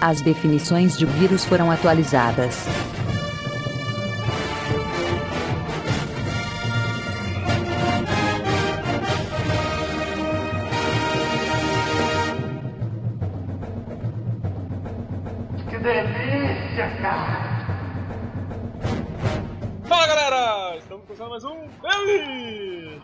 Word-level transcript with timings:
As 0.00 0.20
definições 0.20 0.96
de 0.96 1.06
vírus 1.06 1.44
foram 1.44 1.70
atualizadas. 1.70 2.66
Que 15.70 15.78
delícia, 15.78 16.90
cara! 17.00 17.46
Fala 19.88 20.06
galera! 20.06 20.76
Estamos 20.76 21.04
começando 21.06 21.30
mais 21.30 21.44
um 21.44 21.68
Elite! 21.84 23.02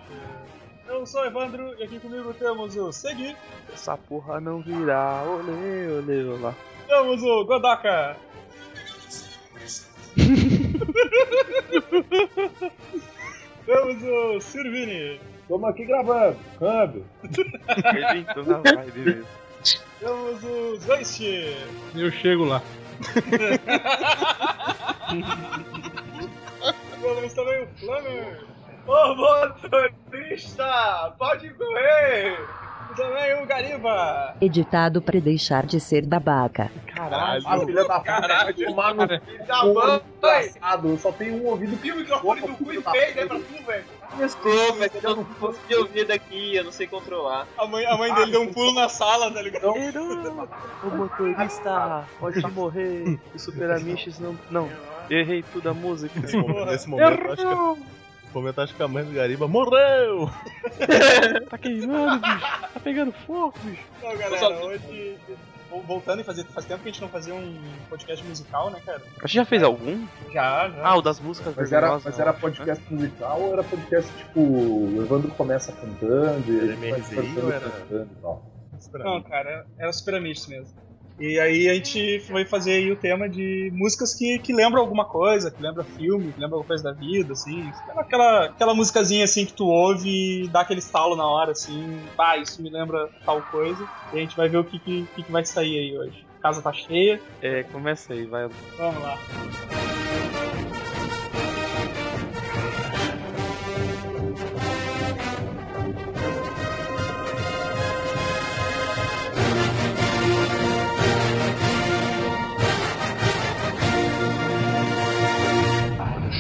Eu 0.89 1.07
sou 1.07 1.23
o 1.23 1.25
Evandro 1.25 1.75
e 1.79 1.85
aqui 1.85 1.99
comigo 1.99 2.35
temos 2.35 2.77
o 2.77 2.93
Segui, 2.93 3.35
Essa 3.73 3.97
porra 3.97 4.39
não 4.41 4.61
virá, 4.61 5.25
olê, 5.27 5.89
olê, 5.99 6.25
olá. 6.25 6.55
Temos 6.93 7.23
o 7.23 7.45
Godaka, 7.47 8.19
temos 13.67 14.03
o 14.03 14.41
Sirvini, 14.41 15.21
Estamos 15.41 15.71
aqui 15.71 15.85
gravando, 15.87 16.37
câmbio. 16.59 17.05
Entrou 18.15 18.45
na 18.47 18.59
vibe 18.59 18.99
mesmo. 19.01 19.27
temos 19.99 20.45
o 20.45 20.77
Zeist, 20.81 21.23
Eu 21.95 22.11
chego 22.13 22.45
lá. 22.45 22.63
temos 27.01 27.33
também 27.33 27.63
o 27.63 27.67
Flamer, 27.79 28.45
Ô 28.87 29.15
motorista, 29.15 31.15
pode 31.19 31.49
correr! 31.55 32.39
Também 32.95 33.43
o 33.43 33.47
Gariba. 33.47 34.35
Editado 34.41 35.01
para 35.03 35.21
deixar 35.21 35.67
de 35.67 35.81
ser 35.81 36.05
babaca. 36.07 36.71
Caralho. 36.95 37.43
Ah, 37.47 37.59
filha 37.61 37.85
da 37.85 38.01
puta, 38.01 38.55
tomar 38.67 38.95
no 38.95 39.07
Tá 39.07 39.65
vai! 40.21 40.43
desgraçado. 40.43 40.89
Eu 40.89 40.99
só 40.99 41.13
tenho 41.13 41.43
um 41.43 41.47
ouvido 41.47 41.79
E 41.83 41.93
o 41.93 41.97
microfone 41.97 42.41
do 42.43 42.55
cu 42.55 42.73
e 42.73 42.83
feio, 42.83 43.17
né, 43.17 43.27
pra 43.27 43.39
tu, 43.39 43.65
velho? 43.67 43.85
Desculpa, 44.19 44.75
mas 44.79 45.03
eu 45.03 45.17
não 45.17 45.25
consegui 45.25 45.75
ouvir 45.75 46.07
daqui, 46.07 46.55
eu 46.57 46.65
não 46.65 46.73
sei 46.73 46.87
controlar. 46.87 47.47
A 47.57 47.67
mãe, 47.67 47.87
a 47.87 47.97
mãe 47.97 48.13
dele 48.15 48.31
deu 48.33 48.43
um 48.43 48.53
pulo 48.53 48.75
na 48.75 48.89
sala, 48.89 49.31
tá 49.31 49.41
ligado? 49.41 49.73
O 49.73 50.91
motorista 50.97 52.05
pode 52.21 52.41
morrer. 52.53 53.19
O 53.35 53.39
Super 53.39 53.71
Amish 53.71 54.19
não. 54.21 54.39
Não, 54.51 54.69
errei 55.09 55.43
tudo 55.53 55.71
a 55.71 55.75
música. 55.75 56.21
Nesse 56.21 56.37
momento, 56.37 56.67
nesse 56.67 56.89
momento 56.89 57.33
acho 57.33 57.37
que, 57.77 57.83
acho 58.59 58.75
que 58.75 58.83
a 58.83 58.89
mãe 58.89 59.05
do 59.05 59.13
Gariba 59.13 59.47
morreu! 59.49 60.31
Tá 61.49 61.59
queimando, 61.59 62.19
bicho. 62.21 62.41
Tá 62.75 62.81
pegando 62.83 63.13
fogo, 63.13 63.55
bicho. 63.63 63.83
Então, 63.99 64.17
galera, 64.17 64.65
hoje. 64.65 65.19
Voltando 65.87 66.21
e 66.21 66.25
fazer, 66.25 66.45
faz 66.45 66.67
tempo 66.67 66.83
que 66.83 66.91
a 66.91 66.93
gente 66.93 67.01
não 67.01 67.09
fazia 67.09 67.35
um 67.35 67.59
podcast 67.89 68.23
musical, 68.27 68.69
né, 68.71 68.79
cara? 68.85 69.01
A 69.23 69.27
gente 69.27 69.37
já 69.37 69.45
fez 69.47 69.63
algum? 69.63 70.07
Já, 70.31 70.69
já. 70.69 70.87
Ah, 70.87 70.97
o 70.97 71.01
das 71.03 71.19
músicas 71.19 71.55
Mas 71.57 71.73
era, 71.73 71.99
mas 71.99 72.19
era 72.19 72.31
acho, 72.31 72.41
podcast 72.41 72.85
musical 72.93 73.41
ou 73.41 73.53
era 73.55 73.65
podcast 73.65 74.13
tipo. 74.19 74.41
O 74.41 75.03
Evandro 75.03 75.31
começa 75.31 75.73
cantando 75.73 76.45
e 76.53 76.57
Era 76.57 76.65
ele 76.67 76.77
vai 76.77 76.91
MRZI 76.91 77.15
cantando 77.17 77.47
ou 77.47 77.53
era- 77.53 77.71
cantando 77.71 78.11
e 78.19 78.21
tal. 78.21 78.53
Não, 78.99 79.23
cara, 79.23 79.67
era 79.79 79.93
Super 79.95 80.17
Amish 80.17 80.47
mesmo. 80.49 80.75
E 81.19 81.39
aí 81.39 81.69
a 81.69 81.75
gente 81.75 82.21
foi 82.27 82.45
fazer 82.45 82.73
aí 82.73 82.91
o 82.91 82.97
tema 82.97 83.29
de 83.29 83.71
músicas 83.75 84.15
que, 84.15 84.39
que 84.39 84.53
lembram 84.53 84.81
alguma 84.81 85.05
coisa, 85.05 85.51
que 85.51 85.63
lembra 85.63 85.85
filme, 85.85 86.33
que 86.33 86.41
lembra 86.41 86.57
alguma 86.57 86.65
coisa 86.67 86.83
da 86.83 86.93
vida, 86.93 87.33
assim. 87.33 87.71
Aquela, 87.97 88.47
aquela 88.47 88.75
musicazinha 88.75 89.25
assim 89.25 89.45
que 89.47 89.53
tu 89.53 89.67
ouve 89.67 90.45
e 90.45 90.49
dá 90.49 90.61
aquele 90.63 90.81
estalo 90.81 91.15
na 91.15 91.27
hora, 91.27 91.53
assim, 91.53 92.01
pá, 92.17 92.37
isso 92.37 92.63
me 92.63 92.71
lembra 92.71 93.09
tal 93.25 93.41
coisa. 93.43 93.87
E 94.13 94.17
a 94.17 94.21
gente 94.21 94.37
vai 94.37 94.49
ver 94.49 94.59
o 94.59 94.65
que, 94.65 94.79
que, 94.79 95.07
que 95.15 95.23
que 95.23 95.33
vai 95.33 95.45
sair 95.45 95.79
aí 95.79 95.99
hoje. 95.99 96.27
A 96.39 96.43
casa 96.43 96.61
tá 96.61 96.73
cheia, 96.73 97.21
É, 97.41 97.63
começa 97.63 98.13
aí, 98.13 98.25
vai. 98.27 98.49
vamos 98.77 99.03
lá. 99.03 99.17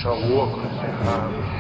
Deixa 0.03 0.19
louco, 0.19 0.57
né? 0.57 1.52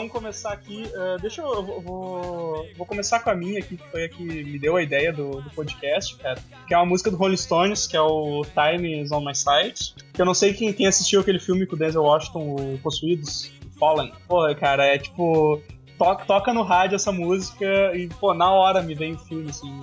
Vamos 0.00 0.12
começar 0.12 0.52
aqui. 0.52 0.84
eh, 0.94 1.16
deixa 1.20 1.42
eu. 1.42 1.52
eu 1.54 1.62
vou- 1.62 1.80
vou, 1.80 2.66
vou 2.76 2.86
começar 2.86 3.20
com 3.20 3.30
a 3.30 3.34
minha 3.34 3.58
aqui, 3.58 3.76
que 3.76 3.88
foi 3.90 4.04
a 4.04 4.08
que 4.08 4.22
me 4.22 4.58
deu 4.58 4.76
a 4.76 4.82
ideia 4.82 5.12
do, 5.12 5.40
do 5.42 5.50
podcast, 5.50 6.16
cara. 6.16 6.40
Que 6.66 6.74
é 6.74 6.76
uma 6.76 6.86
música 6.86 7.10
do 7.10 7.16
Rolling 7.16 7.36
Stones, 7.36 7.86
que 7.86 7.96
é 7.96 8.00
o 8.00 8.42
Time 8.54 9.00
is 9.02 9.12
on 9.12 9.24
My 9.24 9.34
Side. 9.34 9.94
Que 10.12 10.20
eu 10.22 10.26
não 10.26 10.34
sei 10.34 10.52
quem, 10.54 10.72
quem 10.72 10.86
assistiu 10.86 11.20
aquele 11.20 11.38
filme 11.38 11.66
com 11.66 11.76
o 11.76 11.78
Denzel 11.78 12.02
Washington, 12.02 12.56
o 12.56 12.78
Possuídos, 12.82 13.52
Fallen. 13.78 14.12
Pô, 14.28 14.52
cara, 14.54 14.84
é 14.86 14.98
tipo. 14.98 15.60
Toca, 15.98 16.24
toca 16.24 16.54
no 16.54 16.62
rádio 16.62 16.96
essa 16.96 17.12
música 17.12 17.66
e, 17.94 18.08
pô, 18.08 18.32
na 18.32 18.50
hora 18.50 18.80
me 18.80 18.94
vem 18.94 19.12
o 19.12 19.18
filme, 19.18 19.50
assim. 19.50 19.80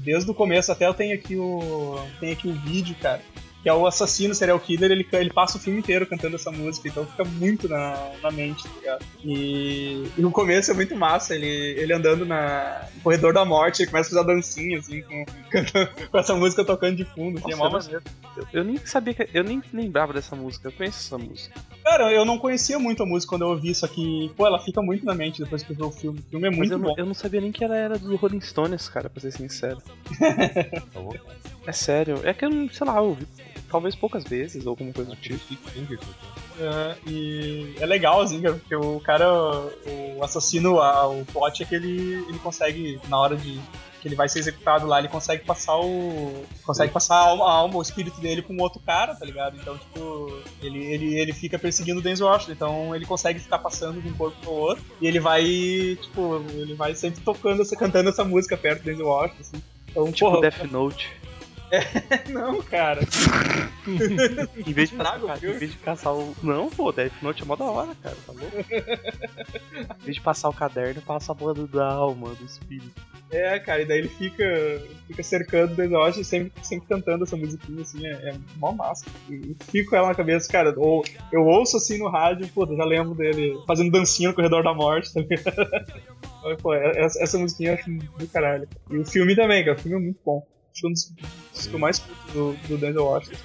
Desde 0.00 0.28
o 0.28 0.34
começo 0.34 0.72
até 0.72 0.86
eu 0.88 0.94
tenho 0.94 1.14
aqui 1.14 1.36
o. 1.36 1.96
Tenho 2.18 2.32
aqui 2.32 2.48
o 2.48 2.52
vídeo, 2.54 2.96
cara 3.00 3.20
que 3.62 3.68
é 3.68 3.74
o 3.74 3.86
assassino 3.86 4.34
serial 4.34 4.58
killer, 4.58 4.90
ele, 4.90 5.06
ele 5.12 5.30
passa 5.30 5.58
o 5.58 5.60
filme 5.60 5.78
inteiro 5.80 6.06
cantando 6.06 6.36
essa 6.36 6.50
música, 6.50 6.88
então 6.88 7.04
fica 7.06 7.24
muito 7.24 7.68
na, 7.68 8.10
na 8.22 8.30
mente, 8.30 8.64
tá 8.64 8.70
ligado? 8.80 9.04
E, 9.22 10.06
e 10.16 10.22
no 10.22 10.30
começo 10.30 10.70
é 10.70 10.74
muito 10.74 10.96
massa, 10.96 11.34
ele, 11.34 11.46
ele 11.46 11.92
andando 11.92 12.24
na, 12.24 12.86
no 12.94 13.00
corredor 13.02 13.34
da 13.34 13.44
morte, 13.44 13.82
ele 13.82 13.90
começa 13.90 14.08
a 14.08 14.22
fazer 14.22 14.34
dancinha, 14.34 14.78
assim, 14.78 15.02
com, 15.02 15.24
cantando- 15.50 15.90
com 16.10 16.18
essa 16.18 16.34
música 16.34 16.64
tocando 16.64 16.96
de 16.96 17.04
fundo, 17.04 17.38
assim, 17.38 17.52
é 17.52 17.56
mó 17.56 17.68
Nossa, 17.68 17.86
maneiro. 17.88 18.04
Eu, 18.36 18.46
eu 18.52 18.64
nem 18.64 18.78
sabia 18.78 19.12
que. 19.12 19.28
Eu 19.34 19.44
nem 19.44 19.62
lembrava 19.72 20.12
dessa 20.12 20.34
música. 20.36 20.68
Eu 20.68 20.72
conheço 20.72 20.98
essa 20.98 21.18
música. 21.18 21.60
Cara, 21.84 22.12
eu 22.12 22.24
não 22.24 22.38
conhecia 22.38 22.78
muito 22.78 23.02
a 23.02 23.06
música 23.06 23.30
quando 23.30 23.42
eu 23.42 23.48
ouvi 23.48 23.70
isso 23.70 23.84
aqui, 23.84 24.30
pô, 24.36 24.46
ela 24.46 24.58
fica 24.60 24.80
muito 24.80 25.04
na 25.04 25.14
mente 25.14 25.42
depois 25.42 25.62
que 25.62 25.72
eu 25.72 25.76
vi 25.76 25.82
o 25.82 25.90
filme, 25.90 26.20
o 26.20 26.30
filme 26.30 26.46
é 26.46 26.50
muito 26.50 26.72
eu, 26.72 26.78
bom. 26.78 26.94
eu 26.96 27.04
não 27.06 27.14
sabia 27.14 27.40
nem 27.40 27.50
que 27.52 27.64
ela 27.64 27.76
era 27.76 27.98
do 27.98 28.14
Rolling 28.16 28.40
Stones, 28.40 28.88
cara, 28.88 29.10
pra 29.10 29.20
ser 29.20 29.32
sincero. 29.32 29.82
É 31.66 31.72
sério. 31.72 32.20
É 32.24 32.32
que 32.32 32.44
eu 32.44 32.50
não, 32.50 32.68
sei 32.70 32.86
lá, 32.86 32.96
eu 32.96 33.04
ouvi 33.04 33.26
talvez 33.70 33.94
poucas 33.94 34.24
vezes 34.24 34.66
ou 34.66 34.70
alguma 34.70 34.92
coisa 34.92 35.10
do 35.10 35.16
tipo. 35.16 35.40
É, 36.58 36.96
e 37.06 37.74
é 37.78 37.86
legal, 37.86 38.20
assim, 38.20 38.40
cara, 38.40 38.54
porque 38.54 38.74
o 38.74 39.00
cara, 39.00 39.26
o 40.16 40.22
assassino, 40.22 40.78
o 40.78 41.24
plot 41.26 41.62
é 41.62 41.66
que 41.66 41.74
ele, 41.74 42.24
ele 42.28 42.38
consegue, 42.38 43.00
na 43.08 43.18
hora 43.18 43.36
de 43.36 43.60
que 44.00 44.08
ele 44.08 44.14
vai 44.14 44.28
ser 44.28 44.38
executado 44.38 44.86
lá, 44.86 44.98
ele 44.98 45.08
consegue 45.08 45.44
passar 45.44 45.76
o. 45.78 46.44
consegue 46.64 46.92
passar 46.92 47.16
a 47.16 47.28
alma, 47.28 47.44
a 47.44 47.52
alma, 47.52 47.76
o 47.76 47.82
espírito 47.82 48.20
dele 48.20 48.42
com 48.42 48.56
outro 48.56 48.80
cara, 48.80 49.14
tá 49.14 49.24
ligado? 49.24 49.56
Então, 49.56 49.76
tipo, 49.76 50.42
ele, 50.62 50.82
ele, 50.86 51.14
ele 51.18 51.32
fica 51.32 51.58
perseguindo 51.58 52.00
o 52.00 52.02
Denzel 52.02 52.26
Washington, 52.26 52.52
então 52.52 52.96
ele 52.96 53.04
consegue 53.04 53.38
ficar 53.38 53.58
passando 53.58 54.00
de 54.00 54.08
um 54.08 54.14
corpo 54.14 54.36
pro 54.40 54.52
outro, 54.52 54.84
e 55.00 55.06
ele 55.06 55.20
vai, 55.20 55.44
tipo, 56.00 56.42
ele 56.50 56.74
vai 56.74 56.94
sempre 56.94 57.20
tocando, 57.20 57.62
cantando 57.76 58.08
essa 58.08 58.24
música 58.24 58.56
perto 58.56 58.80
do 58.80 58.86
Denzel 58.86 59.06
Washington, 59.06 59.40
assim. 59.40 59.62
Então, 59.90 60.12
Tipo 60.12 60.30
porra, 60.30 60.40
Death 60.40 60.70
Note. 60.70 61.19
Não, 62.30 62.60
cara. 62.62 63.00
Em 63.86 64.72
vez 64.72 64.90
de, 64.90 64.96
Estraga 64.96 65.24
o 65.24 65.28
ca- 65.28 65.36
filme. 65.36 65.56
em 65.56 65.58
vez 65.58 65.72
de 65.72 65.78
caçar 65.78 66.14
o. 66.14 66.34
Não, 66.42 66.68
pô, 66.68 66.92
Death 66.92 67.12
Note 67.22 67.42
é 67.42 67.46
mó 67.46 67.56
da 67.56 67.64
hora, 67.64 67.94
cara, 68.02 68.16
tá 68.26 68.32
louco? 68.32 68.56
em 70.00 70.04
vez 70.04 70.16
de 70.16 70.20
passar 70.20 70.48
o 70.48 70.52
caderno, 70.52 71.00
passa 71.02 71.32
a 71.32 71.34
porra 71.34 71.54
do- 71.54 71.66
da 71.66 71.86
alma, 71.92 72.34
do 72.34 72.44
espírito. 72.44 72.90
É, 73.30 73.58
cara, 73.60 73.82
e 73.82 73.84
daí 73.86 73.98
ele 73.98 74.08
fica, 74.08 74.44
fica 75.06 75.22
cercando 75.22 75.72
o 75.72 75.76
Dendoche 75.76 76.24
sempre, 76.24 76.52
sempre 76.64 76.88
cantando 76.88 77.24
essa 77.24 77.36
musiquinha, 77.36 77.80
assim, 77.82 78.04
é, 78.06 78.10
é 78.30 78.34
mó 78.56 78.72
massa. 78.72 79.06
E 79.30 79.56
fico 79.70 79.90
com 79.90 79.96
ela 79.96 80.08
na 80.08 80.14
cabeça, 80.14 80.50
cara, 80.50 80.74
ou 80.76 81.04
eu 81.32 81.44
ouço 81.46 81.76
assim 81.76 81.96
no 81.98 82.08
rádio, 82.08 82.48
pô, 82.48 82.64
eu 82.66 82.76
já 82.76 82.84
lembro 82.84 83.14
dele 83.14 83.56
fazendo 83.66 83.90
dancinha 83.92 84.28
no 84.30 84.34
corredor 84.34 84.62
da 84.64 84.74
morte, 84.74 85.12
tá 85.14 85.20
ligado? 85.20 85.44
Mas, 86.42 86.60
pô, 86.60 86.74
essa, 86.74 87.22
essa 87.22 87.38
musiquinha 87.38 87.70
eu 87.70 87.74
acho 87.76 87.90
do 88.18 88.26
caralho. 88.28 88.68
E 88.90 88.96
o 88.98 89.04
filme 89.06 89.36
também, 89.36 89.64
cara, 89.64 89.76
o 89.76 89.80
filme 89.80 89.96
é 89.96 90.00
muito 90.00 90.18
bom. 90.24 90.44
Acho 90.80 90.86
é 90.86 90.88
um 90.88 90.92
dos, 90.92 91.12
dos 91.52 91.66
que 91.66 91.74
eu 91.74 91.78
mais 91.78 91.98
curto 91.98 92.32
do, 92.32 92.68
do 92.68 92.78
Denzel 92.78 93.04
Washington. 93.04 93.36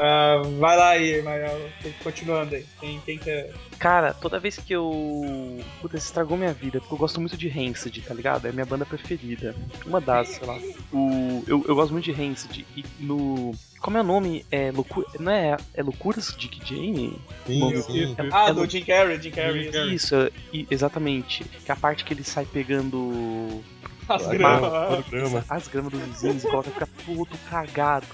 Ah, 0.00 0.42
vai 0.58 0.76
lá 0.76 0.88
aí, 0.90 1.20
Mael, 1.22 1.70
continuando 2.02 2.54
aí. 2.54 2.64
Quem, 2.80 3.00
quem 3.00 3.18
quer. 3.18 3.52
Cara, 3.78 4.14
toda 4.14 4.38
vez 4.38 4.56
que 4.56 4.72
eu. 4.72 5.60
Puta, 5.80 5.96
isso 5.96 6.06
estragou 6.06 6.38
minha 6.38 6.52
vida, 6.52 6.80
porque 6.80 6.94
eu 6.94 6.98
gosto 6.98 7.20
muito 7.20 7.36
de 7.36 7.48
Rancid, 7.48 8.00
tá 8.02 8.14
ligado? 8.14 8.46
É 8.46 8.50
a 8.50 8.52
minha 8.52 8.64
banda 8.64 8.86
preferida. 8.86 9.54
Uma 9.84 10.00
das, 10.00 10.28
sei 10.28 10.46
lá. 10.46 10.56
O... 10.92 11.42
Eu, 11.46 11.64
eu 11.66 11.74
gosto 11.74 11.92
muito 11.92 12.04
de 12.04 12.12
Rancid. 12.12 12.64
E 12.76 12.84
no. 13.00 13.52
Como 13.80 13.96
é 13.96 14.00
o 14.00 14.04
nome? 14.04 14.44
É 14.50 14.70
loucura. 14.72 15.06
Não 15.20 15.30
é. 15.32 15.56
É 15.74 15.82
Loucuras 15.82 16.34
Dick 16.36 16.60
Jane? 16.66 17.18
Sim, 17.46 17.82
sim. 17.82 18.16
É- 18.18 18.28
Ah, 18.32 18.48
é 18.50 18.52
do 18.52 18.68
Jim 18.68 18.84
Carrey, 18.84 19.20
Jim 19.20 19.30
Carrey. 19.30 19.68
isso. 19.68 19.78
Isso, 19.94 20.30
e- 20.52 20.66
exatamente. 20.70 21.44
Que 21.44 21.70
é 21.70 21.72
a 21.72 21.76
parte 21.76 22.04
que 22.04 22.12
ele 22.12 22.24
sai 22.24 22.44
pegando 22.44 23.62
As 24.08 24.26
gramas. 24.26 25.04
programa. 25.06 25.44
as 25.48 25.68
gramas 25.68 25.92
dos 25.92 26.02
vizinhos 26.02 26.44
e 26.44 26.48
coloca 26.48 26.70
fica 26.70 26.88
todo 27.06 27.28
cagado. 27.48 28.06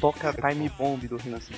Toca 0.00 0.32
Time 0.32 0.68
Bomb 0.70 1.06
do 1.06 1.16
Rancid. 1.16 1.56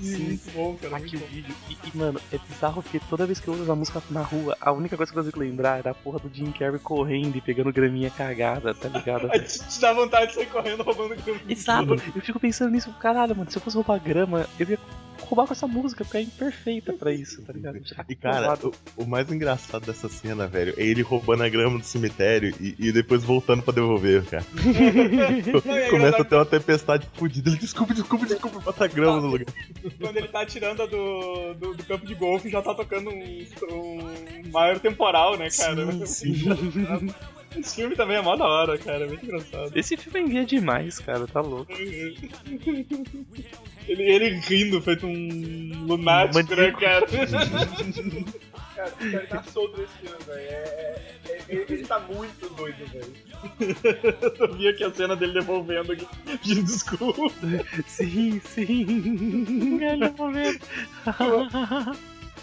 Sim, 0.00 0.18
muito 0.18 0.50
bom, 0.52 0.76
cara. 0.76 0.96
Aqui 0.96 1.16
o 1.16 1.20
bom. 1.20 1.26
vídeo. 1.26 1.54
E, 1.68 1.76
e, 1.88 1.96
mano, 1.96 2.20
é 2.32 2.38
bizarro 2.38 2.82
porque 2.82 3.00
toda 3.08 3.26
vez 3.26 3.40
que 3.40 3.48
eu 3.48 3.52
ouço 3.52 3.64
essa 3.64 3.74
música 3.74 4.02
na 4.10 4.22
rua, 4.22 4.56
a 4.60 4.72
única 4.72 4.96
coisa 4.96 5.12
que 5.12 5.18
eu 5.18 5.22
consigo 5.22 5.40
lembrar 5.40 5.80
é 5.80 5.82
da 5.82 5.94
porra 5.94 6.18
do 6.18 6.30
Jim 6.32 6.52
Carrey 6.52 6.78
correndo 6.78 7.36
e 7.36 7.40
pegando 7.40 7.72
graminha 7.72 8.10
cagada, 8.10 8.74
tá 8.74 8.88
ligado? 8.88 9.28
Te, 9.46 9.58
te 9.58 9.80
dá 9.80 9.92
vontade 9.92 10.28
de 10.28 10.34
sair 10.34 10.46
correndo 10.46 10.82
roubando 10.82 11.16
grama. 11.22 11.40
Exato, 11.48 11.94
eu 12.14 12.22
fico 12.22 12.40
pensando 12.40 12.70
nisso, 12.70 12.92
caralho, 13.00 13.36
mano, 13.36 13.50
se 13.50 13.58
eu 13.58 13.62
fosse 13.62 13.76
roubar 13.76 13.98
grama, 14.00 14.46
eu 14.58 14.68
ia 14.68 14.78
roubar 15.22 15.46
com 15.46 15.52
essa 15.52 15.66
música, 15.66 16.04
porque 16.04 16.18
é 16.18 16.22
imperfeita 16.22 16.92
pra 16.92 17.12
isso, 17.12 17.42
tá 17.42 17.52
ligado? 17.52 17.78
E 18.08 18.14
cara, 18.14 18.58
o, 18.62 19.02
o 19.02 19.06
mais 19.06 19.30
engraçado 19.30 19.86
dessa 19.86 20.08
cena, 20.08 20.46
velho, 20.46 20.74
é 20.76 20.82
ele 20.82 21.02
roubando 21.02 21.42
a 21.42 21.48
grama 21.48 21.78
do 21.78 21.84
cemitério 21.84 22.54
e, 22.60 22.76
e 22.78 22.92
depois 22.92 23.24
voltando 23.24 23.62
pra 23.62 23.74
devolver, 23.74 24.24
cara. 24.24 24.44
Começa 25.90 26.22
a 26.22 26.24
ter 26.24 26.34
uma 26.34 26.46
tempestade 26.46 27.08
fodida. 27.14 27.50
Ele 27.50 27.58
desculpa, 27.58 27.94
desculpa, 27.94 28.26
desculpa, 28.26 28.60
bota 28.60 28.84
a 28.84 28.88
grama 28.88 29.20
no 29.20 29.28
lugar. 29.28 29.46
Quando 30.00 30.16
ele 30.16 30.28
tá 30.28 30.44
tirando 30.46 30.82
a 30.82 30.86
do, 30.86 31.54
do, 31.54 31.74
do 31.74 31.84
campo 31.84 32.06
de 32.06 32.14
golfe, 32.14 32.48
já 32.50 32.60
tá 32.62 32.74
tocando 32.74 33.10
um, 33.10 33.46
um 33.70 34.50
maior 34.50 34.78
temporal, 34.80 35.36
né, 35.36 35.48
cara? 35.50 35.92
Sim, 36.06 36.34
sim. 36.34 37.14
Esse 37.56 37.76
filme 37.76 37.96
também 37.96 38.18
é 38.18 38.20
mó 38.20 38.36
da 38.36 38.44
hora, 38.44 38.76
cara. 38.76 39.04
É 39.04 39.06
muito 39.08 39.24
engraçado. 39.24 39.72
Esse 39.74 39.96
filme 39.96 40.20
envia 40.20 40.44
demais, 40.44 40.98
cara, 40.98 41.26
tá 41.26 41.40
louco. 41.40 41.72
Ele, 43.88 44.02
ele 44.02 44.30
rindo, 44.40 44.82
feito 44.82 45.06
um 45.06 45.84
lunático, 45.86 46.56
né, 46.56 46.72
Maníaco. 46.72 46.80
cara? 46.80 47.06
Cara, 48.74 48.92
o 49.00 49.10
cara 49.12 49.26
tá 49.28 49.42
solto 49.44 49.80
nesse 49.80 49.92
filme, 49.98 50.16
velho. 50.26 50.40
É, 50.40 50.52
é- 50.52 51.02
é- 51.28 51.44
ele, 51.48 51.64
ele 51.68 51.86
tá 51.86 52.00
muito 52.00 52.48
doido, 52.56 52.84
velho. 52.90 53.12
Eu 54.38 54.54
vi 54.54 54.68
aqui 54.68 54.84
a 54.84 54.92
cena 54.92 55.16
dele 55.16 55.34
devolvendo 55.34 55.92
aqui, 55.92 56.06
pedindo 56.24 56.64
desculpa. 56.64 57.22
Sim, 57.86 58.40
sim. 58.40 59.80
Olha 59.84 60.10
o 60.10 60.16
momento. 60.16 60.66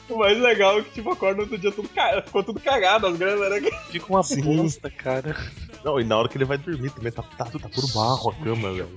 O 0.09 0.17
mais 0.17 0.37
legal 0.37 0.79
é 0.79 0.83
que, 0.83 0.91
tipo, 0.91 1.11
acorda 1.11 1.35
no 1.35 1.41
outro 1.43 1.57
dia 1.57 1.71
tudo 1.71 1.87
ca... 1.89 2.21
ficou 2.21 2.43
tudo 2.43 2.59
cagado, 2.59 3.07
as 3.07 3.17
gramas, 3.17 3.49
né? 3.49 3.71
Fica 3.89 4.05
uma 4.09 4.21
Sim. 4.21 4.41
bosta, 4.41 4.89
cara. 4.89 5.35
Não, 5.83 5.99
e 5.99 6.03
na 6.03 6.17
hora 6.17 6.29
que 6.29 6.37
ele 6.37 6.45
vai 6.45 6.57
dormir 6.57 6.91
também 6.91 7.11
tá, 7.11 7.23
tá, 7.23 7.45
tá 7.45 7.69
puro 7.69 7.87
barro 7.93 8.29
a 8.29 8.35
cama, 8.43 8.73
velho. 8.73 8.89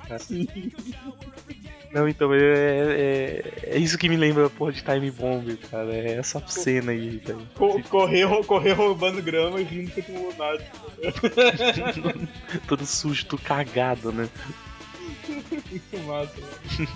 Não, 1.93 2.09
então, 2.09 2.33
é, 2.35 2.39
é, 2.39 3.43
é 3.75 3.79
isso 3.79 3.97
que 3.97 4.09
me 4.09 4.17
lembra, 4.17 4.51
porra, 4.51 4.73
de 4.73 4.83
Time 4.83 5.11
Bomb, 5.11 5.57
cara. 5.71 5.95
É 5.95 6.13
essa 6.19 6.43
cena 6.47 6.93
aí, 6.93 7.19
velho. 7.25 7.47
Co- 7.55 7.81
correr, 7.85 8.27
correr 8.45 8.73
roubando 8.73 9.23
grama 9.23 9.61
e 9.61 9.65
rindo 9.65 9.91
feito 9.93 10.13
um 10.13 10.29
lunático. 10.29 10.77
Todo 12.69 12.85
sujo, 12.85 13.25
todo 13.27 13.41
cagado, 13.43 14.13
né? 14.13 14.29
Muito 15.29 15.99
massa, 16.07 16.35
velho. 16.35 16.87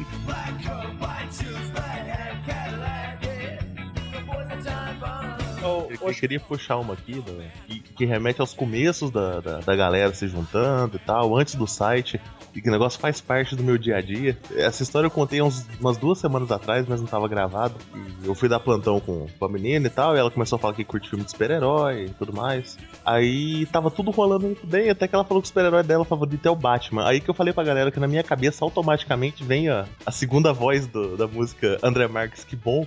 Ô, 5.62 5.88
Eu, 6.08 6.14
queria 6.14 6.40
puxar 6.40 6.76
uma 6.78 6.94
aqui, 6.94 7.14
né, 7.16 7.50
que, 7.66 7.79
que 8.00 8.06
remete 8.06 8.40
aos 8.40 8.54
começos 8.54 9.10
da, 9.10 9.40
da, 9.40 9.58
da 9.58 9.76
galera 9.76 10.14
se 10.14 10.26
juntando 10.26 10.96
e 10.96 10.98
tal, 11.00 11.36
antes 11.36 11.54
do 11.54 11.66
site, 11.66 12.18
e 12.54 12.60
que 12.62 12.68
o 12.70 12.72
negócio 12.72 12.98
faz 12.98 13.20
parte 13.20 13.54
do 13.54 13.62
meu 13.62 13.76
dia 13.76 13.98
a 13.98 14.00
dia. 14.00 14.38
Essa 14.56 14.82
história 14.82 15.06
eu 15.06 15.10
contei 15.10 15.42
uns, 15.42 15.66
umas 15.78 15.98
duas 15.98 16.18
semanas 16.18 16.50
atrás, 16.50 16.86
mas 16.88 16.98
não 16.98 17.06
tava 17.06 17.28
gravado. 17.28 17.74
E 18.22 18.26
eu 18.26 18.34
fui 18.34 18.48
dar 18.48 18.58
plantão 18.58 18.98
com, 19.00 19.26
com 19.38 19.44
a 19.44 19.48
menina 19.50 19.86
e 19.86 19.90
tal, 19.90 20.16
e 20.16 20.18
ela 20.18 20.30
começou 20.30 20.56
a 20.56 20.58
falar 20.58 20.72
que 20.72 20.82
curte 20.82 21.10
filme 21.10 21.24
de 21.26 21.30
super-herói 21.30 22.06
e 22.06 22.08
tudo 22.10 22.32
mais. 22.32 22.78
Aí 23.04 23.66
tava 23.66 23.90
tudo 23.90 24.10
rolando 24.10 24.46
muito 24.46 24.66
bem, 24.66 24.88
até 24.88 25.06
que 25.06 25.14
ela 25.14 25.22
falou 25.24 25.42
que 25.42 25.46
o 25.46 25.48
super-herói 25.48 25.82
dela 25.82 26.04
favorito 26.06 26.46
é 26.46 26.50
o 26.50 26.56
Batman. 26.56 27.06
Aí 27.06 27.20
que 27.20 27.28
eu 27.28 27.34
falei 27.34 27.52
pra 27.52 27.62
galera 27.62 27.90
que 27.90 28.00
na 28.00 28.08
minha 28.08 28.22
cabeça 28.22 28.64
automaticamente 28.64 29.44
vem 29.44 29.68
a, 29.68 29.84
a 30.06 30.10
segunda 30.10 30.54
voz 30.54 30.86
do- 30.86 31.18
da 31.18 31.26
música 31.26 31.76
André 31.82 32.08
Marques, 32.08 32.44
que 32.44 32.56
bom. 32.56 32.86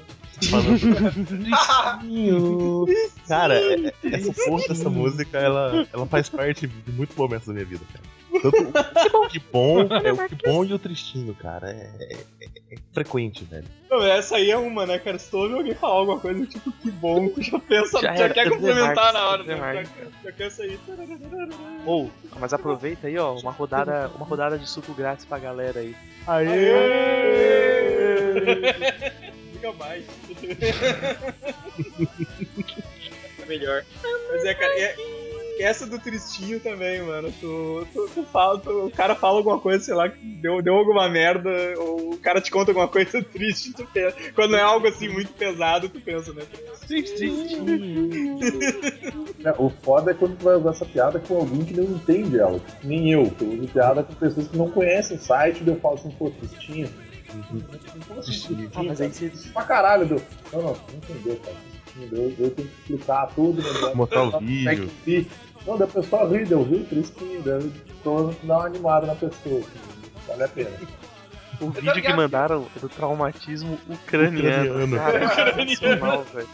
Falando, 0.49 0.79
Cara, 3.27 3.55
é- 3.55 3.87
é- 3.87 3.93
essa 4.15 4.33
porra 4.45 4.67
dessa 4.67 4.89
música, 4.89 5.37
ela, 5.37 5.87
ela 5.93 6.05
faz 6.07 6.29
parte 6.29 6.67
de 6.67 6.91
muitos 6.91 7.15
momentos 7.15 7.47
da 7.47 7.53
minha 7.53 7.65
vida, 7.65 7.83
cara. 7.91 8.03
Tanto 8.41 9.17
o 9.17 9.27
que 9.29 9.37
bom, 9.39 9.81
é 9.81 10.11
o 10.11 10.27
que 10.27 10.35
bom 10.43 10.65
e 10.65 10.73
o 10.73 10.79
tristinho, 10.79 11.35
cara. 11.35 11.69
É, 11.69 11.91
é- 12.41 12.47
é 12.71 12.75
frequente, 12.91 13.43
velho. 13.45 13.67
Não, 13.89 14.03
essa 14.03 14.37
aí 14.37 14.49
é 14.49 14.57
uma, 14.57 14.87
né, 14.87 14.97
cara? 14.97 15.19
Se 15.19 15.29
tu 15.29 15.37
ouve 15.37 15.53
alguém 15.53 15.75
falar 15.75 15.93
alguma 15.99 16.19
coisa, 16.19 16.43
tipo, 16.47 16.71
que 16.71 16.89
bom, 16.89 17.29
tu 17.29 17.39
já 17.43 17.59
pensa, 17.59 18.01
Já 18.01 18.15
já, 18.15 18.29
quer 18.29 18.49
complementar 18.49 19.13
na 19.13 19.27
hora, 19.27 19.43
né? 19.43 19.55
Já, 19.55 19.83
já 20.23 20.31
quer 20.31 20.49
sair. 20.49 20.79
Ou, 21.85 22.09
mas 22.39 22.51
aproveita 22.53 23.05
aí, 23.07 23.17
ó, 23.19 23.35
uma 23.37 23.51
rodada, 23.51 24.09
uma 24.15 24.25
rodada 24.25 24.57
de 24.57 24.67
suco 24.67 24.93
grátis 24.95 25.25
pra 25.25 25.37
galera 25.37 25.79
aí. 25.79 25.95
Diga 29.53 29.73
mais. 29.77 30.05
É 33.41 33.45
melhor. 33.45 33.83
Mas 34.31 34.45
é, 34.45 34.53
cara, 34.53 34.73
é, 34.79 34.95
essa 35.59 35.85
do 35.85 35.99
tristinho 35.99 36.59
também, 36.59 37.01
mano. 37.01 37.31
Tu, 37.39 37.87
tu, 37.93 38.09
tu 38.13 38.23
fala, 38.23 38.59
tu- 38.59 38.85
o 38.87 38.91
cara 38.91 39.15
fala 39.15 39.37
alguma 39.37 39.59
coisa, 39.59 39.83
sei 39.83 39.93
lá, 39.93 40.11
deu, 40.41 40.61
deu 40.61 40.73
alguma 40.75 41.09
merda, 41.09 41.49
ou 41.77 42.13
o 42.13 42.17
cara 42.17 42.39
te 42.41 42.49
conta 42.51 42.71
alguma 42.71 42.87
coisa 42.87 43.21
triste, 43.23 43.73
tu 43.73 43.85
pensa. 43.93 44.15
Quando 44.33 44.55
é 44.55 44.61
algo 44.61 44.87
assim 44.87 45.09
muito 45.09 45.31
pesado, 45.33 45.89
tu 45.89 45.99
pensa, 46.01 46.33
né? 46.33 46.43
É, 49.43 49.51
O 49.57 49.69
foda 49.69 50.11
é 50.11 50.13
quando 50.13 50.37
tu 50.37 50.43
vai 50.45 50.55
usar 50.55 50.71
essa 50.71 50.85
piada 50.85 51.19
com 51.19 51.37
alguém 51.37 51.65
que 51.65 51.73
não 51.73 51.83
entende 51.83 52.39
ela. 52.39 52.59
Nem 52.83 53.11
eu, 53.11 53.29
que 53.31 53.43
eu 53.43 53.49
uso 53.49 53.67
piada 53.67 54.03
com 54.03 54.13
pessoas 54.13 54.47
que 54.47 54.57
não 54.57 54.69
conhecem 54.69 55.17
o 55.17 55.19
site, 55.19 55.63
daí 55.63 55.75
eu 55.75 55.79
falo 55.81 55.95
assim, 55.95 56.11
pô, 56.11 56.29
Tristinho. 56.31 56.89
Como 58.07 58.19
assim? 58.19 58.69
Ah, 58.75 58.83
mas 58.83 59.01
aí. 59.01 59.11
Pra 59.53 59.63
caralho, 59.63 60.05
deu. 60.05 60.21
Não, 60.51 60.61
não, 60.61 60.73
não 60.73 60.77
entendeu, 60.95 61.37
cara. 61.37 61.57
Eu, 62.11 62.33
eu 62.39 62.49
tenho 62.51 62.51
que 62.53 62.61
explicar 62.93 63.27
tudo, 63.35 63.61
né? 63.61 63.93
Mostrar 63.93 64.23
o 64.23 64.39
vídeo. 64.39 64.89
Não, 65.65 65.77
da 65.77 65.87
pessoa 65.87 66.27
ri, 66.27 66.45
deu, 66.45 66.63
viu? 66.63 66.83
Tristinho, 66.85 67.41
daí 67.41 67.71
eu 68.05 68.35
dá 68.43 68.57
uma 68.57 68.65
animada 68.65 69.07
na 69.07 69.15
pessoa. 69.15 69.59
assim, 69.59 70.03
Vale 70.27 70.43
a 70.43 70.47
pena. 70.47 70.71
O 71.61 71.69
vídeo 71.69 72.01
que 72.01 72.13
mandaram 72.13 72.67
é 72.75 72.79
do 72.79 72.89
traumatismo 72.89 73.79
ucraniano. 73.87 74.83
Ucraniano. 74.83 74.97
Cara, 74.97 75.19
é 75.19 75.63
Ucraniano. 75.73 76.23
velho. 76.33 76.47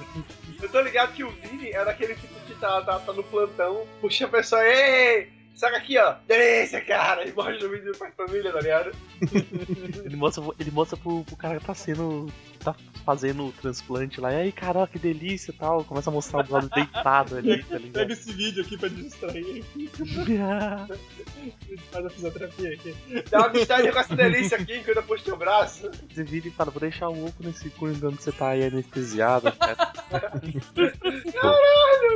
Eu 0.62 0.70
tô 0.70 0.82
ligado 0.82 1.14
que 1.14 1.24
o 1.24 1.32
Vini 1.32 1.70
é 1.70 1.86
daquele 1.86 2.16
tipo 2.16 2.34
que 2.46 2.54
tá, 2.56 2.82
tá, 2.82 3.00
tá 3.00 3.14
no 3.14 3.24
plantão, 3.24 3.84
puxa 4.02 4.26
a 4.26 4.30
pessoa, 4.30 4.62
ei, 4.64 5.30
saca 5.60 5.78
aqui, 5.78 5.98
ó, 5.98 6.16
delícia, 6.26 6.80
cara, 6.80 7.28
e 7.28 7.34
mostra 7.34 7.68
o 7.68 7.70
vídeo 7.70 7.92
pra 7.98 8.10
família, 8.12 8.52
tá 8.52 8.62
ligado? 8.62 8.92
Ele 10.06 10.16
mostra, 10.16 10.42
ele 10.58 10.72
mostra 10.72 10.96
pro, 10.98 11.24
pro 11.26 11.36
cara 11.36 11.60
que 11.60 11.66
tá 11.66 11.74
sendo. 11.74 12.32
tá 12.64 12.74
fazendo 13.06 13.48
o 13.48 13.52
transplante 13.52 14.22
lá. 14.22 14.32
E 14.32 14.36
aí, 14.38 14.52
cara, 14.52 14.80
ó, 14.80 14.88
que 14.88 14.98
delícia 14.98 15.52
e 15.52 15.54
tal. 15.54 15.84
Começa 15.84 16.10
a 16.10 16.14
mostrar 16.14 16.48
o 16.48 16.54
lado 16.54 16.70
deitado 16.70 17.38
ali, 17.38 17.62
tá 17.64 17.76
Pega 17.76 17.86
ligado? 17.86 18.12
esse 18.12 18.32
vídeo 18.32 18.64
aqui 18.64 18.78
pra 18.78 18.90
te 18.90 18.96
distrair. 18.96 19.64
Faz 21.92 22.06
a 22.06 22.10
fisioterapia 22.10 22.74
aqui. 22.74 22.96
Dá 23.30 23.40
uma 23.40 23.50
mistério 23.50 23.92
com 23.92 24.00
essa 24.00 24.16
delícia 24.16 24.58
aqui 24.58 24.78
enquanto 24.78 24.98
eu 24.98 25.04
puxo 25.04 25.26
teu 25.26 25.38
braço. 25.38 25.92
Você 26.10 26.24
vira 26.24 26.48
e 26.48 26.52
fala, 26.52 26.72
vou 26.72 26.80
deixar 26.80 27.10
o 27.10 27.26
oco 27.26 27.44
nesse 27.44 27.70
cu 27.72 27.90
enquanto 27.90 28.22
você 28.22 28.32
tá 28.32 28.50
aí 28.50 28.64
anestesiado, 28.66 29.52
cara. 29.54 29.76
Caralho, 30.10 30.62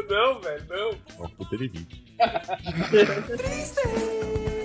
não, 0.09 0.41
velho, 0.41 0.65
não. 0.69 0.91
Uma 1.19 1.29
puta 1.29 1.57
de 1.57 1.67
vídeo. 1.67 2.12
Triste! 3.37 4.62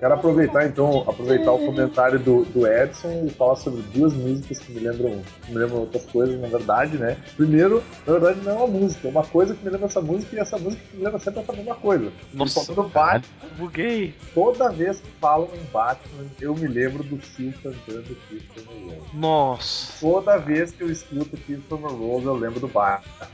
Quero 0.00 0.14
aproveitar 0.14 0.66
então, 0.66 1.00
aproveitar 1.06 1.52
o 1.52 1.58
comentário 1.58 2.18
do, 2.18 2.44
do 2.46 2.66
Edson 2.66 3.24
e 3.26 3.30
falar 3.30 3.56
sobre 3.56 3.82
duas 3.82 4.14
músicas 4.14 4.58
que 4.58 4.72
me 4.72 4.80
lembram, 4.80 5.20
me 5.46 5.54
lembram 5.54 5.80
outras 5.80 6.06
coisas, 6.06 6.40
na 6.40 6.48
verdade, 6.48 6.96
né? 6.96 7.18
Primeiro, 7.36 7.84
na 8.06 8.14
verdade, 8.14 8.40
não 8.42 8.52
é 8.52 8.54
uma 8.54 8.66
música, 8.66 9.06
é 9.08 9.10
uma 9.10 9.24
coisa 9.26 9.54
que 9.54 9.62
me 9.62 9.70
lembra 9.70 9.86
essa 9.88 10.00
música 10.00 10.34
e 10.34 10.38
essa 10.38 10.56
música 10.58 10.82
que 10.90 10.96
me 10.96 11.04
lembra 11.04 11.18
sempre 11.18 11.40
essa 11.42 11.52
mesma 11.52 11.74
coisa. 11.74 12.10
Nossa, 12.32 12.64
Falando 12.64 12.88
Batman, 12.88 13.48
buguei. 13.58 14.14
toda 14.34 14.70
vez 14.70 15.00
que 15.00 15.08
falam 15.20 15.48
em 15.54 15.64
Batman, 15.70 16.24
eu 16.40 16.54
me 16.54 16.66
lembro 16.66 17.02
do 17.04 17.20
Steel 17.22 17.52
cantando 17.62 18.16
Christopher 18.26 18.64
Rose. 18.86 18.96
Nossa. 19.12 19.92
Toda 20.00 20.38
vez 20.38 20.70
que 20.72 20.82
eu 20.82 20.90
escuto 20.90 21.36
Christopher 21.36 21.90
Rose, 21.90 22.24
eu 22.24 22.34
lembro 22.36 22.58
do 22.58 22.68
Batman. 22.68 23.28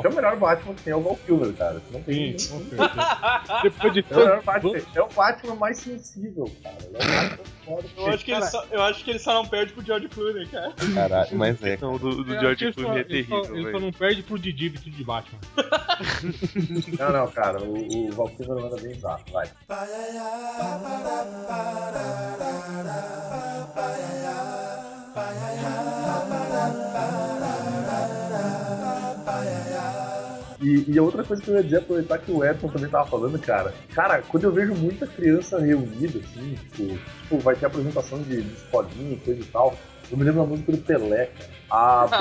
Que 0.00 0.06
é 0.06 0.10
o 0.10 0.14
melhor 0.14 0.36
Batman 0.36 0.74
que 0.74 0.82
tem 0.82 0.92
é 0.92 0.96
o 0.96 1.00
Val 1.00 1.18
Kilmer, 1.26 1.52
cara. 1.54 1.82
Não 1.90 2.00
tem. 2.02 2.38
Sim, 2.38 2.52
não- 2.54 2.60
certeza. 2.68 3.60
Depois 3.64 3.92
de 3.92 4.00
É 4.00 4.02
o 4.02 4.04
tanto. 4.04 4.44
Batman. 4.44 4.78
É 4.94 5.02
o 5.02 5.08
Batman 5.08 5.54
mais 5.56 5.78
sensível, 6.12 6.50
cara. 6.62 6.76
É. 6.94 7.52
Eu 7.96 8.06
acho, 8.08 8.24
que 8.24 8.32
ele 8.32 8.42
só, 8.44 8.64
eu 8.72 8.82
acho 8.82 9.04
que 9.04 9.10
ele 9.10 9.18
só 9.20 9.34
não 9.34 9.46
perde 9.46 9.72
pro 9.72 9.84
George 9.84 10.08
Clooney, 10.08 10.46
cara. 10.46 10.74
Caralho, 10.94 11.38
mas 11.38 11.62
é. 11.62 11.78
Não, 11.80 11.96
do, 11.96 12.24
do 12.24 12.38
George 12.40 12.72
Clooney 12.72 13.00
é 13.00 13.04
só- 13.04 13.08
ele 13.08 13.24
só- 13.24 13.40
terrível, 13.40 13.56
Ele 13.56 13.72
só 13.72 13.80
não 13.80 13.92
perde 13.92 14.22
pro 14.24 14.38
Didi 14.38 14.68
vestido 14.68 14.96
de 14.96 15.04
Batman. 15.04 15.38
Não, 16.98 17.12
não, 17.12 17.28
cara. 17.30 17.62
O, 17.62 18.08
o 18.08 18.12
Val 18.12 18.28
Kilmer 18.30 18.62
manda 18.64 18.76
bem 18.82 18.90
exato. 18.92 19.32
Vai. 19.32 19.48
E, 30.62 30.84
e 30.92 30.98
a 30.98 31.02
outra 31.02 31.24
coisa 31.24 31.42
que 31.42 31.50
eu 31.50 31.56
ia 31.56 31.62
dizer, 31.62 31.78
aproveitar 31.78 32.18
que 32.18 32.30
o 32.30 32.44
Edson 32.44 32.68
também 32.68 32.88
tava 32.88 33.08
falando, 33.08 33.38
cara. 33.38 33.74
Cara, 33.92 34.22
quando 34.22 34.44
eu 34.44 34.52
vejo 34.52 34.74
muita 34.74 35.06
criança 35.06 35.58
reunida, 35.58 36.20
assim, 36.20 36.54
tipo, 36.54 36.98
tipo 37.22 37.38
vai 37.38 37.56
ter 37.56 37.66
apresentação 37.66 38.22
de, 38.22 38.42
de 38.42 38.52
escolinha 38.54 39.14
e 39.14 39.16
coisa 39.16 39.40
e 39.40 39.44
tal, 39.44 39.74
eu 40.10 40.16
me 40.16 40.24
lembro 40.24 40.42
da 40.42 40.46
música 40.46 40.70
do 40.70 40.78
Pelé, 40.78 41.26
cara. 41.26 41.61
A, 41.74 42.06
B, 42.06 42.16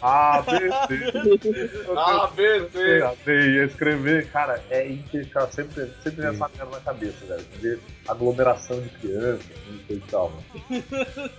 A, 0.00 0.42
B, 0.42 0.52
C. 0.86 1.90
A, 1.96 2.26
B, 2.36 2.68
C. 2.70 3.02
A, 3.02 3.14
B, 3.24 3.50
ia 3.56 3.64
escrever, 3.64 4.30
cara, 4.30 4.62
é 4.70 4.88
impecável. 4.88 5.52
Sempre, 5.52 5.90
sempre 6.04 6.22
tem 6.22 6.30
essa 6.30 6.48
merda 6.56 6.70
na 6.70 6.80
cabeça, 6.80 7.26
velho. 7.26 7.44
Ver 7.60 7.80
aglomeração 8.06 8.80
de 8.80 8.88
crianças, 8.90 9.44
coisa 9.86 10.02
e 10.02 10.10
tal, 10.10 10.30
mano. 10.30 10.84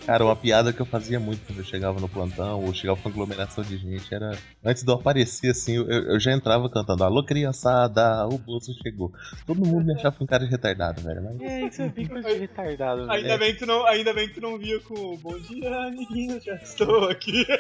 Cara, 0.06 0.26
uma 0.26 0.36
piada 0.36 0.74
que 0.74 0.82
eu 0.82 0.86
fazia 0.86 1.20
muito 1.22 1.40
quando 1.48 1.60
eu 1.60 1.64
chegava 1.64 2.00
no 2.02 2.10
plantão, 2.10 2.64
ou 2.64 2.74
chegava 2.74 3.02
com 3.02 3.08
aglomeração 3.08 3.64
de 3.64 3.78
gente, 3.78 4.14
era. 4.14 4.38
Antes 4.64 4.84
de 4.84 4.92
eu 4.92 4.96
aparecer, 4.96 5.52
assim, 5.52 5.78
eu, 5.78 5.88
eu 5.90 6.20
já 6.20 6.34
entrava 6.34 6.70
cantando, 6.70 7.06
alô 7.06 7.24
criançada, 7.24 8.28
o 8.28 8.38
bolso 8.38 8.74
chegou. 8.84 9.12
Todo 9.48 9.66
mundo 9.66 9.86
me 9.86 9.94
achava 9.94 10.18
um 10.20 10.28
cara 10.28 10.44
de 10.44 10.52
retardado, 10.52 11.02
velho. 11.02 11.24
Mas... 11.24 11.42
É, 11.42 11.62
isso 11.66 11.82
é 11.82 11.88
bem 11.88 12.08
coisa 12.08 12.28
de 12.28 12.40
retardado, 12.40 13.08
velho. 13.08 13.12
Ainda 13.12 13.38
bem, 13.38 13.54
que 13.54 13.60
tu 13.60 13.66
não, 13.66 13.86
ainda 13.88 14.14
bem 14.14 14.28
que 14.28 14.34
tu 14.34 14.42
não 14.42 14.58
via 14.58 14.80
com 14.82 15.14
o 15.14 15.18
Bom 15.18 15.38
dia, 15.40 15.76
amiguinho, 15.88 16.40
já 16.42 16.56
estou 16.56 16.89
aqui. 17.10 17.46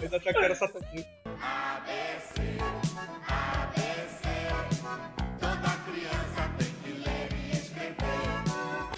Mas 0.00 0.14
achar 0.14 0.32
que 0.32 0.44
era 0.44 0.54
satanista. 0.54 1.10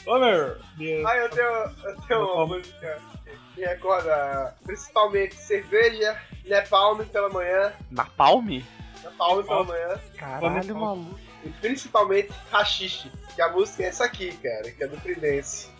Homer, 0.06 0.58
meu. 0.76 1.06
Ah, 1.08 1.16
eu 1.16 1.28
tenho, 1.30 1.48
eu 1.48 2.00
tenho 2.06 2.34
uma 2.34 2.46
música 2.46 3.00
que 3.24 3.60
me 3.60 3.66
recorda 3.66 4.54
principalmente 4.64 5.34
cerveja, 5.34 6.20
Napalm 6.46 7.04
pela 7.06 7.28
manhã, 7.30 7.72
Na 7.90 8.04
Palme? 8.04 8.64
Napalm 9.02 9.42
pela 9.42 9.64
manhã, 9.64 9.98
Caralho, 10.16 10.76
maluco. 10.76 11.18
e 11.42 11.48
principalmente 11.48 12.30
Rachixe, 12.50 13.10
que 13.34 13.40
a 13.40 13.48
música 13.50 13.82
é 13.84 13.86
essa 13.86 14.04
aqui, 14.04 14.36
cara, 14.36 14.70
que 14.70 14.84
é 14.84 14.86
do 14.86 15.00
Prudence. 15.00 15.70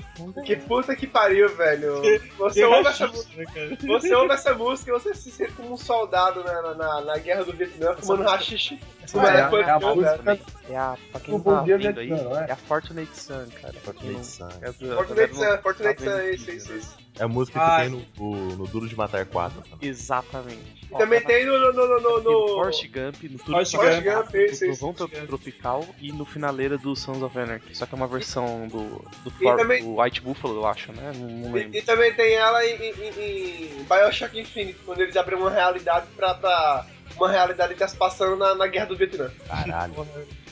Que 0.45 0.57
puta 0.57 0.95
que 0.95 1.07
pariu, 1.07 1.49
velho. 1.57 2.01
Você 2.39 2.61
Que 2.61 2.65
ouve 2.67 2.89
essa 2.89 3.07
né, 3.09 3.45
cara? 3.53 3.77
Você 3.87 4.15
ouve 4.15 4.33
essa 4.35 4.55
música 4.55 4.91
e 4.91 4.93
você 4.95 5.15
se 5.15 5.31
sente 5.31 5.53
como 5.55 5.73
um 5.73 5.77
soldado 5.77 6.45
na, 6.45 6.63
na, 6.63 6.75
na, 6.75 7.01
na 7.01 7.19
guerra 7.19 7.45
do 7.45 7.53
Vietnã, 7.53 7.95
fumando 7.97 8.23
rachixe. 8.23 8.79
É, 9.03 9.05
a- 9.05 9.09
Fumando 9.09 9.29
é 9.61 9.71
a 9.71 9.79
música 9.81 10.39
É 10.69 10.77
a, 10.77 10.97
pra 11.11 11.21
quem 11.21 11.35
tá 11.41 11.51
Bom 11.51 11.65
Dia 11.65 11.79
vendo 11.79 12.01
aí, 12.01 12.13
é? 12.13 12.47
é 12.49 12.53
a 12.53 12.57
Fortunate 12.57 13.17
Sun, 13.19 13.47
cara. 13.61 13.75
Fortunate 13.75 14.25
Sun. 14.27 14.49
é 14.63 14.73
Fortunate 14.73 15.29
tá 15.29 15.35
Sun, 15.35 15.41
vendo- 15.41 15.63
Fortunate 15.63 16.05
tá 16.05 16.11
Sun, 16.11 16.23
isso, 16.23 16.51
isso, 16.53 16.73
né? 16.73 16.79
isso. 16.79 17.04
É 17.19 17.23
a 17.25 17.29
música 17.29 17.61
Ah. 17.61 17.77
que 17.85 17.91
tem 17.91 17.91
no, 18.19 18.31
no, 18.37 18.57
no 18.57 18.67
Duro 18.67 18.89
de 18.89 18.97
Matar 18.97 19.25
4. 19.27 19.63
também. 19.63 19.89
Exatamente. 19.89 20.85
Ó, 20.91 20.99
Também 20.99 21.21
tem 21.21 21.47
no. 21.47 21.59
no, 21.59 21.73
no, 21.73 21.87
no, 21.89 22.21
tem 22.21 22.25
no 22.25 22.41
no... 22.41 22.49
Forrest 22.55 22.85
Gump, 22.89 23.23
no 23.25 23.39
Tudo 23.39 23.53
Forrest 23.53 23.75
Gump. 24.03 24.05
Gump, 24.05 24.35
isso, 24.35 24.65
no 24.67 24.73
isso. 24.73 24.93
Trovão. 24.95 25.27
Tropical 25.27 25.87
e 26.01 26.13
no 26.13 26.25
finaleira 26.25 26.77
do 26.77 26.95
Sons 26.97 27.23
of 27.23 27.39
Anarchy. 27.39 27.75
Só 27.77 27.87
que 27.87 27.95
é 27.95 27.97
uma 27.97 28.07
versão 28.09 28.67
do, 28.69 28.85
do, 29.25 29.33
E 29.41 29.45
For- 29.45 29.57
também- 29.57 29.83
do 29.83 30.01
White 30.01 30.21
Buffalo, 30.21 30.57
eu 30.57 30.67
acho, 30.67 30.93
né? 30.93 31.13
Não, 31.15 31.29
não 31.29 31.53
lembro. 31.53 31.75
E, 31.77 31.79
e 31.79 31.83
também 31.83 32.13
tem 32.15 32.35
ela 32.35 32.65
em, 32.67 32.75
em, 32.75 32.91
em- 32.91 33.79
em 33.81 33.85
Bioshock 33.85 34.39
Infinite, 34.41 34.79
quando 34.85 35.01
eles 35.01 35.17
abrem 35.17 35.39
uma 35.39 35.51
realidade 35.51 36.07
pra. 36.17 36.35
pra 36.35 36.87
uma 37.17 37.31
realidade 37.31 37.75
que 37.75 37.79
tá 37.79 37.87
se 37.87 37.97
passando 37.97 38.35
na, 38.37 38.57
na 38.57 38.67
guerra 38.67 38.87
do 38.87 38.97
Vietnã. 38.97 39.31
Caralho. 39.47 39.95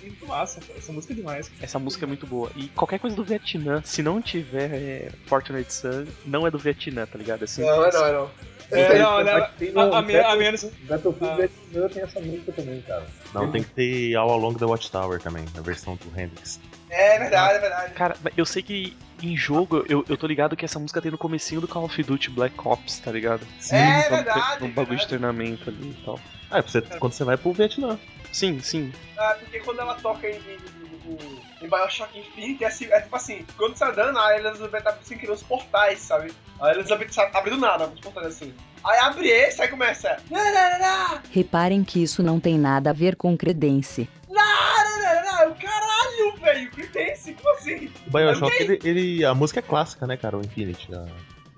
Muito 0.02 0.26
massa, 0.26 0.60
cara. 0.60 0.78
Essa 0.78 0.92
música 0.92 1.12
é 1.12 1.16
demais. 1.16 1.50
Essa 1.60 1.78
música 1.78 2.04
é 2.04 2.08
muito 2.08 2.26
boa. 2.26 2.50
E 2.56 2.68
qualquer 2.68 2.98
coisa 2.98 3.14
do 3.16 3.24
Vietnã, 3.24 3.80
se 3.84 4.02
não 4.02 4.20
tiver 4.20 4.70
é, 4.74 5.08
Fortunate 5.26 5.72
Sun, 5.72 6.06
não 6.26 6.46
é 6.46 6.50
do 6.50 6.58
Vietnã, 6.58 7.06
tá 7.06 7.18
ligado? 7.18 7.42
É 7.42 7.44
assim, 7.44 7.62
Não, 7.62 7.84
é 7.84 7.92
não, 7.92 8.06
é 8.06 8.12
não. 8.12 8.30
É, 8.70 8.80
É, 8.80 8.98
não, 8.98 9.22
não, 9.22 9.46
Tem 9.58 9.70
no- 9.72 9.80
a, 9.94 9.98
a, 9.98 10.02
me- 10.02 10.16
a 10.18 10.34
menos. 10.36 10.64
Battlefield 10.88 11.26
Ah. 11.32 11.36
Vietnã 11.36 11.88
tem 11.88 12.02
essa 12.02 12.20
música 12.20 12.52
também, 12.52 12.80
cara. 12.82 13.06
Não, 13.34 13.50
tem 13.50 13.62
que 13.62 13.70
ter 13.70 14.14
All 14.16 14.30
Along 14.30 14.54
the 14.54 14.64
Watchtower 14.64 15.20
também, 15.20 15.44
a 15.56 15.60
versão 15.60 15.96
do 15.96 16.08
Hendrix. 16.20 16.58
é 16.88 17.18
verdade, 17.18 17.54
é 17.56 17.60
verdade. 17.60 17.92
Cara, 17.94 18.16
eu 18.36 18.46
sei 18.46 18.62
que 18.62 18.96
em 19.22 19.36
jogo, 19.36 19.84
eu, 19.88 20.04
eu 20.08 20.16
tô 20.16 20.26
ligado 20.26 20.56
que 20.56 20.64
essa 20.64 20.78
música 20.78 21.00
tem 21.02 21.10
no 21.10 21.18
comecinho 21.18 21.60
do 21.60 21.68
Call 21.68 21.84
of 21.84 22.02
Duty 22.02 22.30
Black 22.30 22.54
Ops, 22.64 22.98
tá 23.00 23.12
ligado? 23.12 23.46
É 23.70 24.00
Então, 24.00 24.16
verdade, 24.16 24.64
Um 24.64 24.70
bagulho 24.70 24.98
de 24.98 25.06
treinamento 25.06 25.68
ali 25.68 25.90
e 25.90 26.04
tal. 26.04 26.18
Ah, 26.50 26.58
é 26.58 26.62
pra 26.62 26.70
você, 26.70 26.80
quando 26.98 27.12
você 27.12 27.24
vai 27.24 27.36
pro 27.36 27.52
Vietnã. 27.52 27.98
Sim, 28.32 28.60
sim. 28.60 28.92
Ah, 29.18 29.36
porque 29.38 29.60
quando 29.60 29.80
ela 29.80 29.94
toca 29.94 30.26
em, 30.28 30.34
em, 30.36 30.58
em, 31.06 31.64
em 31.66 31.68
Bioshock 31.68 32.18
Infinite, 32.18 32.64
é, 32.64 32.66
assim, 32.66 32.86
é 32.86 33.00
tipo 33.00 33.14
assim, 33.14 33.44
quando 33.56 33.76
você 33.76 33.84
tá 33.84 33.90
dando, 33.90 34.18
a 34.18 34.36
Elizabeth 34.38 34.80
tá 34.82 34.90
assim, 35.00 35.16
criando 35.16 35.34
os 35.36 35.42
portais, 35.42 35.98
sabe? 36.00 36.32
A 36.60 36.72
Elizabeth 36.72 37.10
sabe, 37.12 37.36
abre 37.36 37.50
do 37.50 37.58
nada, 37.58 37.86
os 37.88 38.00
portais 38.00 38.26
assim. 38.28 38.54
Aí 38.84 38.98
abre 38.98 39.28
esse, 39.28 39.60
aí 39.62 39.68
começa. 39.68 40.16
"Lá, 40.30 40.38
lá, 40.40 40.50
lá, 40.50 40.78
lá, 40.78 41.22
Reparem 41.30 41.84
que 41.84 42.02
isso 42.02 42.22
não 42.22 42.40
tem 42.40 42.58
nada 42.58 42.90
a 42.90 42.92
ver 42.92 43.14
com 43.16 43.36
credence. 43.36 44.08
lá, 44.28 44.42
lá, 44.42 45.12
lá, 45.12 45.22
lá." 45.32 45.42
Eu, 45.44 45.54
Caralho, 45.56 46.36
velho, 46.40 46.70
esse? 46.94 47.34
Como 47.34 47.54
assim? 47.56 47.90
O 48.06 48.10
Bioshock, 48.10 48.62
ele, 48.62 48.80
ele- 48.84 49.24
A 49.24 49.34
música 49.34 49.58
é 49.60 49.62
clássica, 49.62 50.06
né, 50.06 50.16
cara? 50.16 50.36
O 50.38 50.40
Infinity. 50.40 50.92
a- 50.94 51.06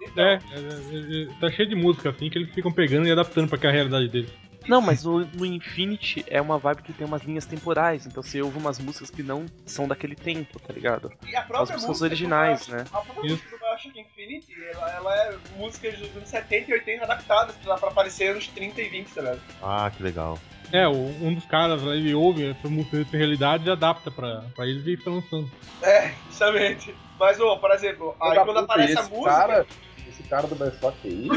Então, 0.00 0.24
É, 0.24 0.34
é, 0.34 0.56
é, 0.56 1.22
é, 1.22 1.26
tá 1.40 1.50
cheio 1.50 1.68
de 1.68 1.74
música 1.74 2.10
assim 2.10 2.28
que 2.30 2.38
eles 2.38 2.52
ficam 2.52 2.70
pegando 2.72 3.06
e 3.06 3.12
adaptando 3.12 3.48
pra 3.48 3.58
que 3.58 3.66
a 3.66 3.70
realidade 3.70 4.08
deles. 4.08 4.30
Não, 4.68 4.80
mas 4.80 5.04
no, 5.04 5.20
no 5.26 5.44
Infinity 5.46 6.24
é 6.28 6.40
uma 6.40 6.58
vibe 6.58 6.82
que 6.82 6.92
tem 6.92 7.06
umas 7.06 7.22
linhas 7.22 7.44
temporais, 7.46 8.06
então 8.06 8.22
você 8.22 8.40
ouve 8.40 8.58
umas 8.58 8.78
músicas 8.78 9.10
que 9.10 9.22
não 9.22 9.46
são 9.66 9.86
daquele 9.86 10.16
tempo, 10.16 10.58
tá 10.58 10.72
ligado? 10.72 11.12
E 11.26 11.34
a 11.36 11.40
As 11.40 11.46
própria 11.46 11.74
músicas 11.74 11.88
música 11.88 12.04
originais, 12.06 12.68
né? 12.68 12.84
A 12.92 13.00
própria 13.00 13.14
música 13.30 13.50
do 13.50 13.58
Bioshock 13.58 14.00
Infinity, 14.00 14.54
ela, 14.72 14.90
ela 14.92 15.14
é 15.16 15.36
músicas 15.56 15.98
dos 15.98 16.16
anos 16.16 16.28
70 16.28 16.70
e 16.70 16.74
80 16.74 17.04
adaptadas 17.04 17.54
pra, 17.56 17.76
pra 17.76 17.88
aparecer 17.90 18.34
nos 18.34 18.48
30 18.48 18.80
e 18.80 18.88
20, 18.88 19.08
tá 19.08 19.20
ligado? 19.22 19.40
Ah, 19.62 19.90
que 19.94 20.02
legal. 20.02 20.38
É, 20.72 20.88
o- 20.88 20.92
um 20.92 21.34
dos 21.34 21.44
caras 21.46 21.82
lá, 21.82 21.94
ele 21.94 22.14
ouve 22.14 22.50
essa 22.50 22.68
música 22.68 22.96
dessa 22.96 23.16
realidade 23.16 23.66
e 23.68 23.70
adapta 23.70 24.10
pra, 24.10 24.44
pra 24.56 24.66
eles 24.66 24.84
e 24.86 24.96
fica 24.96 25.10
lançando. 25.10 25.50
É, 25.82 26.14
justamente. 26.30 26.94
Mas, 27.20 27.38
ô, 27.38 27.56
por 27.58 27.70
exemplo, 27.70 28.16
aí 28.20 28.40
quando 28.40 28.58
aparece 28.58 28.98
a 28.98 29.02
música. 29.04 29.30
Cara, 29.30 29.66
esse 30.14 30.22
cara 30.28 30.46
do 30.46 30.54
Bioshock 30.54 30.96
aí, 31.04 31.28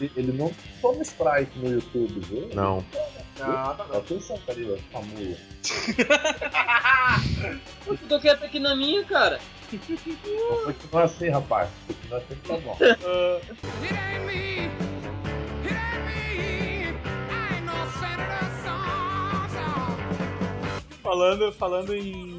ele- 0.00 0.12
ele 0.16 0.32
não 0.32 0.52
toma 0.80 1.02
strike 1.02 1.58
no 1.58 1.70
YouTube, 1.72 2.20
viu? 2.20 2.48
Não. 2.54 2.84
Não, 3.38 3.46
tá 3.46 3.74
Presta 3.74 3.98
Atenção, 3.98 4.38
Carila, 4.46 4.76
essa 4.78 5.00
mula. 5.06 5.36
Eu 7.86 7.98
tô 8.08 8.20
quieto 8.20 8.44
aqui 8.44 8.60
na 8.60 8.76
minha, 8.76 9.02
cara. 9.04 9.40
Vou 9.72 10.64
continuar 10.64 11.04
assim, 11.04 11.28
rapaz. 11.30 11.68
Continuar 11.86 12.18
assim 12.18 12.34
que 12.34 12.48
tá 12.48 12.56
bom. 12.58 12.76
Falando, 21.02 21.52
falando 21.52 21.94
em 21.94 22.38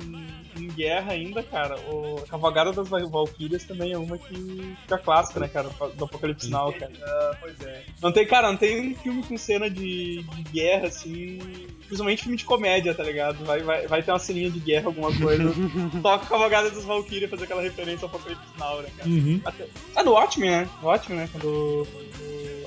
guerra 0.73 1.13
ainda, 1.13 1.41
cara, 1.43 1.75
o 1.91 2.19
a 2.23 2.27
Cavalgada 2.27 2.71
das 2.71 2.87
Val- 2.89 3.09
Valkyrias 3.09 3.63
também 3.63 3.91
é 3.91 3.97
uma 3.97 4.17
que 4.17 4.75
fica 4.81 4.97
clássica, 4.97 5.39
né, 5.39 5.47
cara, 5.47 5.69
do 5.95 6.05
Apocalipse 6.05 6.49
Now, 6.49 6.73
cara. 6.73 6.91
Ah, 7.01 7.37
pois 7.39 7.59
é. 7.61 7.83
Não 8.01 8.11
tem, 8.11 8.25
cara, 8.27 8.49
não 8.49 8.57
tem 8.57 8.91
um 8.91 8.95
filme 8.95 9.23
com 9.23 9.37
cena 9.37 9.69
de, 9.69 10.23
de 10.23 10.43
guerra, 10.51 10.87
assim. 10.87 11.39
Principalmente 11.87 12.23
filme 12.23 12.37
de 12.37 12.45
comédia, 12.45 12.93
tá 12.95 13.03
ligado? 13.03 13.43
Vai, 13.45 13.61
vai, 13.61 13.85
vai 13.87 14.01
ter 14.01 14.11
uma 14.11 14.19
ceninha 14.19 14.49
de 14.49 14.59
guerra, 14.59 14.87
alguma 14.87 15.15
coisa. 15.15 15.43
Toca 16.01 16.25
a 16.25 16.29
Cavalgada 16.29 16.69
das 16.71 16.83
Valkyrias 16.85 17.29
fazer 17.29 17.43
aquela 17.43 17.61
referência 17.61 18.05
ao 18.05 18.09
Apocalipse 18.09 18.43
Now, 18.57 18.81
né, 18.81 18.89
cara? 18.97 19.09
Uhum. 19.09 19.41
Até- 19.45 19.67
Ah, 19.95 20.03
no 20.03 20.11
Watchmen, 20.13 20.49
né? 20.49 20.69
No 20.81 20.87
Watchmen, 20.87 21.19
né? 21.19 21.29
Quando. 21.31 21.87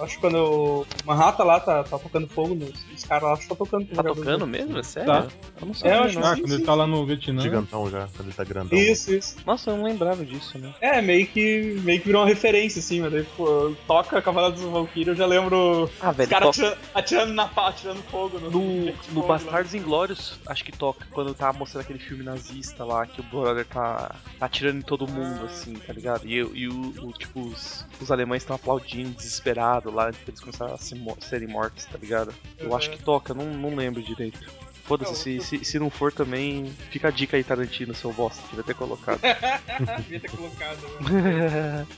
Acho 0.00 0.14
que 0.16 0.20
quando 0.20 0.36
o 0.38 0.86
Manhattan 1.04 1.44
lá 1.44 1.60
tá, 1.60 1.84
tá 1.84 1.98
tocando 1.98 2.26
fogo, 2.28 2.54
nos, 2.54 2.70
os 2.94 3.04
caras 3.04 3.22
lá 3.24 3.32
acho 3.32 3.42
que 3.42 3.48
tá 3.48 3.54
tocando. 3.54 3.86
Tá 3.86 4.02
tocando 4.02 4.46
mesmo? 4.46 4.78
É 4.78 4.82
sério? 4.82 5.06
Tá. 5.12 5.26
Eu 5.60 5.66
não 5.66 5.74
É, 5.90 5.96
eu 5.96 6.02
acho. 6.04 6.18
Ah, 6.20 6.34
sim, 6.34 6.40
quando 6.42 6.48
sim. 6.50 6.54
ele 6.56 6.64
tá 6.64 6.74
lá 6.74 6.86
no 6.86 7.06
Vietnã. 7.06 7.42
Gigantão 7.42 7.90
já, 7.90 8.08
quando 8.16 8.28
ele 8.28 8.34
tá 8.34 8.44
grandão. 8.44 8.78
Isso, 8.78 9.14
isso. 9.14 9.36
Nossa, 9.46 9.70
eu 9.70 9.76
não 9.76 9.84
lembrava 9.84 10.24
disso, 10.24 10.58
né? 10.58 10.72
É, 10.80 11.00
meio 11.00 11.26
que, 11.26 11.78
meio 11.82 12.00
que 12.00 12.06
virou 12.06 12.22
uma 12.22 12.28
referência, 12.28 12.80
assim, 12.80 13.00
mas 13.00 13.12
daí, 13.12 13.24
pô, 13.36 13.72
toca 13.86 14.20
Cavalados 14.22 14.60
dos 14.60 14.70
Valkyrias, 14.70 15.08
eu 15.08 15.14
já 15.16 15.26
lembro 15.26 15.90
Ah, 16.00 16.10
os 16.10 16.16
velho, 16.16 16.30
caras 16.30 16.56
toca- 16.56 16.68
atirando, 16.68 16.78
atirando 16.94 17.32
na 17.34 17.48
pá, 17.48 17.68
atirando 17.68 18.02
fogo 18.10 18.38
no, 18.38 18.50
No, 18.50 18.92
no. 19.12 19.22
Bastardos 19.26 19.74
Inglórios, 19.74 20.38
acho 20.46 20.64
que 20.64 20.72
toca 20.72 21.06
quando 21.10 21.34
tava 21.34 21.56
mostrando 21.58 21.82
aquele 21.84 21.98
filme 21.98 22.22
nazista 22.24 22.84
lá, 22.84 23.06
que 23.06 23.20
o 23.20 23.24
brother 23.24 23.64
tá, 23.66 24.14
tá 24.38 24.46
atirando 24.46 24.78
em 24.78 24.82
todo 24.82 25.06
mundo, 25.08 25.44
assim, 25.44 25.74
tá 25.74 25.92
ligado? 25.92 26.26
E, 26.26 26.34
e 26.36 26.68
o, 26.68 26.94
o- 27.08 27.12
tipo, 27.12 27.40
os, 27.40 27.86
os 28.00 28.10
alemães 28.10 28.42
estão 28.42 28.56
aplaudindo, 28.56 29.10
desesperados 29.10 29.86
lá, 29.90 30.09
antes 30.09 30.21
deles 30.25 30.40
começarem 30.40 30.75
a 30.75 30.78
se 30.78 30.95
mo- 30.95 31.16
serem 31.21 31.49
mortos, 31.49 31.85
tá 31.87 31.99
ligado? 31.99 32.33
Eu 32.59 32.75
acho 32.76 32.90
que 32.90 33.02
toca, 33.02 33.33
não, 33.35 33.45
não 33.47 33.75
lembro 33.75 34.02
direito. 34.02 34.38
Foda-se, 34.85 35.16
se, 35.16 35.40
se, 35.40 35.64
se 35.64 35.78
não 35.81 35.90
for 35.90 36.12
também, 36.12 36.73
fica 36.90 37.09
a 37.09 37.11
dica 37.11 37.37
aí, 37.37 37.43
Tarantino, 37.43 37.93
seu 37.95 38.12
bosta, 38.12 38.40
devia 38.50 38.62
ter 38.62 38.75
colocado. 38.75 39.21
Devia 40.02 40.21
ter 40.21 40.31
colocado. 40.31 40.78
né? 41.11 41.87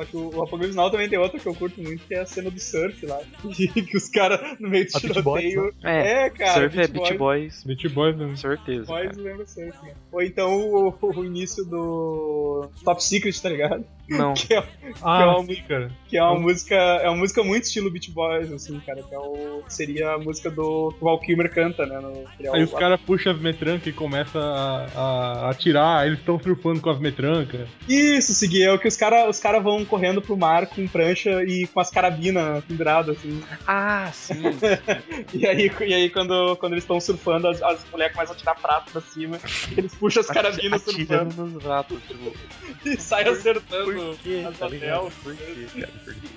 Só 0.00 0.04
que 0.06 0.16
o, 0.16 0.34
o 0.34 0.42
Apocalipse 0.42 0.74
Now 0.76 0.90
também 0.90 1.08
tem 1.10 1.18
outra 1.18 1.38
que 1.38 1.46
eu 1.46 1.54
curto 1.54 1.78
muito, 1.82 2.06
que 2.06 2.14
é 2.14 2.20
a 2.20 2.26
cena 2.26 2.50
do 2.50 2.58
surf 2.58 3.04
lá. 3.04 3.18
que 3.54 3.96
os 3.96 4.08
caras, 4.08 4.58
no 4.58 4.68
meio 4.70 4.86
do 4.86 4.96
A 4.96 5.22
Boys, 5.22 5.42
tiroteio. 5.52 5.74
É, 5.84 6.24
É, 6.26 6.30
cara. 6.30 6.54
surf 6.62 6.80
é 6.80 6.86
Beach 6.88 7.14
Boys, 7.18 7.64
Beach 7.64 7.88
Boys, 7.90 8.16
né? 8.16 8.34
certeza. 8.36 8.86
Boys 8.86 9.10
cara. 9.10 9.22
lembra 9.22 9.46
surf, 9.46 9.76
né? 9.84 9.92
Ou 10.10 10.22
então 10.22 10.56
o, 10.58 10.94
o 11.02 11.24
início 11.24 11.64
do 11.64 12.68
Top 12.84 13.02
Secret, 13.04 13.38
tá 13.42 13.48
ligado? 13.50 13.84
Não, 14.08 14.32
Que 14.34 14.54
é, 14.54 14.64
Ah, 15.02 15.22
é 15.22 15.26
uma 15.26 15.44
sim, 15.44 15.62
cara. 15.68 15.90
que 16.08 16.16
é 16.16 16.22
uma 16.22 16.38
música. 16.40 16.74
É 16.74 17.08
uma 17.08 17.18
música 17.18 17.42
muito 17.44 17.64
estilo 17.64 17.90
Beach 17.90 18.10
Boys, 18.10 18.50
assim, 18.52 18.80
cara. 18.80 19.02
Que 19.02 19.14
é 19.14 19.18
o, 19.18 19.62
seria 19.68 20.12
a 20.14 20.18
música 20.18 20.50
do 20.50 20.90
que 20.92 21.02
o 21.02 21.04
Val 21.04 21.18
Kilmer 21.20 21.52
canta, 21.52 21.84
né? 21.86 21.98
No, 22.00 22.24
que 22.36 22.46
é 22.46 22.54
Aí 22.54 22.62
o- 22.62 22.64
os 22.64 22.72
caras 22.72 22.98
puxam 23.02 23.32
as 23.32 23.40
metrancas 23.40 23.86
e 23.86 23.92
começam 23.92 24.40
a, 24.42 24.86
a 24.94 25.50
atirar, 25.50 26.06
eles 26.06 26.18
estão 26.18 26.38
surfando 26.40 26.80
com 26.80 26.90
as 26.90 26.98
metrancas. 26.98 27.68
Isso, 27.88 28.32
seguir 28.34 28.62
é 28.64 28.72
o 28.72 28.78
que 28.78 28.88
os 28.88 28.96
caras 28.96 29.28
os 29.28 29.38
cara 29.40 29.58
vão 29.60 29.84
correndo 29.90 30.22
pro 30.22 30.36
mar 30.36 30.66
com 30.66 30.86
prancha 30.86 31.42
e 31.44 31.66
com 31.66 31.80
as 31.80 31.90
carabinas 31.90 32.64
penduradas, 32.64 33.18
assim. 33.18 33.42
Ah, 33.66 34.10
sim. 34.12 34.42
E 35.34 35.46
aí, 35.46 35.70
e 35.80 35.94
aí 35.94 36.10
quando, 36.10 36.56
quando 36.56 36.72
eles 36.72 36.84
estão 36.84 37.00
surfando, 37.00 37.48
as, 37.48 37.62
as 37.62 37.84
mulheres 37.90 38.14
começam 38.14 38.34
a 38.34 38.38
tirar 38.38 38.54
prato 38.54 38.92
pra 38.92 39.00
cima, 39.00 39.38
eles 39.76 39.94
puxam 39.94 40.20
as 40.20 40.26
carabinas 40.28 40.82
surfando 40.82 41.46
nos 41.46 41.64
ratos, 41.64 41.98
tipo, 42.06 42.32
e 42.86 42.96
saem 43.00 43.28
acertando 43.28 43.92
por 43.92 44.16
quê? 44.18 44.44
as 44.48 44.58
Tá 44.58 44.68
ligado? 44.68 45.06
hotel. 45.06 45.12
Por 45.22 45.36
quê, 45.36 45.66
cara? 45.74 45.92
Por 46.04 46.14
quê? 46.14 46.28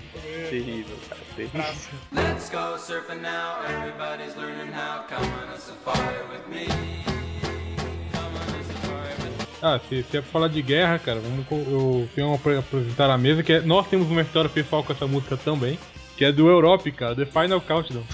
Terrível, 0.49 0.97
cara, 1.09 1.21
terrível. 1.35 1.75
Let's 2.11 2.49
go 2.49 2.77
surfing 2.77 3.21
now. 3.21 3.61
Everybody's 3.65 4.35
learning 4.35 4.71
how. 4.71 5.03
Come 5.07 5.25
on 5.25 5.53
a 5.53 5.57
safari 5.57 6.23
with 6.31 6.47
me. 6.49 7.22
Ah, 9.65 9.79
se, 9.87 10.03
se 10.03 10.17
é 10.17 10.21
pra 10.21 10.29
falar 10.29 10.49
de 10.49 10.61
guerra, 10.61 10.99
cara, 10.99 11.21
vamos, 11.21 11.45
eu 11.49 12.09
tenho 12.13 12.27
uma 12.27 12.37
pra 12.37 12.59
apresentar 12.59 13.07
na 13.07 13.17
mesa, 13.17 13.41
que 13.41 13.53
é, 13.53 13.61
nós 13.61 13.87
temos 13.87 14.11
uma 14.11 14.21
história 14.21 14.49
pessoal 14.49 14.83
com 14.83 14.91
essa 14.91 15.07
música 15.07 15.37
também, 15.37 15.79
que 16.17 16.25
é 16.25 16.33
do 16.33 16.49
Europe, 16.49 16.91
cara, 16.91 17.15
The 17.15 17.25
Final 17.25 17.61
Countdown. 17.61 18.03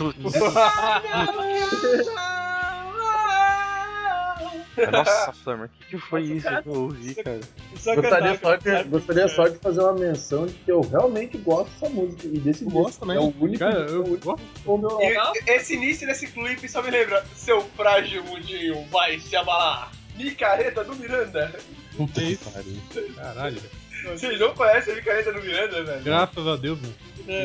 Nossa, 4.92 5.34
Flammer, 5.34 5.66
o 5.66 5.70
que, 5.70 5.86
que 5.88 5.98
foi 5.98 6.22
isso 6.22 6.48
que 6.62 6.70
eu 6.70 6.74
ouvi, 6.84 7.16
cara? 7.16 7.40
Gostaria, 7.72 8.02
cantar, 8.02 8.40
só 8.40 8.56
de, 8.56 8.64
cara. 8.64 8.84
gostaria 8.84 9.28
só 9.28 9.48
de 9.48 9.58
fazer 9.58 9.82
uma 9.82 9.94
menção 9.94 10.46
de 10.46 10.54
que 10.54 10.72
eu 10.72 10.82
realmente 10.82 11.38
gosto 11.40 11.70
dessa 11.72 11.90
música. 11.90 12.28
E 12.28 12.40
desse 12.40 12.64
Eu 12.64 12.70
gosto 12.70 13.00
também. 13.00 13.18
É 13.18 13.20
o 13.20 13.34
único, 13.40 13.60
Cara, 13.60 13.80
é 13.80 13.86
o 13.88 13.96
eu 13.96 14.04
único 14.06 14.24
gosto. 14.24 14.78
meu 14.78 15.02
E 15.02 15.52
esse 15.52 15.74
início 15.74 16.08
desse 16.08 16.28
clipe 16.28 16.70
só 16.70 16.82
me 16.82 16.92
lembra: 16.92 17.26
Seu 17.36 17.62
frágil 17.76 18.24
mundinho 18.24 18.86
vai 18.90 19.20
se 19.20 19.36
abalar. 19.36 19.99
Micareta 20.24 20.84
do 20.84 20.96
Miranda. 20.96 21.52
Puta 21.96 22.20
que 22.22 22.32
isso? 22.34 22.50
pariu. 22.52 22.78
Caralho. 23.16 23.62
Vocês 24.04 24.40
não 24.40 24.54
conhecem 24.54 24.94
a 24.94 24.96
micareta 24.96 25.34
do 25.34 25.42
Miranda, 25.42 25.84
velho? 25.84 26.04
Graças 26.04 26.48
a 26.48 26.56
Deus, 26.56 26.80
mano. 26.82 26.96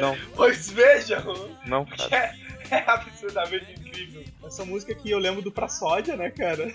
Não, 0.01 0.17
Pois 0.35 0.71
vejam, 0.71 1.51
não, 1.67 1.85
cara. 2.11 2.35
é 2.71 2.85
absurdamente 2.87 3.73
incrível. 3.73 4.25
Essa 4.47 4.65
música 4.65 4.93
aqui 4.93 5.11
eu 5.11 5.19
lembro 5.19 5.43
do 5.43 5.51
Pra 5.53 5.69
Sódia, 5.69 6.17
né, 6.17 6.31
cara? 6.31 6.73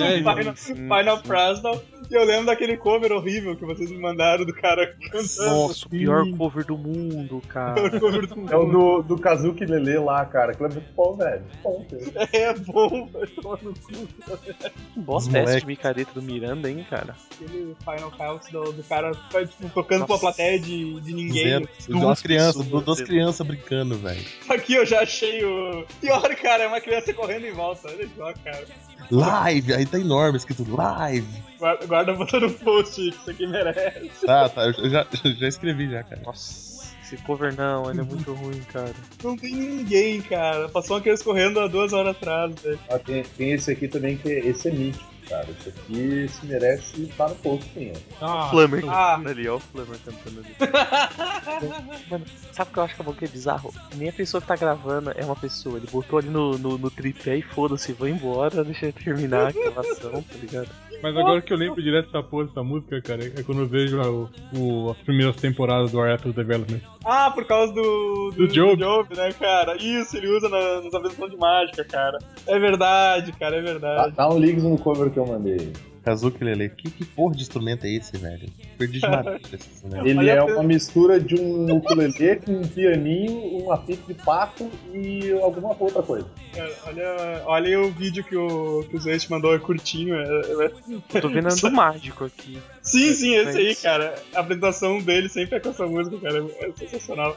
É, 0.00 0.18
Final, 0.18 0.56
sim, 0.56 0.74
Final 0.74 1.16
sim. 1.18 1.22
Prasnal. 1.22 1.82
E 2.10 2.14
eu 2.14 2.24
lembro 2.24 2.46
daquele 2.46 2.76
cover 2.76 3.12
horrível 3.12 3.56
que 3.56 3.64
vocês 3.64 3.90
me 3.90 3.98
mandaram 3.98 4.44
do 4.44 4.52
cara 4.52 4.94
cantando. 5.10 5.50
Nossa, 5.50 5.86
o 5.86 5.88
pior 5.88 6.24
cover 6.36 6.66
do 6.66 6.76
mundo, 6.76 7.42
cara. 7.48 7.82
o 7.82 8.00
cover 8.00 8.26
do 8.26 8.52
É 8.52 8.56
o 8.56 8.64
do, 8.66 9.02
do 9.02 9.18
Kazuki 9.18 9.64
Lele 9.64 9.98
lá, 9.98 10.24
cara. 10.26 10.52
Aquilo 10.52 10.68
é 10.68 10.72
muito 10.72 10.92
bom, 10.94 11.16
velho. 11.16 11.42
Bom, 11.62 11.86
cara. 11.88 12.28
É 12.32 12.52
bom, 12.54 13.06
vai 13.06 13.26
tomar 13.26 13.58
no 13.62 13.72
cu. 13.72 15.36
É 15.36 15.60
de 15.60 15.66
micareta 15.66 16.12
do 16.12 16.22
Miranda, 16.22 16.70
hein, 16.70 16.84
cara? 16.88 17.16
Aquele 17.32 17.74
Final 17.82 18.10
Count 18.10 18.52
do, 18.52 18.72
do 18.72 18.82
cara 18.82 19.12
vai, 19.32 19.46
tipo, 19.46 19.68
tocando 19.70 20.04
pra 20.06 20.14
Nossa. 20.14 20.20
plateia 20.20 20.58
de, 20.58 21.00
de 21.00 21.14
ninguém. 21.14 21.44
Zero. 21.44 21.68
Duas 21.88 22.20
crianças, 22.20 22.66
duas 22.66 23.00
crianças 23.00 23.46
brincando, 23.46 23.96
velho. 23.96 24.24
Aqui 24.48 24.74
eu 24.74 24.84
já 24.84 25.00
achei 25.00 25.42
o. 25.44 25.86
Pior, 26.00 26.34
cara, 26.36 26.64
é 26.64 26.66
uma 26.68 26.80
criança 26.80 27.14
correndo 27.14 27.46
em 27.46 27.52
volta. 27.52 27.88
Olha 27.88 28.08
só, 28.16 28.32
cara. 28.44 28.64
Live, 29.10 29.63
aí 29.72 29.86
tá 29.86 29.98
enorme, 29.98 30.36
escrito 30.38 30.64
live. 30.74 31.26
Guarda, 31.58 31.86
guarda 31.86 32.12
botando 32.14 32.42
no 32.42 32.52
post 32.54 32.96
que 32.96 33.08
isso 33.08 33.30
aqui 33.30 33.46
merece. 33.46 34.26
Tá, 34.26 34.48
tá, 34.48 34.66
eu 34.66 34.90
já, 34.90 35.06
já 35.38 35.48
escrevi 35.48 35.88
já, 35.90 36.02
cara. 36.02 36.20
Nossa, 36.24 36.84
esse 37.02 37.16
cover 37.18 37.54
não, 37.56 37.90
ele 37.90 38.00
é 38.00 38.04
muito 38.04 38.32
ruim, 38.34 38.60
cara. 38.72 38.92
Não 39.22 39.36
tem 39.36 39.54
ninguém, 39.54 40.20
cara. 40.22 40.68
Passou 40.68 40.96
uma 40.96 41.02
criança 41.02 41.24
correndo 41.24 41.60
há 41.60 41.66
duas 41.68 41.92
horas 41.92 42.16
atrás, 42.16 42.52
velho. 42.60 42.78
Ah, 42.90 42.98
tem, 42.98 43.22
tem 43.22 43.52
esse 43.52 43.70
aqui 43.70 43.88
também, 43.88 44.16
que 44.16 44.30
é- 44.30 44.40
esse 44.46 44.68
é 44.68 44.72
mítico, 44.72 45.04
cara. 45.28 45.46
Esse 45.50 45.68
aqui 45.70 46.28
se 46.28 46.46
merece 46.46 47.02
estar 47.02 47.28
no 47.28 47.34
post, 47.36 47.70
sim. 47.74 47.92
ó. 48.20 48.26
Ah, 48.26 48.50
Flammer 48.50 48.84
Ah. 48.88 49.14
cantando 49.16 49.28
ali, 49.30 49.48
ó 49.48 49.56
o 49.56 49.60
Flammer 49.60 49.98
cantando 50.04 50.40
ali. 50.40 50.56
Mano, 52.10 52.24
sabe 52.52 52.70
o 52.70 52.72
que 52.72 52.78
eu 52.78 52.82
acho 52.82 52.94
que 52.96 53.02
é 53.02 53.04
bom 53.04 53.12
que 53.14 53.24
é 53.24 53.28
bizarro? 53.28 53.74
Nem 53.96 54.08
a 54.08 54.12
pessoa 54.12 54.40
que 54.40 54.46
tá 54.46 54.56
gravando 54.56 55.12
é 55.16 55.24
uma 55.24 55.36
pessoa. 55.36 55.76
Ele 55.78 55.86
botou 55.90 56.18
ali 56.18 56.28
no, 56.28 56.58
no, 56.58 56.78
no 56.78 56.90
tripé 56.90 57.36
e 57.36 57.42
foda-se, 57.42 57.92
vai 57.92 58.10
embora, 58.10 58.64
deixa 58.64 58.86
ele 58.86 58.92
terminar 58.92 59.48
a 59.48 59.52
gravação, 59.52 60.22
tá 60.22 60.34
ligado? 60.40 60.68
Mas 61.04 61.16
agora 61.18 61.42
que 61.42 61.52
eu 61.52 61.56
lembro 61.58 61.82
direto 61.82 62.06
dessa 62.06 62.22
porra 62.22 62.46
dessa 62.46 62.62
música, 62.62 63.00
cara, 63.02 63.22
é 63.26 63.42
quando 63.42 63.60
eu 63.60 63.66
vejo 63.66 64.00
o, 64.00 64.30
o- 64.56 64.90
as 64.90 64.96
primeiras 64.98 65.36
temporadas 65.36 65.92
do 65.92 66.00
Arrested 66.00 66.34
Development. 66.34 66.80
Ah, 67.04 67.30
por 67.30 67.44
causa 67.44 67.72
do. 67.74 68.30
Do 68.34 68.48
Job. 68.48 69.14
né, 69.14 69.30
cara? 69.38 69.76
Isso, 69.76 70.16
ele 70.16 70.28
usa 70.28 70.48
na, 70.48 70.80
nas 70.80 70.94
apresentações 70.94 71.30
de 71.30 71.36
mágica, 71.36 71.84
cara. 71.84 72.18
É 72.46 72.58
verdade, 72.58 73.32
cara, 73.32 73.56
é 73.56 73.62
Dá, 73.62 73.70
verdade. 73.72 74.14
dá 74.16 74.28
um 74.30 74.38
link 74.38 74.60
no 74.62 74.78
cover 74.78 75.10
que 75.10 75.18
eu 75.18 75.26
mandei. 75.26 75.72
Kazuki 76.04 76.44
Lele, 76.44 76.68
que, 76.68 76.90
que 76.90 77.04
porra 77.04 77.34
de 77.34 77.42
instrumento 77.42 77.84
é 77.86 77.90
esse, 77.90 78.16
velho? 78.16 78.48
Perdi 78.76 79.00
de 79.00 79.06
madeira 79.08 79.40
esse 79.52 79.68
instrumento. 79.70 80.06
Ele 80.06 80.28
é 80.30 80.42
uma 80.42 80.62
mistura 80.62 81.18
de 81.18 81.34
um 81.34 81.76
ukulele 81.76 82.36
com 82.36 82.52
um 82.52 82.62
pianinho, 82.68 83.64
um 83.64 83.72
apito 83.72 84.06
de 84.06 84.14
pato 84.22 84.70
e 84.92 85.32
alguma 85.40 85.74
outra 85.80 86.02
coisa. 86.02 86.26
Cara, 86.54 86.72
olha, 86.86 87.42
olha 87.46 87.66
aí 87.68 87.76
o 87.76 87.90
vídeo 87.90 88.22
que 88.22 88.36
o, 88.36 88.84
que 88.88 88.96
o 88.96 89.00
Zete 89.00 89.30
mandou, 89.30 89.54
é 89.54 89.58
curtinho. 89.58 90.14
é- 90.14 90.64
é- 90.66 90.72
Eu 91.14 91.20
tô 91.22 91.28
vendo 91.28 91.48
do 91.56 91.70
mágico 91.72 92.24
aqui. 92.24 92.58
Sim, 92.84 93.14
sim, 93.14 93.34
esse 93.34 93.56
aí, 93.58 93.74
cara. 93.76 94.14
A 94.34 94.40
apresentação 94.40 95.00
dele 95.00 95.28
sempre 95.30 95.56
é 95.56 95.60
com 95.60 95.70
essa 95.70 95.86
música, 95.86 96.18
cara. 96.20 96.44
É 96.60 96.70
sensacional. 96.78 97.36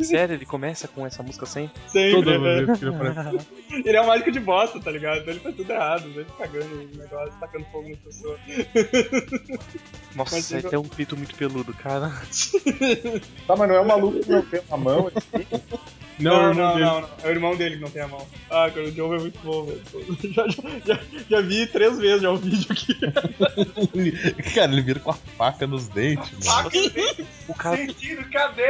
Sério, 0.00 0.36
ele 0.36 0.46
começa 0.46 0.86
com 0.86 1.04
essa 1.04 1.20
música 1.20 1.44
sempre? 1.46 1.72
Sempre. 1.88 2.38
Né? 2.38 2.58
ele. 2.58 3.38
Ele 3.84 3.96
é 3.96 4.00
um 4.00 4.06
mágico 4.06 4.30
de 4.32 4.40
bosta, 4.40 4.80
tá 4.80 4.90
ligado? 4.90 5.18
Então 5.20 5.30
ele 5.34 5.40
faz 5.40 5.54
tudo 5.54 5.70
errado, 5.70 6.04
ele 6.08 6.26
cagando 6.38 6.74
o 6.74 6.96
negócio, 6.96 7.32
tacando 7.38 7.64
fogo 7.66 7.88
nas 7.90 7.98
pessoas. 7.98 8.40
Nossa, 10.16 10.36
Mas 10.36 10.50
ele 10.52 10.66
eu- 10.66 10.70
tem 10.70 10.78
um 10.78 10.88
pito 10.88 11.16
muito 11.16 11.34
peludo, 11.34 11.72
cara. 11.74 12.10
Tá, 13.46 13.56
mas 13.56 13.68
não 13.68 13.76
é 13.76 13.80
um 13.80 13.84
maluco 13.86 14.20
que 14.20 14.30
não 14.30 14.42
tem 14.42 14.60
uma 14.68 14.76
mão, 14.78 15.10
assim. 15.14 15.46
Não, 16.18 16.32
Não, 16.32 16.48
irmão 16.50 16.54
não, 16.54 16.78
não, 16.78 17.00
não. 17.02 17.08
É 17.22 17.26
o 17.26 17.30
irmão 17.30 17.56
dele 17.56 17.76
que 17.76 17.82
não 17.82 17.90
tem 17.90 18.02
a 18.02 18.08
mão. 18.08 18.26
Ah, 18.50 18.70
cara, 18.74 18.86
o 18.86 18.92
Joe 18.92 19.16
é 19.16 19.20
muito 19.20 19.38
bom, 19.42 19.64
velho. 19.64 19.80
Já, 20.34 20.46
já, 20.48 20.62
já, 20.94 21.00
já 21.30 21.40
vi 21.40 21.66
três 21.66 21.98
vezes 21.98 22.22
já 22.22 22.30
o 22.30 22.36
vídeo 22.36 22.66
aqui. 22.70 22.94
Cara, 24.54 24.72
ele 24.72 24.82
vira 24.82 25.00
com 25.00 25.10
a 25.10 25.14
faca 25.14 25.66
nos 25.66 25.88
dentes, 25.88 26.46
mano. 26.46 26.70
O 27.48 27.54
cara, 27.54 27.76
Sentido, 27.76 28.24
cadê? 28.30 28.62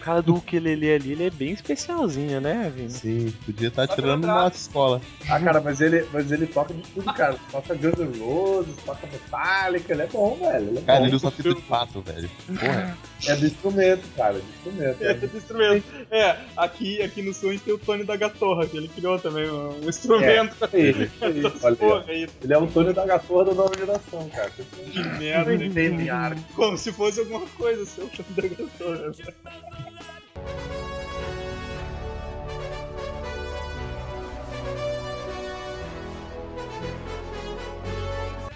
o 0.00 0.04
cara 0.04 0.22
do 0.22 0.36
ukulele 0.36 0.92
ali, 0.92 1.12
ele 1.12 1.24
é 1.26 1.30
bem 1.30 1.50
especialzinho, 1.52 2.40
né, 2.40 2.72
Vini? 2.74 2.90
Sim, 2.90 3.34
podia 3.44 3.68
estar 3.68 3.86
Tá 3.86 3.94
tirando 3.94 4.22
pelo 4.22 4.32
uma 4.32 4.48
escola. 4.48 5.00
Ah, 5.28 5.40
cara, 5.40 5.60
mas 5.60 5.80
ele, 5.80 6.06
mas 6.12 6.30
ele 6.30 6.46
toca 6.46 6.72
de 6.72 6.82
tudo, 6.82 7.12
cara. 7.12 7.36
Toca 7.50 7.74
Guns 7.74 7.98
N' 7.98 8.18
Roses, 8.20 8.76
toca 8.84 9.06
Metallica, 9.06 9.92
ele 9.92 10.02
é 10.02 10.06
bom, 10.06 10.36
velho. 10.40 10.68
Ele 10.68 10.78
é 10.78 10.82
Cara, 10.82 11.00
bom. 11.00 11.06
ele 11.06 11.16
usa 11.16 11.30
fita 11.30 11.54
de 11.54 11.62
pato, 11.62 12.00
velho. 12.02 12.30
Porra. 12.46 12.96
É 13.26 13.36
do 13.36 13.46
instrumento, 13.46 14.02
cara, 14.16 14.34
do 14.34 14.44
instrumento. 14.56 15.02
É, 15.04 15.14
do 15.14 15.36
instrumento. 15.36 15.84
É, 16.10 16.36
aqui, 16.56 16.73
aqui 17.02 17.22
no 17.22 17.32
sul 17.32 17.50
a 17.50 17.52
gente 17.52 17.64
tem 17.64 17.74
o 17.74 17.78
Tony 17.78 18.04
da 18.04 18.16
Gatorra, 18.16 18.66
que 18.66 18.76
ele 18.76 18.88
criou 18.88 19.18
também 19.18 19.48
um, 19.50 19.84
um 19.84 19.88
instrumento. 19.88 20.56
Ele, 20.72 21.10
ele, 21.20 21.50
porra 21.50 22.04
aí, 22.08 22.28
ele 22.42 22.52
é 22.52 22.58
o 22.58 22.66
Tony 22.66 22.92
da 22.92 23.06
Gatorra 23.06 23.44
da 23.46 23.54
nova 23.54 23.76
geração, 23.76 24.28
cara. 24.30 24.50
que 24.50 24.98
merda. 25.18 26.12
Arte. 26.14 26.42
Como 26.54 26.76
se 26.76 26.92
fosse 26.92 27.20
alguma 27.20 27.46
coisa, 27.56 27.84
seu 27.86 28.08
Tony 28.08 28.28
da 28.36 28.64
Gatorra. 28.64 29.12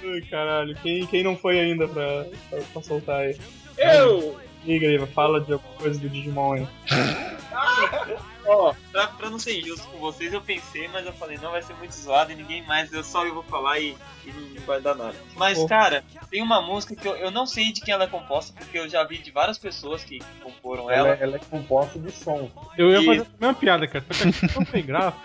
Ai, 0.04 0.20
caralho, 0.30 0.74
quem, 0.82 1.06
quem 1.06 1.22
não 1.22 1.36
foi 1.36 1.60
ainda 1.60 1.86
pra, 1.86 2.26
pra, 2.50 2.60
pra 2.72 2.82
soltar 2.82 3.20
aí? 3.20 3.36
Eu! 3.76 4.47
Liga 4.68 4.86
aí, 4.86 5.06
fala 5.08 5.40
de 5.40 5.54
alguma 5.54 5.74
coisa 5.76 5.98
do 5.98 6.08
Digimon 6.10 6.52
aí. 6.52 6.68
Ó, 8.46 8.72
pra, 8.92 9.06
pra 9.08 9.28
não 9.30 9.38
ser 9.38 9.58
injusto 9.58 9.86
com 9.88 9.98
vocês, 9.98 10.32
eu 10.32 10.40
pensei, 10.40 10.88
mas 10.88 11.04
eu 11.04 11.12
falei, 11.12 11.36
não 11.42 11.50
vai 11.50 11.60
ser 11.62 11.74
muito 11.74 11.92
zoado 11.92 12.32
e 12.32 12.34
ninguém 12.34 12.62
mais, 12.66 12.90
eu 12.92 13.02
só 13.04 13.26
eu 13.26 13.34
vou 13.34 13.42
falar 13.42 13.78
e, 13.78 13.94
e 14.24 14.30
não 14.58 14.62
vai 14.66 14.80
dar 14.80 14.94
nada. 14.94 15.14
Mas, 15.36 15.62
cara, 15.64 16.02
tem 16.30 16.42
uma 16.42 16.60
música 16.62 16.94
que 16.96 17.06
eu, 17.06 17.14
eu 17.16 17.30
não 17.30 17.44
sei 17.46 17.72
de 17.72 17.80
quem 17.82 17.92
ela 17.92 18.04
é 18.04 18.06
composta, 18.06 18.54
porque 18.56 18.78
eu 18.78 18.88
já 18.88 19.04
vi 19.04 19.18
de 19.18 19.30
várias 19.30 19.58
pessoas 19.58 20.02
que 20.04 20.20
comporam 20.42 20.90
Ela, 20.90 21.08
ela. 21.08 21.18
ela 21.20 21.36
é 21.36 21.40
composta 21.50 21.98
de 21.98 22.10
som. 22.10 22.50
Eu 22.76 22.90
ia 22.90 23.00
E- 23.00 23.06
fazer 23.06 23.20
a 23.20 23.40
mesma 23.40 23.54
piada, 23.54 23.86
cara. 23.86 24.04
Só 24.10 24.24
que 24.48 24.58
não 24.58 24.64
tem 24.64 24.84
graça. 24.86 25.16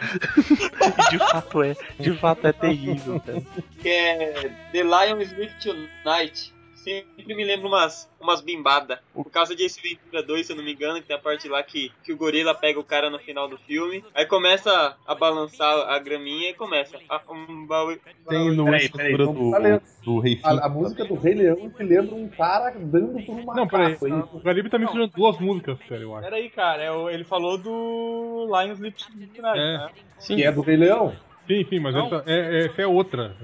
E 1.08 1.10
de 1.12 1.20
fato 1.20 1.64
é, 1.64 1.76
de 2.00 2.14
fato 2.18 2.48
é 2.48 2.52
terrível, 2.54 3.20
cara. 3.22 3.42
que 3.82 3.88
é 3.90 4.50
The 4.74 4.84
Lion 4.84 5.22
Sleep 5.22 5.54
Tonight. 5.62 6.54
Sempre 6.84 7.36
me 7.36 7.44
lembra 7.46 7.68
umas, 7.68 8.10
umas 8.20 8.42
bimbadas. 8.42 9.00
Por 9.14 9.30
causa 9.32 9.56
de 9.56 9.64
Ace 9.64 9.82
Ventura 9.82 10.22
2, 10.22 10.46
se 10.46 10.52
eu 10.52 10.58
não 10.58 10.64
me 10.64 10.74
engano, 10.74 11.02
que 11.02 11.08
tem 11.08 11.16
a 11.16 11.20
parte 11.20 11.48
lá 11.48 11.64
que, 11.64 11.92
que 12.04 12.12
o 12.12 12.18
gorila 12.18 12.54
pega 12.54 12.80
o 12.80 12.84
cara 12.84 13.10
no 13.10 13.18
final 13.20 13.48
do 13.48 13.58
filme. 13.58 14.04
Aí 14.14 14.26
começa 14.26 14.98
a 15.08 15.16
balançar 15.16 15.90
a 15.90 15.98
graminha 16.00 16.50
e 16.50 16.54
começa. 16.54 16.98
A, 17.10 17.22
um 17.32 17.66
baú- 17.66 17.98
Tem 18.28 18.52
no 18.56 18.66
Peraí, 18.66 18.82
estrutura 18.86 19.18
peraí, 19.18 19.34
do, 19.34 19.52
falar. 19.52 19.82
do 20.04 20.20
Rei 20.20 20.36
Fim. 20.36 20.42
A, 20.44 20.66
a 20.66 20.70
música 20.70 21.06
do 21.06 21.16
Rei 21.16 21.34
Leão 21.36 21.70
que 21.70 21.84
lembra 21.84 22.16
um 22.16 22.28
cara 22.28 22.72
dando 22.78 23.24
por 23.26 23.36
uma 23.40 23.54
Não, 23.56 23.68
peraí. 23.68 23.96
O 24.34 24.40
Garibe 24.40 24.70
tá 24.70 24.78
misturando 24.78 25.12
duas 25.16 25.40
músicas, 25.40 25.78
sério, 25.88 26.04
eu 26.04 26.14
acho. 26.16 26.24
Pera 26.24 26.36
aí, 26.36 26.50
cara, 26.50 26.84
é 26.84 26.92
o- 26.92 27.10
ele 27.10 27.24
falou 27.24 27.58
do 27.58 28.46
Lion 28.48 28.74
Sleep 28.74 28.98
Tonight, 29.36 29.40
É. 29.60 29.78
né? 29.78 29.90
Que 30.26 30.44
é 30.44 30.52
do 30.52 30.62
Rei 30.62 30.76
Leão. 30.78 31.16
Sim, 31.48 31.66
sim, 31.70 31.80
mas 31.80 31.94
essa 31.96 32.24
é, 32.26 32.66
essa 32.66 32.82
é 32.82 32.88
outra. 32.88 33.36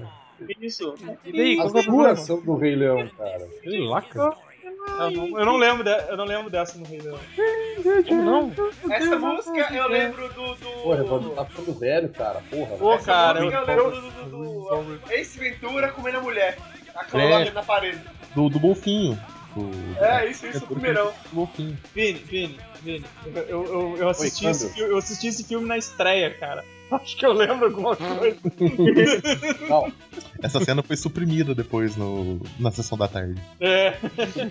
Isso. 0.60 0.94
E 1.24 1.32
daí, 1.32 1.60
As 1.60 1.72
que 1.72 1.78
é 1.78 1.82
duas 1.82 2.20
são 2.20 2.40
do 2.40 2.56
Rei 2.56 2.74
Leão, 2.76 3.08
cara. 3.16 3.48
Lá, 3.64 4.02
cara. 4.02 4.36
Eu 4.98 5.10
não, 5.10 5.38
eu 5.38 5.44
não 5.46 5.56
lembro 5.58 5.84
de- 5.84 6.08
eu 6.08 6.16
não 6.16 6.24
lembro 6.24 6.50
dessa 6.50 6.78
no 6.78 6.84
Rei 6.86 7.00
Leão. 7.00 7.18
Como 8.08 8.22
não? 8.22 8.52
Essa 8.90 9.18
música 9.18 9.74
eu 9.74 9.88
lembro 9.88 10.28
do. 10.32 10.54
do... 10.54 10.66
Porra, 10.82 11.00
Evandro, 11.04 11.30
tá 11.30 11.44
ficando 11.44 11.78
velho, 11.78 12.08
cara. 12.10 12.42
Porra. 12.50 12.76
Pô, 12.76 12.94
Essa 12.94 13.04
cara, 13.06 13.40
eu, 13.40 13.50
eu 13.50 13.66
lembro 13.66 13.90
do, 13.90 14.10
do, 14.30 14.96
do 14.96 15.12
Ace 15.12 15.38
Ventura 15.38 15.90
comendo 15.92 16.18
a 16.18 16.20
mulher. 16.22 16.56
Aquela 16.94 17.22
É. 17.22 17.28
lá 17.30 17.38
dentro 17.40 17.54
da 17.54 17.62
parede. 17.62 18.00
Do, 18.34 18.48
do 18.48 18.58
golfinho. 18.58 19.18
Do, 19.54 19.70
É, 20.04 20.30
isso, 20.30 20.46
isso, 20.46 20.64
o 20.64 20.68
primeirão. 20.68 21.06
do 21.30 21.34
golfinho. 21.34 21.76
Vini, 21.94 22.18
Vini, 22.20 22.58
Vini, 22.82 23.04
eu, 23.48 23.64
eu, 23.66 23.96
eu, 23.98 24.08
assisti 24.08 24.44
Oi, 24.46 24.50
esse, 24.52 24.80
eu 24.80 24.96
assisti 24.96 25.26
esse 25.28 25.44
filme 25.44 25.66
na 25.66 25.76
estreia, 25.76 26.30
cara. 26.30 26.64
Acho 27.02 27.16
que 27.16 27.24
eu 27.24 27.32
lembro 27.32 27.66
alguma 27.66 27.96
coisa. 27.96 28.36
Não, 29.68 29.92
Essa 30.42 30.64
cena 30.64 30.82
foi 30.82 30.96
suprimida 30.96 31.54
depois 31.54 31.96
no, 31.96 32.40
na 32.58 32.70
sessão 32.70 32.98
da 32.98 33.06
tarde. 33.06 33.40
É. 33.60 33.92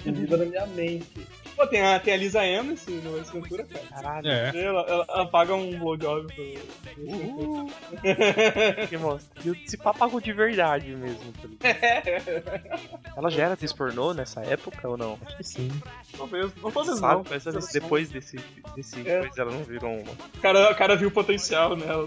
comida 0.04 0.38
na 0.38 0.46
minha 0.46 0.68
mente. 0.68 1.28
Pô, 1.60 1.68
tem 1.68 1.82
a, 1.82 2.00
tem 2.00 2.14
a 2.14 2.18
Lisa 2.18 2.46
Emerson 2.46 2.92
no 3.04 3.20
Ace 3.20 3.34
Ventura, 3.34 3.66
cara. 3.66 3.86
Caralho, 3.90 4.30
É. 4.30 4.52
Ela, 4.56 4.82
ela, 4.88 5.06
ela 5.10 5.26
paga 5.26 5.54
um 5.54 5.78
blowjob 5.78 6.34
pro. 6.34 7.04
Uhul. 7.04 7.70
que 8.88 8.98
mostra. 8.98 9.42
E 9.44 9.66
esse 9.66 9.76
papago 9.76 10.22
de 10.22 10.32
verdade 10.32 10.96
mesmo. 10.96 11.34
tá 11.34 11.48
ligado? 11.50 13.04
Ela 13.18 13.30
já 13.30 13.44
era 13.44 13.54
atriz 13.56 13.74
pornô 13.74 14.14
nessa 14.14 14.40
época 14.42 14.88
ou 14.88 14.96
não? 14.96 15.20
Acho 15.26 15.36
que 15.36 15.44
sim. 15.44 15.70
Talvez, 16.16 16.50
não 16.64 16.72
Sabe, 16.72 17.14
não. 17.16 17.24
vezes 17.24 17.74
depois 17.74 18.10
desse, 18.10 18.38
desse 18.74 19.06
É. 19.06 19.20
coisa 19.20 19.42
ela 19.42 19.52
não 19.52 19.64
virou 19.64 19.92
uma. 20.00 20.12
O 20.12 20.42
cara, 20.42 20.72
o 20.72 20.76
cara 20.76 20.96
viu 20.96 21.10
o 21.10 21.12
potencial 21.12 21.76
nela. 21.76 22.06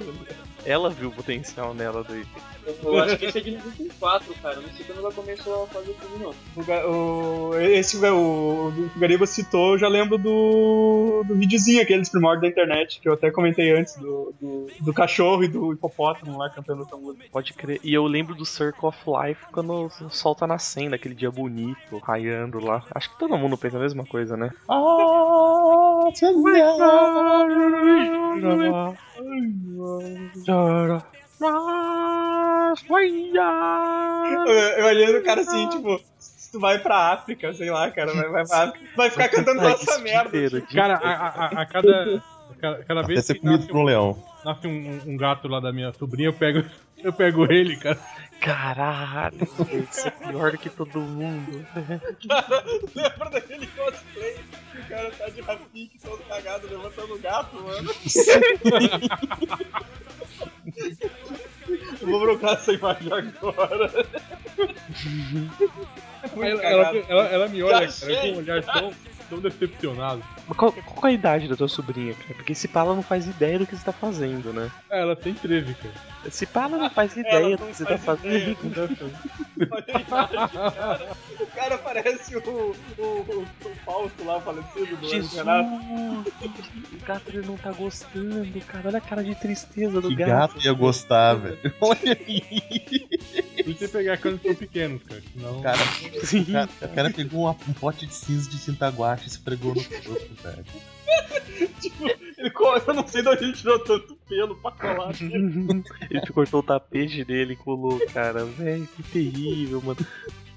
Ela 0.64 0.90
viu 0.90 1.08
o 1.08 1.12
potencial 1.12 1.74
nela 1.74 2.04
do 2.04 2.14
Eu 2.82 2.98
acho 3.00 3.18
que 3.18 3.26
esse 3.26 3.38
é 3.38 3.40
de 3.40 3.50
94, 3.52 4.34
cara. 4.42 4.60
Não 4.60 4.68
sei 4.70 4.86
quando 4.86 4.98
ela 4.98 5.12
começou 5.12 5.64
a 5.64 5.66
fazer 5.66 5.94
filme, 5.94 6.24
não. 6.24 6.34
O, 6.56 7.50
o, 7.50 7.60
esse 7.60 7.96
o, 7.96 8.14
o, 8.14 8.68
o 8.68 8.90
que 8.90 8.96
o 8.96 9.00
Gariba 9.00 9.26
citou, 9.26 9.72
eu 9.72 9.78
já 9.78 9.88
lembro 9.88 10.18
do, 10.18 11.24
do 11.26 11.34
videozinho 11.34 11.82
aquele 11.82 12.00
dos 12.00 12.10
primórdios 12.10 12.42
da 12.42 12.48
internet, 12.48 13.00
que 13.00 13.08
eu 13.08 13.14
até 13.14 13.30
comentei 13.30 13.72
antes, 13.72 13.96
do, 13.96 14.34
do, 14.40 14.66
do 14.80 14.94
cachorro 14.94 15.44
e 15.44 15.48
do 15.48 15.72
hipopótamo 15.72 16.38
lá 16.38 16.48
cantando 16.50 16.82
essa 16.82 16.96
música. 16.96 17.24
Pode 17.32 17.52
crer. 17.54 17.80
E 17.82 17.92
eu 17.92 18.04
lembro 18.06 18.34
do 18.34 18.44
Circle 18.44 18.88
of 18.88 18.98
Life 19.06 19.46
quando 19.52 19.86
o 19.86 20.10
sol 20.10 20.34
tá 20.34 20.46
nascendo, 20.46 20.94
aquele 20.94 21.14
dia 21.14 21.30
bonito, 21.30 21.98
raiando 21.98 22.64
lá. 22.64 22.84
Acho 22.94 23.10
que 23.10 23.18
todo 23.18 23.36
mundo 23.36 23.58
pensa 23.58 23.76
a 23.76 23.80
mesma 23.80 24.04
coisa, 24.04 24.36
né? 24.36 24.50
Eu, 28.34 28.96
eu 34.78 34.86
olhando 34.86 35.18
o 35.18 35.22
cara 35.24 35.40
assim, 35.40 35.68
tipo, 35.68 36.00
se 36.18 36.52
tu 36.52 36.60
vai 36.60 36.78
pra 36.78 37.12
África, 37.12 37.52
sei 37.54 37.70
lá, 37.70 37.90
cara, 37.90 38.12
vai, 38.12 38.28
vai, 38.28 38.46
pra 38.46 38.62
África, 38.64 38.86
vai 38.96 39.10
ficar 39.10 39.28
cantando 39.28 39.60
toda 39.60 39.74
essa 39.74 39.98
merda. 39.98 40.28
Inteiro, 40.28 40.66
Cara, 40.72 40.94
a, 40.94 41.10
a, 41.10 41.46
a- 41.62 41.66
cada, 41.66 42.22
cada. 42.60 42.84
cada 42.84 43.02
vez 43.02 43.24
ser 43.26 43.34
que 43.34 43.40
comido 43.40 43.60
nasce, 43.60 43.72
um 43.72 43.82
leão. 43.82 44.22
nasce 44.44 44.66
um, 44.66 45.00
um 45.06 45.16
gato 45.16 45.48
lá 45.48 45.60
da 45.60 45.72
minha 45.72 45.92
sobrinha, 45.92 46.28
eu 46.28 46.32
pego, 46.32 46.64
eu 47.02 47.12
pego 47.12 47.50
ele, 47.50 47.76
cara. 47.76 47.98
Caralho, 48.40 49.36
isso 49.88 50.08
é 50.08 50.10
pior 50.10 50.50
do 50.52 50.58
que 50.58 50.68
todo 50.68 50.98
mundo. 51.00 51.64
Cara, 52.28 52.64
lembra 52.94 53.30
daquele 53.30 53.66
cosplay 53.68 54.34
o 54.78 54.88
cara 54.88 55.10
tá 55.10 55.28
de 55.28 55.40
Rafik 55.40 55.98
todo 56.02 56.22
cagado 56.28 56.66
levantando 56.68 57.14
o 57.14 57.18
gato, 57.18 57.56
mano? 57.56 57.90
Eu 62.00 62.08
vou 62.08 62.20
procurar 62.20 62.52
essa 62.54 62.72
imagem 62.72 63.12
agora. 63.12 63.92
Muito 66.34 66.60
Ela, 66.60 66.62
ela, 66.62 66.96
ela- 67.08 67.24
ela 67.28 67.48
me 67.48 67.62
olha, 67.62 67.88
Já 67.88 68.06
cara, 68.06 68.20
com 68.20 68.28
um 68.28 68.36
olhar 68.38 68.62
tão, 68.62 68.92
tão 69.28 69.38
decepcionado. 69.40 70.22
Mas 70.46 70.56
qual, 70.56 70.72
qual 70.72 71.06
é 71.06 71.10
a 71.10 71.14
idade 71.14 71.48
da 71.48 71.56
tua 71.56 71.68
sobrinha, 71.68 72.14
cara? 72.14 72.34
Porque 72.34 72.52
esse 72.52 72.68
pá 72.68 72.80
ela 72.80 72.94
não 72.94 73.02
faz 73.02 73.26
ideia 73.26 73.58
do 73.58 73.66
que 73.66 73.76
você 73.76 73.84
tá 73.84 73.92
fazendo, 73.92 74.52
né? 74.52 74.70
Ah, 74.90 74.98
Ela 74.98 75.16
tem 75.16 75.34
13, 75.34 75.74
cara. 75.74 76.11
Esse 76.24 76.46
pá 76.46 76.64
ela 76.64 76.78
não 76.78 76.90
faz 76.90 77.16
ideia 77.16 77.50
não 77.50 77.56
do 77.56 77.66
que 77.66 77.74
você 77.76 77.84
tá 77.84 77.98
fazendo. 77.98 78.56
Olha 79.70 79.84
a 79.88 80.00
imagem, 80.00 80.48
cara. 80.74 81.16
O 81.40 81.46
cara 81.46 81.78
parece 81.78 82.36
o, 82.36 82.40
o, 82.40 82.76
o, 83.02 83.42
o 83.42 83.74
Fausto 83.84 84.24
lá, 84.24 84.36
o 84.36 84.40
falecido 84.40 84.96
do 84.96 85.08
Jesus! 85.08 85.32
Renato. 85.34 85.68
O 85.68 87.04
gato 87.04 87.22
ele 87.28 87.46
não 87.46 87.56
tá 87.56 87.72
gostando, 87.72 88.60
cara. 88.60 88.88
Olha 88.88 88.98
a 88.98 89.00
cara 89.00 89.24
de 89.24 89.34
tristeza 89.34 90.00
do 90.00 90.08
Que 90.08 90.16
gato. 90.16 90.54
gato 90.54 90.64
ia 90.64 90.72
gostar, 90.72 91.34
velho. 91.34 91.58
Olha 91.80 92.18
aí. 92.26 92.40
Tem 93.64 93.74
que 93.74 93.88
pegar 93.88 94.18
quando 94.18 94.40
são 94.42 94.54
pequenos, 94.54 95.02
cara. 95.02 95.22
Senão. 95.32 95.60
Cara, 95.62 95.78
Sim. 96.24 96.42
o 96.42 96.52
cara, 96.52 96.68
o 96.82 96.88
cara 96.88 97.10
pegou 97.10 97.50
um 97.50 97.72
pote 97.72 98.06
de 98.06 98.14
cinza 98.14 98.48
de 98.48 98.58
cintaguache 98.58 99.24
e 99.24 99.28
esfregou 99.28 99.74
no 99.74 99.82
corpo, 99.84 100.42
velho. 100.42 100.64
Tipo, 101.80 102.06
eu 102.86 102.94
não 102.94 103.06
sei 103.06 103.22
de 103.22 103.28
onde 103.28 103.44
ele 103.44 103.52
tirou 103.52 103.78
tanto 103.80 104.11
pelo 104.32 104.56
pra 104.56 104.70
colar. 104.72 105.12
Ele 106.10 106.32
cortou 106.32 106.60
o 106.60 106.62
tapete 106.62 107.22
dele 107.22 107.52
e 107.52 107.56
colou, 107.56 108.00
cara. 108.06 108.46
Velho, 108.46 108.88
que 108.96 109.02
terrível, 109.02 109.82
mano. 109.82 109.98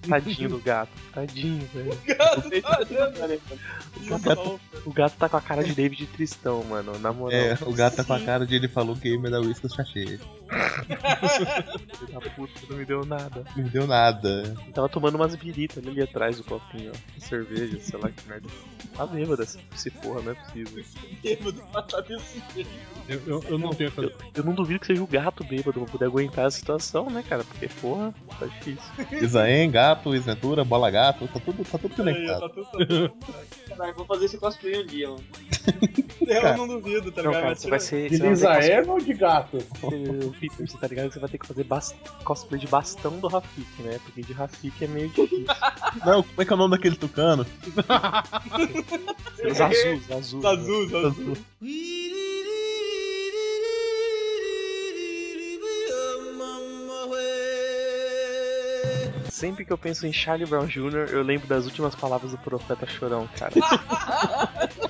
Tadinho 0.08 0.50
do 0.50 0.60
gato. 0.60 0.92
Tadinho, 1.14 1.68
velho. 1.74 1.90
gato 2.06 2.50
tá 2.62 4.16
O 4.16 4.20
gato, 4.20 4.62
o 4.86 4.94
gato 4.94 5.18
tá 5.18 5.30
com 5.30 5.38
a 5.38 5.42
cara 5.42 5.64
de 5.64 5.74
David 5.74 6.06
Tristão, 6.08 6.64
mano. 6.64 6.98
Na 7.00 7.12
moral. 7.12 7.38
É, 7.38 7.58
o 7.66 7.74
gato 7.74 7.98
tá 7.98 8.04
com 8.04 8.14
a 8.14 8.20
cara 8.20 8.46
de 8.46 8.56
ele 8.56 8.68
falou 8.68 8.96
gamer 8.96 9.32
da 9.32 9.40
Whiskas 9.40 9.74
Sachê. 9.74 10.20
Da 12.12 12.22
puta, 12.36 12.60
não 12.70 12.78
me 12.78 12.86
deu 12.86 13.06
nada. 13.06 13.44
Não 13.56 13.64
me 13.64 13.70
deu 13.70 13.88
nada. 13.88 14.56
Eu 14.68 14.74
tava 14.74 14.90
tomando 14.90 15.16
umas 15.16 15.36
viritas 15.36 15.86
ali 15.86 16.02
atrás 16.02 16.38
do 16.38 16.44
copinho, 16.44 16.92
ó. 16.94 17.20
Cerveja, 17.20 17.80
sei 17.82 18.00
lá 18.00 18.10
que 18.12 18.28
merda. 18.28 18.48
Tá 18.96 19.06
bêbada 19.06 19.44
essa 19.44 19.60
se 19.76 19.90
porra, 19.92 20.22
não 20.22 20.32
é 20.32 20.36
possível. 20.36 20.84
Bêbado 21.22 21.62
pra 21.72 21.82
tá 21.82 22.02
desse 22.02 22.42
jeito. 22.54 22.70
Eu, 23.10 23.22
eu, 23.28 23.44
eu 23.50 23.58
não 23.58 23.70
tenho. 23.74 23.92
Eu, 23.98 24.12
eu 24.36 24.44
não 24.44 24.54
duvido 24.54 24.80
que 24.80 24.88
seja 24.88 25.04
o 25.04 25.08
gato 25.08 25.44
bêbado 25.44 25.80
pra 25.82 25.90
poder 25.92 26.06
aguentar 26.06 26.46
a 26.46 26.52
situação, 26.52 27.10
né, 27.10 27.24
cara? 27.28 27.44
Porque, 27.44 27.68
porra, 27.82 28.14
tá 28.40 28.46
difícil. 28.46 28.82
Isaen, 29.22 29.70
gato, 29.72 30.16
Isventura, 30.16 30.64
bola 30.64 30.90
gato, 30.90 31.28
tá 31.28 31.40
tudo, 31.40 31.64
tá 31.66 31.78
tudo 31.78 31.92
Aí, 31.92 31.98
conectado. 31.98 32.40
tá 32.42 32.50
tudo- 32.50 32.66
tá 32.66 32.78
tudo- 32.86 33.14
Caralho, 33.68 33.96
vou 33.96 34.06
fazer 34.06 34.26
esse 34.26 34.38
cosplay 34.38 34.82
um 34.82 34.86
dia, 34.86 35.10
mano. 35.10 35.24
Eu 36.26 36.42
Cara. 36.42 36.58
não 36.58 36.68
duvido, 36.68 37.12
tá 37.12 37.22
Não, 37.22 37.30
ligado? 37.32 37.44
cara, 37.44 37.56
você 37.56 37.70
vai 37.70 37.80
ser. 37.80 38.10
De 38.10 38.18
Você 38.18 38.48
Eva 38.72 38.94
ou 38.94 39.00
de 39.00 39.14
gato? 39.14 39.58
cosplay- 39.80 40.32
Peter, 40.40 40.68
você 40.68 40.78
tá 40.78 40.88
ligado 40.88 41.12
você 41.12 41.20
vai 41.20 41.30
ter 41.30 41.38
que 41.38 41.48
fazer 41.48 41.66
cosplay 42.24 42.60
de 42.60 42.68
bastão 42.68 43.20
do 43.20 43.28
Rafik, 43.28 43.82
né? 43.82 44.00
Porque 44.04 44.22
de 44.22 44.34
Rafik 44.34 44.84
é 44.84 44.88
meio 44.88 45.10
difícil. 45.10 45.46
Não, 46.06 46.24
como 46.24 46.42
é 46.42 46.46
que 46.46 46.52
é 46.52 46.56
o 46.56 46.58
nome 46.58 46.76
daquele 46.76 46.96
tucano? 46.96 47.46
Os 49.50 49.62
azuis, 49.62 50.12
azuis. 50.12 50.34
Os 50.34 50.46
azuis, 50.46 50.94
os 50.94 51.06
azuis. 51.06 51.40
Sempre 59.30 59.66
que 59.66 59.74
eu 59.74 59.78
penso 59.78 60.08
em 60.08 60.14
Charlie 60.14 60.48
Brown 60.48 60.66
Jr., 60.66 61.10
eu 61.12 61.22
lembro 61.22 61.46
das 61.48 61.66
últimas 61.66 61.94
palavras 61.94 62.32
do 62.32 62.38
Profeta 62.38 62.88
Chorão, 62.88 63.28
cara. 63.38 63.54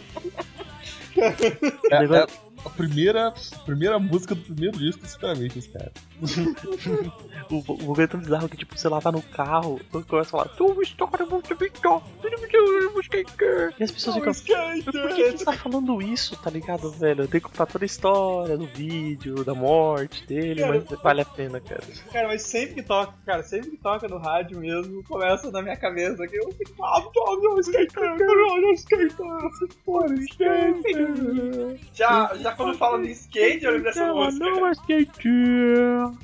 É, 1.17 2.03
é 2.03 2.27
a 2.65 2.69
primeira, 2.69 3.33
primeira 3.65 3.99
música 3.99 4.35
do 4.35 4.41
primeiro 4.41 4.77
disco, 4.77 5.05
sinceramente, 5.05 5.59
esse 5.59 5.69
cara. 5.69 5.91
O, 7.49 7.57
o 7.57 7.61
bagulho 7.61 8.01
é 8.01 8.07
tão 8.07 8.19
bizarro 8.19 8.49
que, 8.49 8.57
tipo, 8.57 8.77
você 8.77 8.89
lá 8.89 8.99
tá 8.99 9.11
no 9.11 9.21
carro, 9.21 9.79
eu 9.93 10.03
começo 10.03 10.35
a 10.35 10.43
falar, 10.43 10.55
tua 10.55 10.81
história 10.81 11.25
muito 11.25 11.55
vitor, 11.55 12.01
e 13.77 13.83
as 13.83 13.91
pessoas 13.91 14.15
ficam, 14.15 14.27
mas 14.27 14.83
por 14.83 15.15
que, 15.15 15.31
você 15.31 15.45
tá 15.45 15.53
falando 15.53 16.01
isso, 16.01 16.35
tá 16.37 16.49
ligado, 16.49 16.89
velho? 16.91 17.27
Tem 17.27 17.39
que 17.39 17.47
contar 17.47 17.65
toda 17.65 17.83
a 17.83 17.87
história 17.87 18.57
do 18.57 18.65
vídeo, 18.65 19.43
da 19.43 19.53
morte 19.53 20.25
dele, 20.25 20.61
Cara, 20.61 20.83
mas 20.89 20.99
vale 21.01 21.21
a 21.21 21.25
pena, 21.25 21.59
cara. 21.59 21.83
Cara, 22.11 22.27
mas 22.27 22.41
sempre 22.41 22.75
que 22.75 22.83
toca, 22.83 23.13
cara, 23.25 23.43
sempre 23.43 23.71
que 23.71 23.77
toca 23.77 24.07
no 24.07 24.17
rádio 24.17 24.59
mesmo, 24.59 25.03
começa 25.03 25.51
na 25.51 25.61
minha 25.61 25.77
cabeça 25.77 26.27
que 26.27 26.37
eu 26.37 26.51
fico, 26.51 26.83
ah, 26.83 27.03
não, 27.15 27.59
skater, 27.59 28.17
não, 28.17 28.73
skater, 28.73 29.11
porra, 29.85 30.13
skater. 30.15 31.79
Já, 31.93 32.33
já 32.35 32.54
quando 32.55 32.77
fala 32.77 33.01
de 33.01 33.11
skate, 33.11 33.65
eu 33.65 33.71
lembro 33.71 33.85
dessa 33.85 34.13
música. 34.13 34.45
Não, 34.45 34.61
mas 34.61 34.77
skater. 34.79 35.11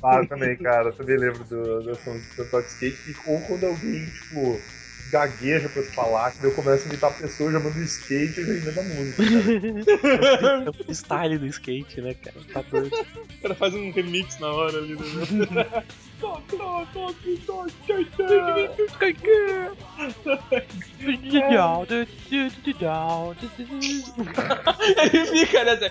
Ah, 0.02 0.26
também, 0.26 0.56
cara. 0.56 0.88
Eu 0.88 0.92
também 0.94 1.16
lembro 1.16 1.44
do, 1.44 1.82
da 1.82 1.94
song 1.96 2.22
do 2.36 2.44
Toque 2.48 2.70
Skate. 2.70 3.14
Ou 3.24 3.42
quando 3.46 3.66
alguém, 3.66 4.10
tipo, 4.10 4.64
gagueja 5.12 5.68
pra 5.68 5.82
falar, 5.82 6.32
que 6.32 6.38
daí 6.38 6.50
eu 6.50 6.54
começo 6.54 6.86
a 6.86 6.88
imitar 6.88 7.10
a 7.10 7.12
pessoa 7.14 7.52
chamando 7.52 7.74
de 7.74 7.84
skate 7.84 8.40
e 8.40 8.44
emendo 8.44 8.80
a 8.80 8.82
música. 8.82 9.22
É 10.64 10.70
o 10.70 10.72
freestyle 10.72 11.38
do 11.38 11.46
skate, 11.46 12.00
né, 12.00 12.14
cara? 12.14 12.36
Tá 12.52 12.62
doido. 12.62 12.94
O 12.94 13.42
cara 13.42 13.54
faz 13.54 13.74
um 13.74 13.90
remix 13.92 14.38
na 14.38 14.48
hora 14.48 14.78
ali. 14.78 14.94
Né? 14.94 15.66
Ele 25.02 25.26
fica, 25.26 25.64
né? 25.64 25.90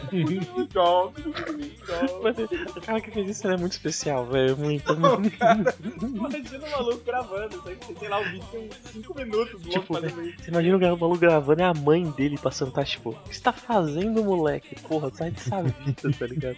O 2.77 2.81
cara 2.81 3.01
que 3.01 3.11
fez 3.11 3.29
isso 3.29 3.47
é 3.47 3.57
muito 3.57 3.73
especial, 3.73 4.25
velho. 4.25 4.57
Muito. 4.57 4.93
Imagina 4.93 6.65
o 6.65 6.71
maluco 6.71 7.03
gravando, 7.03 7.61
aí, 7.65 7.77
sei 7.99 8.07
lá, 8.07 8.21
o 8.21 8.23
vídeo 8.23 8.47
tem 8.51 8.69
uns 8.69 8.91
5 8.93 9.10
minutos 9.15 9.61
do 9.61 9.69
Tipo, 9.69 9.93
fazendo 9.93 10.21
isso. 10.23 10.43
Você 10.43 10.51
imagina 10.51 10.77
o 10.77 10.97
maluco 10.97 11.17
gravando 11.17 11.61
e 11.61 11.63
a 11.63 11.73
mãe 11.73 12.03
dele 12.11 12.37
passando, 12.37 12.71
tá 12.71 12.83
tipo, 12.83 13.09
o 13.11 13.13
que 13.29 13.35
você 13.35 13.41
tá 13.41 13.51
fazendo, 13.53 14.23
moleque? 14.23 14.75
Porra, 14.81 15.11
sai 15.13 15.31
dessa 15.31 15.61
vida, 15.63 16.11
tá 16.17 16.27
ligado? 16.27 16.57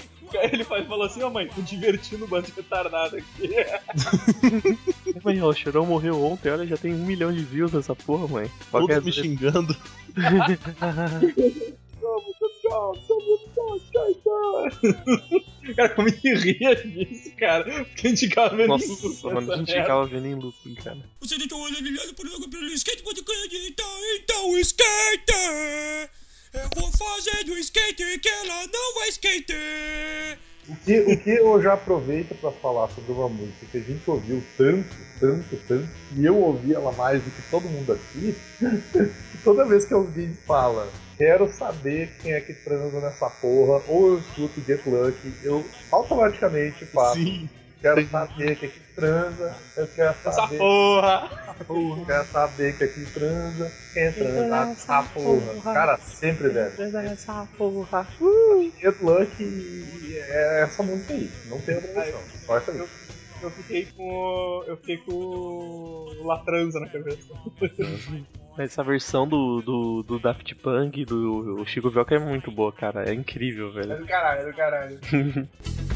Ele 0.51 0.63
faz- 0.63 0.87
falou 0.87 1.05
assim, 1.05 1.21
ó 1.21 1.29
mãe, 1.29 1.47
tô 1.47 1.61
divertindo 1.61 2.25
o 2.25 2.27
bando 2.27 2.47
de 2.47 2.53
retardado 2.53 3.17
aqui. 3.17 3.49
Mãe, 5.23 5.41
ó, 5.41 5.49
o 5.49 5.53
Chorão 5.53 5.85
morreu 5.85 6.23
ontem, 6.23 6.49
olha, 6.51 6.65
já 6.65 6.77
tem 6.77 6.93
um 6.93 7.05
milhão 7.05 7.31
de 7.31 7.43
views 7.43 7.71
nessa 7.73 7.95
porra, 7.95 8.27
mãe. 8.27 8.51
Qualquer 8.71 9.01
Todos 9.01 9.05
me 9.17 9.23
xingando. 9.23 9.75
Cara, 15.75 15.89
como 15.89 16.09
ele 16.09 16.35
ria 16.35 16.75
disso, 16.75 17.31
cara. 17.37 17.85
Porque 17.85 18.07
a 18.07 18.09
gente 18.09 18.27
ficava 18.27 18.55
vendo 18.55 18.67
Nossa, 18.67 18.85
isso, 18.85 19.31
mano, 19.31 19.51
a 19.51 19.57
gente 19.57 19.71
ficava 19.73 20.05
vendo 20.05 20.27
em 20.27 20.35
looping, 20.35 20.75
cara. 20.75 20.97
Você 21.21 21.37
tentou 21.37 21.61
olhar 21.61 21.81
ligado 21.81 22.13
por 22.13 22.27
logo 22.27 22.49
pelo 22.49 22.67
skate, 22.67 23.03
pode 23.03 23.21
acreditar, 23.21 23.85
então 24.21 24.57
skater! 24.59 26.09
Eu 26.53 26.69
vou 26.75 26.91
fazer 26.91 27.43
do 27.45 27.57
skater 27.57 28.19
que 28.19 28.29
ela 28.29 28.67
não 28.67 28.93
vai 28.95 29.09
skater! 29.09 30.39
O 30.69 30.75
que, 30.77 30.99
o 30.99 31.19
que 31.19 31.29
eu 31.29 31.61
já 31.61 31.73
aproveito 31.73 32.35
pra 32.39 32.51
falar 32.51 32.87
sobre 32.89 33.11
uma 33.11 33.27
música 33.27 33.65
que 33.69 33.77
a 33.77 33.81
gente 33.81 34.09
ouviu 34.09 34.41
tanto, 34.57 34.95
tanto, 35.19 35.57
tanto, 35.67 35.89
e 36.15 36.25
eu 36.25 36.37
ouvi 36.37 36.73
ela 36.73 36.91
mais 36.93 37.21
do 37.21 37.29
que 37.29 37.41
todo 37.51 37.67
mundo 37.67 37.91
aqui, 37.91 38.33
que 38.61 39.37
toda 39.43 39.65
vez 39.65 39.83
que 39.83 39.93
alguém 39.93 40.33
fala, 40.47 40.89
quero 41.17 41.47
saber 41.47 42.11
quem 42.21 42.33
é 42.33 42.41
que 42.41 42.53
transa 42.53 42.99
nessa 42.99 43.29
porra, 43.29 43.83
ou 43.87 44.07
eu 44.13 44.19
escuto 44.19 44.61
Get 44.61 44.85
Lucky, 44.85 45.33
eu 45.43 45.69
automaticamente 45.91 46.85
faço, 46.87 47.15
Sim, 47.15 47.49
quero 47.81 48.07
saber 48.09 48.55
quem 48.57 48.69
é 48.69 48.71
que 48.71 48.79
transa, 48.95 49.57
eu 49.75 49.87
quero 49.87 50.09
essa 50.09 50.31
saber, 50.31 50.57
porra. 50.57 51.29
eu 52.01 52.05
quero 52.05 52.27
saber 52.27 52.77
quem 52.77 52.87
é 52.87 52.91
que 52.91 53.05
transa, 53.11 53.73
quem 53.93 54.11
transa 54.13 54.65
nessa 54.65 55.03
porra. 55.03 55.73
Cara, 55.73 55.97
sempre 55.97 56.49
deve. 56.49 56.75
Essa 57.11 57.47
porra. 57.57 58.07
Get 58.81 59.01
Lucky 59.01 60.17
é 60.17 60.61
essa 60.63 60.81
música 60.83 61.13
aí, 61.13 61.31
não 61.45 61.59
tem 61.61 61.75
outra 61.75 61.93
versão, 61.93 62.21
só 62.45 62.57
essa 62.57 62.71
aí. 62.71 62.87
Eu 63.41 63.51
fiquei 63.51 63.85
com. 63.87 64.03
o- 64.09 64.63
Eu 64.67 64.77
fiquei 64.77 64.97
com 64.99 65.11
o 65.11 66.23
Latranza 66.25 66.79
na 66.79 66.87
cabeça. 66.87 67.33
Essa 68.57 68.83
versão 68.83 69.27
do, 69.27 69.61
do, 69.61 70.03
do 70.03 70.19
Daft 70.19 70.53
Punk, 70.55 71.05
do 71.05 71.63
Chico 71.65 71.89
Velca 71.89 72.15
é 72.15 72.19
muito 72.19 72.51
boa, 72.51 72.71
cara. 72.71 73.09
É 73.09 73.13
incrível, 73.13 73.69
É 73.69 73.71
velho. 73.81 73.97
do 73.99 74.05
caralho, 74.05 74.41
é 74.41 74.45
do 74.45 74.53
caralho. 74.55 74.99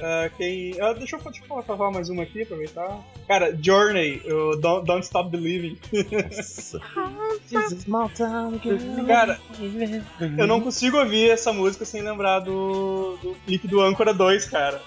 Ah, 0.00 0.30
quem. 0.36 0.80
ah, 0.80 0.92
deixa 0.92 1.16
eu 1.16 1.20
eu 1.50 1.76
falar 1.76 1.90
mais 1.90 2.08
uma 2.08 2.22
aqui, 2.22 2.42
aproveitar. 2.42 2.98
Cara, 3.26 3.56
Journey, 3.60 4.20
o 4.26 4.56
Don't, 4.56 4.86
Don't 4.86 5.04
Stop 5.04 5.30
Believing. 5.30 5.78
Cara, 9.06 9.40
eu 10.38 10.46
não 10.46 10.60
consigo 10.60 10.98
ouvir 10.98 11.30
essa 11.30 11.52
música 11.52 11.84
sem 11.84 12.02
lembrar 12.02 12.40
do, 12.40 13.18
do 13.22 13.36
clipe 13.46 13.66
do 13.68 13.80
Âncora 13.80 14.12
2, 14.12 14.46
cara. 14.46 14.80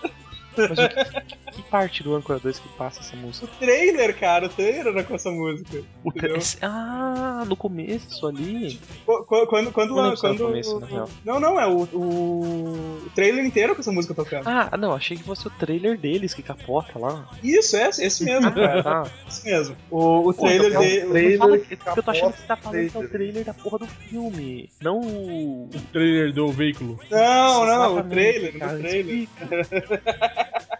Mas 0.57 0.71
o 0.71 0.89
que, 0.89 1.37
que 1.61 1.69
parte 1.69 2.03
do 2.03 2.15
Anchor 2.15 2.39
2 2.39 2.59
que 2.59 2.69
passa 2.69 2.99
essa 3.01 3.15
música? 3.15 3.45
O 3.45 3.49
trailer, 3.59 4.17
cara, 4.19 4.45
o 4.45 4.49
trailer 4.49 4.87
era 4.87 5.03
com 5.03 5.15
essa 5.15 5.29
música. 5.31 5.83
O 6.03 6.11
esse- 6.35 6.57
ah, 6.63 7.43
no 7.47 7.55
começo 7.55 8.25
ali. 8.27 8.79
Qu- 9.05 9.23
qu- 9.25 9.47
Quando. 9.47 9.71
quando, 9.71 9.95
Não 9.95 10.15
quando 10.15 10.39
no 10.39 10.45
começo, 10.47 10.79
na 10.79 10.87
real. 10.87 11.09
não, 11.25 11.39
não, 11.39 11.59
é 11.59 11.67
o, 11.67 11.83
o, 11.93 13.01
o 13.05 13.09
trailer 13.15 13.45
inteiro 13.45 13.73
com 13.75 13.81
essa 13.81 13.91
música 13.91 14.13
tocando. 14.13 14.47
Ah, 14.47 14.75
não, 14.77 14.93
achei 14.93 15.17
que 15.17 15.23
fosse 15.23 15.47
o 15.47 15.49
trailer 15.51 15.97
deles 15.97 16.33
que 16.33 16.41
capota 16.43 16.97
lá. 16.99 17.27
Isso, 17.43 17.75
é 17.75 17.89
esse 17.89 18.23
mesmo, 18.23 18.51
cara. 18.53 18.83
Ah, 18.85 19.09
Esse 19.27 19.45
mesmo. 19.45 19.75
O, 19.91 20.29
o 20.29 20.33
trailer 20.33 20.73
é 20.73 20.77
um 20.77 20.81
dele. 20.81 21.07
trailer 21.09 21.37
fala, 21.37 21.57
que 21.57 21.77
eu 21.99 22.03
tô 22.03 22.11
achando 22.11 22.33
que 22.33 22.39
você 22.41 22.47
tá 22.47 22.55
falando 22.55 22.89
que 22.89 22.97
é 22.97 22.99
o 22.99 23.09
trailer. 23.09 23.45
da 23.45 23.53
porra 23.53 23.79
do 23.79 23.87
filme. 23.87 24.69
Não 24.81 24.99
o. 24.99 25.69
O 25.73 25.81
trailer 25.91 26.33
do 26.33 26.47
veículo. 26.51 26.99
Não, 27.09 27.65
não, 27.65 27.97
o 27.99 28.03
trailer, 28.03 28.57
cara, 28.57 28.77
o 28.77 28.79
trailer. 28.81 29.27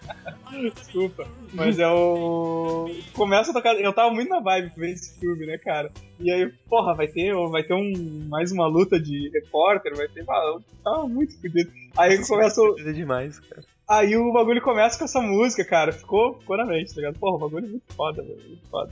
Desculpa. 0.75 1.27
Mas 1.53 1.79
é 1.79 1.87
o. 1.87 2.89
Começa 3.13 3.51
a 3.51 3.53
tocar. 3.53 3.75
Eu 3.75 3.93
tava 3.93 4.11
muito 4.13 4.29
na 4.29 4.39
vibe 4.39 4.69
pra 4.71 4.81
ver 4.85 4.91
esse 4.91 5.19
filme, 5.19 5.45
né, 5.45 5.57
cara? 5.57 5.91
E 6.19 6.31
aí, 6.31 6.51
porra, 6.69 6.93
vai 6.95 7.07
ter, 7.07 7.33
vai 7.49 7.63
ter 7.63 7.73
um, 7.73 8.27
mais 8.29 8.51
uma 8.51 8.67
luta 8.67 8.99
de 8.99 9.29
repórter, 9.33 9.95
vai 9.95 10.07
ter. 10.07 10.23
Ah, 10.29 10.53
eu 10.55 10.63
tava 10.83 11.07
muito 11.07 11.39
fodido. 11.39 11.71
Aí 11.97 12.25
começa. 12.27 12.61
o- 12.61 12.75
demais, 12.93 13.39
cara. 13.39 13.63
Aí 13.87 14.15
o 14.15 14.31
bagulho 14.31 14.61
começa 14.61 14.99
com 14.99 15.05
essa 15.05 15.19
música, 15.19 15.65
cara. 15.65 15.91
Ficou, 15.91 16.37
ficou 16.39 16.55
na 16.57 16.65
mente, 16.65 16.89
tá 16.93 16.97
ligado? 16.97 17.17
Porra, 17.17 17.37
o 17.37 17.39
bagulho 17.39 17.65
é 17.65 17.69
muito 17.69 17.93
foda, 17.93 18.21
velho. 18.21 18.39
Muito 18.47 18.67
foda. 18.69 18.91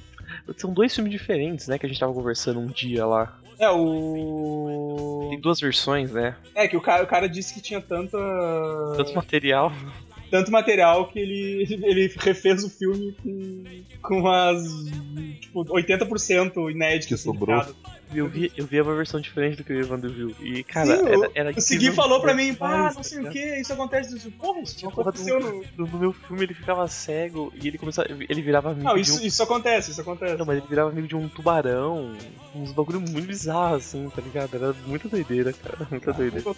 São 0.58 0.74
dois 0.74 0.94
filmes 0.96 1.12
diferentes, 1.12 1.68
né? 1.68 1.78
Que 1.78 1.86
a 1.86 1.90
gente 1.90 2.00
tava 2.00 2.14
conversando 2.14 2.60
um 2.60 2.66
dia 2.68 3.06
lá. 3.06 3.38
É, 3.60 3.70
o. 3.70 5.28
Tem 5.30 5.40
duas 5.40 5.60
versões, 5.60 6.12
né? 6.12 6.36
É, 6.56 6.68
que 6.68 6.76
o 6.78 6.82
cara, 6.82 7.04
o 7.04 7.08
cara 7.08 7.28
disse 7.28 7.54
que 7.54 7.62
tinha 7.62 7.82
tanta. 7.82 8.18
Tanto 8.96 9.14
material. 9.14 9.72
Tanto 10.30 10.52
material 10.52 11.08
que 11.08 11.20
ele, 11.20 11.68
ele 11.84 12.14
refez 12.18 12.64
o 12.64 12.70
filme 12.70 13.16
com, 13.22 13.64
com 14.02 14.28
as 14.28 14.64
tipo, 15.40 15.66
80% 15.66 16.72
inéditas. 16.72 17.06
Que 17.08 17.18
sobrou. 17.18 17.62
publicadas. 17.62 17.97
Eu 18.14 18.28
vi, 18.28 18.52
eu 18.56 18.66
vi 18.66 18.80
uma 18.82 18.96
versão 18.96 19.20
diferente 19.20 19.58
do 19.58 19.64
que 19.64 19.74
o 19.74 19.80
Evandro 19.80 20.10
viu. 20.10 20.34
E, 20.40 20.64
cara, 20.64 20.98
Sim, 20.98 21.06
era, 21.08 21.32
era 21.36 21.52
O 21.58 21.62
Segui 21.62 21.92
falou 21.92 22.22
pra 22.22 22.34
mim, 22.34 22.54
pá, 22.54 22.72
demais, 22.72 22.96
não 22.96 23.04
sei 23.04 23.20
o 23.20 23.30
que, 23.30 23.60
isso 23.60 23.74
acontece. 23.74 24.12
Eu 24.12 24.16
disse, 24.18 24.32
Porra, 24.32 24.62
isso 24.62 24.78
não 24.84 24.90
aconteceu 24.92 25.40
no. 25.40 25.64
no, 25.78 25.88
no 25.88 26.00
meu 26.00 26.14
filme 26.14 26.44
ele 26.44 26.54
ficava 26.54 26.88
cego 26.88 27.52
e 27.62 27.68
ele 27.68 27.78
começava. 27.78 28.08
Ele 28.10 28.42
virava 28.42 28.72
amigo 28.72 28.86
Não, 28.88 28.96
de 28.96 29.02
isso, 29.02 29.22
um. 29.22 29.26
isso 29.26 29.44
acontece, 29.44 29.92
isso 29.92 30.02
acontece. 30.02 30.38
Não, 30.38 30.46
mas 30.46 30.58
ele 30.58 30.68
virava 30.68 30.90
amigo 30.90 31.08
de 31.08 31.16
um 31.16 31.28
tubarão. 31.28 32.16
Uns 32.56 32.72
bagulho 32.72 33.02
muito 33.02 33.28
bizarro, 33.28 33.76
assim, 33.76 34.10
tá 34.10 34.22
ligado? 34.22 34.56
Era 34.56 34.74
muita 34.86 35.08
doideira, 35.10 35.52
cara. 35.54 35.78
Muita 35.92 36.14
doideira. 36.14 36.56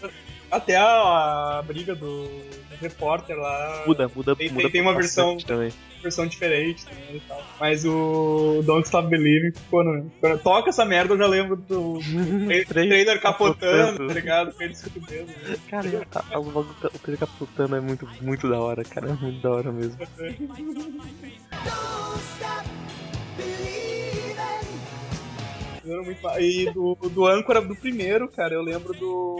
Até 0.52 0.76
a, 0.78 1.58
a 1.60 1.62
briga 1.64 1.94
do, 1.96 2.24
do 2.28 2.76
repórter 2.80 3.36
lá. 3.36 3.84
Muda, 3.86 4.10
muda, 4.16 4.36
Tem- 4.36 4.50
muda 4.50 4.62
tem- 4.64 4.72
tem 4.72 4.82
uma 4.82 4.94
bastante 4.94 5.46
também. 5.46 5.72
Versão 6.02 6.26
diferente 6.28 6.86
também 6.86 7.18
e 7.18 7.20
tal. 7.22 7.42
Mas 7.60 7.86
o 7.86 8.62
Don't 8.66 8.86
Stop 8.86 9.08
Believing 9.10 9.52
ficou 9.52 9.84
no. 9.84 10.10
Quando 10.20 10.40
toca 10.42 10.70
essa 10.70 10.86
merda, 10.86 11.14
eu 11.14 11.18
já 11.18 11.28
lembro 11.28 11.56
do 11.56 12.00
tra- 12.66 12.66
trailer 12.88 13.22
capotando, 13.22 14.08
tá 14.08 14.14
ligado? 14.14 14.54
Com 14.54 14.64
ele 14.64 14.76
se 14.76 14.90
fudendo. 14.90 15.26
né? 15.28 15.58
Cara, 15.70 16.08
a, 16.16 16.36
a, 16.36 16.40
o 16.40 16.64
trailer 17.02 17.20
capotando 17.20 17.76
é 17.76 17.80
muito, 17.80 18.08
muito 18.22 18.50
da 18.50 18.60
hora, 18.60 18.84
cara. 18.84 19.10
É 19.10 19.14
muito 19.14 19.42
da 19.42 19.50
hora 19.52 19.72
mesmo. 19.72 19.98
Fizeram 20.06 20.36
muito 20.40 20.92
ma- 20.92 21.10
E 26.40 26.72
do, 26.72 26.96
do 27.10 27.26
âncora 27.26 27.62
do 27.62 27.76
primeiro, 27.76 28.28
cara, 28.28 28.54
eu 28.54 28.62
lembro 28.62 28.94
do 28.94 29.38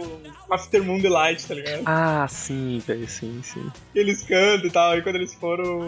After 0.50 0.82
Moon 0.82 0.98
Delight, 0.98 1.46
tá 1.46 1.54
ligado? 1.54 1.82
Ah, 1.86 2.26
sim, 2.28 2.82
velho, 2.86 3.08
sim, 3.08 3.40
sim. 3.42 3.70
Eles 3.94 4.22
cantam 4.22 4.66
e 4.66 4.70
tal, 4.70 4.98
e 4.98 5.02
quando 5.02 5.16
eles 5.16 5.34
foram. 5.34 5.80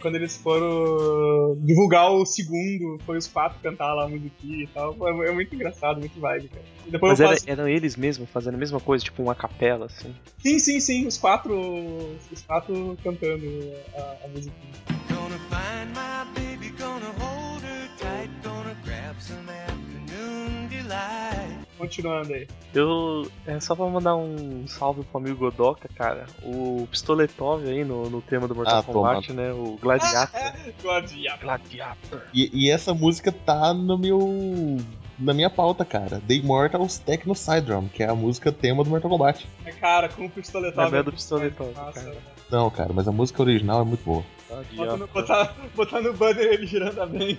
Quando 0.00 0.16
eles 0.16 0.36
foram 0.36 1.56
divulgar 1.60 2.10
o 2.12 2.24
segundo, 2.24 2.98
foi 3.04 3.18
os 3.18 3.26
quatro 3.26 3.58
cantar 3.60 3.94
lá 3.94 4.04
a 4.04 4.08
musiquinha 4.08 4.64
e 4.64 4.68
tal. 4.68 4.96
É, 5.08 5.28
é 5.28 5.32
muito 5.32 5.54
engraçado, 5.54 5.98
muito 5.98 6.18
vibe, 6.20 6.48
cara. 6.48 6.64
Mas 7.00 7.20
era, 7.20 7.30
faço. 7.30 7.44
eram 7.46 7.68
eles 7.68 7.96
mesmos 7.96 8.28
fazendo 8.30 8.54
a 8.54 8.58
mesma 8.58 8.80
coisa, 8.80 9.04
tipo 9.04 9.22
uma 9.22 9.34
capela, 9.34 9.86
assim. 9.86 10.14
Sim, 10.38 10.58
sim, 10.58 10.80
sim, 10.80 11.06
os 11.06 11.18
quatro. 11.18 11.58
Os 12.32 12.42
quatro 12.42 12.96
cantando 13.02 13.46
a, 13.94 14.24
a 14.24 14.28
musiquinha. 14.28 15.17
Continuando 21.78 22.34
aí. 22.34 22.46
Eu. 22.74 23.30
É 23.46 23.60
só 23.60 23.76
pra 23.76 23.86
mandar 23.86 24.16
um 24.16 24.66
salve 24.66 25.04
pro 25.04 25.18
amigo 25.18 25.36
Godoka, 25.36 25.88
cara. 25.94 26.26
O 26.42 26.88
Pistoletov 26.90 27.64
aí 27.66 27.84
no, 27.84 28.10
no 28.10 28.20
tema 28.20 28.48
do 28.48 28.54
Mortal 28.54 28.80
Ah, 28.80 28.82
Kombat, 28.82 29.32
né? 29.32 29.52
O 29.52 29.78
Gladiator. 29.80 30.40
Gladiator. 30.82 31.40
Gladiator. 31.40 32.22
E, 32.34 32.50
e 32.52 32.70
essa 32.70 32.92
música 32.92 33.30
tá 33.30 33.72
no 33.72 33.96
meu. 33.96 34.18
na 35.18 35.32
minha 35.32 35.48
pauta, 35.48 35.84
cara. 35.84 36.20
The 36.26 36.34
Immortals 36.34 36.98
Techno 36.98 37.34
Syndrome, 37.34 37.88
que 37.88 38.02
é 38.02 38.08
a 38.08 38.14
música 38.14 38.50
tema 38.50 38.82
do 38.82 38.90
Mortal 38.90 39.10
Kombat. 39.10 39.48
É, 39.64 39.70
cara, 39.70 40.08
com 40.08 40.26
o 40.26 40.30
pistoletado. 40.30 40.90
Não, 40.90 40.98
é 40.98 41.02
do 41.02 41.12
Pistoletov, 41.12 41.72
cara. 41.94 42.16
Não, 42.50 42.70
cara, 42.70 42.92
mas 42.92 43.06
a 43.06 43.12
música 43.12 43.40
original 43.40 43.82
é 43.82 43.84
muito 43.84 44.04
boa. 44.04 44.24
Bota 44.48 44.96
no, 44.96 45.06
botar, 45.08 45.56
botar 45.76 46.00
no 46.00 46.12
banner 46.14 46.44
ele 46.54 46.66
girando 46.66 47.00
a 47.02 47.06
bem. 47.06 47.36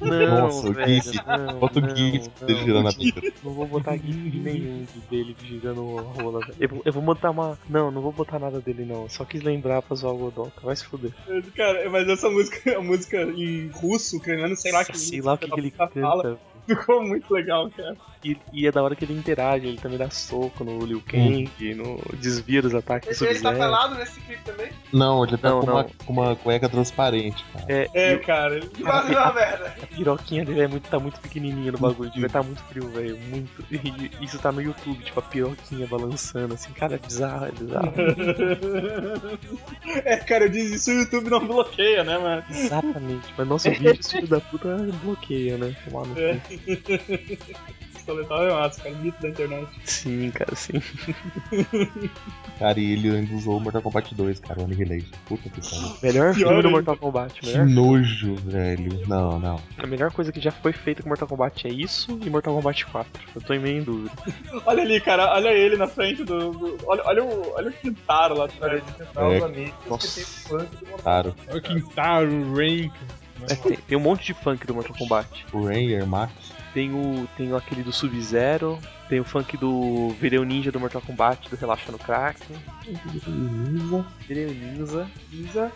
Não, 0.00 0.40
Nossa, 0.42 0.68
o 0.68 0.72
velho, 0.72 1.02
GIF. 1.02 1.16
não, 1.26 1.58
Bota 1.58 1.78
o 1.80 1.96
GIF 1.96 2.30
não. 2.40 2.46
dele 2.46 2.60
girando 2.64 2.88
a 2.88 2.92
pinta. 2.92 3.20
Não 3.42 3.52
vou 3.54 3.66
botar 3.66 3.96
GIF 3.96 4.38
nenhum 4.40 4.84
de- 4.92 5.00
dele 5.08 5.36
girando 5.42 5.98
a 5.98 6.02
rola, 6.22 6.40
velho. 6.40 6.54
Eu, 6.60 6.68
vou- 6.68 6.82
eu 6.84 6.92
vou 6.92 7.02
botar 7.02 7.30
uma. 7.30 7.58
Não, 7.68 7.90
não 7.90 8.02
vou 8.02 8.12
botar 8.12 8.38
nada 8.38 8.60
dele, 8.60 8.84
não. 8.84 9.08
Só 9.08 9.24
quis 9.24 9.42
lembrar 9.42 9.80
pra 9.82 9.96
zoar 9.96 10.12
o 10.14 10.18
Godoka. 10.18 10.60
Vai 10.62 10.76
se 10.76 10.84
fuder. 10.84 11.12
Cara, 11.56 11.88
mas 11.88 12.06
essa 12.08 12.28
música, 12.28 12.76
a 12.76 12.82
música 12.82 13.22
em 13.22 13.68
russo, 13.68 14.18
ucraniano, 14.18 14.54
sei 14.56 14.72
lá 14.72 14.84
que 14.84 14.98
Sei 14.98 15.20
lá 15.22 15.34
o 15.34 15.38
que, 15.38 15.48
que 15.50 15.60
ele 15.60 15.70
da 15.70 15.88
fala, 15.88 16.22
canta. 16.22 16.40
ficou 16.66 17.02
muito 17.02 17.32
legal, 17.32 17.70
cara. 17.70 17.96
E, 18.24 18.36
e 18.54 18.66
é 18.66 18.72
da 18.72 18.82
hora 18.82 18.96
que 18.96 19.04
ele 19.04 19.12
interage, 19.12 19.66
ele 19.66 19.76
também 19.76 19.98
dá 19.98 20.08
soco 20.08 20.64
no 20.64 20.84
Liu 20.86 21.02
Kang, 21.06 21.50
no 21.74 22.00
desvia 22.18 22.62
dos 22.62 22.74
ataques 22.74 23.18
do 23.18 23.26
Ele 23.26 23.38
tá 23.38 23.52
pelado 23.52 23.94
nesse 23.96 24.18
clipe 24.20 24.42
também? 24.44 24.70
Não, 24.92 25.24
ele 25.26 25.36
tá 25.36 25.50
Não, 25.50 25.60
com, 25.60 25.66
não. 25.66 25.74
Uma, 25.74 25.84
com 25.84 26.12
uma 26.14 26.36
cueca 26.36 26.68
transparente, 26.68 27.44
cara. 27.52 27.66
É, 27.68 27.88
É, 27.92 28.12
e 28.14 28.18
cara. 28.20 28.56
ele- 28.56 28.70
é 28.80 28.82
uma 28.88 29.32
merda. 29.32 29.74
a 29.82 29.86
piroquinha 29.86 30.44
dele 30.44 30.62
é 30.62 30.66
muito, 30.68 30.88
tá 30.88 30.98
muito 30.98 31.20
pequenininha 31.20 31.72
no 31.72 31.78
bagulho, 31.78 32.10
vai 32.16 32.30
tá 32.30 32.42
muito 32.42 32.62
frio, 32.64 32.88
velho, 32.88 33.18
muito. 33.28 33.62
E 33.70 34.24
isso 34.24 34.38
tá 34.38 34.50
no 34.50 34.62
YouTube, 34.62 35.04
tipo, 35.04 35.20
a 35.20 35.22
piroquinha 35.22 35.86
balançando, 35.86 36.54
assim, 36.54 36.72
cara, 36.72 36.94
é 36.94 36.98
bizarro, 36.98 37.44
é 37.46 37.52
bizarro. 37.52 37.92
É, 40.04 40.16
cara, 40.16 40.44
eu 40.44 40.48
disse 40.48 40.74
isso 40.76 40.90
o 40.90 40.94
YouTube 40.94 41.28
não 41.30 41.46
bloqueia, 41.46 42.02
né, 42.04 42.16
mano? 42.18 42.42
Exatamente, 42.50 43.32
mas 43.36 43.46
nosso 43.48 43.70
vídeo, 43.70 44.02
filho 44.02 44.26
da 44.26 44.40
puta, 44.40 44.76
bloqueia, 45.02 45.56
né? 45.58 45.74
Tomar 45.84 46.06
no 46.06 46.18
É. 46.18 46.36
cu. 46.36 46.54
Pistoletado 48.04 48.42
é 48.44 48.52
massa, 48.52 48.82
cara, 48.82 48.94
mito 48.96 49.22
da 49.22 49.28
internet. 49.30 49.68
Sim, 49.84 50.30
cara, 50.30 50.54
sim. 50.54 50.82
Cara, 52.58 52.78
e 52.78 52.92
ele 52.92 53.10
ainda 53.10 53.34
usou 53.34 53.56
o 53.56 53.60
Mortal 53.60 53.82
Kombat 53.82 54.14
2, 54.14 54.38
cara, 54.40 54.60
o 54.60 54.64
Annihilation. 54.64 55.08
Puta 55.26 55.48
que 55.50 55.60
pariu. 55.60 55.96
Melhor 56.02 56.34
filme 56.34 56.62
do. 56.62 56.70
Mortal 56.70 56.96
Kombat, 56.96 57.40
Que 57.40 57.46
melhor. 57.48 57.66
nojo, 57.66 58.34
velho. 58.36 59.02
Não, 59.08 59.40
não. 59.40 59.60
A 59.78 59.86
melhor 59.86 60.12
coisa 60.12 60.30
que 60.30 60.40
já 60.40 60.52
foi 60.52 60.72
feita 60.72 61.02
com 61.02 61.08
Mortal 61.08 61.26
Kombat 61.26 61.66
é 61.66 61.70
isso 61.72 62.18
e 62.24 62.30
Mortal 62.30 62.54
Kombat 62.54 62.86
4. 62.86 63.22
Eu 63.34 63.40
tô 63.42 63.54
em 63.54 63.58
meio 63.58 63.78
em 63.78 63.82
dúvida. 63.82 64.12
Olha 64.66 64.82
ali, 64.82 65.00
cara, 65.00 65.32
olha 65.34 65.48
ele 65.48 65.76
na 65.76 65.88
frente 65.88 66.22
do. 66.24 66.50
do- 66.52 66.78
olha, 66.86 67.02
olha 67.06 67.24
o. 67.24 67.54
Olha 67.54 67.70
o 67.70 67.72
Quintaro 67.72 68.36
lá 68.38 68.44
atrás. 68.44 68.82
É, 69.16 69.72
Nossa. 69.88 70.58
claro. 71.02 71.34
Olha 71.48 71.58
o 71.58 71.62
Quintaro, 71.62 72.30
o 72.32 72.54
Rain. 72.54 72.90
É, 73.50 73.54
tem, 73.56 73.76
tem 73.76 73.98
um 73.98 74.00
monte 74.00 74.26
de 74.26 74.34
funk 74.34 74.64
do 74.66 74.74
Mortal 74.74 74.96
Kombat. 74.96 75.44
O 75.52 75.66
Rain 75.66 75.88
e 75.90 76.04
Max. 76.06 76.32
Tem 76.74 76.92
o. 76.92 77.26
Tem 77.36 77.54
aquele 77.54 77.84
do 77.84 77.92
Sub-Zero. 77.92 78.78
Tem 79.08 79.20
o 79.20 79.24
funk 79.24 79.56
do 79.56 80.10
Vireu 80.20 80.44
Ninja 80.44 80.72
do 80.72 80.80
Mortal 80.80 81.00
Kombat, 81.00 81.48
do 81.48 81.56
Relaxa 81.56 81.92
no 81.92 81.98
Crack. 81.98 82.40
Vireu 84.26 84.48
Ninja. 84.52 85.08
Ninja. 85.32 85.72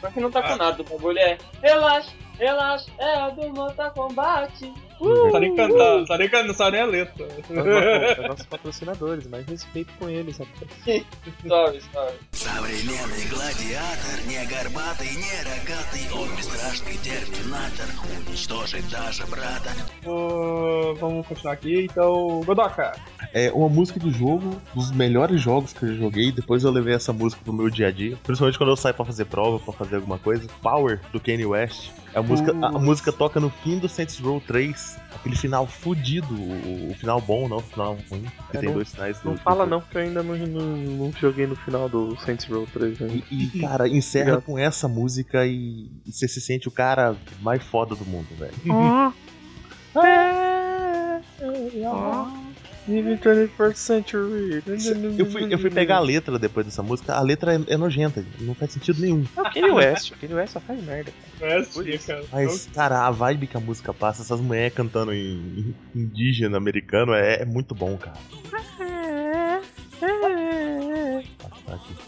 Só 0.00 0.10
que 0.10 0.20
não 0.20 0.30
tá 0.30 0.42
com 0.42 0.56
nada, 0.56 0.80
o 0.80 0.84
bagulho 0.84 1.18
é. 1.18 1.36
Relaxa, 1.60 2.12
relaxa, 2.38 2.90
é 2.98 3.14
a 3.16 3.30
do 3.30 3.52
Mortal 3.52 3.90
Kombat 3.90 4.72
Não 5.01 5.31
sabe 5.31 5.47
nem 5.47 5.55
cantar, 5.57 5.97
não 5.97 6.05
sabe 6.05 6.19
nem 6.19 6.29
cantar, 6.29 6.47
não 6.47 6.53
sabe 6.53 6.71
nem 6.71 6.81
a 6.81 6.85
letra. 6.85 7.27
É 7.49 8.27
nossos 8.27 8.45
patrocinadores, 8.45 9.27
mais 9.27 9.45
respeito 9.45 9.91
com 9.99 10.07
eles, 10.07 10.37
rapaz. 10.37 10.71
Sorry, 11.45 11.81
sorry. 11.91 12.13
Современный 12.31 13.25
гладиатор, 13.29 14.25
не 14.27 14.45
горбатый, 14.45 15.09
не 15.09 15.43
рогатый, 15.43 16.07
он 16.13 16.35
бесстрашный 16.37 16.97
терминатор, 16.99 17.85
уничтожит 18.27 18.89
даже 18.89 19.25
брата. 19.25 19.71
Ô, 20.05 20.93
vamos 20.95 21.27
continuar 21.27 21.53
aqui, 21.53 21.83
então. 21.83 22.41
Godoka. 22.45 22.93
É 23.33 23.51
uma 23.51 23.67
música 23.67 23.99
de 23.99 24.11
jogo, 24.11 24.61
dos 24.73 24.91
melhores 24.91 25.41
jogos 25.41 25.73
que 25.73 25.83
eu 25.83 25.89
já 25.89 25.95
joguei. 25.95 26.31
Depois 26.31 26.63
eu 26.63 26.71
levei 26.71 26.93
essa 26.93 27.11
música 27.11 27.41
pro 27.43 27.51
meu 27.51 27.69
dia 27.69 27.87
a 27.87 27.91
dia. 27.91 28.17
Principalmente 28.23 28.57
quando 28.57 28.69
eu 28.69 28.77
saio 28.77 28.95
pra 28.95 29.03
fazer 29.03 29.25
prova, 29.25 29.59
pra 29.59 29.73
fazer 29.73 29.97
alguma 29.97 30.19
coisa. 30.19 30.47
Power, 30.61 31.01
do 31.11 31.19
Kanye 31.19 31.45
West. 31.45 31.89
A 32.14 32.22
música, 32.22 32.56
a, 32.62 32.66
a 32.68 32.78
música 32.78 33.12
toca 33.12 33.38
no 33.38 33.50
fim 33.50 33.78
do 33.78 33.88
Saints 33.88 34.18
Row 34.18 34.40
3. 34.40 34.98
Aquele 35.14 35.36
final 35.36 35.66
fudido. 35.66 36.34
O, 36.34 36.90
o 36.90 36.94
final 36.94 37.20
bom, 37.20 37.48
não 37.48 37.58
o 37.58 37.62
final 37.62 37.96
ruim. 38.10 38.24
Porque 38.36 38.56
É, 38.56 38.60
tem 38.60 38.68
não- 38.68 38.74
dois 38.76 38.90
finais. 38.92 39.18
Não 39.24 39.34
do- 39.34 39.40
fala 39.40 39.64
do- 39.64 39.70
não, 39.70 39.80
porque 39.80 39.98
eu 39.98 40.02
ainda 40.02 40.22
não, 40.22 40.36
não, 40.36 40.66
não 41.06 41.12
joguei 41.20 41.46
no 41.46 41.54
final 41.56 41.88
do 41.88 42.16
Saints 42.24 42.46
Row 42.46 42.66
3 42.72 43.00
ainda. 43.02 43.22
E, 43.30 43.50
e, 43.54 43.60
cara, 43.60 43.88
encerra 43.88 44.38
Obrigado. 44.38 44.44
com 44.46 44.58
essa 44.58 44.88
música 44.88 45.46
e, 45.46 45.90
e 46.06 46.12
você 46.12 46.26
se 46.26 46.40
sente 46.40 46.66
o 46.66 46.70
cara 46.70 47.14
mais 47.40 47.62
foda 47.62 47.94
do 47.94 48.04
mundo, 48.04 48.26
velho. 48.38 48.54
Even 52.88 53.18
21st 53.18 53.74
Century. 53.76 54.62
Eu 55.18 55.26
fui, 55.26 55.52
eu 55.52 55.58
fui 55.58 55.70
pegar 55.70 55.96
a 55.96 56.00
letra 56.00 56.38
depois 56.38 56.64
dessa 56.64 56.82
música, 56.82 57.14
a 57.14 57.20
letra 57.20 57.54
é, 57.54 57.74
é 57.74 57.76
nojenta, 57.76 58.24
não 58.40 58.54
faz 58.54 58.72
sentido 58.72 59.00
nenhum. 59.00 59.24
Kanye 59.52 59.70
West, 59.70 60.12
Kanye 60.18 60.34
West 60.34 60.54
só 60.54 60.60
faz 60.60 60.82
merda. 60.82 61.12
É, 61.40 61.62
sim, 61.64 61.98
cara. 61.98 62.24
Mas, 62.32 62.68
cara, 62.74 63.06
a 63.06 63.10
vibe 63.10 63.46
que 63.46 63.56
a 63.56 63.60
música 63.60 63.92
passa, 63.92 64.22
essas 64.22 64.40
mulheres 64.40 64.74
cantando 64.74 65.12
em, 65.12 65.74
em 65.94 66.00
indígena 66.00 66.56
americano 66.56 67.12
é, 67.12 67.42
é 67.42 67.44
muito 67.44 67.74
bom, 67.74 67.96
cara. 67.98 68.16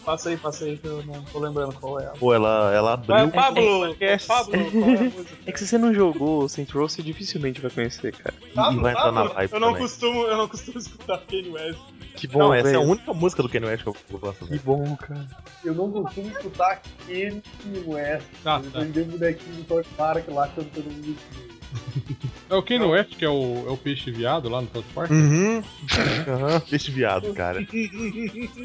Passa 0.05 0.29
aí, 0.29 0.37
passa 0.37 0.65
aí, 0.65 0.77
que 0.77 0.85
eu 0.87 1.03
não 1.05 1.21
tô 1.25 1.39
lembrando 1.39 1.73
qual 1.73 1.99
é. 1.99 2.05
Pô, 2.19 2.33
ela, 2.33 2.73
ela 2.73 2.95
Vai, 2.95 3.21
abriu. 3.21 3.41
Pablo! 3.41 3.95
Pablo, 4.27 4.51
qual 4.51 4.89
é 4.89 4.97
a 4.97 5.01
música? 5.09 5.37
É 5.45 5.51
que 5.51 5.59
se 5.59 5.67
você 5.67 5.77
não 5.77 5.93
jogou 5.93 6.49
Saints 6.49 6.73
Row, 6.73 6.89
você 6.89 7.03
dificilmente 7.03 7.61
vai 7.61 7.69
conhecer, 7.69 8.11
cara. 8.15 8.33
E, 8.43 8.49
e 8.49 8.79
vai 8.79 8.93
entrar 8.93 9.11
na 9.11 9.23
vibe 9.25 9.53
Eu 9.53 9.59
não 9.59 9.67
também. 9.69 9.81
costumo, 9.83 10.23
eu 10.23 10.37
não 10.37 10.47
costumo 10.47 10.77
escutar 10.79 11.17
Kanye 11.19 11.49
West. 11.49 11.79
Que 12.15 12.27
bom, 12.27 12.39
Não, 12.39 12.53
essa 12.53 12.69
é 12.69 12.75
a 12.75 12.79
única 12.79 13.13
música 13.13 13.41
do 13.43 13.49
Kanye 13.49 13.67
West 13.67 13.83
que 13.83 13.89
eu 13.89 14.19
gosto. 14.19 14.45
Que 14.47 14.59
bom, 14.59 14.95
cara. 14.97 15.27
Eu 15.63 15.75
não 15.75 15.91
costumo 15.91 16.29
escutar 16.31 16.81
Kanye 17.07 17.41
West. 17.85 18.25
Ah, 18.43 18.59
Eu 18.63 18.71
tá. 18.71 18.79
um 18.79 19.03
bonequinho 19.05 19.55
do 19.63 19.67
South 19.67 19.83
Park 19.95 20.27
lá 20.29 20.47
cantando 20.47 20.89
música. 20.89 21.50
É 22.49 22.55
o 22.55 22.61
Kanye 22.61 22.85
West, 22.85 23.15
que 23.15 23.23
é 23.23 23.29
o, 23.29 23.65
é 23.67 23.71
o 23.71 23.77
peixe 23.77 24.11
viado 24.11 24.49
lá 24.49 24.61
no 24.61 24.67
South 24.69 24.83
Park. 24.93 25.11
Uhum. 25.11 25.63
Aham, 26.27 26.59
Peixe 26.69 26.91
viado, 26.91 27.33
cara. 27.33 27.63
que 27.65 28.59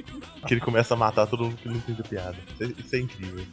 ele 0.51 0.61
começa 0.61 0.95
a 0.95 0.97
matar 0.97 1.27
todo 1.27 1.45
mundo 1.45 1.57
que 1.57 1.69
não 1.69 1.77
entende 1.77 2.01
a 2.01 2.05
piada. 2.05 2.37
Isso 2.55 2.62
é, 2.62 2.66
isso 2.81 2.97
é 2.97 2.99
incrível. 2.99 3.47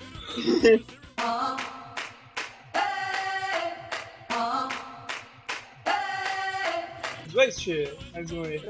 Mais 8.14 8.32
um 8.32 8.44
aí. 8.44 8.62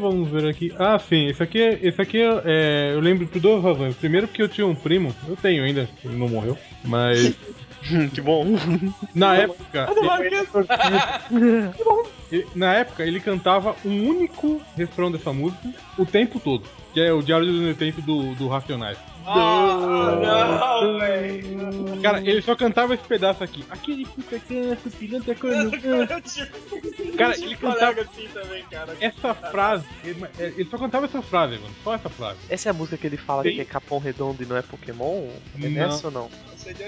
Vamos 0.00 0.28
ver 0.30 0.48
aqui. 0.48 0.72
Ah, 0.78 0.98
sim, 0.98 1.26
esse 1.26 1.42
aqui, 1.42 1.60
é- 1.60 1.78
esse 1.82 2.00
aqui 2.00 2.18
é, 2.18 2.42
é, 2.44 2.92
eu 2.94 3.00
lembro 3.00 3.26
por 3.26 3.40
duas 3.40 3.62
razões. 3.62 3.94
Primeiro 3.96 4.26
porque 4.26 4.42
eu 4.42 4.48
tinha 4.48 4.66
um 4.66 4.74
primo, 4.74 5.14
eu 5.28 5.36
tenho 5.36 5.62
ainda, 5.62 5.88
ele 6.02 6.16
não 6.16 6.28
morreu, 6.28 6.56
mas 6.84 7.34
que 8.14 8.20
bom. 8.20 8.44
na 9.14 9.34
época, 9.36 9.88
ele- 12.30 12.46
na 12.54 12.74
época 12.74 13.04
ele 13.04 13.20
cantava 13.20 13.76
um 13.84 14.08
único 14.08 14.60
refrão 14.76 15.10
dessa 15.10 15.32
música 15.32 15.68
o 15.98 16.06
tempo 16.06 16.38
todo, 16.40 16.64
que 16.94 17.00
é 17.00 17.12
o 17.12 17.22
Diário 17.22 17.46
do 17.46 17.74
Tempo 17.74 18.00
do, 18.02 18.34
do 18.34 18.48
Racionais. 18.48 18.98
Ah, 19.24 20.18
não, 20.82 20.98
velho. 20.98 22.00
Cara, 22.02 22.18
ele 22.20 22.42
só 22.42 22.56
cantava 22.56 22.92
esse 22.94 23.04
pedaço 23.04 23.44
aqui. 23.44 23.64
Aquele 23.70 24.04
puta 24.04 24.36
canto, 24.40 24.90
pilantra 24.98 25.34
quando 25.36 25.80
canta. 25.80 26.22
Cara, 27.16 27.36
ele 27.38 27.54
cantava 27.56 28.00
assim 28.00 28.28
também, 28.34 28.64
cara. 28.64 28.96
essa 29.00 29.32
frase. 29.32 29.84
Ele, 30.02 30.26
ele 30.40 30.64
só 30.68 30.76
cantava 30.76 31.06
essa 31.06 31.22
frase, 31.22 31.54
mano. 31.58 31.72
Só 31.84 31.94
essa 31.94 32.08
frase. 32.08 32.38
Essa 32.50 32.68
é 32.68 32.70
a 32.70 32.72
música 32.72 32.96
que 32.96 33.06
ele 33.06 33.16
fala 33.16 33.44
Sim. 33.44 33.50
que 33.52 33.60
é 33.60 33.64
Capão 33.64 34.00
Redondo 34.00 34.42
e 34.42 34.46
não 34.46 34.56
é 34.56 34.62
Pokémon? 34.62 35.28
É 35.54 35.68
Não. 35.68 35.70
nessa 35.70 36.08
ou 36.08 36.12
não? 36.12 36.28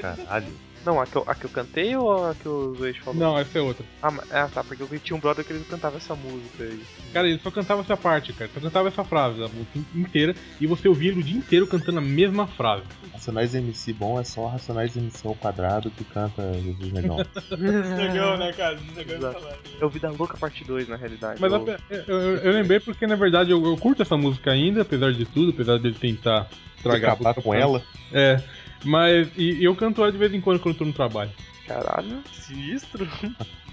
Caralho. 0.00 0.48
Não, 0.84 1.00
a 1.00 1.06
que, 1.06 1.16
eu, 1.16 1.24
a 1.26 1.34
que 1.34 1.44
eu 1.46 1.50
cantei 1.50 1.96
ou 1.96 2.28
a 2.30 2.34
que 2.34 2.48
o 2.48 2.74
Zoe 2.74 2.92
falou? 2.94 3.18
Não, 3.18 3.38
essa 3.38 3.58
é 3.58 3.62
outra. 3.62 3.84
Ah, 4.02 4.10
mas- 4.10 4.30
ah, 4.32 4.48
tá, 4.52 4.62
porque 4.62 4.82
eu 4.82 5.00
tinha 5.00 5.16
um 5.16 5.20
brother 5.20 5.44
que 5.44 5.52
ele 5.52 5.64
cantava 5.64 5.96
essa 5.96 6.14
música 6.14 6.62
aí. 6.64 6.82
Cara, 7.12 7.28
ele 7.28 7.38
só 7.38 7.50
cantava 7.50 7.80
essa 7.80 7.96
parte, 7.96 8.32
cara. 8.32 8.50
Só 8.52 8.60
cantava 8.60 8.88
essa 8.88 9.02
frase 9.04 9.38
da 9.38 9.48
música 9.48 9.78
inteira. 9.94 10.34
E 10.60 10.66
você 10.66 10.86
ouvia 10.88 11.10
ele 11.10 11.20
o 11.20 11.22
dia 11.24 11.36
inteiro 11.36 11.66
cantando 11.66 11.98
a 11.98 12.02
mesma 12.02 12.46
frase. 12.46 12.82
Racionais 13.12 13.54
MC 13.54 13.92
bom 13.92 14.20
é 14.20 14.24
só 14.24 14.46
Racionais 14.46 14.96
MC 14.96 15.26
ao 15.26 15.34
quadrado 15.34 15.90
que 15.90 16.04
canta 16.04 16.52
Jesus 16.54 16.92
Negão. 16.92 17.16
Desnegão, 17.50 18.36
né, 18.38 18.52
cara? 18.52 18.78
Exato. 18.96 19.46
É 19.80 19.84
o 19.84 19.88
Vida 19.88 20.10
Louca 20.10 20.36
Parte 20.36 20.64
2, 20.64 20.88
na 20.88 20.96
realidade. 20.96 21.40
Mas 21.40 21.52
Eu- 21.52 21.64
a- 21.66 21.78
eu, 21.90 22.04
eu- 22.20 22.36
eu 22.38 22.52
lembrei 22.60 22.80
porque, 22.80 23.06
na 23.06 23.16
verdade, 23.16 23.50
eu, 23.50 23.64
eu 23.64 23.76
curto 23.76 24.02
essa 24.02 24.16
música 24.16 24.50
ainda, 24.52 24.82
apesar 24.82 25.12
de 25.12 25.24
tudo, 25.24 25.50
apesar 25.50 25.78
dele 25.78 25.96
tentar 25.98 26.48
estragar 26.76 27.10
a 27.10 27.14
Acabar 27.14 27.34
com 27.34 27.50
pra- 27.50 27.58
ela. 27.58 27.82
É. 28.12 28.42
Mas 28.84 29.28
e, 29.36 29.60
e 29.60 29.64
eu 29.64 29.74
canto 29.74 30.02
ela 30.02 30.12
de 30.12 30.18
vez 30.18 30.32
em 30.32 30.40
quando 30.40 30.60
quando 30.60 30.74
eu 30.74 30.78
tô 30.78 30.84
no 30.84 30.92
trabalho. 30.92 31.30
Caralho, 31.66 32.22
sinistro. 32.32 33.08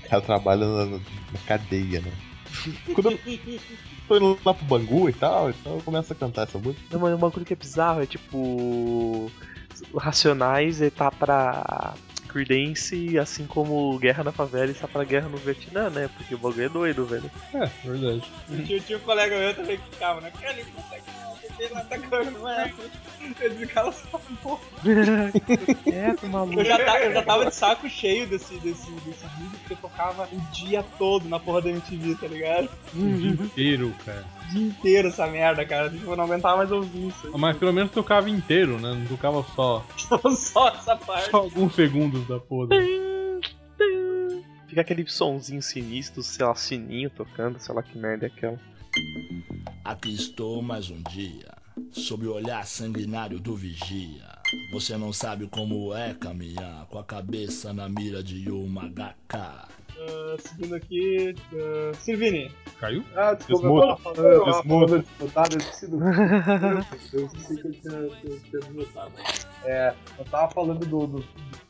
Ela 0.10 0.22
trabalha 0.22 0.66
na, 0.66 0.86
na 0.86 1.40
cadeia, 1.46 2.02
né? 2.02 2.12
Quando 2.94 3.12
eu 3.12 3.20
tô 4.08 4.18
indo 4.18 4.40
lá 4.46 4.54
pro 4.54 4.66
Bangu 4.66 5.10
e 5.10 5.14
tal, 5.14 5.50
então 5.50 5.76
eu 5.76 5.82
começo 5.82 6.12
a 6.12 6.16
cantar 6.16 6.44
essa 6.44 6.58
música. 6.58 6.84
Não, 6.92 7.00
mas 7.00 7.14
um 7.14 7.18
bagulho 7.18 7.46
que 7.46 7.54
é 7.54 7.56
bizarro 7.56 8.02
é 8.02 8.06
tipo. 8.06 9.32
Racionais 9.96 10.82
ele 10.82 10.92
tá 10.92 11.10
pra 11.10 11.96
Creedence, 12.32 13.18
assim 13.20 13.46
como 13.46 13.98
Guerra 14.00 14.24
na 14.24 14.32
Favela 14.32 14.72
está 14.72 14.88
pra 14.88 15.04
Guerra 15.04 15.28
no 15.30 15.38
Vietnã, 15.38 15.90
né? 15.90 16.10
Porque 16.18 16.36
o 16.36 16.38
bagulho 16.38 16.66
é 16.66 16.70
doido, 16.70 17.06
velho. 17.06 17.30
É, 17.54 17.70
verdade. 17.84 18.24
Tinha, 18.66 18.80
tinha 18.80 18.98
um 18.98 19.02
colega 19.02 19.38
meu 19.38 19.54
também 19.56 19.78
que 19.78 19.90
ficava, 19.92 20.22
né? 20.22 20.32
Cara, 20.40 20.54
ele 20.54 20.72
consegue 20.72 21.02
não 22.40 22.50
é? 22.50 22.74
Ele 23.40 23.56
ficava 23.68 23.92
só 23.92 24.20
um 24.32 24.36
pouco. 24.38 24.66
É, 25.86 26.14
tô 26.16 26.28
maluco. 26.28 26.60
Eu 26.60 26.66
já, 26.66 26.78
ta- 26.84 27.00
eu 27.02 27.14
já 27.14 27.22
tava 27.22 27.46
de 27.46 27.54
saco 27.56 27.88
cheio 27.90 28.26
desse, 28.28 28.56
desse, 28.56 28.90
desse 28.92 29.26
vídeo, 29.38 29.52
porque 29.60 29.74
eu 29.74 29.78
tocava 29.78 30.28
o 30.32 30.40
dia 30.52 30.84
todo 30.98 31.28
na 31.30 31.40
porra 31.40 31.62
da 31.62 31.70
MTV, 31.70 32.16
tá 32.16 32.28
ligado? 32.28 32.70
O 32.96 33.00
dia 33.00 33.30
inteiro, 33.32 33.94
cara. 34.06 34.26
O 34.42 34.54
dia 34.54 34.68
inteiro 34.68 35.08
essa 35.10 35.28
merda, 35.28 35.64
cara. 35.66 35.90
Tipo, 35.90 36.12
eu 36.12 36.16
não 36.16 36.24
aguentava 36.24 36.58
mais 36.58 36.72
ouvir 36.72 37.08
isso. 37.10 37.32
Mas 37.38 37.58
pelo 37.58 37.72
menos 37.74 37.92
tocava 37.92 38.30
inteiro, 38.30 38.80
né? 38.80 38.94
Não 38.94 39.06
tocava 39.06 39.46
só, 39.56 39.86
Só 40.36 40.70
essa 40.70 40.96
parte. 40.96 41.30
só 41.30 41.38
alguns 41.38 41.76
segundos 41.76 42.21
da 42.28 42.40
porra. 42.40 42.70
Fica 44.68 44.82
aquele 44.82 45.06
sonzinho 45.08 45.62
sinistro, 45.62 46.24
sei 46.24 46.46
lá, 46.46 46.56
sininho 46.56 47.10
tocando, 47.10 47.60
sei 47.60 47.76
lá 47.76 47.84
que 47.84 47.98
merda 47.98 48.26
é 48.26 48.28
aquela. 48.28 48.60
Aqui 49.84 50.14
estou 50.14 50.62
mais 50.62 50.90
um 50.90 51.02
dia, 51.04 51.54
sob 51.92 52.28
o 52.28 52.34
olhar 52.34 52.66
sanguinário 52.66 53.40
do 53.40 53.56
vigia. 53.56 54.32
Você 54.72 54.98
não 54.98 55.12
sabe 55.14 55.48
como 55.48 55.94
é 55.94 56.14
caminhar 56.14 56.86
com 56.88 56.98
a 56.98 57.04
cabeça 57.04 57.74
na 57.74 57.88
mira 57.90 58.22
de 58.24 58.50
uma 58.50 58.90
HK. 58.90 59.72
Ah, 60.04 60.36
seguindo 60.40 60.76
aqui, 60.76 61.36
uh, 61.54 61.96
Silvini. 61.96 62.52
Caiu? 62.80 63.04
Ah, 63.16 63.34
desculpa, 63.34 63.98
Desmuta. 63.98 64.24
eu 64.24 64.44
tava 64.44 64.64
falando, 64.64 65.52
eu 65.52 65.58
esqueci 65.60 65.88
do. 65.88 65.98
eu 67.14 67.26
esqueci 67.26 67.62
que 67.62 67.68
eu 67.68 67.72
tinha, 67.72 68.08
que 68.18 68.28
eu 68.28 68.40
tinha 68.40 68.60
desmutado. 68.62 69.12
É, 69.64 69.94
eu 70.18 70.26
tava 70.26 70.52
falando 70.52 70.86
do, 70.86 71.08
do, 71.08 71.20
do, 71.20 71.26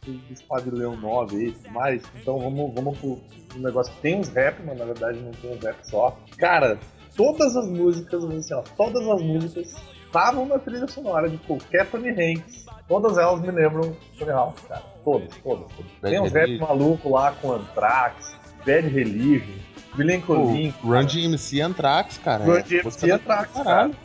do 0.05 0.33
Esquadrilhão 0.33 0.95
9 0.95 1.35
aí 1.35 1.47
e 1.47 1.51
tudo 1.51 1.71
mais, 1.71 2.03
então 2.15 2.39
vamos, 2.39 2.73
vamos 2.73 2.97
pro, 2.97 3.19
pro 3.47 3.59
negócio 3.59 3.93
que 3.93 4.01
tem 4.01 4.19
uns 4.19 4.29
rap, 4.29 4.59
mas 4.65 4.77
na 4.77 4.85
verdade 4.85 5.19
não 5.19 5.31
tem 5.31 5.55
uns 5.55 5.63
rap 5.63 5.77
só. 5.83 6.17
Cara, 6.37 6.79
todas 7.15 7.55
as 7.55 7.67
músicas, 7.67 8.23
assim, 8.23 8.53
ó, 8.53 8.63
todas 8.75 9.07
as 9.07 9.21
músicas 9.21 9.75
estavam 10.05 10.45
na 10.45 10.57
trilha 10.57 10.87
sonora 10.87 11.29
de 11.29 11.37
qualquer 11.37 11.89
Tony 11.89 12.09
Hanks. 12.09 12.65
Todas 12.87 13.17
elas 13.17 13.39
me 13.41 13.51
lembram 13.51 13.95
Tony 14.17 14.31
Hawk, 14.31 14.61
cara. 14.67 14.83
Todas, 15.03 15.35
todas. 15.37 15.67
todas. 15.71 15.91
Tem 16.01 16.19
uns 16.19 16.31
rap 16.31 16.59
maluco 16.59 17.09
lá 17.11 17.31
com 17.33 17.53
Anthrax, 17.53 18.35
Bad 18.65 18.87
Religion, 18.87 19.53
William 19.97 20.21
Colin. 20.21 20.73
Run 20.83 21.05
DMC 21.05 21.61
Anthrax, 21.61 22.17
cara. 22.17 22.43
Run 22.43 22.55
é 22.55 22.63
DMC 22.63 23.07
da 23.07 23.15
Anthrax, 23.15 23.53
caralho. 23.53 23.95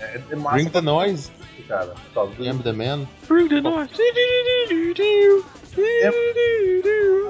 É, 0.00 0.20
é 0.30 0.36
massa 0.36 0.56
Bring 0.56 0.70
the 0.70 0.80
Noise, 0.80 1.30
cara. 1.62 1.94
Causa 2.14 2.32
do- 2.34 2.48
Am 2.48 2.58
the 2.58 2.72
Man. 2.72 3.06
Bring 3.28 3.48
the 3.48 3.60
noise. 3.60 3.90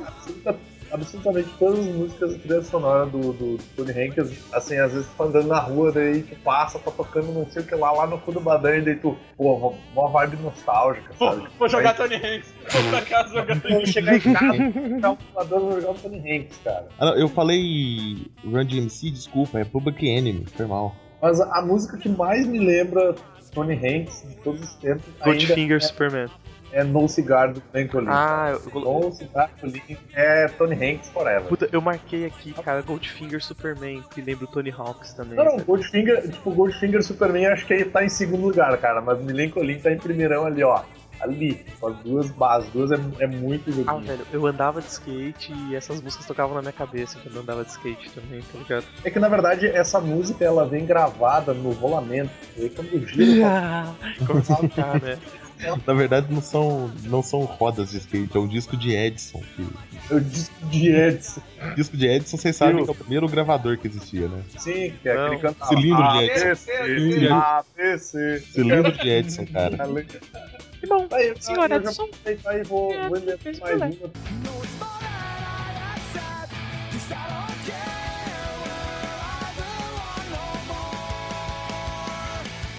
absoluta- 0.07 0.59
absolutamente 0.93 1.49
todas 1.59 1.79
as 1.79 1.87
músicas 1.95 2.37
trilha 2.39 2.63
sonora 2.63 3.07
do, 3.07 3.33
do 3.33 3.59
Tony 3.77 3.93
Hanks, 3.93 4.39
assim, 4.53 4.77
às 4.79 4.93
vezes 4.93 5.09
tu 5.09 5.17
tá 5.17 5.25
andando 5.25 5.49
na 5.49 5.59
rua, 5.59 5.91
daí 5.91 6.23
tu 6.23 6.37
passa, 6.43 6.79
tá 6.79 6.91
tocando 6.91 7.33
não 7.33 7.49
sei 7.51 7.63
o 7.63 7.67
que 7.67 7.75
lá, 7.75 7.93
lá 7.93 8.07
no 8.07 8.19
cu 8.19 8.33
do 8.33 8.41
Badan, 8.41 8.77
e 8.77 8.83
daí 8.83 8.97
tu, 8.97 9.17
pô, 9.37 9.75
uma- 9.95 10.09
vibe 10.11 10.37
nostálgica, 10.43 11.15
Vou, 11.19 11.31
sabe? 11.33 11.49
vou 11.59 11.69
jogar 11.69 11.95
Vai- 11.95 12.09
Tony 12.09 12.17
Hanks. 12.17 12.53
Vou 12.73 12.91
pra 12.91 13.01
casa 13.03 13.29
jogar 13.35 13.61
Tony 13.61 13.73
Vou 13.73 13.81
Hanks. 13.81 13.91
chegar 13.93 14.17
em 14.17 14.21
casa, 14.21 14.53
um 14.63 15.01
computador 15.01 15.61
vou 15.61 15.81
jogar 15.81 15.91
o 15.93 15.95
Tony 15.95 16.19
Hanks, 16.37 16.59
cara. 16.63 16.89
Ah, 16.99 17.07
não, 17.07 17.15
eu 17.17 17.29
falei 17.29 18.17
Run 18.45 18.65
DMC, 18.67 19.11
desculpa, 19.11 19.59
é 19.61 19.65
Public 19.65 20.07
Enemy, 20.07 20.45
foi 20.55 20.67
mal. 20.67 20.95
Mas 21.23 21.41
a, 21.41 21.59
a 21.61 21.63
música 21.65 21.97
que 21.97 22.09
mais 22.09 22.47
me 22.49 22.59
lembra 22.59 23.15
Tony 23.53 23.75
Hanks 23.75 24.25
de 24.29 24.35
todos 24.37 24.63
os 24.63 24.75
tempos 24.75 25.05
Goldfinger 25.23 25.83
Superman. 25.83 26.29
é 26.73 26.83
No 26.83 27.09
Cigar 27.09 27.53
do 27.53 27.63
Glenn 27.73 27.87
Collins. 27.87 28.11
Ah, 28.11 28.53
eu, 28.53 28.71
eu, 28.75 28.81
No 28.81 29.13
Cigar 29.13 29.51
do 29.63 29.83
é 30.15 30.49
Tony 30.49 30.75
Hanks 30.75 31.11
Forever. 31.11 31.49
puta, 31.49 31.69
eu 31.71 31.81
marquei 31.81 32.25
aqui, 32.25 32.53
cara, 32.55 32.83
Goldfinger 32.83 33.43
Superman, 33.43 34.03
que 34.11 34.21
lembra 34.21 34.45
o 34.45 34.49
Tony 34.49 34.71
Hawks 34.71 35.13
também. 35.13 35.37
Não, 35.37 35.45
não, 35.45 35.59
Goldfinger, 35.59 36.31
tipo, 36.31 36.51
Goldfinger 36.51 37.03
Superman 37.03 37.47
acho 37.47 37.67
que 37.67 37.75
ele 37.75 37.85
tá 37.85 38.05
em 38.05 38.09
segundo 38.09 38.47
lugar, 38.47 38.77
cara, 38.79 39.01
mas 39.01 39.23
Milencolin 39.23 39.79
tá 39.79 39.93
em 39.93 39.99
primeirão 39.99 40.47
ali, 40.47 40.63
ó. 40.65 40.83
Ali, 41.23 41.65
com 41.79 41.87
as 41.87 41.97
duas 41.99 42.31
bases, 42.33 42.69
duas 42.71 42.91
é, 42.91 42.99
é 43.21 43.27
muito 43.27 43.71
Ah, 43.71 43.73
joguinho. 43.73 44.01
velho, 44.07 44.27
eu 44.33 44.47
andava 44.47 44.81
de 44.83 44.89
skate 44.89 45.53
e 45.69 45.75
essas 45.77 46.01
músicas 46.01 46.27
tocavam 46.27 46.55
na 46.55 46.61
minha 46.63 46.73
cabeça 46.73 47.19
quando 47.23 47.37
eu 47.37 47.43
andava 47.43 47.65
de 47.65 47.71
skate 47.71 48.11
também, 48.11 48.41
tá 48.41 48.59
ligado? 48.59 48.85
É 49.05 49.11
que 49.11 49.19
na 49.21 49.29
verdade 49.29 49.67
essa 49.69 50.01
música 50.01 50.45
ela 50.45 50.67
vem 50.67 50.85
gravada 50.85 51.55
no 51.55 51.71
rolamento. 51.73 52.31
E 52.57 52.63
aí 52.65 52.71
quando 52.71 53.09
gira, 53.09 53.87
Começava 54.27 54.67
a 54.67 54.69
tocar, 54.69 55.01
né? 55.01 55.19
Na 55.87 55.95
verdade, 55.95 56.27
não 56.29 56.43
são, 56.43 56.91
não 57.05 57.23
são 57.23 57.43
rodas 57.45 57.93
de 57.93 57.99
skate, 57.99 58.37
é 58.37 58.41
um 58.41 58.49
disco 58.49 58.77
de 58.77 58.97
Edison. 58.97 59.41
Que, 59.55 59.65
eu 60.11 60.19
disco 60.19 60.67
de 60.67 60.89
Edson. 60.91 61.41
disco 61.77 61.97
de 61.97 62.07
Edison, 62.09 62.37
vocês 62.37 62.57
sabem 62.57 62.83
que 62.83 62.91
é 62.91 62.93
o 62.93 62.97
primeiro 62.97 63.29
gravador 63.29 63.79
que 63.79 63.87
existia, 63.87 64.27
né? 64.27 64.43
Sim, 64.59 64.93
que 65.01 65.09
é 65.09 65.15
Não, 65.15 65.27
aquele 65.27 65.41
cantava. 65.41 65.69
cilindro 65.73 66.03
de 66.03 66.31
ABC, 66.31 66.49
Edson. 66.49 67.35
ABC. 67.35 68.41
Cilindro 68.53 68.91
de 68.93 69.09
Edson, 69.09 69.47
cara. 69.47 69.77
Bom. 70.93 71.09
Aí, 71.11 71.35
Senhor 71.41 71.71
eu 71.71 71.77
Edson. 71.79 72.09
já 72.25 72.51
aí, 72.51 72.63
vou, 72.65 72.93
É, 72.93 73.09
vou 73.09 73.17
inventar 73.17 73.39
fez 73.39 73.59
mais 73.61 73.81
bem. 73.81 73.99
uma. 74.03 74.11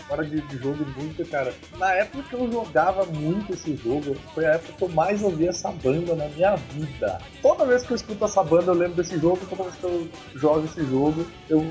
Hora 0.09 0.23
de, 0.25 0.41
de 0.41 0.57
jogo 0.57 0.85
música, 0.95 1.25
cara. 1.25 1.53
Na 1.77 1.91
época 1.93 2.23
que 2.29 2.35
eu 2.35 2.51
jogava 2.51 3.03
muito 3.05 3.53
esse 3.53 3.75
jogo, 3.77 4.15
foi 4.35 4.45
a 4.45 4.51
época 4.51 4.73
que 4.77 4.83
eu 4.83 4.89
mais 4.89 5.23
ouvi 5.23 5.47
essa 5.47 5.71
banda 5.71 6.13
na 6.13 6.27
minha 6.27 6.55
vida. 6.55 7.19
Toda 7.41 7.65
vez 7.65 7.83
que 7.83 7.93
eu 7.93 7.95
escuto 7.95 8.23
essa 8.23 8.43
banda, 8.43 8.71
eu 8.71 8.75
lembro 8.75 8.95
desse 8.95 9.17
jogo, 9.17 9.39
toda 9.49 9.63
vez 9.63 9.75
que 9.75 9.83
eu 9.85 10.07
jogo 10.35 10.65
esse 10.65 10.85
jogo, 10.85 11.25
eu 11.49 11.67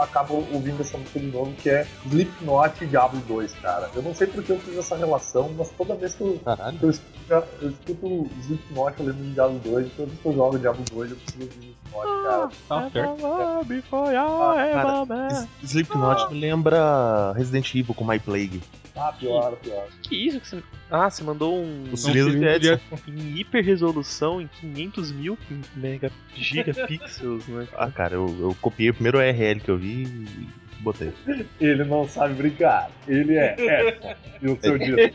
eu 0.00 0.04
acabo 0.04 0.34
ouvindo 0.52 0.80
essa 0.80 0.96
música 0.96 1.20
de 1.20 1.26
novo, 1.26 1.52
que 1.62 1.68
é 1.68 1.86
Slipknot 2.06 2.82
e 2.82 2.86
Diablo 2.86 3.20
2, 3.28 3.52
cara. 3.54 3.90
Eu 3.94 4.02
não 4.02 4.14
sei 4.14 4.26
porque 4.26 4.52
eu 4.52 4.58
fiz 4.58 4.76
essa 4.78 4.96
relação, 4.96 5.50
mas 5.56 5.70
toda 5.76 5.94
vez 5.94 6.14
que 6.14 6.22
eu, 6.22 6.40
Caralho. 6.44 6.78
que 6.78 6.84
eu 6.84 6.90
escuto, 6.90 7.44
eu 7.62 7.68
escuto 7.70 8.30
Slipknot, 8.40 8.94
eu 8.98 9.06
lembro 9.06 9.22
de 9.24 9.32
Diablo 9.32 9.58
2, 9.64 9.86
e 9.86 9.90
toda 9.90 10.08
vez 10.08 10.20
que 10.20 10.26
eu 10.28 10.32
jogo 10.34 10.58
Diablo 10.58 10.84
2, 10.92 11.10
eu 11.10 11.16
preciso 11.16 11.48
de 11.48 11.54
Slipknot, 11.58 12.22
cara. 12.24 12.50
Tá 12.68 12.90
certo. 12.90 13.26
Ah, 13.26 14.54
cara, 14.72 15.30
S- 15.30 15.48
Slipknot 15.62 16.32
me 16.32 16.40
lembra 16.40 17.32
Resident 17.32 17.74
Evil 17.74 17.94
com 17.94 18.04
My 18.04 18.18
Plague. 18.18 18.60
Ah, 18.96 19.12
pior, 19.12 19.52
pior. 19.56 19.86
Que 20.02 20.16
isso 20.26 20.40
que 20.40 20.48
você. 20.48 20.62
Ah, 20.90 21.08
você 21.08 21.22
mandou 21.22 21.54
um. 21.56 21.84
O 21.92 21.96
cilindro 21.96 22.32
de 22.38 22.44
Edson. 22.44 22.80
Em 23.06 23.38
hiper 23.38 23.64
resolução, 23.64 24.40
em 24.40 24.48
500 24.60 25.12
mil 25.12 25.38
mega 25.76 26.10
gigapixels, 26.34 27.46
né? 27.46 27.68
Ah, 27.76 27.90
cara, 27.90 28.14
eu, 28.14 28.26
eu 28.40 28.56
copiei 28.60 28.90
o 28.90 28.94
primeiro 28.94 29.18
URL 29.18 29.60
que 29.60 29.70
eu 29.70 29.78
vi 29.78 29.89
e 29.90 30.48
botei. 30.80 31.12
Ele 31.60 31.84
não 31.84 32.08
sabe 32.08 32.34
brincar. 32.34 32.90
Ele 33.06 33.36
é 33.36 33.54
Edson. 33.58 34.14
E 34.42 34.48
o 34.48 34.58
seu 34.60 34.78
dia. 34.78 35.12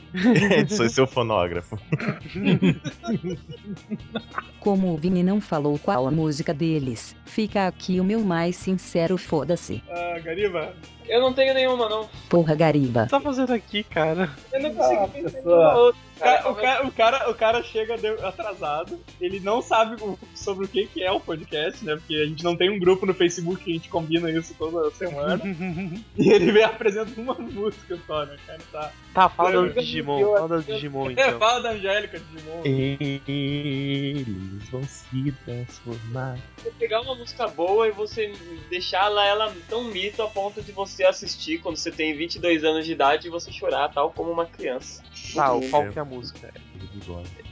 Edson, 0.60 0.90
seu 0.90 1.08
fonógrafo. 1.08 1.78
Como 4.60 4.94
o 4.94 4.98
Vini 4.98 5.24
não 5.24 5.40
falou 5.42 5.78
qual 5.80 6.08
a 6.08 6.12
música 6.12 6.54
deles, 6.54 7.16
fica 7.26 7.68
aqui 7.68 8.00
o 8.00 8.04
meu 8.04 8.22
mais 8.22 8.56
sincero 8.56 9.18
foda-se. 9.18 9.82
Ah, 9.90 10.20
Gariba, 10.24 10.74
Eu 11.08 11.22
não 11.22 11.34
tenho 11.34 11.53
nenhuma, 11.53 11.88
não. 11.89 12.10
Porra 12.30 12.56
Gariba. 12.56 13.01
O 13.01 13.03
que 13.06 13.10
você 13.12 13.16
tá 13.18 13.22
fazendo 13.22 13.53
aqui, 13.53 13.84
cara? 13.84 14.30
Eu 14.51 14.62
não 14.62 14.74
consigo 14.74 15.03
Ah, 15.03 15.08
pensar 15.08 15.32
pessoa. 15.32 15.93
cara, 16.20 16.49
o, 16.49 16.56
Cara, 16.56 16.88
o, 16.88 16.91
cara, 16.91 17.30
o 17.32 17.36
cara 17.36 17.64
chega 17.64 17.95
atrasado, 18.28 18.99
ele 19.20 19.39
não 19.41 19.62
sabe 19.62 19.97
sobre 20.34 20.66
o 20.66 20.68
que, 20.68 20.88
que 20.88 21.03
é 21.03 21.12
o 21.12 21.20
podcast, 21.20 21.84
né? 21.84 21.95
Porque 21.97 22.16
a 22.16 22.26
gente 22.26 22.43
não 22.43 22.56
tem 22.56 22.70
um 22.70 22.80
grupo 22.80 23.06
no 23.06 23.14
Facebook 23.14 23.64
que 23.64 23.72
a 23.72 23.74
gente 23.74 23.89
combina 23.89 24.30
isso 24.32 24.56
toda 24.58 24.89
semana. 24.91 25.41
e 26.18 26.30
ele 26.32 26.51
vem 26.51 26.64
apresentando 26.64 27.18
uma 27.22 27.34
música 27.36 27.97
só, 28.08 28.26
né, 28.26 28.38
cara? 28.47 28.60
Tá. 28.72 28.91
Tá, 29.14 29.30
fala 29.30 29.51
Eu- 29.51 29.68
do 29.68 29.74
Digimon, 29.80 30.34
fala 30.36 30.58
do 30.58 30.64
Digimon 30.64 31.12
então. 31.16 31.39
Fala 31.39 31.62
da 31.62 31.70
Angélica 31.72 32.20
Digimon. 32.20 32.62
Eles 32.64 34.70
vão 34.70 34.84
se 34.84 35.32
transformar. 35.45 36.38
você 36.58 36.72
pegar 36.72 37.01
uma 37.01 37.16
música 37.16 37.47
boa 37.47 37.88
e 37.88 37.91
você 37.91 38.32
deixar 38.70 39.06
ela, 39.06 39.26
ela 39.26 39.53
tão 39.70 39.84
mito 39.86 40.22
a 40.24 40.28
ponto 40.28 40.62
de 40.62 40.72
você 40.72 40.95
assistir 41.04 41.60
quando 41.60 41.78
você 41.78 41.91
tem 41.91 42.16
22 42.16 42.64
anos 42.64 42.86
de 42.86 42.91
idade 42.91 43.28
e 43.28 43.30
você 43.30 43.52
chorar, 43.52 43.89
tal 43.89 44.12
como 44.12 44.32
uma 44.32 44.46
criança. 44.46 45.04
Tá, 45.34 45.50
qual 45.70 45.89
que 45.91 45.98
é 46.00 46.02
a 46.02 46.06
música? 46.06 46.50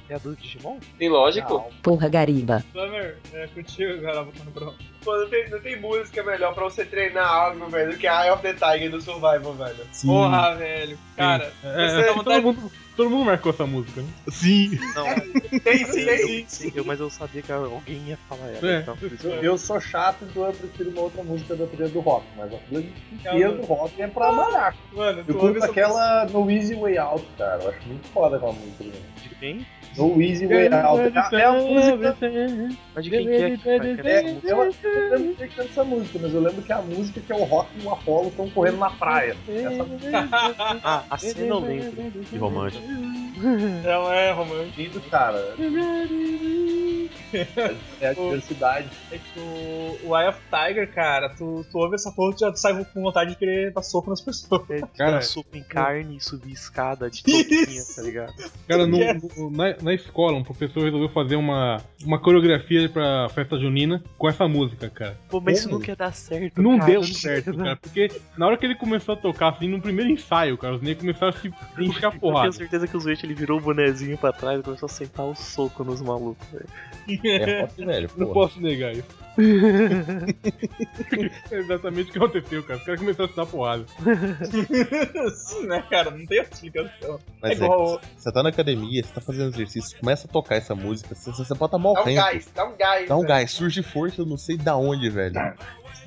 É 0.09 0.15
a 0.15 0.17
do 0.17 0.35
Digimon? 0.35 0.77
Tem 0.97 1.09
lógico? 1.09 1.71
Porra 1.81 2.09
Gariba. 2.09 2.63
Summer, 2.71 3.17
é 3.33 3.47
contigo, 3.47 4.01
cara, 4.01 4.23
botando 4.23 4.53
pronto. 4.53 4.77
Pô, 5.03 5.17
não 5.17 5.29
tem, 5.29 5.49
não 5.49 5.59
tem 5.59 5.79
música 5.79 6.23
melhor 6.23 6.53
pra 6.53 6.63
você 6.63 6.85
treinar 6.85 7.27
algo, 7.27 7.67
velho, 7.67 7.91
do 7.91 7.97
que 7.97 8.07
Eye 8.07 8.29
of 8.31 8.41
the 8.41 8.53
Tiger 8.53 8.91
do 8.91 9.01
Survival, 9.01 9.53
velho. 9.53 9.87
Sim. 9.91 10.07
Porra, 10.07 10.55
velho. 10.55 10.97
Cara, 11.17 11.51
É, 11.63 11.89
Você 11.89 12.09
é, 12.09 12.13
todo, 12.13 12.41
mundo, 12.41 12.71
todo 12.95 13.09
mundo 13.09 13.25
marcou 13.25 13.51
essa 13.51 13.65
música, 13.65 14.01
né? 14.01 14.07
Sim. 14.29 14.71
Não, 14.95 15.05
Tem 15.63 15.85
sim, 15.85 16.05
tem 16.05 16.41
eu, 16.41 16.45
sim, 16.49 16.71
eu, 16.75 16.85
mas 16.85 16.99
eu 16.99 17.09
sabia 17.09 17.41
que 17.41 17.51
alguém 17.51 17.97
ia 18.07 18.17
falar 18.29 18.47
ela. 18.49 18.71
É. 18.71 18.79
Então, 18.81 18.97
eu- 19.23 19.43
Eu 19.43 19.57
sou 19.57 19.79
chato, 19.79 20.25
então 20.25 20.45
eu 20.45 20.53
prefiro 20.53 20.89
uma 20.91 21.01
outra 21.01 21.23
música 21.23 21.55
da 21.55 21.65
trilha 21.67 21.89
do 21.89 21.99
rock, 21.99 22.25
mas 22.37 22.53
a 22.53 22.57
trilha 22.57 22.89
inteira 23.11 23.51
do 23.53 23.61
rock 23.63 24.01
é 24.01 24.07
pra 24.07 24.31
malhar. 24.31 24.75
mano, 24.91 25.23
Eu 25.27 25.35
curto 25.35 25.63
aquela 25.63 26.25
No 26.25 26.49
Easy 26.49 26.75
Way 26.75 26.97
Out, 26.97 27.25
cara. 27.37 27.61
Eu 27.63 27.69
acho 27.69 27.87
muito 27.87 28.07
foda 28.09 28.37
aquela 28.37 28.53
música. 28.53 28.83
né? 28.83 28.91
De 29.21 29.35
quem? 29.35 29.65
No 29.97 30.21
Easy 30.21 30.47
Way 30.47 30.69
Out. 30.73 31.01
É, 31.35 31.39
é 31.39 31.45
a 31.45 31.51
música. 31.53 32.17
Mas 32.95 33.03
de 33.03 33.09
quem 33.09 33.25
que 33.25 33.33
é 33.33 33.49
que 33.51 33.57
cantar 33.57 34.05
É, 34.05 34.37
eu, 34.43 34.57
eu 34.83 35.17
lembro 35.17 35.35
que 35.35 35.47
canta 35.47 35.69
essa 35.69 35.83
música, 35.83 36.19
mas 36.21 36.33
eu 36.33 36.41
lembro 36.41 36.61
que 36.61 36.73
a 36.73 36.81
música 36.81 37.21
que 37.21 37.31
é 37.31 37.35
o 37.35 37.43
Rock 37.43 37.69
e 37.79 37.85
o 37.85 37.91
Apollo 37.91 38.29
estão 38.29 38.49
correndo 38.49 38.77
na 38.77 38.89
praia. 38.89 39.35
Essa 39.47 39.85
Ah, 40.83 41.03
a 41.09 41.17
cena 41.17 41.47
eu 41.47 41.59
lembro. 41.59 42.11
Que 42.29 42.37
romântico. 42.37 42.83
Ela 43.83 44.15
é 44.15 44.29
é 44.29 44.69
lindo, 44.77 45.01
cara. 45.09 45.55
É 48.01 48.07
a 48.09 48.13
diversidade. 48.13 48.87
É 49.11 49.17
que 49.17 49.39
o, 49.39 50.09
o 50.09 50.17
Eye 50.19 50.29
of 50.29 50.39
Tiger, 50.49 50.91
cara, 50.93 51.29
tu, 51.29 51.65
tu 51.71 51.77
ouve 51.77 51.95
essa 51.95 52.11
porra 52.11 52.33
e 52.35 52.39
já 52.39 52.53
sai 52.55 52.85
com 52.85 53.01
vontade 53.01 53.31
de 53.31 53.35
querer 53.37 53.71
dar 53.71 53.81
soco 53.83 54.09
nas 54.09 54.21
pessoas. 54.21 54.61
É, 54.69 54.81
Cara, 54.97 55.11
dar 55.13 55.21
sopa 55.21 55.57
em 55.57 55.63
carne 55.63 56.17
e 56.17 56.23
subir 56.23 56.51
escada 56.51 57.09
de 57.09 57.23
toquinha, 57.23 57.81
tá 57.95 58.01
ligado? 58.01 58.33
Cara, 58.67 58.85
no- 58.87 59.49
na, 59.51 59.75
na 59.81 59.93
escola, 59.93 60.37
um 60.37 60.43
professor 60.43 60.83
resolveu 60.83 61.09
fazer 61.09 61.35
uma, 61.35 61.81
uma 62.03 62.19
coreografia 62.19 62.87
pra 62.89 63.27
festa 63.29 63.57
junina 63.59 64.03
com 64.17 64.27
essa 64.29 64.47
música, 64.47 64.89
cara. 64.89 65.17
Pô, 65.29 65.39
mas 65.41 65.59
isso 65.59 65.69
não 65.69 65.79
quer 65.79 65.95
dar 65.95 66.13
certo, 66.13 66.61
Não 66.61 66.77
cara. 66.77 66.91
deu 66.91 67.03
certo, 67.03 67.55
cara, 67.57 67.75
porque 67.75 68.11
na 68.37 68.47
hora 68.47 68.57
que 68.57 68.65
ele 68.65 68.75
começou 68.75 69.13
a 69.13 69.17
tocar, 69.17 69.49
assim, 69.49 69.67
no 69.67 69.81
primeiro 69.81 70.11
ensaio, 70.11 70.57
cara, 70.57 70.75
os 70.75 70.81
negros 70.81 71.01
começaram 71.01 71.29
a 71.29 71.33
se 71.39 71.47
encher 71.79 72.05
a 72.05 72.07
Eu 72.07 72.11
tenho 72.11 72.19
porrada. 72.19 72.51
certeza 72.51 72.87
que 72.87 72.95
o 72.97 72.99
Zuete 72.99 73.25
ele 73.25 73.33
virou 73.33 73.57
o 73.59 73.61
bonezinho 73.61 74.17
pra 74.17 74.31
trás 74.31 74.59
e 74.59 74.63
começou 74.63 74.87
a 74.87 74.89
sentar 74.89 75.25
o 75.25 75.35
soco 75.35 75.83
nos 75.83 76.01
malucos. 76.01 76.47
velho. 76.49 76.65
É 77.23 77.61
rock, 77.65 77.85
velho. 77.85 78.09
Não 78.17 78.27
porra. 78.27 78.47
posso 78.47 78.61
negar 78.61 78.93
isso. 78.93 79.23
é 81.51 81.55
exatamente 81.57 82.09
o 82.09 82.13
que 82.13 82.17
aconteceu, 82.19 82.63
cara. 82.63 82.79
Os 82.79 82.85
caras 82.85 82.99
começaram 82.99 83.25
a 83.25 83.29
se 83.29 83.35
dar 83.35 83.45
porrada. 83.45 83.85
Sim, 85.35 85.67
né, 85.67 85.83
cara? 85.89 86.11
Não 86.11 86.25
tem 86.25 86.39
outra 86.39 86.53
explicação. 86.53 87.19
Mas 87.41 87.59
é 87.59 87.65
igual. 87.65 87.99
Você 88.15 88.31
tá 88.31 88.43
na 88.43 88.49
academia, 88.49 89.03
você 89.03 89.13
tá 89.13 89.21
fazendo 89.21 89.53
exercício, 89.53 89.97
começa 89.99 90.27
a 90.27 90.31
tocar 90.31 90.55
essa 90.55 90.75
música, 90.75 91.15
você, 91.15 91.31
você 91.31 91.55
pode 91.55 91.75
estar 91.75 91.93
Dá 91.93 92.03
um 92.03 92.15
gás, 92.15 92.49
dá 92.53 92.65
um 92.65 92.77
gás. 92.77 93.09
Dá 93.09 93.15
um 93.15 93.19
velho. 93.19 93.29
gás, 93.29 93.51
surge 93.51 93.81
força, 93.81 94.21
eu 94.21 94.25
não 94.25 94.37
sei 94.37 94.57
da 94.57 94.75
onde, 94.75 95.09
velho. 95.09 95.33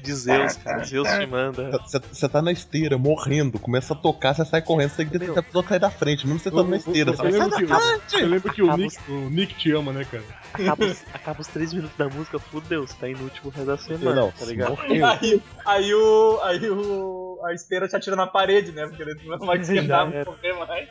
De 0.02 0.14
Zeus, 0.14 0.56
cara. 0.56 0.84
Zeus 0.84 1.08
te 1.08 1.26
manda. 1.26 1.70
Você, 2.12 2.28
tá 2.28 2.40
na 2.40 2.52
esteira, 2.52 2.96
morrendo, 2.96 3.58
começa 3.58 3.92
a 3.92 3.96
tocar, 3.96 4.34
você 4.34 4.44
sai 4.44 4.62
correndo, 4.62 4.90
você 4.90 5.04
tem 5.04 5.08
que 5.08 5.18
tentar 5.18 5.42
pessoa 5.42 5.78
da 5.78 5.90
frente, 5.90 6.26
mesmo 6.26 6.38
você 6.38 6.48
estando 6.48 6.70
na 6.70 6.76
esteira. 6.76 7.10
Eu 7.10 7.16
Você 7.16 7.22
vai, 7.22 7.32
lembro 7.32 7.50
sai 7.50 7.60
que, 7.60 7.66
da 7.66 7.80
frente! 7.80 8.22
eu 8.22 8.28
lembro 8.28 8.52
que 8.52 8.62
o 8.62 8.76
Nick, 8.76 9.10
o 9.10 9.30
Nick 9.30 9.54
te 9.54 9.72
ama, 9.72 9.92
né, 9.92 10.04
cara? 10.04 10.22
Acaba, 10.62 10.84
os- 10.86 11.04
acaba 11.12 11.40
os 11.40 11.46
três 11.48 11.72
minutos 11.72 11.96
da 11.96 12.08
música, 12.08 12.38
fudeu, 12.38 12.86
você 12.86 12.94
tá 12.98 13.08
inútil 13.08 13.40
pro 13.42 13.50
resto 13.50 13.66
da 13.66 13.76
semana, 13.78 14.14
Não, 14.20 14.30
tá 14.32 14.44
ligado? 14.44 14.78
Aí, 14.80 15.42
aí 15.64 15.94
o. 15.94 16.40
Aí 16.42 16.70
o. 16.70 17.40
A 17.44 17.52
esteira 17.52 17.86
te 17.86 17.94
atira 17.94 18.16
na 18.16 18.26
parede, 18.26 18.72
né? 18.72 18.86
Porque 18.86 19.02
ele 19.02 19.14
não 19.26 19.38
vai 19.46 19.58
esquentar, 19.58 20.10
não 20.10 20.24
correr 20.24 20.52
mais. 20.54 20.88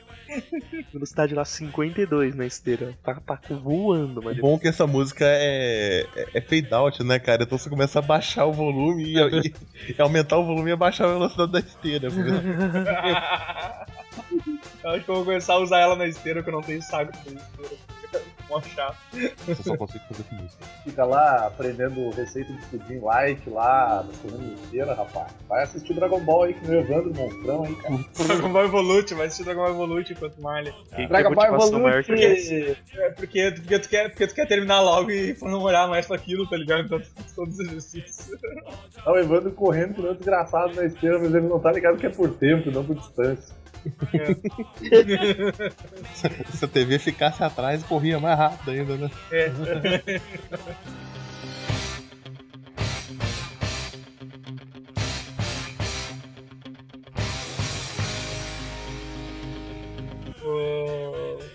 Velocidade 0.93 1.33
lá 1.35 1.43
52 1.45 2.35
na 2.35 2.45
esteira. 2.45 2.93
Tá, 3.03 3.15
tá 3.25 3.39
voando, 3.51 4.21
mas 4.23 4.37
bom 4.37 4.57
que 4.57 4.67
essa 4.67 4.85
música 4.87 5.25
é, 5.27 6.05
é, 6.15 6.27
é 6.35 6.41
fade 6.41 6.73
out, 6.73 7.03
né, 7.03 7.19
cara? 7.19 7.43
Então 7.43 7.57
você 7.57 7.69
começa 7.69 7.99
a 7.99 8.01
baixar 8.01 8.45
o 8.45 8.53
volume 8.53 9.03
e, 9.03 9.17
e- 9.17 9.53
e 9.97 10.01
aumentar 10.01 10.37
o 10.37 10.45
volume 10.45 10.69
e 10.69 10.73
abaixar 10.73 11.07
a 11.07 11.13
velocidade 11.13 11.51
da 11.51 11.59
esteira. 11.59 12.07
Eu 14.85 14.91
acho 14.91 15.03
que 15.03 15.09
eu 15.09 15.15
vou 15.15 15.25
começar 15.25 15.53
a 15.55 15.57
usar 15.57 15.79
ela 15.79 15.95
na 15.95 16.05
esteira, 16.05 16.43
que 16.43 16.49
eu 16.49 16.53
não 16.53 16.61
tenho 16.61 16.79
saco 16.79 17.11
pra 17.11 17.33
esteira. 17.33 17.75
Mó 18.47 18.61
chato. 18.61 18.95
Eu 19.47 19.55
só 19.55 19.75
consigo 19.75 20.03
fazer 20.07 20.23
com 20.25 20.35
música. 20.35 20.63
Fica 20.83 21.03
lá 21.03 21.47
aprendendo 21.47 22.11
receita 22.11 22.53
de 22.53 22.61
pudim 22.67 22.99
light 22.99 23.49
lá, 23.49 24.07
correndo 24.21 24.53
esteira, 24.53 24.93
rapaz. 24.93 25.33
Vai 25.49 25.63
assistir 25.63 25.95
Dragon 25.95 26.19
Ball 26.19 26.43
aí 26.43 26.53
com 26.53 26.67
o 26.67 26.73
Evandro 26.75 27.11
Monstrão 27.15 27.63
aí, 27.63 27.75
cara. 27.77 27.95
Dragon 28.27 28.53
Ball 28.53 28.65
Evolute, 28.65 29.15
vai 29.15 29.25
assistir 29.25 29.45
Dragon 29.45 29.63
Ball 29.63 29.71
Evolute 29.71 30.13
enquanto 30.13 30.39
malha. 30.39 30.71
quem 30.95 31.07
Dragon 31.07 31.33
Ball 31.33 31.47
que? 32.03 32.11
Evolute! 32.11 32.77
É 32.93 33.09
porque, 33.09 33.51
porque, 33.55 33.79
tu 33.79 33.89
quer, 33.89 34.09
porque 34.09 34.27
tu 34.27 34.35
quer 34.35 34.47
terminar 34.47 34.81
logo 34.81 35.09
e 35.09 35.35
não 35.41 35.63
olhar 35.63 35.87
mais 35.87 36.05
pra 36.05 36.15
aquilo, 36.15 36.47
tá 36.47 36.55
ligado? 36.55 36.85
Então 36.85 36.99
tu 36.99 37.07
faz 37.07 37.33
todos 37.33 37.55
os 37.55 37.67
exercícios. 37.67 38.39
Tá 39.03 39.11
o 39.11 39.17
Evandro 39.17 39.51
correndo 39.51 39.95
que 39.95 40.01
não 40.03 40.11
é 40.11 40.13
desgraçado 40.13 40.75
na 40.75 40.85
esteira, 40.85 41.17
mas 41.17 41.33
ele 41.33 41.47
não 41.47 41.59
tá 41.59 41.71
ligado 41.71 41.97
que 41.97 42.05
é 42.05 42.11
por 42.11 42.29
tempo, 42.35 42.69
não 42.69 42.85
por 42.85 42.95
distância. 42.95 43.64
Se 46.53 46.65
a 46.65 46.67
TV 46.67 46.99
ficasse 46.99 47.43
atrás, 47.43 47.83
corria 47.83 48.19
mais 48.19 48.37
rápido 48.37 48.71
ainda, 48.71 48.97
né? 48.97 49.11
É. 49.31 49.51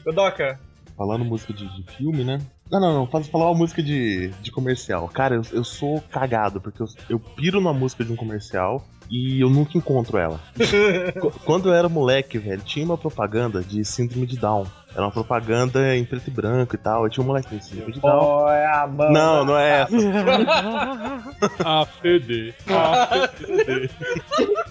Godoka, 0.05 0.59
Falando 0.97 1.25
música 1.25 1.53
de, 1.53 1.67
de 1.77 1.83
filme, 1.95 2.25
né? 2.25 2.39
Não, 2.71 2.79
não, 2.81 2.95
não. 2.95 3.07
Faz 3.07 3.27
falar 3.29 3.51
uma 3.51 3.59
música 3.59 3.83
de, 3.83 4.29
de 4.43 4.51
comercial. 4.53 5.09
Cara, 5.09 5.35
eu, 5.37 5.43
eu 5.53 5.65
sou 5.65 6.01
cagado, 6.11 6.61
porque 6.61 6.81
eu, 6.83 6.87
eu 7.09 7.19
piro 7.19 7.61
numa 7.61 7.73
música 7.75 8.05
de 8.05 8.13
um 8.13 8.17
comercial 8.17 8.85
e 9.11 9.41
eu 9.41 9.51
nunca 9.51 9.77
encontro 9.77 10.17
ela. 10.19 10.39
Qu- 11.21 11.33
Quando 11.45 11.69
eu 11.69 11.75
era 11.75 11.89
moleque, 11.89 12.39
velho, 12.39 12.63
tinha 12.63 12.85
uma 12.85 12.97
propaganda 12.99 13.61
de 13.61 13.85
síndrome 13.85 14.25
de 14.27 14.39
Down. 14.39 14.67
Era 14.93 15.03
uma 15.03 15.11
propaganda 15.13 15.97
em 15.97 16.05
preto 16.05 16.27
e 16.29 16.31
branco 16.33 16.75
e 16.75 16.79
tal. 16.79 17.07
E 17.07 17.11
tinha 17.11 17.23
um 17.23 17.27
moleque 17.27 17.49
com 17.49 17.61
síndrome 17.61 17.93
de 17.93 18.01
Down. 18.01 18.45
Oh, 18.45 18.49
é 18.49 18.67
a 18.67 18.87
mão. 18.89 19.13
Não, 19.13 19.45
não 19.45 19.57
é 19.57 19.83
essa. 19.83 19.95
ACD. 21.83 22.55
ACD. 22.69 23.91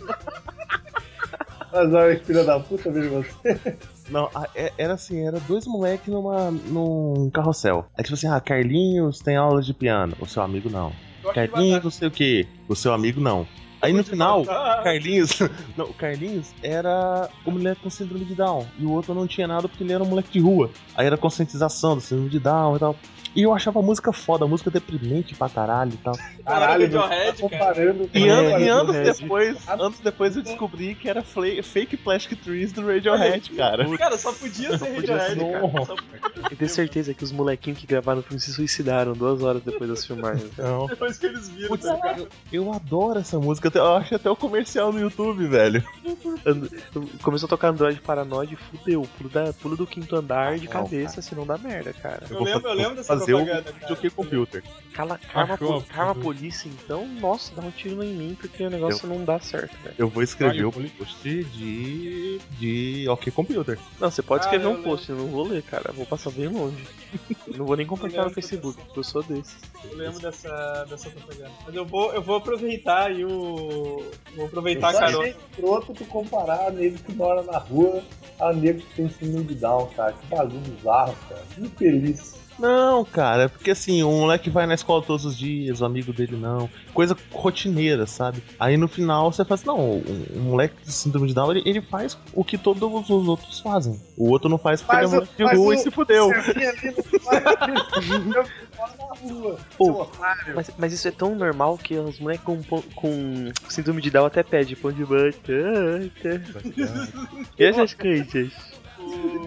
Mas 1.72 1.94
olha 1.94 2.16
que 2.16 2.26
filha 2.26 2.44
da 2.44 2.60
puta, 2.60 2.92
vejo 2.92 3.10
você. 3.10 3.60
Não, 4.10 4.30
é- 4.56 4.74
era 4.78 4.94
assim, 4.94 5.26
era 5.26 5.40
dois 5.42 5.68
moleques 5.68 6.08
numa, 6.08 6.50
num 6.50 7.30
carrossel. 7.32 7.86
É 7.98 8.02
tipo 8.02 8.16
assim, 8.16 8.28
ah, 8.28 8.40
Carlinhos 8.40 9.20
tem 9.20 9.36
aula 9.36 9.62
de 9.62 9.72
piano, 9.74 10.16
o 10.20 10.26
seu 10.26 10.42
amigo 10.42 10.68
não. 10.68 10.92
Carlinhos 11.32 11.84
não 11.84 11.92
sei 11.92 12.08
o 12.08 12.12
que, 12.12 12.48
o 12.68 12.76
seu 12.76 12.92
amigo 12.92 13.22
não. 13.22 13.46
Aí 13.82 13.94
no 13.94 14.04
final, 14.04 14.44
Carlinhos. 14.84 15.40
Não, 15.78 15.86
o 15.86 15.94
Carlinhos 15.94 16.54
era 16.62 17.30
o 17.46 17.52
moleque 17.52 17.82
com 17.82 17.90
síndrome 17.90 18.26
de 18.26 18.36
Down. 18.36 18.66
E 18.78 18.84
o 18.86 18.92
outro 18.92 19.14
não 19.14 19.26
tinha 19.26 19.48
nada 19.48 19.70
porque 19.70 19.84
ele 19.84 19.94
era 19.94 20.04
um 20.04 20.08
moleque 20.08 20.32
de 20.32 20.40
rua. 20.42 20.70
Aí 20.96 21.06
era 21.08 21.16
conscientização 21.18 21.96
do 21.96 22.02
síndrome 22.02 22.30
de 22.30 22.40
Down 22.40 22.76
e 22.76 22.80
tal. 22.80 22.96
E 23.36 23.44
eu 23.44 23.54
achava 23.54 23.80
a 23.80 23.82
música 23.84 24.12
foda, 24.12 24.46
a 24.46 24.48
música 24.48 24.72
deprimente 24.72 25.36
pra 25.36 25.48
caralho 25.50 25.92
e 25.94 25.98
tal. 25.98 26.16
Caralho, 26.50 26.82
Radiohead, 26.84 27.42
tá 27.44 27.50
cara. 27.50 27.60
comparando. 27.74 28.10
E, 28.14 28.28
É, 28.28 28.32
an- 28.32 28.60
e 28.60 28.68
anos 28.68 28.96
depois, 29.18 29.70
anos 29.70 30.00
depois 30.00 30.36
eu 30.36 30.42
descobri 30.42 30.96
que 30.96 31.08
era 31.08 31.22
fake 31.24 31.96
Plastic 31.98 32.42
Trees 32.42 32.72
do 32.74 32.86
Radiohead, 32.86 33.52
cara. 33.52 33.88
Cara, 33.98 34.18
só 34.18 34.32
podia 34.34 34.76
ser 34.78 34.86
podia 34.96 35.16
Radiohead, 35.18 35.40
ser, 35.40 35.52
cara. 35.52 35.72
cara. 35.72 35.86
Só 35.86 35.96
Eu 36.52 36.58
tenho 36.58 36.70
certeza 36.70 37.14
que 37.14 37.24
os 37.24 37.32
molequinhos 37.32 37.80
que 37.80 37.86
gravaram 37.86 38.20
o 38.22 38.24
filme 38.24 38.40
se 38.42 38.52
suicidaram 38.52 39.14
duas 39.14 39.44
horas 39.44 39.62
depois 39.64 39.90
das 39.90 40.06
filmagens. 40.06 40.50
Não. 40.58 40.88
depois 40.88 41.18
que 41.20 41.28
eles 41.28 41.48
viram. 41.50 41.68
Putz, 41.70 41.86
tá 41.86 41.94
ligado? 41.94 42.28
eu, 42.52 42.64
eu 42.64 42.74
adoro 42.74 43.20
essa 43.20 43.38
música, 43.40 43.70
eu 43.74 43.96
acho 43.98 44.16
até 44.16 44.30
o 44.30 44.36
comercial 44.36 44.92
no 44.92 45.00
YouTube, 45.00 45.46
velho. 45.48 45.84
And- 46.46 46.68
Começou 47.22 47.46
a 47.46 47.50
tocar 47.50 47.70
Android 47.70 48.00
Paranoide, 48.02 48.56
fudeu. 48.56 49.08
Pulo, 49.18 49.30
da, 49.30 49.54
pulo 49.54 49.78
do 49.78 49.86
quinto 49.86 50.16
andar 50.16 50.58
de 50.58 50.66
Não, 50.66 50.72
cabeça, 50.72 51.22
senão 51.22 51.46
dá 51.46 51.58
merda, 51.58 51.94
cara. 51.94 52.24
Eu 52.30 52.38
vou 52.38 52.44
lembro, 52.46 52.68
eu 52.70 52.74
lembro 52.74 52.96
dessa 52.96 53.19
fazer 53.20 53.34
o 53.36 53.46
cara. 53.46 53.66
Jockey 53.88 54.10
Computer. 54.10 54.64
Cala, 54.94 55.18
Karma, 55.18 55.54
Achou, 55.54 55.82
po- 55.82 55.88
Karma 55.88 56.12
achou. 56.12 56.24
Police, 56.24 56.68
então, 56.68 57.08
nossa, 57.08 57.54
dá 57.56 57.62
um 57.62 57.72
tiro 57.72 58.04
em 58.04 58.14
mim, 58.14 58.38
porque 58.40 58.64
o 58.66 58.70
negócio 58.70 59.08
não 59.08 59.24
dá 59.24 59.40
certo, 59.40 59.78
velho. 59.84 59.96
Eu 59.98 60.08
vou 60.10 60.22
escrever 60.24 60.66
o 60.66 60.72
post 60.72 61.44
de. 61.44 62.40
de 62.60 63.08
OK 63.10 63.32
Computer. 63.32 63.78
Não, 64.00 64.10
você 64.12 64.22
pode 64.22 64.44
Ah, 64.44 64.46
escrever 64.48 64.66
eu 64.66 64.70
um 64.72 64.74
lembro. 64.76 64.90
post, 64.90 65.10
eu 65.10 65.16
não 65.16 65.28
vou 65.28 65.48
ler, 65.48 65.62
cara. 65.64 65.92
Vou 65.94 66.06
passar 66.06 66.32
bem 66.32 66.48
longe. 66.48 66.86
não 67.56 67.66
vou 67.66 67.76
nem 67.78 67.86
compartilhar 67.86 68.26
no 68.26 68.30
Facebook, 68.32 68.80
porque 68.82 69.00
eu 69.00 69.04
sou 69.04 69.24
desses. 69.24 69.56
Eu 69.90 69.96
lembro 69.98 70.20
dessa, 70.20 70.86
dessa 70.90 71.10
propaganda. 71.10 71.52
Mas 71.66 71.76
eu 71.76 71.86
vou, 71.86 72.14
eu 72.14 72.22
vou 72.22 72.36
aproveitar 72.36 73.08
aí 73.08 73.24
o. 73.24 74.04
Vou 74.36 74.46
aproveitar 74.48 74.90
a 74.90 75.12
Eu 75.12 75.20
achei 75.22 75.36
escroto 75.52 75.94
tu 75.94 76.06
comparar 76.06 76.68
a 76.68 76.72
nego 76.72 76.98
que 76.98 77.14
mora 77.14 77.42
na 77.44 77.58
rua 77.58 78.04
a 78.40 78.52
nego 78.54 78.80
que 78.82 78.96
tem 78.96 79.10
síndrome 79.10 79.46
de 79.46 79.56
Down, 79.56 79.88
cara. 79.96 80.14
Que 80.14 80.28
bagulho 80.28 80.60
bizarro, 80.60 81.16
cara. 81.30 81.44
Infeliz. 81.58 82.36
Não, 82.60 83.06
cara, 83.06 83.44
é 83.44 83.48
porque 83.48 83.72
assim, 83.72 84.04
o 84.04 84.12
moleque 84.12 84.50
vai 84.50 84.66
na 84.68 84.74
escola 84.74 85.02
todos 85.02 85.24
os 85.26 85.38
dias, 85.38 85.80
o 85.82 85.86
amigo 85.86 86.12
dele 86.12 86.36
não. 86.36 86.70
Coisa 86.94 87.16
rotineira, 87.32 88.06
sabe? 88.06 88.44
Aí 88.60 88.76
no 88.76 88.88
final 88.88 89.32
você 89.32 89.46
faz, 89.46 89.64
não, 89.64 89.80
o, 89.80 90.04
o 90.36 90.40
moleque 90.40 90.76
de 90.84 90.92
síndrome 90.92 91.28
de 91.28 91.34
Down, 91.34 91.52
ele, 91.52 91.64
ele 91.66 91.82
faz 91.82 92.18
o 92.34 92.44
que 92.44 92.58
todos 92.58 93.10
os 93.10 93.28
outros 93.28 93.60
fazem. 93.62 94.00
O 94.18 94.30
outro 94.30 94.50
não 94.50 94.58
faz 94.58 94.82
porque 94.82 94.96
Mas 94.98 95.14
ele 95.14 95.22
é 95.22 95.24
o- 95.24 95.26
moleque 95.26 95.38
de 95.38 95.44
rua 95.58 95.68
o- 95.68 95.74
e 95.74 95.78
se 95.78 95.90
fudeu. 95.92 96.30
Pô. 99.78 100.08
Mas, 100.56 100.72
mas 100.78 100.94
isso 100.94 101.08
é 101.08 101.12
tão 101.12 101.36
normal 101.36 101.78
que 101.78 101.96
os 101.98 102.20
moleques 102.20 102.44
com, 102.46 102.62
com 102.96 103.52
síndrome 103.68 104.02
de 104.02 104.10
Down 104.10 104.26
até 104.26 104.42
pedem 104.44 104.76
pão 104.76 104.92
de 104.92 105.06
batata. 105.06 106.62
E 107.58 107.64
essas 107.64 107.94
coisas? 107.94 108.52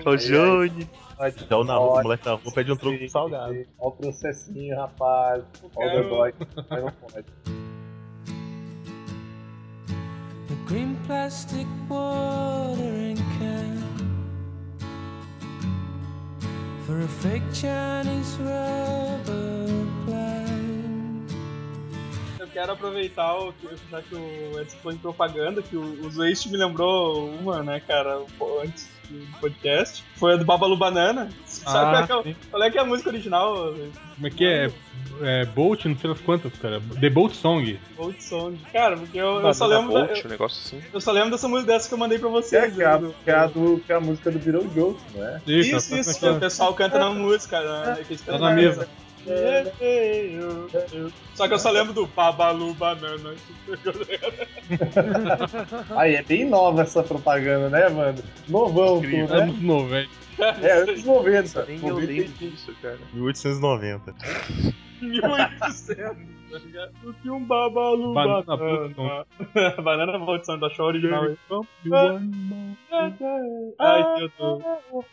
O 0.05 0.17
Johnny. 0.17 0.89
Já 1.31 1.57
o, 1.57 1.65
na, 1.65 1.79
o 1.79 2.03
moleque 2.03 2.27
na 2.27 2.33
rua 2.33 2.53
pede 2.53 2.73
um 2.73 2.77
troco 2.77 3.09
salgado. 3.09 3.53
Olha 3.53 3.67
o 3.79 3.91
processinho, 3.93 4.77
rapaz. 4.77 5.45
Olha 5.77 6.01
o 6.01 6.03
dodói. 6.03 6.35
Mas 6.69 6.83
não 6.83 6.93
pode. 6.93 7.27
A 10.51 10.69
green 10.69 10.97
plastic 11.07 11.67
watering 11.89 13.17
can 13.39 13.83
for 16.87 17.01
a 17.01 17.09
fake 17.09 17.45
Chinese 17.55 18.37
rubber 18.39 19.87
plant. 20.05 20.53
Eu 22.41 22.49
quero 22.49 22.73
aproveitar 22.73 23.35
o 23.39 23.53
que, 23.53 23.69
já 23.91 24.03
que 24.03 24.15
o 24.15 24.61
Edson 24.61 24.77
falou 24.79 24.93
em 24.95 24.99
propaganda, 24.99 25.63
que 25.63 25.77
o, 25.77 26.07
o 26.07 26.11
Zwist 26.11 26.51
me 26.51 26.57
lembrou 26.57 27.29
uma, 27.29 27.63
né, 27.63 27.81
cara, 27.81 28.21
pô, 28.37 28.61
antes 28.61 28.92
podcast. 29.41 30.05
Foi 30.17 30.35
a 30.35 30.37
do 30.37 30.45
Babalu 30.45 30.77
Banana. 30.77 31.29
Sabe 31.45 31.97
Ah, 31.97 32.07
qual, 32.07 32.21
é 32.21 32.23
que 32.25 32.29
é, 32.31 32.35
qual 32.51 32.63
é 32.63 32.71
que 32.71 32.79
é 32.79 32.81
a 32.81 32.85
música 32.85 33.11
original? 33.11 33.75
Como 34.15 34.27
é 34.27 34.31
que 34.31 34.45
é? 34.45 34.71
é 35.21 35.45
Bolt, 35.47 35.85
não 35.85 35.97
sei 35.97 36.11
das 36.11 36.21
quantas, 36.21 36.53
cara. 36.59 36.81
The 37.01 37.11
Bolt 37.11 37.35
Song. 37.35 37.79
Old 37.99 38.23
Song. 38.23 38.59
Cara, 38.73 38.97
porque 38.97 39.19
eu, 39.19 39.41
eu 39.41 39.55
só 39.55 39.67
lembro. 39.67 39.93
Da, 39.93 40.07
Bolt, 40.07 40.25
um 40.25 40.29
negócio 40.29 40.61
assim. 40.79 40.87
eu 40.93 41.01
só 41.01 41.13
lembro 41.13 41.31
dessa 41.31 41.49
música 41.49 41.73
dessa 41.73 41.89
que 41.89 41.95
eu 41.95 41.99
mandei 41.99 42.19
pra 42.19 42.29
é, 42.29 42.33
vocês. 42.33 42.75
que 42.75 42.83
é, 42.83 42.87
a, 42.87 42.99
né, 42.99 42.99
do- 43.09 43.15
que 43.25 43.31
é 43.31 43.35
a 43.35 43.47
do, 43.47 43.83
que 43.87 43.93
é 43.93 43.95
a 43.97 44.01
música 44.01 44.31
do 44.31 44.39
Beetlejuice, 44.39 45.01
não 45.15 45.25
é? 45.27 45.41
Isso, 45.47 45.91
tá 45.91 45.99
isso, 45.99 46.19
que 46.21 46.29
o 46.29 46.41
pessoal 46.41 46.75
canta 46.75 46.99
na 46.99 47.11
música, 47.11 47.61
né? 47.61 47.97
que 48.07 48.13
eles 48.13 48.23
Tá 48.23 48.33
cantam 48.33 48.49
na 48.49 48.55
mesa. 48.55 48.89
Só 51.35 51.49
que 51.49 51.55
eu 51.55 51.59
só 51.59 51.71
lembro 51.71 51.93
do 51.93 52.07
Babalu 52.07 52.75
Banana. 52.75 53.35
Aí, 55.97 56.17
é 56.17 56.23
bem 56.23 56.45
nova 56.45 56.83
essa 56.83 57.03
propaganda, 57.03 57.71
né, 57.71 57.89
mano? 57.89 58.23
Novão 58.49 59.01
tu, 59.01 59.07
né? 59.07 59.27
Anos 59.31 59.61
90. 59.61 60.09
É, 60.39 60.73
anos 60.73 61.05
90. 61.05 61.65
Nem 61.67 61.77
eu 61.77 61.89
90 61.89 62.13
lembro 62.13 62.33
disso, 62.33 62.75
cara. 62.83 62.99
1890. 63.13 64.15
1800, 65.01 66.17
tá 66.53 66.59
ligado? 66.59 66.93
O 67.03 67.15
que 67.15 67.31
um 67.31 67.43
Babalu 67.43 68.13
Banana 68.13 68.45
Banana. 68.57 69.27
Banana 69.83 70.45
Song, 70.45 70.61
da 70.61 70.69
show 70.69 70.87
original. 70.87 71.25
Ah. 71.93 72.21
Ai, 73.79 74.19
meu 74.19 74.31
Deus. 74.39 74.63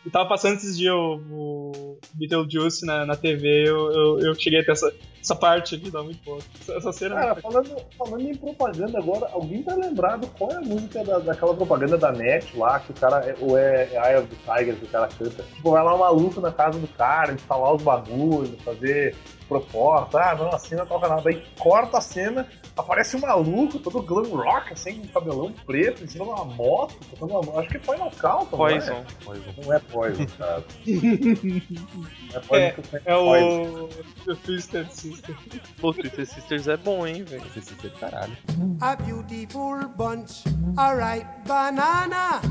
Eu 0.05 0.11
tava 0.11 0.27
passando 0.27 0.55
esses 0.55 0.77
dias 0.77 0.93
o, 0.93 1.21
o 1.31 1.97
Beetlejuice 2.13 2.85
na, 2.85 3.05
na 3.05 3.15
TV, 3.15 3.69
eu, 3.69 3.91
eu, 3.91 4.19
eu 4.19 4.35
cheguei 4.35 4.59
até 4.59 4.73
essa, 4.73 4.93
essa 5.21 5.35
parte 5.35 5.75
aqui, 5.75 5.91
dá 5.91 6.01
muito 6.01 6.23
pouco. 6.23 6.43
Essa, 6.67 6.91
cena 6.91 7.15
é 7.15 7.19
Cara, 7.19 7.33
muito 7.33 7.41
falando, 7.41 7.81
falando 7.97 8.21
em 8.21 8.35
propaganda 8.35 8.97
agora, 8.97 9.29
alguém 9.31 9.63
tá 9.63 9.75
lembrado 9.75 10.27
qual 10.37 10.51
é 10.51 10.55
a 10.55 10.61
música 10.61 11.03
da, 11.03 11.19
daquela 11.19 11.53
propaganda 11.53 11.97
da 11.97 12.11
NET 12.11 12.55
lá, 12.57 12.79
que 12.79 12.91
o 12.91 12.95
cara, 12.95 13.25
é- 13.25 13.35
ou 13.41 13.57
é, 13.57 13.89
é 13.91 14.11
Eye 14.11 14.17
of 14.17 14.27
the 14.27 14.53
Tiger 14.57 14.75
que 14.75 14.85
o 14.85 14.89
cara 14.89 15.07
canta? 15.07 15.43
Tipo, 15.43 15.71
vai 15.71 15.83
lá 15.83 15.95
um 15.95 15.99
maluco 15.99 16.39
na 16.39 16.51
casa 16.51 16.79
do 16.79 16.87
cara, 16.87 17.33
instalar 17.33 17.73
os 17.73 17.81
bagulhos, 17.83 18.61
fazer 18.63 19.15
proposta, 19.47 20.19
ah, 20.21 20.35
não, 20.35 20.49
a 20.49 20.59
cena 20.59 20.85
toca 20.85 21.07
nada. 21.07 21.27
Aí 21.27 21.43
corta 21.57 21.97
a 21.97 22.01
cena, 22.01 22.47
aparece 22.79 23.15
um 23.15 23.19
maluco, 23.19 23.79
todo 23.79 24.01
glam 24.01 24.29
rock, 24.35 24.73
assim, 24.73 25.01
com 25.01 25.07
cabelão 25.07 25.51
preto, 25.65 26.03
em 26.03 26.07
cima 26.07 26.25
de 26.25 26.31
uma 26.31 26.45
moto, 26.45 26.95
tocando 27.09 27.39
uma, 27.39 27.59
acho 27.59 27.69
que 27.69 27.79
foi 27.79 27.97
no 27.97 28.09
Calton, 28.11 28.57
Poison. 28.57 29.03
não 29.25 29.33
é? 29.33 29.39
Não 29.65 29.73
é 29.73 29.79
Poison, 29.79 30.25
cara. 30.37 30.63
Não 30.89 32.37
é 32.37 32.39
Poison, 32.39 32.55
É, 32.55 32.71
que 32.71 32.81
É 33.05 33.15
o. 33.15 33.87
The 34.25 34.35
Twisted 34.43 34.91
Sister. 34.91 35.35
Pô, 35.79 35.93
Twister 35.93 36.25
Sisters 36.25 36.67
é 36.67 36.77
bom, 36.77 37.05
hein, 37.05 37.23
velho. 37.23 37.43
Caralho. 37.99 38.37
A 38.81 38.95
beautiful 38.95 39.87
bunch, 39.97 40.43
a 40.77 40.93
ripe 40.93 41.47
banana. 41.47 42.41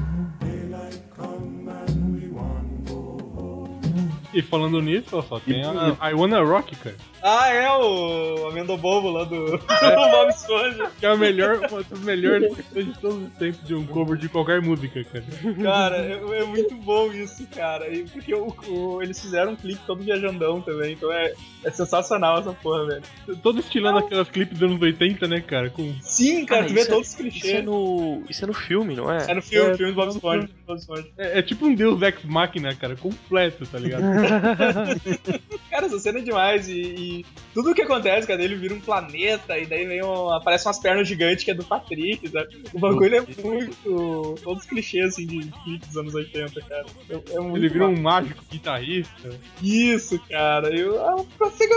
E 4.32 4.42
falando 4.42 4.80
nisso, 4.82 5.16
ó, 5.16 5.22
só 5.22 5.40
tem 5.40 5.62
a 5.64 6.10
I 6.10 6.14
Wanna 6.14 6.40
Rock, 6.42 6.76
cara. 6.76 6.96
Ah, 7.22 7.48
é 7.52 7.68
o 7.70 8.46
Amendobobo 8.48 9.10
lá 9.10 9.24
do, 9.24 9.46
do 9.58 9.58
Bob 9.58 10.28
Esponja. 10.30 10.90
Que 11.00 11.06
é 11.06 11.08
a 11.08 11.16
melhor, 11.16 11.56
uma 11.70 11.82
das 11.82 11.98
melhores 12.00 12.54
de 12.72 12.84
todos 13.00 13.26
os 13.26 13.32
tempos 13.34 13.66
de 13.66 13.74
um 13.74 13.84
cover 13.86 14.16
de 14.16 14.28
qualquer 14.28 14.60
música, 14.62 15.02
cara. 15.04 15.24
Cara, 15.62 15.96
é, 15.96 16.40
é 16.40 16.44
muito 16.44 16.74
bom 16.76 17.10
isso, 17.12 17.44
cara. 17.48 17.88
E 17.88 18.04
porque 18.04 18.32
o- 18.34 18.54
o- 18.68 19.02
eles 19.02 19.18
fizeram 19.20 19.52
um 19.52 19.56
clipe 19.56 19.80
todo 19.86 20.02
viajandão 20.04 20.60
também, 20.60 20.92
então 20.92 21.10
é, 21.10 21.32
é 21.64 21.70
sensacional 21.70 22.38
essa 22.38 22.52
porra, 22.52 22.86
velho. 22.86 23.02
Todo 23.42 23.58
estilando 23.58 23.98
aquelas 23.98 24.28
clipes 24.28 24.56
dos 24.58 24.70
anos 24.70 24.80
80, 24.80 25.26
né, 25.26 25.40
cara? 25.40 25.70
Com 25.70 25.92
Sim, 26.02 26.44
cara, 26.46 26.62
Ah, 26.62 26.66
tu 26.66 26.74
vê 26.74 26.80
é- 26.82 26.84
todos 26.84 27.08
os 27.08 27.14
Isso 27.14 27.20
é 27.26 27.30
clichês. 27.30 27.64
no. 27.64 28.22
Isso 28.28 28.44
é 28.44 28.46
no 28.46 28.54
filme, 28.54 28.94
não 28.94 29.10
é? 29.10 29.26
É 29.28 29.34
no 29.34 29.42
filme, 29.42 29.70
É, 29.70 29.76
filme 29.76 29.92
do 29.92 29.96
Bob 29.96 30.06
no 30.08 30.12
Esponja. 30.14 30.40
filme. 30.42 30.54
Bob 30.66 30.78
Esponja. 30.78 31.06
É, 31.18 31.38
é 31.38 31.42
tipo 31.42 31.66
um 31.66 31.74
Deus 31.74 32.00
Ex 32.02 32.22
Machina, 32.24 32.74
cara, 32.76 32.94
completo, 32.94 33.66
tá 33.66 33.78
ligado? 33.78 34.02
Cara, 35.70 35.86
essa 35.86 35.98
cena 35.98 36.18
é 36.18 36.22
demais 36.22 36.68
e, 36.68 36.80
e 36.80 37.26
tudo 37.54 37.70
o 37.70 37.74
que 37.74 37.82
acontece, 37.82 38.26
cara, 38.26 38.42
ele 38.42 38.56
vira 38.56 38.74
um 38.74 38.80
planeta 38.80 39.58
e 39.58 39.66
daí 39.66 39.84
vem 39.86 40.02
um, 40.02 40.30
aparece 40.30 40.66
umas 40.66 40.78
pernas 40.78 41.06
gigantes 41.06 41.44
que 41.44 41.50
é 41.50 41.54
do 41.54 41.64
Patrick, 41.64 42.28
sabe? 42.28 42.62
O 42.72 42.78
bagulho 42.78 43.16
é 43.16 43.20
muito. 43.42 44.34
Todos 44.42 44.64
os 44.64 44.68
clichês 44.68 45.14
assim 45.14 45.26
de 45.26 45.50
clipe 45.64 45.86
dos 45.86 45.96
anos 45.96 46.14
80, 46.14 46.60
cara. 46.62 46.86
É, 47.10 47.14
é 47.14 47.56
Ele 47.56 47.68
vira 47.68 47.86
um 47.86 48.00
mágico 48.00 48.42
guitarrista. 48.50 49.30
Isso, 49.62 50.18
cara. 50.28 50.74
Eu. 50.74 51.00
Ah, 51.02 51.24
consigo 51.38 51.74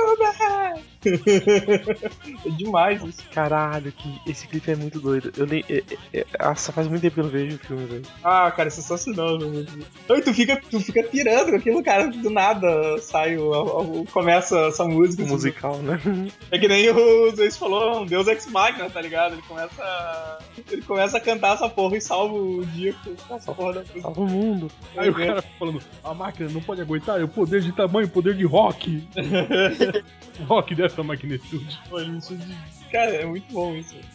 É 2.45 2.49
demais 2.49 3.03
isso. 3.03 3.21
Caralho, 3.33 3.91
que 3.91 4.21
esse 4.29 4.47
clipe 4.47 4.71
é 4.71 4.75
muito 4.75 4.99
doido. 4.99 5.31
Eu 5.37 5.45
nem. 5.45 5.63
É, 5.69 5.83
é, 6.13 6.19
é, 6.19 6.25
nossa, 6.43 6.71
faz 6.71 6.87
muito 6.87 7.01
tempo 7.01 7.15
que 7.15 7.19
eu 7.19 7.23
não 7.25 7.31
vejo 7.31 7.55
o 7.55 7.59
filme, 7.59 7.85
velho. 7.85 8.01
Ah, 8.23 8.51
cara, 8.55 8.67
é 8.67 8.71
sensacional. 8.71 9.37
velho. 9.39 9.67
Aí 10.09 10.21
tu 10.21 10.33
fica, 10.33 10.61
tu 10.69 10.79
fica 10.79 11.03
pirando 11.03 11.49
com 11.51 11.55
aquilo, 11.55 11.83
cara. 11.83 12.07
Do 12.07 12.29
nada 12.29 12.97
sai 12.99 13.37
o, 13.37 13.51
o- 13.51 14.01
o- 14.01 14.05
começa 14.05 14.57
essa 14.67 14.83
música. 14.85 15.21
O 15.23 15.25
assim, 15.25 15.33
musical, 15.33 15.77
né? 15.77 15.99
É 16.51 16.57
que 16.59 16.67
nem 16.67 16.89
o 16.89 17.35
Zeus 17.35 17.57
falou, 17.57 18.01
um 18.01 18.05
Deus 18.05 18.27
Ex 18.27 18.47
Machina, 18.47 18.89
tá 18.89 19.01
ligado? 19.01 19.33
Ele 19.33 19.41
começa. 19.43 20.37
Ele 20.71 20.81
começa 20.81 21.17
a 21.17 21.21
cantar 21.21 21.55
essa 21.55 21.69
porra 21.69 21.97
e 21.97 22.01
salva 22.01 22.33
o 22.35 22.65
dia 22.65 22.93
com 23.27 23.35
essa 23.35 23.51
porra 23.53 23.73
da 23.73 23.79
música. 23.81 24.01
Salva 24.01 24.21
o 24.21 24.27
mundo. 24.27 24.71
Aí 24.97 25.09
o 25.09 25.13
cara 25.13 25.41
falando, 25.59 25.81
a 26.03 26.13
máquina 26.13 26.49
não 26.49 26.61
pode 26.61 26.81
aguentar, 26.81 27.19
é 27.19 27.23
o 27.23 27.27
poder 27.27 27.61
de 27.61 27.71
tamanho, 27.71 28.07
o 28.07 28.11
poder 28.11 28.35
de 28.35 28.45
rock. 28.45 29.03
rock 30.47 30.73
dessa 30.91 31.03
magnitude. 31.03 31.79
Isso 32.17 32.35
de- 32.35 32.81
Cara, 32.91 33.11
é 33.15 33.25
muito 33.25 33.51
bom 33.53 33.73
isso. 33.75 33.95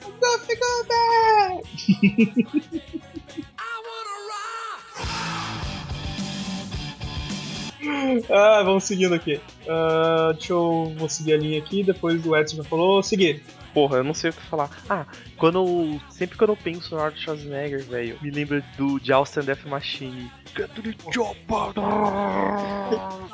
Ah, 8.30 8.62
vamos 8.64 8.84
seguindo 8.84 9.14
aqui. 9.14 9.40
Ah, 9.68 10.30
deixa 10.32 10.52
eu 10.52 10.92
vou 10.96 11.08
seguir 11.08 11.34
a 11.34 11.38
linha 11.38 11.58
aqui, 11.58 11.82
depois 11.82 12.24
o 12.24 12.36
Edson 12.36 12.56
já 12.56 12.64
falou. 12.64 13.02
Seguir. 13.02 13.42
Porra, 13.74 13.98
eu 13.98 14.04
não 14.04 14.14
sei 14.14 14.30
o 14.30 14.32
que 14.32 14.40
falar. 14.42 14.70
Ah, 14.88 15.04
quando 15.36 15.58
eu, 15.58 16.00
sempre 16.10 16.38
quando 16.38 16.50
eu 16.50 16.56
penso 16.56 16.94
no 16.94 17.00
Arnold 17.00 17.22
Schwarzenegger, 17.22 17.84
velho, 17.84 18.18
me 18.22 18.30
lembra 18.30 18.64
do 18.78 18.98
de 18.98 19.12
Austin 19.12 19.40
Death 19.40 19.64
Machine. 19.66 20.30
Get 20.56 20.70
to 20.74 20.82
the 20.82 20.94
chopper! 21.12 21.74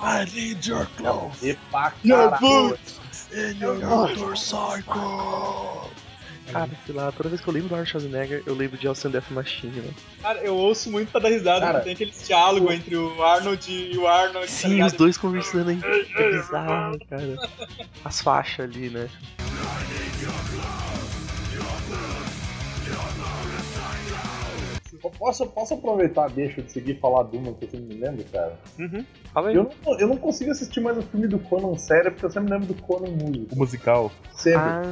I 0.03 0.25
need 0.35 0.67
your 0.69 0.87
clothes 0.97 1.41
E 1.43 1.57
Your 2.05 2.31
caralho. 2.31 2.79
In 3.35 3.59
your 3.61 3.79
motorcycle. 3.85 5.91
Cara, 6.51 6.69
sei 6.85 6.95
lá, 6.95 7.11
toda 7.13 7.29
vez 7.31 7.41
que 7.41 7.49
eu 7.49 7.55
lembro 7.55 7.69
do 7.69 7.75
Arnold 7.75 7.91
Schwarzenegger, 7.91 8.43
eu 8.45 8.55
lembro 8.55 8.77
de 8.77 8.87
Austin 8.87 9.09
Death 9.11 9.31
Machine, 9.31 9.81
velho. 9.81 9.95
Cara, 10.21 10.39
eu 10.41 10.55
ouço 10.55 10.91
muito 10.91 11.11
pra 11.11 11.21
dar 11.21 11.29
risada, 11.31 11.61
Cara, 11.61 11.73
porque 11.79 11.85
tem 11.85 11.93
aquele 11.95 12.13
diálogo 12.27 12.71
entre 12.73 12.97
o 12.97 13.23
Arnold 13.23 13.73
e 13.73 13.97
o 13.97 14.07
Arnold. 14.07 14.47
tá 14.47 14.53
Sim, 14.53 14.69
ligado? 14.69 14.91
os 14.91 14.97
dois 14.97 15.17
conversando 15.17 15.71
aí. 15.71 15.81
É 16.17 16.31
bizarro, 16.33 16.99
cara. 17.09 17.37
As 18.05 18.21
faixas 18.21 18.67
ali, 18.67 18.91
né? 18.91 19.09
Posso, 25.11 25.47
posso 25.47 25.75
aproveitar, 25.75 26.29
deixa 26.31 26.63
de 26.63 26.71
seguir 26.71 27.01
falar 27.01 27.25
de 27.25 27.37
uma 27.37 27.53
que 27.55 27.65
eu 27.65 27.71
sempre 27.71 27.95
me 27.95 28.01
lembro, 28.01 28.25
cara? 28.33 28.57
Fala 29.33 29.49
aí. 29.49 29.57
Eu 29.57 29.71
não, 29.85 30.01
eu 30.01 30.07
não 30.07 30.17
consigo 30.17 30.51
assistir 30.53 30.81
mais 30.81 30.97
o 30.97 31.03
filme 31.03 31.27
do 31.27 31.39
Conan 31.41 31.77
sério, 31.77 32.13
porque 32.13 32.27
eu 32.27 32.31
sempre 32.31 32.53
lembro 32.53 32.73
do 32.73 32.83
Conan 32.83 33.11
músico. 33.11 33.55
O 33.55 33.59
musical. 33.59 34.13
Sempre. 34.33 34.61
Ah, 34.61 34.83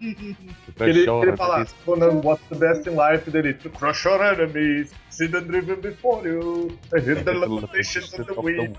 ele, 0.84 1.00
ele 1.00 1.30
né, 1.30 1.36
fala, 1.36 1.66
Conan, 1.84 2.20
what's 2.22 2.46
the 2.48 2.56
best 2.56 2.86
in 2.86 2.94
life? 2.94 3.30
Dele, 3.30 3.54
to 3.54 3.70
crush 3.70 4.04
your 4.04 4.22
enemies, 4.22 4.92
see 5.10 5.28
them 5.28 5.44
driven 5.44 5.80
before 5.80 6.26
you, 6.26 6.78
and 6.92 7.00
hit 7.00 7.24
the 7.24 7.32
limitations 7.32 8.12
of 8.18 8.26
the 8.26 8.40
wind. 8.40 8.76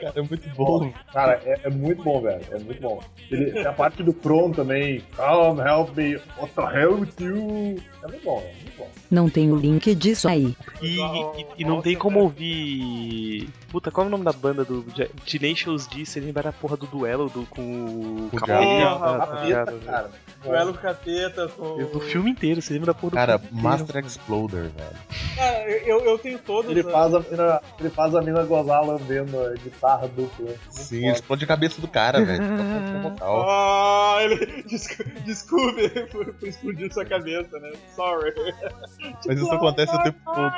Cara, 0.00 0.12
é 0.16 0.22
muito 0.22 0.48
bom. 0.56 0.92
Cara, 1.12 1.40
é, 1.44 1.60
é 1.64 1.70
muito 1.70 2.02
bom, 2.02 2.20
velho. 2.20 2.44
É 2.50 2.58
muito 2.58 2.80
bom. 2.80 3.00
Ele, 3.30 3.66
a 3.66 3.72
parte 3.72 4.02
do 4.02 4.12
Kron 4.12 4.50
também. 4.52 5.02
Come, 5.16 5.60
help 5.60 5.96
me. 5.96 6.16
What 6.38 6.52
the 6.54 6.62
hell 6.80 7.00
with 7.00 7.12
you? 7.20 7.76
É 8.02 8.06
muito 8.08 8.24
bom, 8.24 8.38
é 8.40 8.52
muito 8.62 8.76
bom. 8.78 8.88
Não 9.10 9.30
tem 9.30 9.50
o 9.50 9.56
link 9.56 9.94
disso 9.94 10.28
aí. 10.28 10.54
E, 10.82 10.98
e- 11.00 11.46
e 11.58 11.64
não 11.64 11.80
tem 11.80 11.96
como 11.96 12.20
ouvir. 12.20 13.48
Puta, 13.70 13.90
qual 13.90 14.04
é 14.04 14.08
o 14.08 14.10
nome 14.10 14.24
da 14.24 14.32
banda 14.32 14.64
do 14.64 14.84
Tenacious 15.26 15.86
D? 15.86 16.04
Você 16.04 16.20
lembra 16.20 16.42
da 16.44 16.52
porra 16.52 16.76
do 16.76 16.86
duelo 16.86 17.28
do, 17.30 17.46
com 17.46 17.62
o 17.62 18.28
o 18.32 18.36
Capeta, 18.36 18.98
tá 18.98 19.18
Capeta, 19.26 19.44
ligado? 19.46 19.80
cara. 19.84 20.10
Duelo 20.44 20.74
com 20.74 20.80
capeta, 20.80 21.48
com. 21.48 21.76
Do 21.78 22.00
filme 22.00 22.30
inteiro, 22.30 22.60
você 22.60 22.74
lembra 22.74 22.88
da 22.88 22.94
porra 22.94 23.10
do 23.12 23.14
Cara, 23.14 23.40
Master 23.50 24.04
Exploder, 24.04 24.68
velho. 24.68 24.96
Cara, 25.36 25.70
eu, 25.70 26.00
eu 26.04 26.18
tenho 26.18 26.38
todos. 26.38 26.70
Ele 26.70 26.82
né? 26.82 26.92
faz 26.92 27.14
a 27.14 27.20
mina, 27.20 27.60
ele 27.80 27.90
faz 27.90 28.14
a 28.14 28.20
mina 28.20 28.44
gozar 28.56 28.84
lambendo 28.84 29.40
a 29.40 29.52
guitarra 29.54 30.08
dupla. 30.08 30.54
Sim, 30.70 31.08
explode 31.10 31.44
a 31.44 31.48
cabeça 31.48 31.80
do 31.80 31.88
cara, 31.88 32.24
velho. 32.24 32.42
Ah, 33.22 34.18
ele. 34.20 34.62
Descu- 34.64 35.04
Desculpe 35.24 35.88
por, 36.10 36.32
por 36.34 36.48
explodir 36.48 36.92
sua 36.92 37.04
cabeça, 37.04 37.58
né? 37.58 37.72
Sorry. 37.94 38.32
Mas 39.26 39.38
isso 39.38 39.52
acontece 39.52 39.94
o 39.94 40.02
tempo 40.02 40.18
todo. 40.24 40.52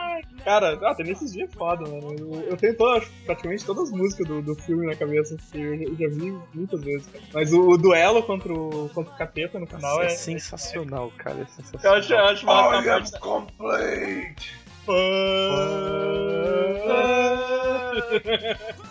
Cara, 0.44 0.78
ah, 0.82 0.94
tem 0.94 1.06
nesses 1.06 1.32
dias 1.32 1.52
foda, 1.54 1.82
mano. 1.88 2.14
Eu, 2.18 2.40
eu 2.50 2.56
tenho 2.56 2.76
todas, 2.76 3.08
praticamente 3.24 3.64
todas 3.64 3.84
as 3.84 3.90
músicas 3.90 4.26
do, 4.26 4.42
do 4.42 4.54
filme 4.54 4.86
na 4.86 4.94
cabeça, 4.94 5.36
que 5.50 5.58
eu, 5.60 5.76
já- 5.76 5.84
eu 5.84 5.96
já 5.96 6.08
vi 6.08 6.38
muitas 6.54 6.82
vezes. 6.82 7.06
cara. 7.06 7.24
Mas 7.34 7.52
o, 7.52 7.68
o 7.70 7.76
duelo 7.78 8.22
contra 8.22 8.52
o, 8.52 8.88
contra 8.94 9.12
o 9.12 9.16
capeta 9.16 9.58
no 9.58 9.66
final 9.66 10.02
é 10.02 10.06
é. 10.06 10.08
sensacional, 10.10 11.12
cara. 11.18 11.38
É 11.38 11.42
Eu 11.42 11.46
sensacional. 11.46 11.98
acho, 11.98 12.12
eu 12.12 12.18
acho 12.26 12.46
massa 12.46 12.76
a 12.78 12.82
I 12.84 12.88
am 12.90 13.20
complete. 13.20 14.65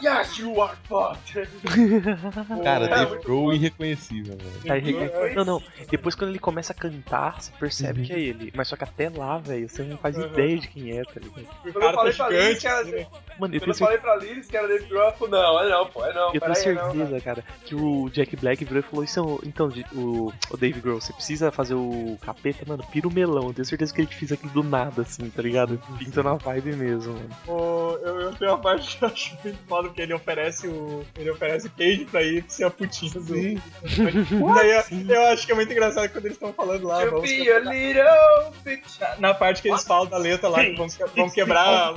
Yes, 0.02 0.38
you 0.38 0.62
are 0.62 0.76
fucked. 0.88 1.48
Cara, 2.64 2.86
É, 2.86 2.90
Dave 2.90 3.10
muito 3.12 3.24
Grohl 3.26 3.54
irreconhecível, 3.54 4.38
velho. 4.38 4.82
Depois- 4.82 5.36
não, 5.36 5.46
não. 5.46 5.64
Depois 5.90 6.16
quando 6.16 6.30
ele 6.32 6.40
começa 6.40 6.74
a 6.74 6.76
cantar, 6.76 7.42
você 7.42 7.52
percebe 7.60 8.04
que 8.06 8.14
é 8.14 8.20
ele. 8.20 8.52
Mas 8.56 8.68
só 8.68 8.76
que 8.76 8.84
até 8.84 9.10
lá, 9.10 9.38
velho, 9.38 9.68
você 9.70 9.84
não 9.84 9.98
faz 9.98 10.16
Uhum. 10.18 10.26
ideia 10.28 10.58
de 10.60 10.68
quem 10.68 10.98
é, 10.98 11.04
tá 11.04 11.14
ligado? 11.20 11.46
Quando 11.64 11.76
eu 11.76 11.82
tá 11.82 11.94
falei 11.94 12.14
pra 12.14 12.30
Liz 12.30 12.60
que 12.60 12.68
era. 12.68 12.84
né? 12.84 12.92
Mano, 12.92 13.06
eu 13.06 13.08
Quando 13.38 13.50
tenho 13.62 13.70
eu 13.72 13.76
falei 13.76 13.98
pra 13.98 14.16
Liz 14.18 14.48
que 14.48 14.58
era 14.58 14.68
Dave 14.68 14.86
Grohl, 14.86 15.04
ela 15.04 15.12
falou, 15.14 15.30
não, 15.30 15.60
é 15.64 15.70
não, 15.70 15.86
pô, 15.88 16.06
é 16.06 16.14
não, 16.14 16.26
Eu 16.28 16.32
tenho 16.32 16.42
peraí, 16.42 16.64
é 16.64 16.74
não, 16.74 16.92
certeza, 16.92 17.22
cara, 17.22 17.44
que 17.66 17.76
o 17.76 18.10
Jack 18.10 18.36
Black 18.36 18.64
virou 18.66 18.80
e 18.80 18.84
falou: 18.84 19.04
Isso 19.04 19.20
é 19.20 19.48
então, 19.48 19.72
o, 19.94 20.32
o 20.52 20.58
Dave 20.58 20.80
Grohl, 20.82 21.02
você 21.02 21.14
precisa 21.14 21.52
fazer 21.52 21.74
o 21.76 22.18
capeta, 22.22 22.64
mano, 22.68 22.84
pira 22.92 23.08
o 23.08 23.12
melão. 23.14 23.48
Eu 23.48 23.54
tenho 23.54 23.66
certeza 23.66 23.94
que 23.94 24.02
ele 24.02 24.08
fez 24.08 24.32
aquilo 24.32 24.52
do 24.52 24.64
nada, 24.64 25.02
assim, 25.02 25.30
tá 25.30 25.42
ligado? 25.42 25.80
Pinta 26.00 26.24
na 26.24 26.34
vibe 26.36 26.76
mesmo, 26.76 27.14
mano. 27.14 28.00
Eu, 28.04 28.22
eu 28.22 28.36
tenho 28.36 28.52
uma 28.52 28.58
parte 28.60 28.98
que 28.98 29.04
eu 29.04 29.08
acho 29.10 29.38
muito 29.44 29.60
foda, 29.68 29.88
porque 29.88 30.02
ele 30.02 30.14
oferece 30.14 30.68
o. 30.68 31.06
Ele 31.18 31.30
oferece 31.30 31.68
o 31.68 31.70
queijo 31.72 32.06
pra 32.06 32.24
ir 32.24 32.44
ser 32.48 32.64
a 32.66 32.70
putinha 32.70 33.12
do. 33.14 33.34
Daí 34.56 34.72
eu, 34.72 35.16
eu 35.16 35.26
acho 35.28 35.46
que 35.46 35.52
é 35.52 35.56
muito 35.56 35.72
engraçado 35.72 36.10
quando 36.10 36.26
eles 36.26 36.36
estão 36.38 36.54
falando 36.54 36.88
lá. 36.88 37.04
You 37.04 37.12
Vamos 37.12 37.30
be 37.30 37.44
quebrar- 37.44 37.68
a 37.68 37.74
little 37.74 38.54
bitch. 38.64 39.00
na, 39.20 39.34
parte 39.34 39.62
que 39.62 39.70
eles 39.70 39.84
falam 39.84 40.08
da 40.08 40.18
letra 40.18 40.50
lá, 40.50 40.64
que 40.64 40.76
vamos, 40.76 40.98
vamos 41.16 41.34
quebrar, 41.34 41.96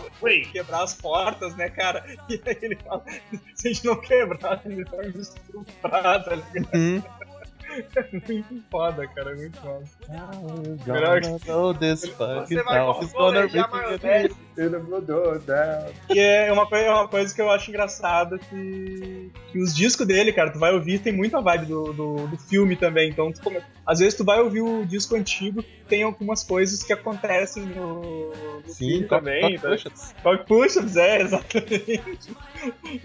quebrar 0.53 0.83
as 0.83 0.95
portas, 0.95 1.57
né, 1.57 1.69
cara? 1.71 2.05
E 2.29 2.41
aí 2.47 2.59
ele 2.61 2.77
fala, 2.77 3.03
se 3.55 3.69
a 3.69 3.73
gente 3.73 3.85
não 3.87 3.97
quebrar, 4.01 4.61
ele 4.65 4.85
vai 4.85 5.07
me 5.09 5.21
estuprar, 5.21 6.25
tá 6.25 6.35
ligado? 6.35 7.05
muito 8.13 8.63
foda, 8.71 9.07
cara, 9.09 9.33
é 9.33 9.35
muito 9.37 9.59
foda. 9.61 9.85
Melhor 10.87 11.21
que- 11.21 11.49
know 11.49 11.75
this 11.75 12.05
fucking 12.09 12.57
Você 12.57 12.63
vai 12.63 12.85
corporejar 12.85 13.71
maionese. 13.71 14.37
Ele 14.57 14.79
mudou, 14.79 15.41
né? 15.47 15.93
E 16.11 16.19
é 16.19 16.53
uma, 16.53 16.67
coisa, 16.67 16.85
é 16.87 16.91
uma 16.91 17.07
coisa 17.09 17.33
que 17.35 17.41
eu 17.41 17.49
acho 17.51 17.71
engraçada 17.71 18.39
que, 18.39 19.31
que 19.53 19.59
os 19.63 19.73
discos 19.75 20.05
dele, 20.07 20.33
cara, 20.33 20.51
tu 20.51 20.59
vai 20.59 20.73
ouvir, 20.75 20.99
tem 20.99 21.13
muita 21.13 21.41
vibe 21.41 21.67
do, 21.67 21.93
do, 21.93 22.27
do 22.27 22.37
filme 22.39 22.75
também. 22.75 23.09
Então, 23.11 23.31
tu 23.31 23.41
come- 23.41 23.61
às 23.87 24.01
vezes 24.01 24.15
tu 24.15 24.25
vai 24.25 24.41
ouvir 24.41 24.61
o 24.63 24.85
disco 24.85 25.15
antigo, 25.15 25.63
tem 25.89 26.03
algumas 26.03 26.43
coisas 26.43 26.83
que 26.83 26.93
acontecem 26.93 27.65
no, 27.67 28.31
no 28.31 28.63
Sim, 28.67 28.89
filme 28.89 29.07
também. 29.07 29.59
também. 29.59 29.79
tá? 30.25 30.39
Push-Ups, 30.45 30.97
é, 30.97 31.21
exatamente. 31.23 32.33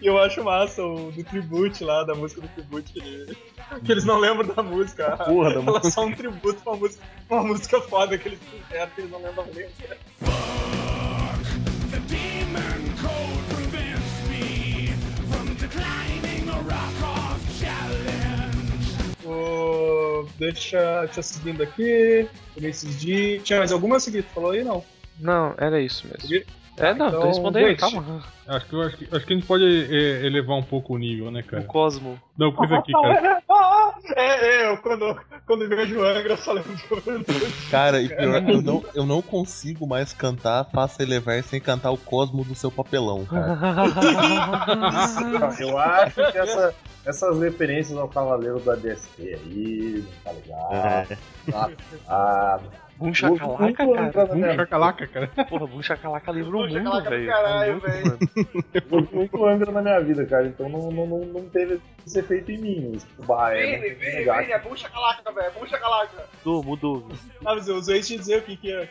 E 0.02 0.08
eu 0.08 0.18
acho 0.18 0.44
massa 0.44 0.84
o 0.84 1.12
do 1.12 1.24
tribute 1.24 1.84
lá, 1.84 2.04
da 2.04 2.16
música 2.16 2.42
do 2.42 2.48
tribute, 2.48 2.94
que, 2.94 3.00
ele- 3.00 3.38
que 3.86 3.92
eles 3.92 4.04
não 4.06 4.18
lembram 4.18 4.48
da 4.54 4.64
música. 4.64 5.18
Porra 5.18 5.54
da 5.54 5.60
Ela 5.60 5.82
é 5.84 5.90
só 5.90 6.06
um 6.06 6.14
tributo 6.14 6.62
pra 6.62 6.74
uma 6.74 6.80
música, 6.80 7.04
uma 7.30 7.44
música 7.44 7.82
foda 7.82 8.18
que 8.18 8.30
eles 8.30 8.40
fizeram, 8.40 8.92
que 8.92 9.02
eles 9.02 9.12
não 9.12 9.22
lembram 9.22 9.44
a 9.44 9.48
letra. 9.48 9.98
The 11.92 12.00
demon 12.08 12.82
code 13.02 13.44
prevents 13.50 14.28
me 14.30 14.88
from 15.30 15.54
declining 15.56 16.50
a 16.50 16.56
rock 16.56 17.04
off 17.04 17.40
challenge. 17.60 19.26
O... 19.26 20.28
Deixa, 20.40 21.02
deixa 21.06 21.20
eu 21.20 21.24
seguindo 21.24 21.64
aqui. 21.64 22.28
Vinícius 22.56 22.96
D. 22.96 23.40
Tinha 23.40 23.60
mais 23.60 23.72
alguma 23.72 24.00
seguida? 24.00 24.28
Tu 24.28 24.34
falou 24.34 24.52
aí? 24.52 24.64
Não. 24.64 24.84
Não, 25.20 25.54
era 25.58 25.80
isso 25.80 26.08
mesmo. 26.08 26.22
Seguir? 26.22 26.46
É, 26.78 26.94
não, 26.94 27.08
então, 27.08 27.22
tô 27.22 27.28
respondendo, 27.28 27.68
gente. 27.68 27.80
calma. 27.80 28.24
Acho 28.48 28.66
que, 28.66 28.82
acho, 28.82 28.98
que, 28.98 29.16
acho 29.16 29.26
que 29.26 29.34
a 29.34 29.36
gente 29.38 29.46
pode 29.48 29.64
é, 29.64 30.26
elevar 30.26 30.58
um 30.58 30.64
pouco 30.64 30.96
o 30.96 30.98
nível, 30.98 31.30
né, 31.32 31.42
O 31.42 31.44
cara? 31.46 31.64
Cosmo. 31.64 32.20
Não, 32.38 32.52
coisa 32.52 32.76
aqui, 32.76 32.92
cara. 32.92 33.42
É, 34.16 34.66
é, 34.66 34.70
eu 34.70 34.78
quando, 34.80 35.18
quando 35.48 35.68
vejo 35.70 35.98
o 36.00 36.04
Angra, 36.04 36.34
eu 36.34 36.38
só 36.38 36.52
lembro 36.52 36.76
de 36.76 36.84
Cara, 37.72 38.02
e 38.02 38.10
pior, 38.10 38.44
eu 38.50 38.62
não, 38.62 38.84
eu 38.94 39.06
não 39.06 39.22
consigo 39.22 39.88
mais 39.88 40.12
cantar 40.12 40.66
Faça 40.66 41.02
Elevar 41.02 41.42
sem 41.42 41.62
cantar 41.62 41.92
o 41.92 41.98
Cosmo 41.98 42.44
do 42.44 42.54
seu 42.54 42.70
papelão, 42.70 43.24
cara. 43.26 43.58
Eu 45.60 45.78
acho 45.78 46.16
que 46.32 46.38
essa- 46.38 46.74
essas 47.06 47.40
referências 47.40 47.98
ao 47.98 48.08
Cavaleiro 48.10 48.60
da 48.60 48.76
DST 48.76 49.22
aí, 49.22 50.04
não 50.04 50.12
tá 50.24 50.32
ligado? 50.34 50.74
É. 50.74 51.18
Tá, 51.52 51.70
ah, 52.08 52.60
Bum 52.98 53.10
o- 53.10 53.14
chacalaca, 53.14 53.74
cara. 53.74 54.34
Um 54.36 54.56
chacalaca, 54.56 55.08
cara. 55.08 55.28
Porra, 55.50 55.68
Bum 55.68 55.82
chacalaca 55.82 56.32
livra 56.32 56.56
o 56.58 56.62
mundo, 56.62 56.72
chacalaca 56.74 57.04
do 57.04 57.10
velho. 57.10 57.28
caralho, 57.28 57.82
Tá 57.82 57.88
velho. 57.88 59.10
muito 59.12 59.46
Angra 59.46 59.72
na 59.72 59.82
minha 59.82 60.00
vida, 60.02 60.26
cara. 60.26 60.48
Então 60.48 60.70
não, 60.70 60.92
não, 60.92 61.06
não, 61.08 61.20
não 61.26 61.50
teve 61.50 61.80
esse 62.06 62.20
efeito 62.20 62.52
em 62.52 62.58
mim. 62.60 62.92
Isso, 62.96 63.08
tipo, 63.08 63.26
bah, 63.26 63.52
é, 63.56 63.78
Vem, 63.80 63.96
vem, 63.96 64.20
lugar. 64.20 64.44
vem, 64.44 64.54
é 64.54 64.60
bucha 64.60 64.90
calaca, 64.90 65.32
velho, 65.32 65.48
é 65.48 65.60
bucha 65.60 65.78
calaca. 65.78 66.26
Mudou, 66.46 66.64
mudou. 66.64 67.08
Ah, 67.46 67.56
mas 67.56 67.68
eu 67.68 67.76
usei 67.76 68.02
te 68.02 68.18
dizer 68.18 68.40
o 68.40 68.42
que 68.44 68.56
que 68.58 68.72
é. 68.72 68.88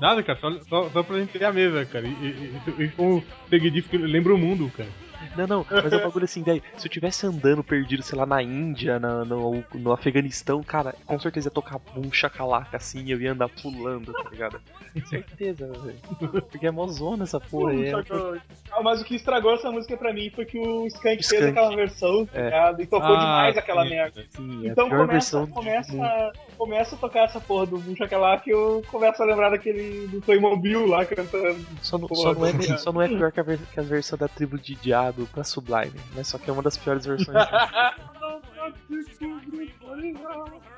Nada, 0.00 0.22
cara, 0.22 0.38
só, 0.38 0.52
só, 0.68 0.90
só 0.90 1.02
pra 1.02 1.18
gente 1.18 1.38
ter 1.38 1.44
a 1.44 1.52
mesa, 1.52 1.84
cara. 1.86 2.06
E, 2.06 2.10
e, 2.10 2.60
e, 2.78 2.82
e 2.84 2.88
como 2.90 3.16
o 3.18 3.24
Segui 3.48 3.70
disse 3.70 3.88
que 3.88 3.96
lembra 3.98 4.34
o 4.34 4.38
mundo, 4.38 4.70
cara. 4.76 4.88
Não, 5.36 5.46
não, 5.46 5.66
mas 5.70 5.92
é 5.92 5.96
um 5.96 6.02
bagulho 6.02 6.24
assim, 6.24 6.42
daí, 6.42 6.62
se 6.76 6.86
eu 6.86 6.90
tivesse 6.90 7.24
andando 7.26 7.62
perdido, 7.62 8.02
sei 8.02 8.18
lá, 8.18 8.26
na 8.26 8.42
Índia, 8.42 8.98
na, 8.98 9.24
no, 9.24 9.64
no 9.74 9.92
Afeganistão, 9.92 10.62
cara, 10.62 10.94
com 11.06 11.18
certeza 11.20 11.48
ia 11.48 11.52
tocar 11.52 11.80
um 11.96 12.12
chacalaca 12.12 12.76
assim, 12.76 13.10
eu 13.10 13.20
ia 13.20 13.32
andar 13.32 13.48
pulando, 13.48 14.12
tá 14.12 14.28
ligado? 14.28 14.60
Certeza, 15.06 15.68
velho. 15.68 16.42
Porque 16.42 16.66
é 16.66 16.70
mó 16.70 16.86
zona 16.88 17.22
essa 17.22 17.38
porra 17.38 17.72
que 17.72 18.12
eu- 18.12 18.40
Ah, 18.72 18.82
Mas 18.82 19.00
o 19.00 19.04
que 19.04 19.14
estragou 19.14 19.54
essa 19.54 19.70
música 19.70 19.96
pra 19.96 20.12
mim 20.12 20.30
foi 20.30 20.44
que 20.44 20.58
o 20.58 20.86
Skank, 20.88 21.16
fez 21.18 21.32
Skank. 21.32 21.50
aquela 21.50 21.76
versão, 21.76 22.26
tá 22.26 22.38
É. 22.38 22.44
ligado? 22.44 22.82
E 22.82 22.86
tocou 22.86 23.14
Ah, 23.14 23.18
demais 23.20 23.56
aquela 23.58 23.84
merda. 23.84 24.24
Sim, 24.30 24.66
é 24.66 24.70
Então 24.70 24.86
a 24.86 24.90
começa, 24.90 25.12
versão 25.12 25.46
começa. 25.46 26.32
Começa 26.60 26.94
a 26.94 26.98
tocar 26.98 27.20
essa 27.20 27.40
porra 27.40 27.64
do 27.64 27.78
Bucha 27.78 28.06
lá 28.18 28.38
que 28.38 28.50
eu 28.50 28.82
começo 28.90 29.22
a 29.22 29.24
lembrar 29.24 29.48
daquele 29.48 30.06
do 30.08 30.20
Playmobil 30.20 30.86
lá 30.86 31.06
cantando. 31.06 31.66
Só 31.80 31.96
não, 31.96 32.06
só, 32.08 32.34
não 32.34 32.44
é, 32.44 32.52
cara. 32.52 32.76
só 32.76 32.92
não 32.92 33.00
é 33.00 33.08
pior 33.08 33.32
que 33.32 33.40
a, 33.40 33.44
que 33.44 33.80
a 33.80 33.82
versão 33.82 34.18
da 34.18 34.28
tribo 34.28 34.58
de 34.58 34.74
Diabo 34.74 35.26
pra 35.32 35.42
Sublime, 35.42 35.98
né? 36.14 36.22
Só 36.22 36.36
que 36.36 36.50
é 36.50 36.52
uma 36.52 36.62
das 36.62 36.76
piores 36.76 37.06
versões. 37.06 37.34
não 37.34 37.40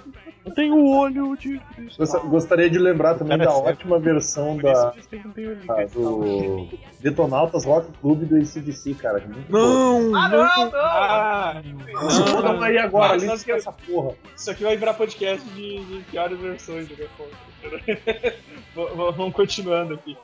tem 0.50 0.70
o 0.72 0.86
olho 0.86 1.36
de. 1.36 1.60
Gosta- 1.98 2.18
Gostaria 2.20 2.68
de 2.68 2.78
lembrar 2.78 3.14
também 3.14 3.38
da 3.38 3.52
ótima 3.52 3.98
versão 3.98 4.56
da, 4.56 4.72
não 4.72 4.82
da- 4.82 4.90
Cristo. 4.92 6.00
do 6.00 6.68
Detonautas 7.00 7.64
Rock 7.64 7.88
Club 8.00 8.24
do 8.24 8.36
ACDC, 8.36 8.94
cara. 8.94 9.20
que 9.20 9.26
é 9.26 9.28
Muito 9.28 9.50
Não! 9.52 10.14
Ah, 10.16 10.28
não, 10.28 10.38
não! 10.38 10.70
Ah, 10.74 11.62
bom. 11.64 12.42
Vamos 12.42 12.62
aí 12.62 12.78
agora, 12.78 13.16
nós 13.18 13.42
que- 13.44 13.52
essa 13.52 13.72
porra. 13.72 14.14
isso 14.36 14.50
aqui 14.50 14.62
vai 14.64 14.76
virar 14.76 14.94
podcast 14.94 15.46
de, 15.50 15.84
de 15.84 16.00
piores 16.10 16.38
versões 16.38 16.88
v- 16.88 18.36
Vamos 18.74 19.32
continuando 19.34 19.94
aqui. 19.94 20.16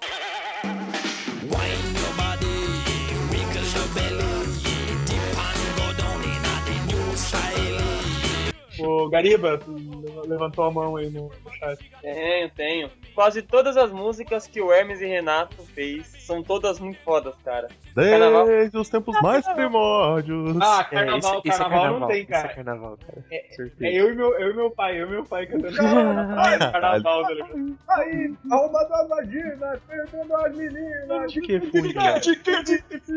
O 8.78 9.08
Gariba 9.08 9.60
levantou 10.26 10.64
a 10.64 10.70
mão 10.70 10.96
aí 10.96 11.10
no, 11.10 11.30
no 11.44 11.52
chat. 11.54 11.90
Tenho, 12.00 12.50
tenho. 12.50 12.90
Quase 13.14 13.42
todas 13.42 13.76
as 13.76 13.90
músicas 13.90 14.46
que 14.46 14.60
o 14.60 14.72
Hermes 14.72 15.00
e 15.00 15.06
Renato 15.06 15.62
fez 15.74 16.06
são 16.20 16.42
todas 16.42 16.78
muito 16.78 16.98
fodas, 17.00 17.34
cara. 17.44 17.68
Carnaval. 18.04 18.46
Desde 18.46 18.78
os 18.78 18.88
tempos 18.88 19.20
mais 19.22 19.46
primórdios. 19.48 20.56
Ah, 20.60 20.86
É, 20.90 20.94
carnaval, 20.94 21.18
esse, 21.18 21.48
esse 21.48 21.48
é 21.48 21.58
carnaval, 21.64 21.82
carnaval, 21.82 22.00
não 22.00 22.08
tem, 22.08 22.18
esse 22.18 22.26
cara. 22.30 22.48
é 22.48 22.54
carnaval, 22.54 22.98
cara. 23.06 23.24
É 23.30 23.54
Certeza. 23.54 23.96
eu 23.96 24.12
e 24.12 24.16
meu, 24.16 24.34
eu 24.38 24.50
e 24.50 24.54
meu 24.54 24.70
pai, 24.70 25.00
eu 25.00 25.06
e 25.06 25.10
meu 25.10 25.24
pai 25.24 25.46
cantando 25.46 25.76
carnaval, 25.76 27.22
tá? 27.86 27.96
Aí, 27.96 28.34
arrumando 28.50 28.92
as 28.92 29.08
vaginas, 29.08 29.80
perdendo 29.86 30.36
as 30.36 30.56
meninas. 30.56 31.32
De 31.32 31.40
que 31.40 31.60
funga? 31.60 32.20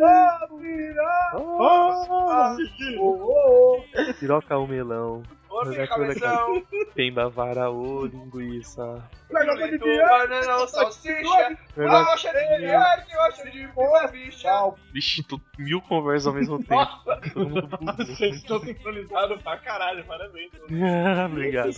Ah, 0.03 0.47
virar. 0.59 1.31
Ah, 1.33 1.37
oh, 1.37 2.57
oh, 2.99 3.81
oh. 3.97 4.13
Piroca 4.19 4.57
o 4.57 4.67
melão. 4.67 5.23
Outra 5.49 5.73
Joga 5.73 5.87
cabeção, 5.87 6.63
Pemba, 6.95 7.29
vara 7.29 7.69
ou 7.69 8.05
linguiça. 8.05 9.03
A 9.39 9.67
de 9.67 9.77
viado. 9.77 10.09
banana, 10.09 10.67
salsicha, 10.67 11.57
rocha 11.77 12.31
de 12.33 13.05
que 13.05 13.15
gosta 13.15 13.49
de 13.51 13.67
boa 13.67 14.07
bicha. 14.07 14.73
Vixe, 14.93 15.23
tu- 15.23 15.41
mil 15.57 15.81
conversas 15.81 16.27
ao 16.27 16.33
mesmo 16.33 16.59
tempo. 16.63 16.87
Vocês 17.97 18.35
estão 18.37 18.59
sincronizados 18.59 19.41
pra 19.41 19.57
caralho, 19.57 20.03
parabéns. 20.05 20.51
obrigado, 21.25 21.69
obrigado. 21.69 21.71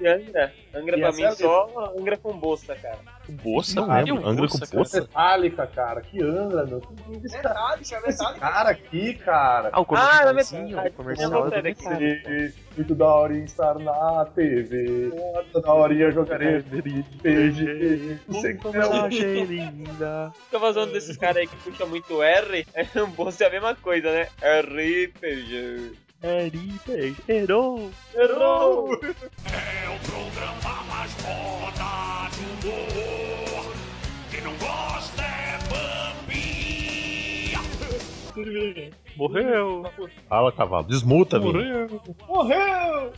E 0.00 0.06
Angra? 0.08 0.52
Angra 0.72 0.96
E 0.96 1.00
pra 1.00 1.08
essa 1.08 1.18
mim 1.18 1.24
é 1.24 1.30
só 1.32 1.92
Angra 1.98 2.16
com 2.16 2.32
bolsa, 2.32 2.76
cara. 2.76 2.98
Poça 3.42 3.80
Ah, 3.82 4.02
mesmo? 4.02 4.20
que 4.22 4.28
Angra 4.28 4.48
com 4.48 4.58
cara. 4.58 4.70
poça? 4.70 5.00
Metallica, 5.00 5.66
cara. 5.66 6.00
Que 6.00 6.22
Angra, 6.22 6.64
meu. 6.66 6.82
Esse 7.24 7.36
Metallica. 7.36 8.34
cara 8.38 8.70
aqui, 8.70 9.14
cara. 9.14 9.70
Ah, 9.72 9.80
o 9.80 9.86
Ah, 9.90 10.24
na 10.24 10.26
comercialzinho, 10.28 10.68
metade. 10.76 10.88
o 10.88 10.92
comercial 10.92 11.30
Na 11.30 11.36
é 11.36 11.40
do. 11.40 12.54
Muito 12.76 12.94
da 12.94 13.06
hora 13.06 13.34
em 13.36 13.44
estar 13.44 13.74
na 13.78 14.24
TV. 14.26 15.10
Muito 15.34 15.60
da 15.60 15.72
hora 15.72 15.92
em 15.92 16.12
jogar 16.12 16.36
RPG. 16.40 17.04
Não 18.28 18.40
sei 18.40 18.52
o 18.54 18.58
que 18.58 18.66
é 18.66 18.70
o- 18.70 18.72
Mensagem 18.72 19.44
linda. 19.44 20.32
Fica 20.44 20.58
vazando 20.58 20.92
desses 20.92 21.16
caras 21.16 21.38
aí 21.38 21.46
que 21.46 21.56
puxa 21.56 21.84
muito 21.86 22.22
R, 22.22 22.66
é 22.74 23.02
um 23.02 23.10
bolsa 23.10 23.44
é 23.44 23.46
a 23.48 23.50
mesma 23.50 23.74
coisa, 23.74 24.10
né? 24.12 24.28
RPG. 24.40 25.92
RPG. 26.22 27.16
Errou. 27.28 27.90
Errou! 28.14 28.92
É 28.94 29.88
o 29.88 29.98
programa 30.10 30.82
mais 30.84 31.12
foda 31.14 32.28
do 32.36 32.68
humor. 32.68 33.74
Quem 34.30 34.42
não 34.42 34.52
gosta 34.58 35.22
é 35.22 35.58
Bambi. 35.70 36.60
Morreu. 39.16 39.84
Fala, 40.28 40.52
cavalo. 40.52 40.84
Desmuta. 40.86 41.38
Morreu. 41.40 42.02
Morreu! 42.28 43.12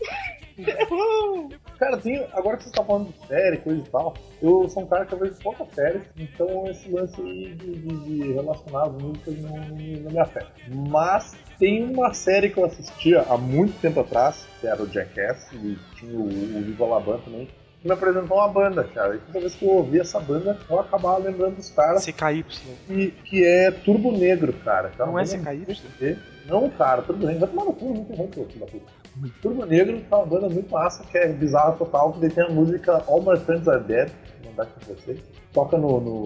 Errou! 0.59 1.51
Cara, 1.83 1.97
tem, 1.97 2.25
agora 2.33 2.57
que 2.57 2.63
você 2.63 2.71
tá 2.71 2.85
falando 2.85 3.09
de 3.13 3.27
série, 3.27 3.57
coisa 3.57 3.81
e 3.81 3.91
tal, 3.91 4.15
eu 4.41 4.69
sou 4.69 4.85
um 4.85 4.87
cara 4.87 5.05
que 5.05 5.13
eu 5.15 5.19
vejo 5.19 5.35
poucas 5.43 5.67
séries, 5.75 6.03
então 6.17 6.65
esse 6.71 6.89
lance 6.89 7.21
aí 7.21 7.53
de, 7.57 7.75
de, 7.75 7.97
de 8.23 8.33
relacionar 8.35 8.85
as 8.85 8.93
músicas 8.93 9.37
não, 9.41 9.57
não, 9.57 9.75
me- 9.77 9.97
não 9.99 10.23
afeta. 10.23 10.47
Mas 10.69 11.35
tem 11.59 11.83
uma 11.83 12.15
série 12.15 12.51
que 12.51 12.59
eu 12.59 12.67
assistia 12.67 13.23
há 13.23 13.37
muito 13.37 13.77
tempo 13.81 13.99
atrás, 13.99 14.47
que 14.61 14.67
era 14.69 14.81
o 14.81 14.87
Jackass, 14.87 15.51
e 15.55 15.77
tinha 15.97 16.17
o, 16.17 16.23
o 16.27 16.63
Viva 16.63 16.87
La 16.87 17.01
Band 17.01 17.19
também, 17.25 17.47
que 17.81 17.89
me 17.89 17.93
apresentou 17.95 18.37
uma 18.37 18.49
banda, 18.49 18.85
cara. 18.85 19.17
E 19.17 19.19
toda 19.19 19.41
vez 19.41 19.57
que 19.57 19.65
eu 19.65 19.71
ouvia 19.71 20.03
essa 20.03 20.21
banda, 20.21 20.57
eu 20.71 20.79
acabava 20.79 21.19
lembrando 21.19 21.57
dos 21.57 21.71
caras, 21.71 22.07
CKY. 22.07 22.45
que, 22.87 23.11
que 23.25 23.45
é 23.45 23.73
Turbo 23.73 24.13
Negro, 24.13 24.53
cara. 24.65 24.93
uma 25.01 25.07
Não 25.07 25.19
é 25.19 25.25
CKY? 25.25 26.17
Não, 26.47 26.71
cara, 26.71 27.03
Turbo 27.03 27.27
Negro. 27.27 27.41
Vai 27.41 27.49
tomar 27.49 27.65
no 27.65 27.73
cu, 27.73 27.87
muito 27.87 28.15
ruim, 28.15 28.29
pô, 28.29 28.45
filho 28.45 28.61
da 28.61 28.67
puta. 28.67 29.02
Turbo 29.43 29.67
Negro 29.67 30.01
é 30.11 30.15
uma 30.15 30.25
banda 30.27 30.49
muito 30.49 30.71
massa, 30.71 31.05
que 31.05 31.19
é 31.19 31.29
bizarra 31.29 31.73
total, 31.73 32.13
que 32.13 32.29
tem 32.31 32.45
a 32.45 32.49
música 32.49 33.03
All 33.07 33.23
My 33.23 33.39
Friends 33.39 33.69
Are 33.69 33.83
Dead, 33.83 34.11
vou 34.43 34.51
mandar 34.51 34.63
aqui 34.65 34.85
pra 34.87 34.95
vocês. 34.95 35.21
Toca 35.53 35.77
no, 35.77 36.01
no, 36.01 36.25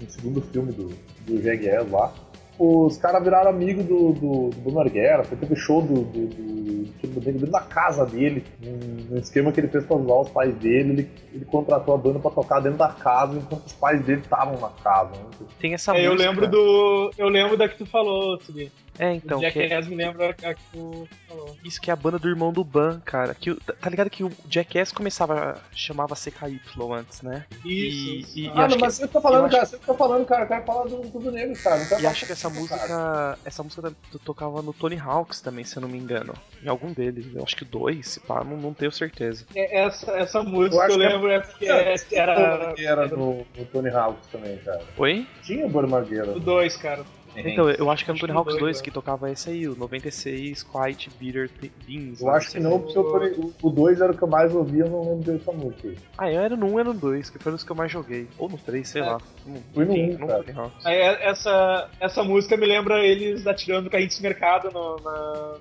no 0.00 0.10
segundo 0.10 0.40
filme 0.40 0.72
do, 0.72 0.88
do 1.26 1.42
Jaguar 1.42 1.86
lá. 1.90 2.12
Os 2.58 2.96
caras 2.98 3.22
viraram 3.24 3.50
amigo 3.50 3.82
do, 3.82 4.12
do, 4.12 4.50
do 4.50 4.60
Bruno 4.60 4.80
Arguera, 4.80 5.24
foi 5.24 5.36
teve 5.36 5.56
show 5.56 5.82
do, 5.82 6.02
do, 6.04 6.26
do 6.26 6.92
Turbo 7.00 7.16
Negro 7.20 7.32
dentro 7.40 7.50
da 7.50 7.60
casa 7.60 8.04
dele, 8.06 8.44
num, 8.62 8.78
num 9.10 9.18
esquema 9.18 9.50
que 9.50 9.60
ele 9.60 9.68
fez 9.68 9.84
pra 9.84 9.96
zoar 9.96 10.20
os 10.20 10.28
pais 10.30 10.54
dele, 10.56 10.90
ele, 10.92 11.10
ele 11.34 11.44
contratou 11.46 11.94
a 11.94 11.98
banda 11.98 12.18
pra 12.18 12.30
tocar 12.30 12.60
dentro 12.60 12.78
da 12.78 12.88
casa, 12.88 13.36
enquanto 13.38 13.66
os 13.66 13.72
pais 13.72 14.02
dele 14.04 14.20
estavam 14.20 14.58
na 14.60 14.68
casa. 14.82 15.10
Né? 15.12 15.46
Tem 15.60 15.74
essa 15.74 15.96
É, 15.96 16.06
eu 16.06 16.12
música. 16.12 16.28
lembro 16.30 16.46
do. 16.46 17.10
Eu 17.18 17.28
lembro 17.28 17.56
da 17.56 17.68
que 17.68 17.76
tu 17.78 17.86
falou, 17.86 18.38
Segui. 18.40 18.70
É, 19.02 19.14
então, 19.14 19.40
Jack 19.40 19.52
que 19.54 19.58
é, 19.64 19.68
Jackass 19.68 19.88
me 19.88 19.96
lembra 19.96 20.30
a 20.30 20.54
que 20.54 20.62
tu 20.72 21.08
falou. 21.28 21.56
isso 21.64 21.80
que 21.80 21.90
é 21.90 21.92
a 21.92 21.96
banda 21.96 22.18
do 22.18 22.28
irmão 22.28 22.52
do 22.52 22.62
Ban, 22.62 23.00
cara. 23.04 23.34
Que, 23.34 23.50
o- 23.50 23.56
tá 23.60 23.72
tá 23.72 23.90
ligado 23.90 24.08
que 24.08 24.22
o 24.22 24.30
Jackass 24.48 24.92
começava, 24.92 25.60
chamava 25.74 26.14
CKY 26.14 26.60
antes, 26.92 27.20
né? 27.22 27.44
Isso. 27.64 27.66
E, 27.66 28.20
isso. 28.20 28.38
e, 28.38 28.44
e 28.44 28.48
ah, 28.48 28.64
acho 28.66 28.76
não, 28.76 28.78
mas 28.80 28.94
que, 28.98 29.00
você 29.02 29.08
tá 29.08 29.20
falando, 29.20 29.40
eu 29.40 29.46
acho- 29.46 29.56
cara, 29.56 29.66
você 29.66 29.78
tá 29.78 29.94
falando, 29.94 30.24
cara, 30.26 30.42
eu 30.44 30.48
quero 30.48 30.64
falar 30.64 30.84
do 30.84 30.96
Turbo 31.10 31.30
Negro, 31.32 31.60
cara. 31.62 32.00
E 32.00 32.06
acho 32.06 32.26
que 32.26 32.32
essa 32.32 32.48
cara. 32.48 32.60
música. 32.60 33.38
Essa 33.44 33.62
música 33.62 33.92
tocava 34.24 34.62
no 34.62 34.72
Tony 34.72 34.98
Hawks 34.98 35.40
também, 35.40 35.64
se 35.64 35.76
eu 35.76 35.80
não 35.80 35.88
me 35.88 35.98
engano. 35.98 36.32
Em 36.62 36.68
algum 36.68 36.92
deles. 36.92 37.26
Eu 37.34 37.42
acho 37.42 37.56
que 37.56 37.64
dois, 37.64 38.06
se 38.08 38.20
pá, 38.20 38.44
não, 38.44 38.56
não 38.56 38.72
tenho 38.72 38.92
certeza. 38.92 39.44
É, 39.54 39.82
Essa, 39.82 40.12
essa 40.12 40.42
música 40.44 40.76
Eu 40.76 40.80
eu, 40.80 40.86
acho 40.86 40.96
que 40.98 41.02
é- 41.04 41.08
lembro 41.08 41.30
é 41.30 41.40
porque 41.40 41.66
é- 41.66 41.94
era. 42.12 42.72
que 42.74 42.86
era 42.86 43.08
no, 43.08 43.44
no 43.56 43.64
Tony 43.72 43.88
Hawks 43.90 44.28
também, 44.28 44.56
cara. 44.58 44.80
Oi? 44.96 45.26
Tinha 45.42 45.66
o 45.66 45.68
Bormagueira. 45.68 46.30
O 46.32 46.38
2, 46.40 46.76
cara. 46.76 47.04
Então, 47.36 47.70
eu 47.70 47.90
acho 47.90 48.04
que 48.04 48.10
é 48.10 48.12
no 48.12 48.16
Acho 48.18 48.26
Tony 48.26 48.38
Hawks 48.38 48.52
dois, 48.54 48.60
2 48.60 48.76
né? 48.78 48.82
que 48.84 48.90
tocava 48.90 49.30
esse 49.30 49.48
aí, 49.50 49.66
o 49.66 49.74
96 49.74 50.62
Quiet 50.62 51.10
Bitter 51.18 51.50
Beans. 51.86 52.20
Eu 52.20 52.30
acho 52.30 52.50
que 52.50 52.60
não, 52.60 52.78
porque 52.78 52.98
o 52.98 53.04
Tony- 53.04 53.52
o 53.62 53.70
2 53.70 54.00
era 54.00 54.12
o 54.12 54.16
que 54.16 54.22
eu 54.22 54.28
mais 54.28 54.54
ouvia, 54.54 54.84
eu 54.84 54.90
não 54.90 55.10
lembro 55.14 55.32
dessa 55.32 55.50
música. 55.52 55.88
aí. 55.88 55.96
Ah, 56.18 56.30
eu 56.30 56.40
era 56.40 56.56
no 56.56 56.66
1 56.66 56.80
e 56.80 56.84
no 56.84 56.94
2, 56.94 57.30
que 57.30 57.38
foram 57.38 57.56
os 57.56 57.64
que 57.64 57.72
eu 57.72 57.76
mais 57.76 57.90
joguei. 57.90 58.26
Ou 58.38 58.48
no 58.48 58.58
3, 58.58 58.86
sei 58.88 59.02
É. 59.02 59.04
lá. 59.06 59.18
Não- 59.46 59.62
Fui 59.74 59.84
no 59.84 59.92
enfim, 59.96 60.14
um, 60.14 60.18
não 60.18 60.26
cara. 60.28 60.42
Tony 60.44 60.58
Hawks. 60.58 60.86
Aí, 60.86 60.96
é- 60.96 61.28
essa, 61.30 61.88
essa 62.00 62.22
música 62.22 62.56
me 62.56 62.66
lembra 62.66 63.02
eles 63.04 63.46
atirando 63.46 63.88
carrinho 63.90 64.10
de 64.10 64.22
mercado 64.22 64.70
no, 64.70 64.96
na, 64.96 65.54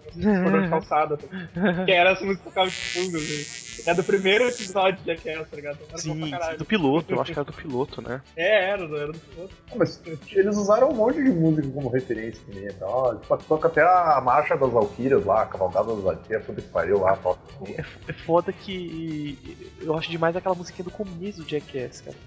no 0.51 0.61
de 0.63 0.69
calçada. 0.69 1.17
tá? 1.17 1.85
que 1.85 1.91
era 1.91 2.11
essa 2.11 2.23
música 2.25 2.43
que 2.43 2.49
tocava 2.49 2.67
de 2.69 2.75
fundo. 2.75 3.17
Assim. 3.17 3.70
É 3.85 3.93
do 3.93 4.03
primeiro 4.03 4.47
episódio 4.47 4.99
de 5.03 5.07
Jackass, 5.07 5.49
tá 5.49 5.55
ligado? 5.55 5.77
Sim, 5.95 6.31
do 6.57 6.65
piloto, 6.65 7.13
eu 7.13 7.21
acho 7.21 7.31
que 7.33 7.39
era 7.39 7.45
do 7.45 7.53
piloto, 7.53 8.01
né? 8.01 8.21
É, 8.35 8.69
era, 8.69 8.87
do- 8.87 8.97
era 8.97 9.11
do 9.11 9.19
outro. 9.37 9.57
Ah, 9.71 9.75
Mas 9.75 10.01
eles 10.31 10.55
usaram 10.55 10.89
um 10.89 10.95
monte 10.95 11.23
de 11.23 11.29
música 11.31 11.67
como 11.69 11.89
referência 11.89 12.41
também. 12.45 12.65
Então, 12.67 12.87
ó, 12.87 13.15
tipo, 13.15 13.37
toca 13.37 13.67
até 13.67 13.81
a 13.81 14.21
marcha 14.23 14.55
das 14.55 14.69
Valkyrias 14.71 15.25
lá, 15.25 15.43
a 15.43 15.45
cavalgada 15.45 15.93
das 15.93 16.03
Valkyrias, 16.03 16.45
puta 16.45 16.61
que 16.61 16.67
pariu 16.69 16.99
lá, 16.99 17.15
toca. 17.17 17.39
É, 17.67 17.81
é 18.09 18.13
foda 18.13 18.51
que 18.53 19.37
eu 19.81 19.97
acho 19.97 20.09
demais 20.11 20.35
aquela 20.35 20.55
musiquinha 20.55 20.83
do 20.85 20.91
começo 20.91 21.41
do 21.43 21.49
Jackass, 21.49 22.01
cara. 22.01 22.17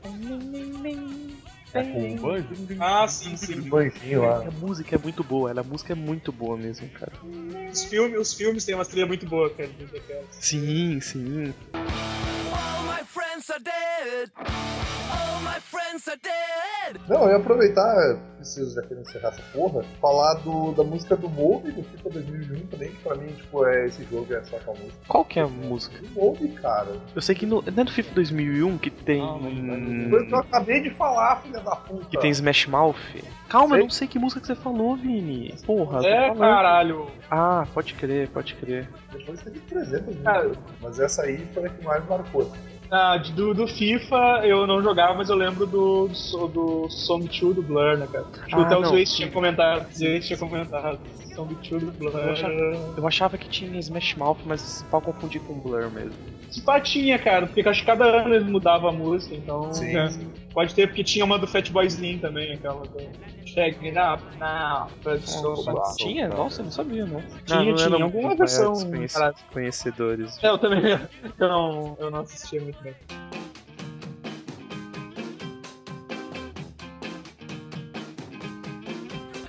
É 1.74 1.82
com 1.82 2.04
um 2.12 2.16
banjo, 2.16 2.46
Ah, 2.78 3.08
sim, 3.08 3.36
sim. 3.36 3.58
um 3.60 3.68
banjinho 3.68 4.22
lá. 4.22 4.46
A 4.46 4.50
música 4.52 4.94
é 4.94 4.98
muito 4.98 5.24
boa, 5.24 5.50
ela, 5.50 5.60
a 5.60 5.64
música 5.64 5.92
é 5.92 5.96
muito 5.96 6.30
boa 6.30 6.56
mesmo, 6.56 6.88
cara. 6.90 7.12
Os 7.72 7.84
filmes, 7.84 8.18
os 8.18 8.32
filmes 8.32 8.64
têm 8.64 8.76
uma 8.76 8.84
trilha 8.84 9.06
muito 9.06 9.26
boa, 9.26 9.50
cara. 9.50 9.68
Sim, 10.30 11.00
sim. 11.00 11.52
My 12.94 13.02
friends 13.04 13.50
are 13.50 13.60
dead. 13.60 14.30
All 15.10 15.40
my 15.42 15.60
friends 15.60 16.08
are 16.08 16.18
dead. 16.22 17.00
Não, 17.08 17.24
eu 17.24 17.30
ia 17.30 17.36
aproveitar, 17.36 18.16
preciso 18.36 18.74
já 18.74 18.82
querer 18.82 19.00
encerrar 19.02 19.28
essa 19.28 19.42
porra, 19.52 19.82
falar 20.00 20.34
do, 20.34 20.72
da 20.72 20.82
música 20.82 21.16
do 21.16 21.28
Move, 21.28 21.70
do 21.72 21.82
FIFA 21.82 22.10
2001 22.10 22.66
também, 22.66 22.90
que 22.90 22.96
pra 23.02 23.14
mim, 23.16 23.28
tipo, 23.32 23.66
é 23.66 23.86
esse 23.86 24.04
jogo 24.04 24.32
é 24.32 24.42
só 24.44 24.58
com 24.60 24.72
a 24.72 24.74
música. 24.74 24.98
Qual 25.08 25.24
que 25.24 25.38
é 25.38 25.42
a 25.42 25.46
música? 25.48 25.98
Do 26.00 26.08
Move, 26.20 26.48
cara. 26.60 26.96
Eu 27.14 27.20
sei 27.22 27.34
que 27.34 27.46
no, 27.46 27.62
não 27.62 27.82
é 27.82 27.84
do 27.84 27.92
FIFA 27.92 28.14
2001 28.14 28.78
que 28.78 28.90
tem. 28.90 29.20
Foi 30.10 30.22
o 30.22 30.26
que 30.26 30.34
eu 30.34 30.38
acabei 30.38 30.80
de 30.82 30.90
falar, 30.90 31.42
filha 31.42 31.60
da 31.60 31.76
puta. 31.76 32.06
Que 32.06 32.18
tem 32.18 32.30
Smash 32.30 32.66
Mouth. 32.66 32.96
Calma, 33.48 33.74
Sei. 33.74 33.78
eu 33.80 33.84
não 33.84 33.90
sei 33.90 34.08
que 34.08 34.18
música 34.18 34.40
que 34.40 34.46
você 34.46 34.54
falou, 34.54 34.96
Vini. 34.96 35.54
Porra, 35.66 36.04
É, 36.04 36.34
caralho. 36.34 37.10
Ah, 37.30 37.66
pode 37.74 37.94
crer, 37.94 38.28
pode 38.30 38.54
crer. 38.54 38.88
Depois 39.12 39.40
teve 39.42 39.60
300 39.60 40.14
mil, 40.14 40.24
Cara. 40.24 40.50
mas 40.80 40.98
essa 40.98 41.22
aí 41.22 41.46
foi 41.52 41.66
a 41.66 41.68
que 41.68 41.84
mais 41.84 42.04
marcou. 42.08 42.50
Ah, 42.96 43.16
do, 43.16 43.52
do 43.52 43.66
FIFA 43.66 44.42
eu 44.44 44.68
não 44.68 44.80
jogava, 44.80 45.14
mas 45.14 45.28
eu 45.28 45.34
lembro 45.34 45.66
do, 45.66 46.08
do, 46.08 46.46
do 46.46 46.88
Song 46.90 47.26
2 47.26 47.56
do 47.56 47.62
Blur, 47.62 47.98
né, 47.98 48.06
cara? 48.06 48.24
Acho 48.24 48.46
que 48.46 48.54
Ah, 48.54 48.62
até 48.62 48.76
o 48.76 48.84
sim. 48.84 49.16
tinha 49.16 49.30
comentado. 49.32 49.92
Zweiss 49.92 50.26
tinha 50.28 50.38
comentado. 50.38 51.00
Song 51.34 51.52
2 51.68 51.82
do 51.82 51.92
Blur. 51.92 52.14
Eu 52.14 52.30
achava, 52.30 52.54
eu 52.96 53.06
achava 53.08 53.38
que 53.38 53.48
tinha 53.48 53.80
Smash 53.80 54.14
Mouth, 54.14 54.38
mas 54.44 54.84
pode 54.92 55.06
confundir 55.06 55.40
com 55.42 55.58
Blur 55.58 55.90
mesmo. 55.90 56.14
Simpatinha, 56.54 57.18
cara, 57.18 57.46
porque 57.46 57.68
acho 57.68 57.80
que 57.80 57.86
cada 57.86 58.04
ano 58.04 58.32
eles 58.32 58.46
mudavam 58.46 58.88
a 58.88 58.92
música, 58.92 59.34
então. 59.34 59.72
Sim, 59.72 59.96
é. 59.96 60.08
sim. 60.08 60.30
Pode 60.52 60.72
ter, 60.72 60.86
porque 60.86 61.02
tinha 61.02 61.24
uma 61.24 61.36
do 61.36 61.48
Fatboy 61.48 61.84
Slim 61.86 62.18
também, 62.18 62.52
aquela 62.52 62.84
do. 62.84 63.34
Check 63.44 63.82
it 63.82 63.98
up 63.98 64.22
now. 64.38 64.88
Tinha? 65.96 66.28
Nossa, 66.28 66.60
eu 66.60 66.64
não 66.64 66.72
sabia, 66.72 67.06
não. 67.06 67.20
Tinha, 67.44 67.58
não, 67.58 67.64
não 67.66 67.74
tinha, 67.74 68.04
alguma 68.04 68.36
versão. 68.36 68.72
Conhecedores. 69.52 70.42
É, 70.42 70.48
eu 70.48 70.58
também. 70.58 70.80
Eu 71.38 71.48
não, 71.48 71.96
eu 71.98 72.10
não 72.10 72.20
assistia 72.20 72.60
muito 72.60 72.80
bem. 72.82 72.94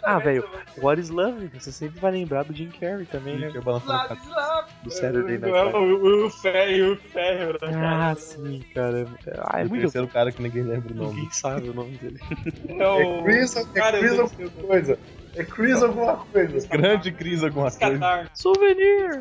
Ah, 0.05 0.19
velho, 0.19 0.47
What 0.77 1.01
is 1.01 1.09
Love? 1.09 1.47
Você 1.53 1.71
sempre 1.71 1.99
vai 1.99 2.11
lembrar 2.11 2.43
do 2.43 2.53
Jim 2.53 2.69
Carrey 2.79 3.05
também, 3.05 3.39
né? 3.39 3.47
Love 3.47 3.83
is 3.83 4.27
love. 4.27 4.71
Do 4.83 4.91
Saturday 4.91 5.37
Night 5.37 5.55
é 5.55 5.63
Live. 5.63 5.77
o, 5.77 6.29
Ferro, 6.29 6.93
o 6.93 6.97
Ferro, 6.97 7.53
né? 7.61 7.85
Ah, 7.85 8.15
sim, 8.15 8.63
cara. 8.73 9.07
Ah, 9.39 9.61
é 9.61 9.65
o 9.65 9.69
muito. 9.69 9.81
terceiro 9.81 10.07
cara 10.07 10.31
que 10.31 10.41
ninguém 10.41 10.63
lembra 10.63 10.93
o 10.93 10.95
nome. 10.95 11.15
Ninguém 11.15 11.31
sabe 11.31 11.69
o 11.69 11.73
nome 11.73 11.97
dele. 11.97 12.19
É 12.67 12.87
o. 12.87 13.19
É 13.19 13.23
Chris, 13.23 13.55
é 13.55 13.65
Cara, 13.73 13.99
Chris 13.99 14.19
alguma 14.19 14.49
coisa. 14.49 14.99
É 15.35 15.43
Chris 15.43 15.83
alguma 15.83 16.17
coisa. 16.17 16.67
Grande 16.67 17.11
crise 17.11 17.45
alguma 17.45 17.71
coisa. 17.71 18.29
Souvenir! 18.33 19.19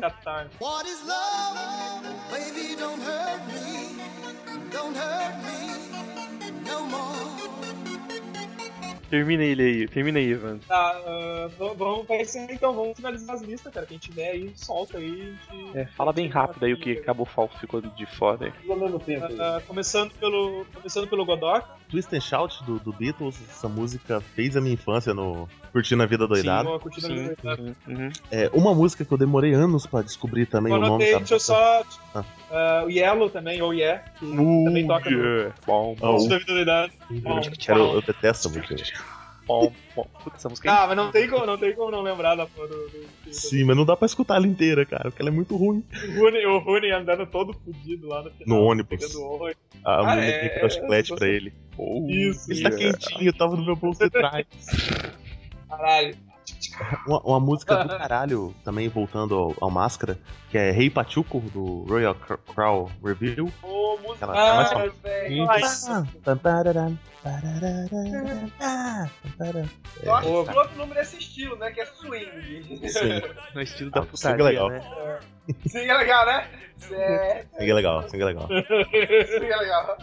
What 0.59 0.87
is 0.87 1.03
love? 1.05 2.05
Baby, 2.31 2.75
don't 2.77 3.01
hurt 3.01 3.41
me. 3.47 3.97
Don't 4.71 4.95
hurt 4.95 5.35
me 5.43 6.69
no 6.69 6.85
more. 6.85 7.14
Termina 9.15 9.43
ele 9.45 9.63
aí, 9.63 9.87
termina 9.87 10.19
aí, 10.19 10.25
Ivan. 10.31 10.57
Tá, 10.67 10.91
v- 11.57 11.73
vamos 11.77 12.05
pra 12.05 12.17
esse 12.17 12.37
então, 12.51 12.73
vamos 12.73 12.97
finalizar 12.97 13.35
as 13.35 13.41
listas, 13.41 13.73
cara. 13.73 13.85
Quem 13.85 13.97
tiver 13.97 14.31
aí, 14.31 14.51
solta 14.55 14.97
aí. 14.97 15.33
a 15.49 15.53
gente- 15.55 15.77
É, 15.77 15.85
fala 15.85 16.11
bem 16.11 16.27
rápido 16.27 16.65
aí 16.65 16.73
o 16.73 16.77
que 16.77 16.91
acabou 16.93 17.25
falso 17.25 17.57
ficou 17.57 17.79
de 17.79 18.05
fora 18.05 18.47
aí. 18.47 18.51
Tudo 18.51 18.73
ao 18.73 18.79
mesmo 18.79 18.99
tempo. 18.99 19.25
aí. 19.25 19.39
Ah, 19.39 19.61
começando 19.65 20.11
pelo. 20.19 20.65
Começando 20.73 21.07
pelo 21.07 21.25
Godok. 21.25 21.65
Twist 21.95 22.13
and 22.13 22.19
Shout 22.19 22.61
do, 22.65 22.77
do 22.79 22.91
Beatles, 22.91 23.37
essa 23.49 23.69
música 23.69 24.19
fez 24.19 24.57
a 24.57 24.61
minha 24.61 24.73
infância 24.73 25.13
no 25.13 25.47
Curtindo 25.71 26.03
a 26.03 26.05
Vida 26.05 26.27
Doidada. 26.27 26.69
Sim, 26.69 26.79
curtindo 26.79 27.07
a 27.07 27.15
vida. 27.15 27.35
sim, 27.55 27.75
uhum. 27.87 28.09
É 28.29 28.49
uma 28.53 28.73
música 28.75 29.05
que 29.05 29.13
eu 29.13 29.17
demorei 29.17 29.53
anos 29.53 29.85
pra 29.85 30.01
descobrir 30.01 30.45
também 30.45 30.73
Eu 30.73 30.79
o 30.79 30.81
nome. 30.81 31.09
da 31.09 31.17
deixa 31.19 31.35
eu 31.35 31.39
só. 31.39 31.83
Ah. 32.51 32.83
o 32.85 32.89
Yellow 32.89 33.29
também, 33.29 33.61
ou 33.61 33.73
Yeah, 33.73 34.03
que 34.19 34.25
Uh, 34.25 34.63
também 34.65 34.85
toca 34.85 35.09
no. 35.09 35.17
yeah. 35.17 35.55
Bom, 35.65 35.95
Ah, 35.97 36.01
bom, 36.01 36.11
Curtindo 36.17 36.35
a 36.35 36.37
vida 36.39 36.53
doidada. 36.53 36.91
Cara, 37.65 37.79
eu, 37.79 37.85
eu 37.93 38.01
detesto 38.01 38.47
essa 38.47 38.49
música. 38.49 38.75
bom, 39.47 39.71
bom. 39.95 40.07
Puta, 40.23 40.35
essa 40.35 40.49
música 40.49 40.67
é 40.69 40.71
Ah, 40.73 40.85
mas 40.87 40.97
não 40.97 41.11
tem 41.11 41.29
como, 41.29 41.45
não 41.45 41.57
tem 41.57 41.73
como 41.73 41.91
não 41.91 42.01
lembrar 42.01 42.35
da 42.35 42.45
porra 42.45 42.67
do. 42.67 42.75
do, 42.89 42.99
do 43.25 43.33
Sim, 43.33 43.63
mas 43.63 43.77
não 43.77 43.85
dá 43.85 43.95
pra 43.95 44.05
escutar 44.05 44.35
ela 44.35 44.47
inteira, 44.47 44.85
cara, 44.85 45.03
porque 45.11 45.21
ela 45.21 45.29
é 45.29 45.33
muito 45.33 45.55
ruim. 45.55 45.81
o 45.93 46.19
Rooney, 46.19 46.45
o 46.45 46.59
Rooney 46.59 46.91
andando 46.91 47.25
todo 47.25 47.53
fudido 47.53 48.07
lá 48.07 48.21
no 48.23 48.31
final. 48.31 48.59
No 48.59 48.65
ônibus. 48.65 48.99
Pegando 48.99 49.23
ônibus. 49.23 49.55
A 49.83 49.99
Ah, 49.99 50.15
mulher 50.15 50.29
é, 50.29 50.39
tem 50.39 50.49
que 50.49 50.59
dar 50.61 50.69
chiclete 50.71 51.13
é, 51.13 51.15
pra 51.15 51.27
ele. 51.27 51.53
Oh, 51.77 52.05
Isso, 52.09 52.51
Ele 52.51 52.61
tá 52.63 52.71
quentinho, 52.71 53.33
tava 53.33 53.55
no 53.55 53.65
meu 53.65 53.75
bolso 53.75 53.99
de 53.99 54.09
trás. 54.09 54.45
Caralho. 55.69 56.15
Uma, 57.07 57.19
uma 57.21 57.39
música 57.39 57.83
do 57.83 57.89
caralho, 57.89 58.53
também 58.63 58.87
voltando 58.87 59.35
ao, 59.35 59.53
ao 59.61 59.69
Máscara, 59.71 60.17
que 60.49 60.57
é 60.57 60.71
Rei 60.71 60.89
Pachuco, 60.89 61.39
do 61.53 61.83
Royal 61.87 62.15
Cr- 62.15 62.37
Crow 62.53 62.91
Review. 63.03 63.51
Ô, 63.63 63.97
música. 63.97 64.25
Ela 64.25 64.55
mais 64.55 64.69
Ah, 64.69 64.73
famosa. 64.73 64.93
velho. 65.03 65.47
Eu 70.03 70.15
acho 70.15 70.27
o 70.29 70.33
outro 70.55 70.77
nome 70.77 70.93
desse 70.93 71.17
estilo, 71.17 71.55
né? 71.57 71.71
Que 71.71 71.81
é 71.81 71.85
swing. 71.85 72.87
Sim, 72.89 73.21
no 73.53 73.61
estilo 73.61 73.89
da 73.91 74.01
Ah, 74.01 74.05
putaria, 74.05 74.43
é 74.43 74.47
legal. 74.47 74.69
né? 74.69 74.81
Sim, 75.67 75.79
é 75.79 75.97
legal, 75.97 76.25
né? 76.25 76.49
É, 76.91 77.45
sim, 77.57 77.69
é 77.69 77.73
legal, 77.73 78.09
sim, 78.09 78.21
é 78.21 78.25
legal. 78.25 78.47
sim, 78.47 79.45
é 79.45 79.55
legal. 79.57 79.97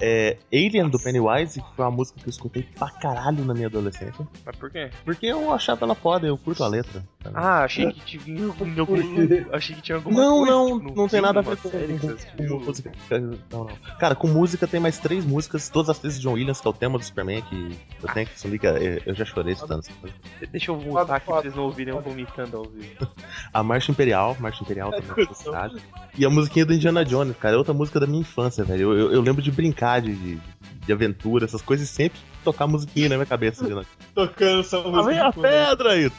É, 0.00 0.36
Alien 0.52 0.88
do 0.88 0.98
Pennywise, 0.98 1.60
que 1.60 1.76
foi 1.76 1.84
uma 1.84 1.90
música 1.90 2.18
que 2.20 2.26
eu 2.26 2.30
escutei 2.30 2.62
pra 2.62 2.90
caralho 2.90 3.44
na 3.44 3.52
minha 3.54 3.66
adolescência. 3.66 4.26
Mas 4.44 4.56
por 4.56 4.70
quê? 4.70 4.90
Porque 5.04 5.26
eu 5.26 5.52
achava 5.52 5.84
ela 5.84 5.94
foda, 5.94 6.26
eu 6.26 6.38
curto 6.38 6.62
a 6.64 6.68
letra. 6.68 7.02
Ah, 7.32 7.64
achei 7.64 7.90
que 7.92 8.18
tinha 8.18 8.46
algum. 8.46 8.80
algum 8.80 8.94
achei 9.52 9.74
que 9.76 9.82
tinha 9.82 9.96
alguma 9.96 10.20
Não, 10.20 10.38
coisa. 10.38 10.52
não, 10.52 10.78
tipo, 10.80 10.96
não 10.96 11.08
tem 11.08 11.20
nada 11.20 11.38
a 11.38 11.42
ver 11.42 11.56
com, 11.56 11.68
série 11.70 11.86
que 11.94 11.98
com- 12.00 12.06
você 12.08 12.12
assistiu. 12.14 12.58
com 12.58 12.64
música. 12.66 12.92
Não, 13.10 13.38
não. 13.50 13.68
Cara, 13.98 14.14
com 14.14 14.28
música 14.28 14.66
tem 14.66 14.80
mais 14.80 14.98
três 14.98 15.24
músicas, 15.24 15.68
todas 15.68 15.88
as 15.90 15.98
três 15.98 16.16
de 16.16 16.22
John 16.22 16.32
Williams, 16.34 16.60
que 16.60 16.66
é 16.66 16.70
o 16.70 16.74
tema 16.74 16.98
do 16.98 17.04
Superman, 17.04 17.40
que 17.42 17.76
eu 18.02 18.12
tenho 18.12 18.26
que 18.26 18.34
assumir 18.34 18.58
que 18.58 18.66
é- 18.66 19.02
eu 19.06 19.14
já 19.14 19.24
chorei 19.24 19.52
escutando 19.54 19.80
essa 19.80 19.92
coisa. 20.00 20.14
Deixa 20.50 20.70
eu 20.70 20.78
voltar 20.78 21.16
aqui 21.16 21.26
pra 21.26 21.40
vocês 21.40 21.54
não 21.54 21.64
ouvirem 21.64 21.94
eu 21.94 22.00
vomitando 22.00 22.56
ao 22.58 22.64
vivo. 22.64 23.06
A 23.52 23.62
Marcha 23.62 23.90
Imperial, 23.92 24.36
Marcha 24.40 24.62
Imperial 24.62 24.90
também, 24.90 25.24
é. 25.26 26.04
E 26.16 26.24
a 26.24 26.30
musiquinha 26.30 26.64
do 26.64 26.72
Indiana 26.74 27.04
Jones, 27.04 27.36
cara, 27.36 27.54
é 27.54 27.58
outra 27.58 27.74
música 27.74 27.98
da 27.98 28.06
minha 28.06 28.20
infância, 28.20 28.62
velho. 28.64 28.92
Eu, 28.92 28.98
eu, 28.98 29.12
eu 29.14 29.20
lembro 29.20 29.40
de 29.42 29.50
brincar, 29.50 30.00
de, 30.00 30.14
de, 30.14 30.40
de 30.86 30.92
aventura, 30.92 31.44
essas 31.44 31.62
coisas, 31.62 31.88
e 31.88 31.92
sempre 31.92 32.20
tocar 32.44 32.66
musiquinha 32.66 33.08
na 33.08 33.14
minha 33.16 33.26
cabeça. 33.26 33.62
Indiana 33.64 33.82
Jones. 33.82 34.04
Tocando 34.14 34.60
essa 34.60 34.80
vem 34.82 35.18
a 35.18 35.24
música. 35.26 35.40
pedra 35.40 35.92
aí! 35.92 36.10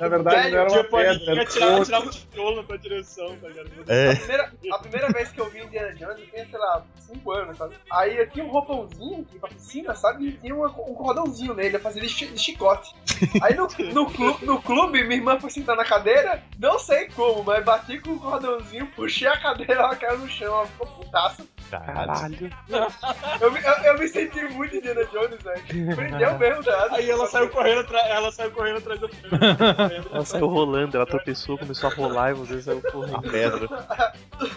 Na 0.00 0.08
verdade, 0.08 0.50
não 0.50 0.58
era 0.58 0.70
uma 0.70 0.82
Tipo, 0.82 0.96
pedra, 0.96 1.32
era 1.32 1.44
tirar, 1.46 1.80
um 1.80 1.84
tirar 1.84 2.00
um 2.00 2.08
tijolo 2.08 2.64
pra 2.64 2.76
direção, 2.76 3.36
tá 3.40 3.48
ligado? 3.48 3.70
É. 3.88 4.10
A 4.12 4.16
primeira, 4.16 4.52
a 4.72 4.78
primeira 4.78 5.08
vez 5.08 5.28
que 5.30 5.40
eu 5.40 5.50
vi 5.50 5.62
Indiana 5.62 5.94
Jones, 5.94 6.18
eu 6.18 6.26
tinha, 6.26 6.46
sei 6.46 6.58
lá, 6.58 6.82
5 6.98 7.32
anos, 7.32 7.56
sabe? 7.56 7.74
Aí 7.90 8.16
eu 8.18 8.30
tinha 8.30 8.44
um 8.44 8.48
roupãozinho 8.48 9.20
aqui 9.28 9.38
pra 9.38 9.48
piscina, 9.48 9.94
sabe? 9.94 10.28
E 10.28 10.32
tinha 10.32 10.54
uma- 10.54 10.68
um 10.68 10.94
cordãozinho 10.94 11.54
nele, 11.54 11.76
eu 11.76 11.80
fazia 11.80 12.06
chi- 12.08 12.26
de 12.26 12.38
chicote. 12.38 12.94
Aí 13.42 13.54
no, 13.54 13.68
no, 13.92 14.06
clu- 14.10 14.38
no 14.42 14.60
clube, 14.62 15.02
minha 15.04 15.16
irmã 15.16 15.38
foi 15.40 15.50
sentar 15.50 15.76
na 15.76 15.84
cadeira, 15.84 16.42
não 16.58 16.78
sei 16.78 17.08
como, 17.10 17.42
mas 17.44 17.64
bati 17.64 17.98
com 17.98 18.10
o 18.12 18.18
cordãozinho, 18.20 18.86
puxei 18.94 19.28
a 19.28 19.36
cadeira, 19.38 19.74
ela 19.74 19.96
caiu 19.96 20.18
no 20.18 20.28
chão, 20.28 20.54
ela 20.54 20.66
ficou 20.66 20.86
putaça. 21.12 21.44
Caralho. 21.70 22.50
Eu, 23.40 23.50
me- 23.50 23.60
eu, 23.60 23.72
eu 23.84 23.98
me 23.98 24.06
senti 24.08 24.44
muito 24.52 24.76
Indiana 24.76 25.04
Jones, 25.06 25.42
velho. 25.42 25.96
Prendeu 25.96 26.36
mesmo, 26.38 26.62
nada. 26.64 26.96
Aí 26.96 27.08
ela 27.10 27.26
saiu 27.28 27.48
correndo 27.48 27.80
atrás, 27.80 28.10
ela 28.10 28.30
saiu 28.32 28.50
correndo 28.50 28.76
atrás 28.78 29.00
do 29.00 29.08
Ela 30.12 30.24
saiu 30.24 30.46
rolando, 30.48 30.96
ela 30.96 31.06
tropeçou, 31.06 31.56
começou 31.56 31.88
a 31.90 31.94
rolar 31.94 32.30
e 32.32 32.34
você 32.34 32.60
saiu 32.60 32.78
A 32.86 32.90
correndo. 32.92 33.22
pedra. 33.22 33.68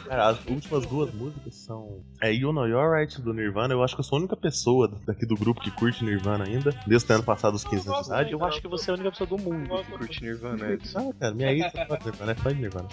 Cara, 0.07 0.27
as 0.27 0.45
últimas 0.45 0.85
duas 0.85 1.13
músicas 1.13 1.55
são. 1.55 2.01
É 2.21 2.33
You 2.33 2.51
Know 2.51 2.67
You're 2.67 2.97
Right 2.99 3.21
do 3.21 3.33
Nirvana. 3.33 3.73
Eu 3.73 3.83
acho 3.83 3.95
que 3.95 4.01
eu 4.01 4.03
sou 4.03 4.17
a 4.17 4.19
única 4.19 4.35
pessoa 4.35 4.91
daqui 5.05 5.25
do 5.25 5.35
grupo 5.35 5.61
que 5.61 5.71
curte 5.71 6.03
Nirvana 6.03 6.45
ainda. 6.45 6.71
Desde 6.85 7.09
o 7.11 7.15
ano 7.15 7.23
passado, 7.23 7.55
os 7.55 7.63
15 7.63 7.87
anos 7.87 8.01
de 8.01 8.07
idade. 8.07 8.31
Eu 8.33 8.43
acho 8.43 8.61
que 8.61 8.67
você 8.67 8.91
é 8.91 8.93
a 8.93 8.95
única 8.95 9.11
pessoa 9.11 9.27
do 9.27 9.37
mundo 9.37 9.69
que 9.83 9.91
curte 9.97 10.21
Nirvana. 10.21 10.71
Edson. 10.73 11.11
Ah, 11.15 11.19
cara, 11.19 11.33
minha 11.33 11.51
ex 11.53 11.73
é 11.73 11.85
fã 11.85 11.97
de 11.97 12.05
Nirvana, 12.05 12.31
é 12.31 12.35
fã 12.35 12.49
de 12.53 12.61
Nirvana. 12.61 12.87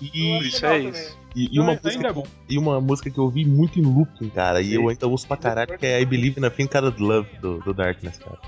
E, 0.00 0.38
isso 0.46 0.66
é 0.66 0.78
isso. 0.78 1.18
e, 1.34 1.48
e 1.56 1.60
uma 1.60 1.72
música, 1.82 2.08
é 2.08 2.12
e 2.48 2.58
uma 2.58 2.80
música 2.80 3.01
que 3.10 3.18
eu 3.18 3.24
ouvi 3.24 3.44
muito 3.44 3.78
em 3.78 3.82
looping, 3.82 4.28
cara, 4.30 4.60
e 4.60 4.74
eu 4.74 4.88
ainda 4.88 5.08
uso 5.08 5.26
pra 5.26 5.36
caralho, 5.36 5.76
que 5.78 5.86
é 5.86 6.00
I 6.00 6.04
Believe 6.04 6.40
in 6.40 6.44
a 6.44 6.50
Thing 6.50 6.66
Called 6.66 7.00
Love 7.02 7.28
do, 7.40 7.58
do 7.60 7.74
Darkness, 7.74 8.18
cara. 8.18 8.38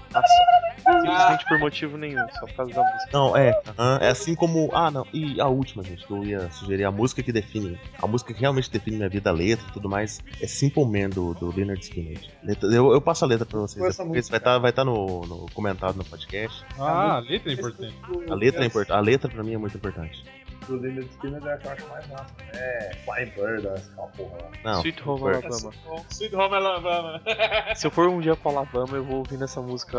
Simplesmente 0.85 1.45
por 1.49 1.59
motivo 1.59 1.97
nenhum, 1.97 2.27
só 2.39 2.47
por 2.47 2.55
causa 2.57 2.75
da 2.75 2.83
música. 2.83 3.11
Não, 3.13 3.37
é. 3.37 3.59
é 4.01 4.09
assim 4.09 4.35
como. 4.35 4.69
Ah, 4.73 4.91
não. 4.91 5.07
E 5.15 5.41
a 5.41 5.49
última, 5.49 5.83
gente, 5.83 6.07
que 6.07 6.13
eu 6.13 6.23
ia 6.25 6.51
sugerir, 6.51 6.85
a 6.85 6.91
música 6.91 7.23
que 7.23 7.33
define. 7.33 7.79
A 8.03 8.07
música 8.07 8.35
que 8.35 8.41
realmente 8.41 8.71
define 8.71 8.99
minha 8.99 9.09
vida, 9.09 9.31
a 9.31 9.33
letra 9.33 9.67
e 9.69 9.73
tudo 9.73 9.89
mais, 9.89 10.21
é 10.41 10.47
Simple 10.47 10.85
Man 10.85 11.09
do, 11.09 11.33
do 11.35 11.55
Leonard 11.55 11.81
Skinner. 11.83 12.19
Letra- 12.43 12.69
Eu, 12.69 12.93
eu 12.93 13.01
passo 13.01 13.25
a 13.25 13.29
letra 13.29 13.47
pra 13.47 13.61
vocês. 13.61 13.83
É 13.83 13.89
essa 13.89 14.05
depois, 14.05 14.29
vai 14.29 14.39
estar 14.39 14.59
vai 14.59 14.73
tá 14.73 14.85
no, 14.85 15.23
no 15.23 15.47
comentado 15.55 15.97
no 15.97 16.05
podcast. 16.05 16.63
Ah, 16.79 17.17
a 17.17 17.21
letra 17.21 17.51
é 17.51 17.55
importante. 17.55 17.95
A 18.29 18.35
letra 18.35 18.63
é 18.63 18.67
importante. 18.67 18.97
A 18.97 19.01
letra 19.01 19.31
pra 19.31 19.43
mim 19.43 19.55
é 19.55 19.59
muito 19.59 19.77
importante. 19.77 20.23
Do 20.67 20.77
Leonard 20.77 21.09
Skinner 21.11 21.47
é 21.47 21.53
a 21.53 21.59
que 21.59 21.67
eu 21.67 21.73
acho 21.73 21.89
mais 21.89 22.07
massa. 22.09 22.35
É, 22.55 22.97
Flying 23.05 23.31
Bird, 23.31 23.69
aquela 23.69 24.09
porra 24.09 24.37
lá. 24.43 24.51
Não. 24.65 24.81
Sweet 24.81 25.09
Home 25.09 25.23
Bird. 25.23 25.47
Alabama. 25.47 25.73
Sweet 26.11 26.37
Home 26.37 26.55
Alabama. 26.55 27.23
Se 27.75 27.87
eu 27.87 27.91
for 27.91 28.09
um 28.09 28.21
dia 28.21 28.37
pra 28.37 28.51
Alabama, 28.53 28.97
eu 28.97 29.05
vou 29.05 29.19
ouvir 29.19 29.43
essa 29.43 29.61
música 29.61 29.99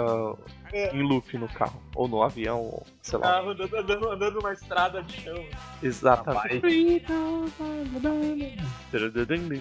em 0.74 1.04
loop 1.04 1.38
no 1.38 1.48
carro. 1.48 1.82
Ou 1.96 2.08
no 2.08 2.24
avião, 2.24 2.62
ou 2.62 2.84
sei 3.02 3.20
lá. 3.20 3.34
Carro 3.34 3.50
andando, 3.52 3.78
andando, 3.78 4.10
andando 4.10 4.36
numa 4.36 4.54
estrada 4.54 5.04
de 5.04 5.22
chão. 5.22 5.46
Exatamente. 5.82 7.06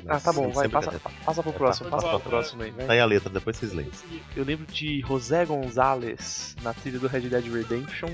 Ah, 0.09 0.21
tá 0.21 0.33
bom, 0.33 0.51
vai, 0.51 0.69
Sempre 0.69 0.71
passa, 0.71 1.01
passa 1.25 1.43
pro 1.43 1.53
próximo, 1.53 1.91
passa 1.91 2.09
pro 2.09 2.21
próximo 2.21 2.63
aí, 2.63 2.73
Tá 2.73 2.93
aí 2.93 3.01
a 3.01 3.05
letra, 3.05 3.31
depois 3.31 3.57
vocês 3.57 3.73
leem. 3.73 3.91
Eu 4.37 4.45
lembro 4.45 4.67
de 4.67 5.01
José 5.01 5.45
Gonzalez 5.45 6.57
na 6.63 6.73
trilha 6.73 6.99
do 6.99 7.07
Red 7.07 7.23
Dead 7.23 7.45
Redemption. 7.53 8.11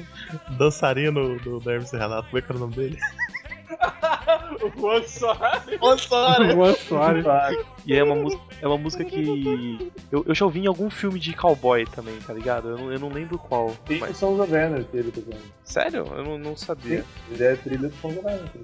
Dançarino 0.58 1.38
do, 1.38 1.60
do 1.60 1.70
Hermes 1.70 1.92
e 1.92 1.96
Renato, 1.96 2.28
como 2.28 2.38
é 2.38 2.42
que 2.42 2.50
era 2.50 2.56
o 2.56 2.60
nome 2.60 2.74
dele? 2.74 2.79
O 4.62 4.70
Juan 4.70 5.02
Soares. 5.04 5.78
Juan 5.80 5.96
Soares. 6.76 7.66
E 7.86 7.94
é 7.94 8.04
uma, 8.04 8.14
música, 8.14 8.42
é 8.60 8.66
uma 8.66 8.78
música 8.78 9.04
que 9.04 9.92
eu, 10.10 10.24
eu 10.26 10.34
já 10.34 10.44
ouvi 10.44 10.60
em 10.60 10.66
algum 10.66 10.90
filme 10.90 11.18
de 11.18 11.32
cowboy 11.34 11.86
também, 11.86 12.16
tá 12.18 12.32
ligado? 12.32 12.70
Eu 12.70 12.78
não, 12.78 12.92
eu 12.92 12.98
não 12.98 13.08
lembro 13.08 13.38
qual. 13.38 13.70
Tem 13.86 13.98
o 13.98 14.00
Mas, 14.00 14.16
Sons 14.16 14.38
of 14.38 14.54
Anarchy 14.54 14.88
ele 14.92 15.10
tocando. 15.10 15.40
sério? 15.64 16.04
Eu 16.06 16.24
não, 16.24 16.38
não 16.38 16.56
sabia. 16.56 17.04
Ele 17.30 17.44
é 17.44 17.56
trilha 17.56 17.88
do 17.88 17.94
Sons 17.96 18.16
of 18.16 18.26
Anarchy. 18.26 18.60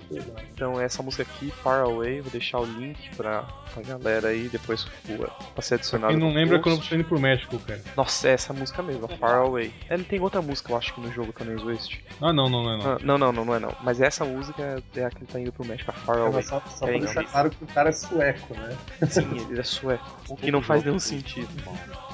Então 0.55 0.81
essa 0.81 1.03
música 1.03 1.23
aqui, 1.23 1.51
Far 1.51 1.83
Away, 1.83 2.21
vou 2.21 2.31
deixar 2.31 2.61
o 2.61 2.65
link 2.65 3.15
pra, 3.17 3.43
pra 3.73 3.83
galera 3.83 4.29
aí, 4.29 4.49
depois 4.49 4.85
pra, 4.85 5.27
pra 5.29 5.63
ser 5.63 5.75
adicionado. 5.75 6.13
Quem 6.13 6.21
não 6.21 6.33
lembra 6.33 6.59
post. 6.59 6.63
quando 6.63 6.83
você 6.85 6.91
tá 6.91 6.97
indo 6.97 7.05
pro 7.05 7.21
México, 7.21 7.59
cara. 7.61 7.83
Nossa, 7.97 8.29
é 8.29 8.33
essa 8.33 8.53
música 8.53 8.83
mesmo, 8.83 9.09
Far 9.09 9.37
Away. 9.39 9.73
Ele 9.89 10.05
tem 10.05 10.21
outra 10.21 10.43
música, 10.43 10.73
eu 10.73 10.77
acho 10.77 10.95
que 10.95 11.01
no 11.01 11.11
jogo 11.13 11.33
também, 11.33 11.57
Zwist. 11.57 12.01
Ah, 12.21 12.33
não, 12.33 12.49
não, 12.49 12.63
não, 12.63 12.73
é 12.73 12.77
não. 12.77 12.93
Ah, 12.93 12.99
não, 13.03 13.19
não, 13.19 13.33
não, 13.33 13.45
não 13.45 13.55
é 13.55 13.59
não. 13.59 13.75
Mas 13.83 14.01
essa 14.01 14.25
música 14.25 14.83
é 14.95 15.05
a 15.05 15.11
que 15.11 15.19
ele 15.19 15.27
tá 15.27 15.41
indo 15.41 15.53
pro 15.53 15.65
México, 15.65 15.91
a 15.91 15.95
Far 15.95 16.19
Away. 16.19 16.43
Só, 16.43 16.61
só 16.67 16.87
É 16.87 16.91
pra 16.91 17.01
deixar 17.01 17.25
claro 17.25 17.51
que 17.51 17.65
o 17.65 17.67
cara 17.67 17.89
é 17.89 17.93
sueco, 17.93 18.55
né? 18.55 18.77
Sim, 19.09 19.29
ele 19.51 19.61
é 19.61 19.63
sueco. 19.63 20.05
O 20.29 20.37
que 20.37 20.51
não 20.51 20.63
faz 20.63 20.85
nenhum 20.85 20.99
sentido. 20.99 21.49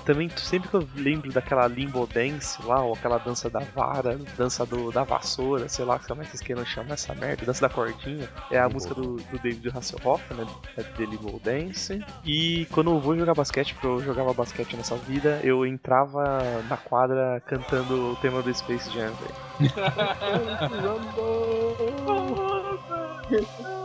Também, 0.04 0.28
sempre 0.36 0.68
que 0.68 0.74
eu 0.74 0.86
lembro 0.96 1.32
daquela 1.32 1.68
limbo 1.68 2.04
dance 2.06 2.60
lá, 2.64 2.82
ou 2.82 2.94
aquela 2.94 3.18
dança 3.18 3.48
da 3.48 3.60
vara, 3.60 4.18
dança 4.36 4.66
do, 4.66 4.90
da 4.90 5.04
vassoura, 5.04 5.68
sei 5.68 5.84
lá 5.84 6.00
como 6.00 6.22
é 6.22 6.24
que 6.24 6.32
vocês 6.32 6.40
queiram 6.40 6.64
chamar 6.64 6.94
essa 6.94 7.14
merda, 7.14 7.46
dança 7.46 7.60
da 7.60 7.68
cordinha, 7.72 8.28
é 8.50 8.58
a 8.58 8.64
Limbo. 8.64 8.74
música 8.74 8.94
do, 8.94 9.14
do 9.16 9.38
David 9.38 9.68
Hasselhoff, 9.68 10.34
né? 10.34 10.44
É 10.76 10.82
The 10.82 11.04
Limbo 11.04 11.40
Dance. 11.44 12.04
E 12.24 12.66
quando 12.72 12.90
eu 12.90 12.98
vou 12.98 13.16
jogar 13.16 13.34
basquete, 13.34 13.74
porque 13.74 13.86
eu 13.86 14.00
jogava 14.00 14.34
basquete 14.34 14.76
nessa 14.76 14.96
vida, 14.96 15.38
eu 15.44 15.64
entrava 15.64 16.42
na 16.68 16.76
quadra 16.76 17.40
cantando 17.46 18.10
o 18.12 18.16
tema 18.16 18.42
do 18.42 18.52
Space 18.52 18.90
Jam, 18.90 19.12
velho. 19.12 19.34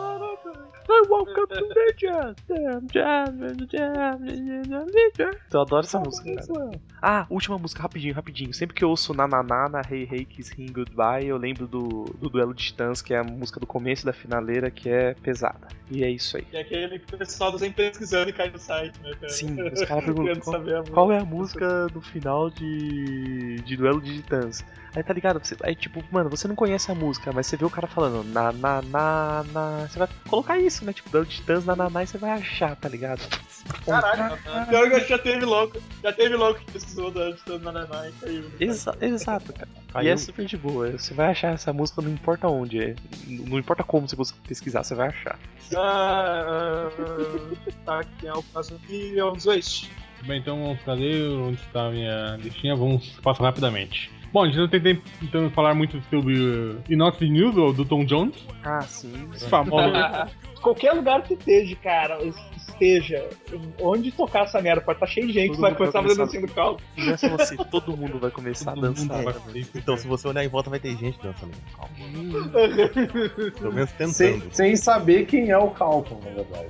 I 0.89 1.05
woke 1.09 1.37
up 1.37 1.53
to 1.53 1.67
the 1.67 1.93
jam, 1.97 2.35
jam, 2.47 2.87
jam, 2.91 3.67
jam, 3.69 4.19
jam, 4.67 4.87
jam. 5.17 5.31
Eu 5.51 5.61
adoro 5.61 5.85
essa 5.85 5.99
música, 5.99 6.33
cara. 6.35 6.71
Ah, 7.01 7.27
última 7.29 7.57
música, 7.57 7.81
rapidinho, 7.81 8.13
rapidinho. 8.13 8.53
Sempre 8.53 8.75
que 8.75 8.83
eu 8.83 8.89
ouço 8.89 9.13
na 9.13 9.27
na 9.27 9.81
Hey 9.89 10.07
Hey 10.09 10.25
Kiss 10.25 10.53
Him 10.57 10.71
Goodbye, 10.71 11.27
eu 11.27 11.37
lembro 11.37 11.67
do, 11.67 12.05
do 12.19 12.29
Duelo 12.29 12.53
de 12.53 12.63
Titãs, 12.63 13.01
que 13.01 13.13
é 13.13 13.17
a 13.17 13.23
música 13.23 13.59
do 13.59 13.67
começo 13.67 14.05
da 14.05 14.13
finaleira, 14.13 14.71
que 14.71 14.89
é 14.89 15.13
pesada. 15.13 15.67
E 15.91 16.03
é 16.03 16.09
isso 16.09 16.37
aí. 16.37 16.43
Que 16.43 16.57
é 16.57 16.61
aquele 16.61 16.99
que 16.99 17.15
o 17.15 17.17
pessoal 17.17 17.51
tá 17.51 17.59
sempre 17.59 17.89
pesquisando 17.89 18.29
e 18.29 18.33
cai 18.33 18.49
no 18.49 18.57
site, 18.57 18.99
né, 19.01 19.11
cara? 19.13 19.29
Sim, 19.29 19.61
os 19.61 19.83
caras 19.83 20.03
perguntam 20.05 20.39
qual, 20.41 20.83
qual 20.91 21.11
é 21.11 21.19
a 21.19 21.25
música 21.25 21.87
do 21.87 22.01
final 22.01 22.49
de, 22.49 23.55
de 23.61 23.75
Duelo 23.77 24.01
de 24.01 24.17
Titãs. 24.17 24.65
Aí 24.95 25.03
tá 25.03 25.13
ligado? 25.13 25.39
Você, 25.39 25.55
aí 25.63 25.75
tipo, 25.75 26.03
mano, 26.11 26.29
você 26.29 26.47
não 26.47 26.55
conhece 26.55 26.91
a 26.91 26.95
música, 26.95 27.31
mas 27.31 27.47
você 27.47 27.57
vê 27.57 27.65
o 27.65 27.69
cara 27.69 27.87
falando 27.87 28.23
na 28.23 28.51
na 28.51 28.81
na 28.81 29.45
na. 29.51 29.87
Você 29.87 29.99
vai 29.99 30.07
colocar 30.29 30.57
isso, 30.57 30.83
né? 30.85 30.93
Tipo, 30.93 31.23
de 31.23 31.29
Titãs 31.29 31.65
na 31.65 31.75
na 31.75 31.89
na 31.89 32.03
e 32.03 32.07
você 32.07 32.17
vai 32.17 32.31
achar, 32.31 32.75
tá 32.75 32.89
ligado? 32.89 33.21
Caralho, 33.85 34.37
pior 34.67 34.89
que 34.89 35.09
já 35.09 35.19
teve 35.19 35.45
louco. 35.45 35.77
Já 36.01 36.13
teve 36.13 36.35
louco 36.35 36.59
que 36.59 36.71
pesquisou 36.71 37.11
da 37.11 37.31
de 37.31 37.59
Nananá 37.59 38.07
e 38.09 38.11
caiu. 38.13 38.51
Exa 38.59 38.97
exato, 39.01 39.53
cara. 39.53 39.67
E 39.89 39.91
Caiu. 39.91 40.13
é 40.13 40.17
super 40.17 40.45
de 40.45 40.57
boa. 40.57 40.91
Você 40.91 41.13
vai 41.13 41.31
achar 41.31 41.53
essa 41.53 41.73
música 41.73 42.01
não 42.01 42.11
importa 42.11 42.47
onde. 42.47 42.81
É. 42.81 42.95
Não 43.27 43.57
importa 43.59 43.83
como 43.83 44.07
você 44.07 44.33
pesquisar, 44.47 44.83
você 44.83 44.95
vai 44.95 45.09
achar. 45.09 45.39
Ah, 45.75 46.89
ah, 46.97 47.71
tá, 47.85 48.03
quem 48.19 48.29
é 48.29 48.33
o 48.33 48.43
próximo 48.43 48.79
aqui? 48.83 49.17
É 49.17 49.23
o 49.23 49.35
Zwist. 49.35 49.89
Bem, 50.25 50.39
então 50.39 50.61
vamos 50.61 50.81
fazer 50.81 51.29
onde 51.31 51.61
está 51.61 51.87
a 51.87 51.91
minha 51.91 52.37
listinha, 52.37 52.75
vamos 52.75 53.07
passar 53.21 53.43
rapidamente. 53.43 54.11
Bom, 54.37 54.43
a 54.43 54.45
gente 54.45 54.57
não 54.59 54.67
tem 54.67 54.79
tempo 54.79 55.01
tentando 55.19 55.49
falar 55.49 55.73
muito 55.73 55.99
sobre 56.11 56.39
uh, 56.39 56.79
Inox 56.87 57.19
News, 57.21 57.57
ou 57.57 57.73
do 57.73 57.83
Tom 57.83 58.05
Jones, 58.05 58.35
Ah, 58.63 58.81
sim. 58.83 59.11
famoso. 59.49 59.91
Qualquer 60.61 60.91
lugar 60.93 61.23
que 61.23 61.33
esteja, 61.33 61.75
cara, 61.77 62.19
esteja, 62.55 63.27
onde 63.81 64.11
tocar 64.11 64.43
essa 64.43 64.61
merda, 64.61 64.81
pode 64.81 64.97
estar 64.97 65.07
cheio 65.07 65.25
de 65.25 65.33
gente, 65.33 65.47
Todo 65.47 65.55
que 65.55 65.61
vai 65.61 65.73
começar 65.75 66.03
fazendo 66.03 66.21
assim 66.21 66.39
no 66.41 66.47
carro. 66.49 66.77
Não 66.95 67.13
é 67.13 67.17
só 67.17 67.29
você, 67.29 67.55
todo 67.57 67.97
mundo 67.97 68.19
vai 68.19 68.29
começar 68.29 68.71
a 68.71 68.75
Todo 68.75 68.85
mundo 68.95 69.07
dançar. 69.07 69.23
vai. 69.23 69.65
Então, 69.73 69.97
se 69.97 70.07
você 70.07 70.27
olhar 70.27 70.43
em 70.43 70.49
volta, 70.49 70.69
vai 70.69 70.79
ter 70.79 70.95
gente 70.97 71.17
dançando. 71.23 71.53
Calma. 71.75 72.49
Pelo 73.59 73.73
menos 73.73 73.89
Sem, 74.11 74.33
tentando. 74.33 74.53
sem 74.53 74.75
saber 74.75 75.25
quem 75.25 75.49
é 75.49 75.57
o 75.57 75.71
Calton, 75.71 76.19
na 76.23 76.29
verdade. 76.31 76.67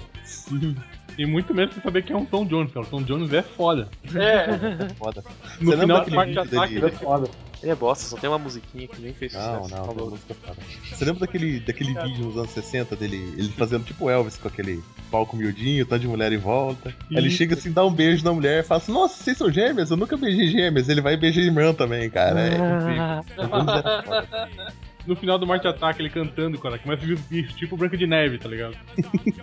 E 1.17 1.25
muito 1.25 1.53
menos 1.53 1.73
pra 1.73 1.83
saber 1.83 2.03
quem 2.03 2.15
é 2.15 2.19
um 2.19 2.25
Tom 2.25 2.45
Jones, 2.45 2.71
cara. 2.71 2.85
O 2.85 2.89
Tom 2.89 3.01
Jones 3.01 3.33
é 3.33 3.41
foda. 3.41 3.89
É, 4.15 4.93
Foda. 4.95 5.23
No 5.59 5.71
Você 5.71 5.77
final 5.79 5.87
da 5.87 6.03
daquele 6.03 6.15
parte 6.15 6.31
de 6.33 6.39
ataque? 6.39 6.75
Ele 6.75 6.85
é 6.85 6.89
foda. 6.91 7.27
Ele 7.61 7.71
é 7.71 7.75
bosta, 7.75 8.05
só 8.07 8.17
tem 8.17 8.29
uma 8.29 8.37
musiquinha 8.37 8.87
que 8.87 9.01
nem 9.01 9.13
fez 9.13 9.33
Não, 9.33 9.63
sucesso. 9.63 9.75
não, 9.75 9.85
Falou. 9.85 10.09
música 10.11 10.33
foda. 10.35 10.57
Você 10.91 11.05
lembra 11.05 11.21
daquele, 11.21 11.59
daquele 11.59 11.93
vídeo 11.93 12.25
nos 12.25 12.37
anos 12.37 12.51
60 12.51 12.95
dele, 12.95 13.33
ele 13.37 13.49
fazendo 13.49 13.83
tipo 13.83 14.09
Elvis 14.09 14.37
com 14.37 14.47
aquele 14.47 14.83
palco 15.09 15.35
miudinho, 15.35 15.85
tanto 15.85 16.01
de 16.01 16.07
mulher 16.07 16.31
em 16.31 16.37
volta. 16.37 16.89
Aí 17.09 17.17
ele 17.17 17.31
chega 17.31 17.55
assim, 17.55 17.71
dá 17.71 17.83
um 17.85 17.91
beijo 17.91 18.23
na 18.23 18.31
mulher 18.31 18.63
e 18.63 18.67
fala 18.67 18.79
assim: 18.81 18.91
Nossa, 18.91 19.23
vocês 19.23 19.37
são 19.37 19.51
gêmeas? 19.51 19.89
Eu 19.89 19.97
nunca 19.97 20.15
beijei 20.15 20.47
gêmeas. 20.47 20.87
Ele 20.87 21.01
vai 21.01 21.15
e 21.15 21.17
beija 21.17 21.41
a 21.41 21.43
irmã 21.43 21.73
também, 21.73 22.09
cara. 22.09 22.39
É 22.41 22.57
Ah. 23.51 24.71
No 25.07 25.15
final 25.15 25.39
do 25.39 25.47
Marte 25.47 25.65
Ataque, 25.65 26.01
ele 26.01 26.09
cantando, 26.09 26.59
cara, 26.59 26.77
começa 26.77 27.01
a 27.01 27.05
vir 27.05 27.13
os 27.13 27.21
bichos, 27.21 27.55
tipo 27.55 27.77
Branca 27.77 27.95
de 27.97 28.05
Neve, 28.05 28.37
tá 28.37 28.49
ligado? 28.49 28.75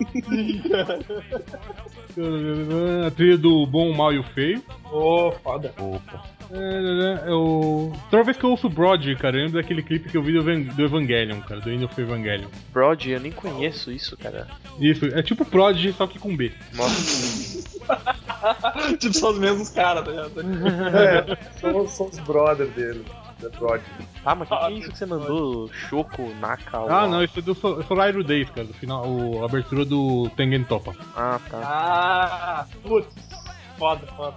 a 3.07 3.11
trilha 3.11 3.37
do 3.37 3.65
Bom, 3.65 3.89
o 3.91 3.97
Mal 3.97 4.13
e 4.13 4.19
o 4.19 4.23
Feio. 4.23 4.61
Ô, 4.91 5.31
foda. 5.43 5.73
Opa. 5.79 6.34
É, 6.51 7.29
é, 7.29 7.33
o... 7.33 7.91
Toda 8.11 8.23
vez 8.23 8.37
que 8.37 8.43
eu 8.43 8.51
ouço 8.51 8.69
Broad, 8.69 9.15
cara, 9.15 9.37
eu 9.37 9.45
lembro 9.45 9.61
daquele 9.61 9.81
clipe 9.83 10.09
que 10.09 10.17
eu 10.17 10.23
vi 10.23 10.31
do, 10.33 10.39
Evan- 10.39 10.61
do 10.73 10.83
Evangelion, 10.83 11.39
cara, 11.41 11.59
do 11.61 11.69
End 11.71 11.83
of 11.85 11.99
Evangelion. 12.01 12.47
Brod, 12.73 13.05
eu 13.07 13.19
nem 13.19 13.31
conheço 13.31 13.91
isso, 13.91 14.15
cara. 14.17 14.47
Isso, 14.79 15.05
é 15.05 15.21
tipo 15.23 15.43
Prodigy, 15.45 15.93
só 15.93 16.05
que 16.07 16.19
com 16.19 16.35
B. 16.35 16.51
Nossa, 16.73 17.65
tipo, 18.99 19.13
são 19.13 19.31
os 19.31 19.39
mesmos 19.39 19.69
caras, 19.69 20.05
tá 20.05 20.11
ligado? 20.11 20.41
É, 20.97 21.37
são, 21.59 21.87
são 21.87 22.05
os 22.07 22.19
brothers 22.19 22.71
dele. 22.73 23.05
The 23.41 23.49
Prodigy. 23.49 23.89
ah, 24.25 24.33
mas 24.33 24.47
que, 24.47 24.55
que 24.57 24.63
é 24.63 24.71
isso 24.71 24.91
que 24.91 24.97
você 24.97 25.05
mandou? 25.05 25.69
Choco, 25.89 26.33
Naka? 26.39 26.77
Ah, 26.87 27.05
não, 27.05 27.21
isso 27.21 27.37
é 27.37 27.41
do 27.41 27.53
So- 27.53 27.83
Solairu 27.83 28.23
Days, 28.23 28.49
cara, 28.49 28.65
do 28.65 28.73
final, 28.73 29.05
o, 29.05 29.41
a 29.41 29.45
abertura 29.45 29.83
do 29.83 30.29
Tengen 30.37 30.63
Toppa. 30.63 30.95
Ah, 31.15 31.37
tá. 31.49 31.59
Ah, 31.61 32.65
putz. 32.81 33.07
Foda, 33.77 34.05
foda. 34.15 34.35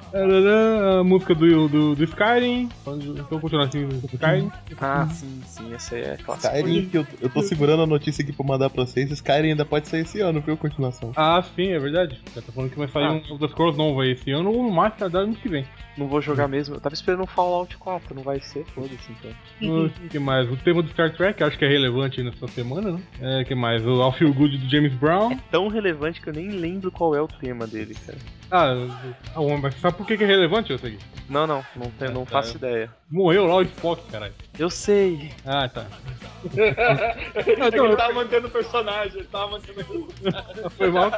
A 1.01 1.05
música 1.05 1.35
do, 1.35 1.69
do, 1.69 1.95
do 1.95 2.05
Skyrim, 2.05 2.69
então 2.85 3.41
continuar 3.41 3.67
assim, 3.67 3.87
do 3.87 4.07
Skyrim. 4.13 4.51
Ah, 4.81 5.07
sim, 5.11 5.41
sim, 5.47 5.73
essa 5.75 5.95
aí 5.95 6.03
é 6.03 6.17
clássica. 6.17 6.57
Skyrim, 6.57 6.89
que 6.89 6.99
eu, 6.99 7.07
eu 7.21 7.29
tô 7.31 7.43
segurando 7.43 7.83
a 7.83 7.87
notícia 7.87 8.23
aqui 8.23 8.33
pra 8.33 8.45
mandar 8.45 8.69
pra 8.71 8.85
vocês. 8.85 9.11
Skyrim 9.11 9.51
ainda 9.51 9.65
pode 9.65 9.89
sair 9.89 10.01
esse 10.01 10.21
ano, 10.21 10.41
viu? 10.41 10.57
Continuação. 10.57 11.13
Ah, 11.17 11.43
sim, 11.55 11.69
é 11.69 11.79
verdade. 11.79 12.21
Já 12.35 12.43
tá 12.43 12.51
falando 12.53 12.71
que 12.71 12.79
vai 12.79 12.89
sair 12.89 13.05
Ah. 13.05 13.13
um 13.13 13.23
Elder 13.31 13.49
Scrolls 13.51 13.79
novo 13.79 14.01
aí 14.01 14.13
esse 14.13 14.31
ano 14.31 14.51
ou 14.51 14.63
no 14.65 14.71
mais 14.73 14.95
tardar 14.97 15.23
ano 15.23 15.35
que 15.35 15.49
vem. 15.49 15.65
Não 15.97 16.07
vou 16.07 16.21
jogar 16.21 16.47
mesmo. 16.49 16.77
Eu 16.77 16.81
tava 16.81 16.95
esperando 16.95 17.23
um 17.23 17.27
Fallout 17.27 17.77
4, 17.77 18.15
não 18.15 18.23
vai 18.23 18.41
ser, 18.41 18.65
foda-se 18.67 19.11
então. 19.61 19.85
O 19.87 19.91
que 20.09 20.19
mais? 20.19 20.51
O 20.51 20.57
tema 20.57 20.83
do 20.83 20.89
Star 20.91 21.13
Trek, 21.13 21.43
acho 21.43 21.59
que 21.59 21.65
é 21.65 21.69
relevante 21.69 22.23
nessa 22.23 22.47
semana, 22.49 22.93
né? 22.93 23.01
É, 23.21 23.45
que 23.45 23.55
mais? 23.55 23.85
O 23.85 24.01
All 24.01 24.13
Feel 24.13 24.33
Good 24.33 24.59
do 24.59 24.69
James 24.71 24.93
Brown. 24.95 25.37
Tão 25.51 25.67
relevante 25.69 26.21
que 26.21 26.29
eu 26.29 26.33
nem 26.33 26.51
lembro 26.51 26.91
qual 26.93 27.15
é 27.17 27.21
o 27.23 27.27
tema 27.27 27.67
dele, 27.67 27.97
cara. 28.07 28.19
Ah, 28.51 28.73
ah, 29.35 29.41
mas 29.61 29.75
sabe 29.81 29.97
por 29.97 30.07
que 30.07 30.15
é 30.15 30.27
relevante 30.27 30.73
isso 30.73 30.87
aqui? 30.87 30.99
Não, 31.29 31.47
não, 31.47 31.65
não, 31.77 31.91
tenho, 31.91 32.13
não 32.13 32.25
tá. 32.25 32.31
faço 32.31 32.57
ideia. 32.57 32.91
Morreu 33.11 33.47
lá 33.47 33.57
o 33.57 33.63
Spock, 33.63 34.03
caralho. 34.11 34.35
Eu 34.59 34.69
sei. 34.69 35.31
Ah, 35.47 35.67
tá. 35.69 35.87
É 37.35 37.43
que 37.43 37.51
ele 37.79 37.97
tava 37.97 38.13
mantendo 38.13 38.49
o 38.49 38.51
personagem, 38.51 39.19
ele 39.21 39.29
tava 39.29 39.53
mantendo 39.53 39.81
o 39.81 40.71
Foi 40.71 40.91
mal. 40.91 41.11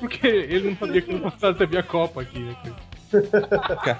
Porque 0.00 0.26
ele 0.26 0.70
não 0.70 0.76
sabia 0.76 1.02
que 1.02 1.12
no 1.12 1.30
passado 1.30 1.56
teve 1.56 1.78
a 1.78 1.82
Copa 1.82 2.22
aqui, 2.22 2.40
né? 2.40 2.56
cara? 3.84 3.98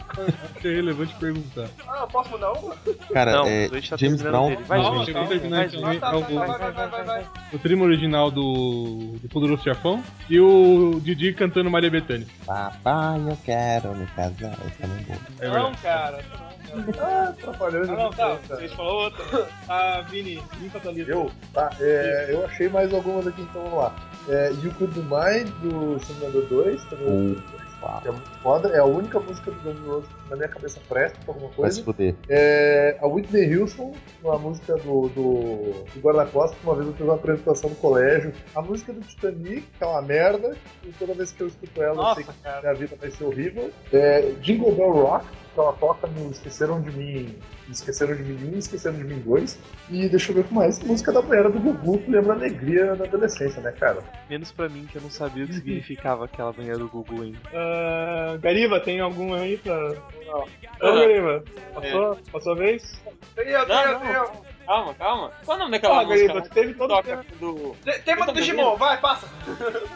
Achei 0.57 0.74
relevante 0.76 1.14
perguntar. 1.16 1.68
Ah, 1.87 2.07
posso 2.11 2.30
mandar 2.30 2.53
uma? 2.53 2.74
Cara, 3.12 3.33
Não, 3.33 3.47
é, 3.47 3.68
tá 3.68 3.97
James 3.97 3.99
terminando 3.99 4.30
Brown. 4.30 4.49
dele. 4.49 4.62
Vai, 4.64 4.78
Não, 4.78 5.05
gente, 5.05 5.12
vai, 5.12 5.24
vai, 5.24 5.37
É 5.37 5.39
vai, 5.39 6.59
vai, 6.59 6.72
vai, 6.72 6.89
vai, 6.89 7.05
vai. 7.05 7.26
O 7.53 7.59
trimo 7.59 7.85
original 7.85 8.30
do, 8.30 9.16
do 9.22 9.28
Poderoso 9.28 9.62
Chefão 9.62 10.03
e 10.30 10.41
o 10.41 10.99
Didi 11.01 11.33
cantando 11.35 11.70
Maria 11.70 11.91
Bethânia. 11.91 12.26
Papai, 12.47 13.20
eu 13.20 13.39
quero 13.45 13.95
me 13.95 14.07
casar. 14.07 14.57
Também 14.80 15.07
é 15.09 15.12
bom. 15.12 15.16
É 15.41 15.49
Não, 15.49 15.74
cara. 15.74 16.24
Ah, 17.01 17.29
atrapalhando. 17.31 17.93
Ah, 17.93 17.97
não, 17.97 18.11
tá. 18.11 18.39
Vocês 18.49 18.73
falaram 18.73 18.97
outra. 18.97 19.49
Ah, 19.68 20.05
Vini, 20.09 20.43
limpa 20.61 20.79
a 20.79 20.81
tua 20.81 20.93
lista. 20.93 21.11
Eu? 21.12 21.31
Tá, 21.53 21.70
é, 21.81 22.27
eu 22.31 22.45
achei 22.45 22.68
mais 22.68 22.93
algumas 22.93 23.27
aqui, 23.27 23.43
então 23.43 23.62
vamos 23.64 23.79
lá. 23.79 23.95
É, 24.29 24.51
You 24.62 24.73
Could 24.79 24.99
Be 24.99 25.01
Mine, 25.03 25.51
do 25.62 25.99
Simulador 26.05 26.43
2, 26.47 26.85
também. 26.85 27.43
Que 28.01 28.07
é 28.07 28.12
muito 28.12 28.31
foda. 28.41 28.68
É 28.68 28.79
a 28.79 28.85
única 28.85 29.18
música 29.18 29.51
do 29.51 29.61
Guns 29.61 29.81
N' 29.81 29.89
Roses 29.89 30.09
que 30.09 30.31
na 30.31 30.37
minha 30.37 30.49
cabeça 30.49 30.81
presta 30.89 31.18
pra 31.25 31.35
alguma 31.35 31.49
Vai 31.49 31.57
coisa. 31.57 31.77
se 31.77 31.83
fuder. 31.83 32.14
É 32.29 32.97
a 33.01 33.07
Whitney 33.09 33.57
Houston, 33.59 33.93
uma 34.23 34.39
música 34.39 34.75
do, 34.77 35.09
do, 35.09 35.85
do 35.93 36.01
Guarda-Costas, 36.01 36.57
que 36.61 36.65
uma 36.65 36.77
vez 36.77 36.86
eu 36.86 36.93
fiz 36.93 37.03
uma 37.05 37.15
apresentação 37.16 37.70
no 37.70 37.74
colégio. 37.77 38.32
A 38.55 38.62
música 38.62 38.93
do 38.93 39.01
Titanic, 39.01 39.62
que 39.62 39.82
é 39.82 39.86
uma 39.89 40.01
merda, 40.01 40.57
e 40.85 40.93
toda 40.93 41.12
vez 41.12 41.32
que 41.32 41.43
eu 41.43 41.49
escuto 41.49 41.82
ela, 41.82 41.90
eu 41.90 42.15
sei 42.15 42.24
Nossa, 42.24 42.32
que 42.32 42.43
cara. 42.44 42.61
minha 42.61 42.74
vida 42.74 42.97
vai 43.01 43.11
ser 43.11 43.24
horrível. 43.24 43.70
É, 43.93 44.32
Jingle 44.40 44.73
Bell 44.77 44.93
Rock, 44.93 45.27
que 45.53 45.61
ela 45.61 45.73
toca 45.74 46.07
no 46.07 46.31
Esqueceram 46.31 46.81
de 46.81 46.91
Mim, 46.91 47.37
Esqueceram 47.70 48.15
de 48.15 48.23
Mim 48.23 48.53
1 48.53 48.55
e 48.55 48.59
Esqueceram 48.59 48.97
de 48.97 49.05
Mim 49.05 49.20
2. 49.20 49.59
E 49.91 50.09
deixa 50.09 50.31
eu 50.31 50.37
ver 50.37 50.45
que 50.45 50.55
mais. 50.55 50.79
Música 50.81 51.12
da 51.12 51.23
mulher 51.23 51.51
do 51.51 51.61
Gugu, 51.61 51.99
que 51.99 52.11
lembra 52.11 52.33
a 52.33 52.37
alegria 52.37 52.97
da 52.97 53.05
adolescência, 53.05 53.61
né, 53.62 53.73
cara? 53.73 54.03
Menos 54.29 54.53
pra 54.53 54.69
mim, 54.69 54.87
que 54.91 54.97
eu 54.97 55.03
não 55.03 55.11
sabia 55.11 55.45
o 55.45 55.47
que 55.47 55.55
significava 55.55 56.24
aquela 56.24 56.53
banheira 56.53 56.79
do 56.79 56.89
Google 56.89 57.23
ainda. 57.23 57.39
Ah, 57.53 58.37
Gariba, 58.41 58.81
tem 58.81 59.01
algum 59.01 59.35
aí 59.35 59.57
pra. 59.59 59.77
Não. 60.27 60.45
Ô. 60.81 60.95
Gariba, 60.95 61.45
passou, 61.74 62.19
passou 62.33 62.53
a 62.53 62.57
vez? 62.57 63.03
Tem 63.35 63.49
eu, 63.49 63.66
tem 63.66 64.52
Calma, 64.66 64.94
calma. 64.94 65.32
Qual 65.44 65.56
o 65.56 65.60
nome 65.60 65.72
daquela 65.72 66.01
Ah, 66.01 66.05
música? 66.05 66.28
Gariba, 66.28 66.48
teve 66.55 66.74
todo 66.74 66.90
o 66.93 66.97
toca 66.97 67.16
tempo. 67.16 67.36
do. 67.36 67.76
Tem- 67.84 68.01
Tema 68.02 68.26
do 68.26 68.32
Digimon, 68.32 68.76
vai, 68.76 68.97
passa. 69.01 69.28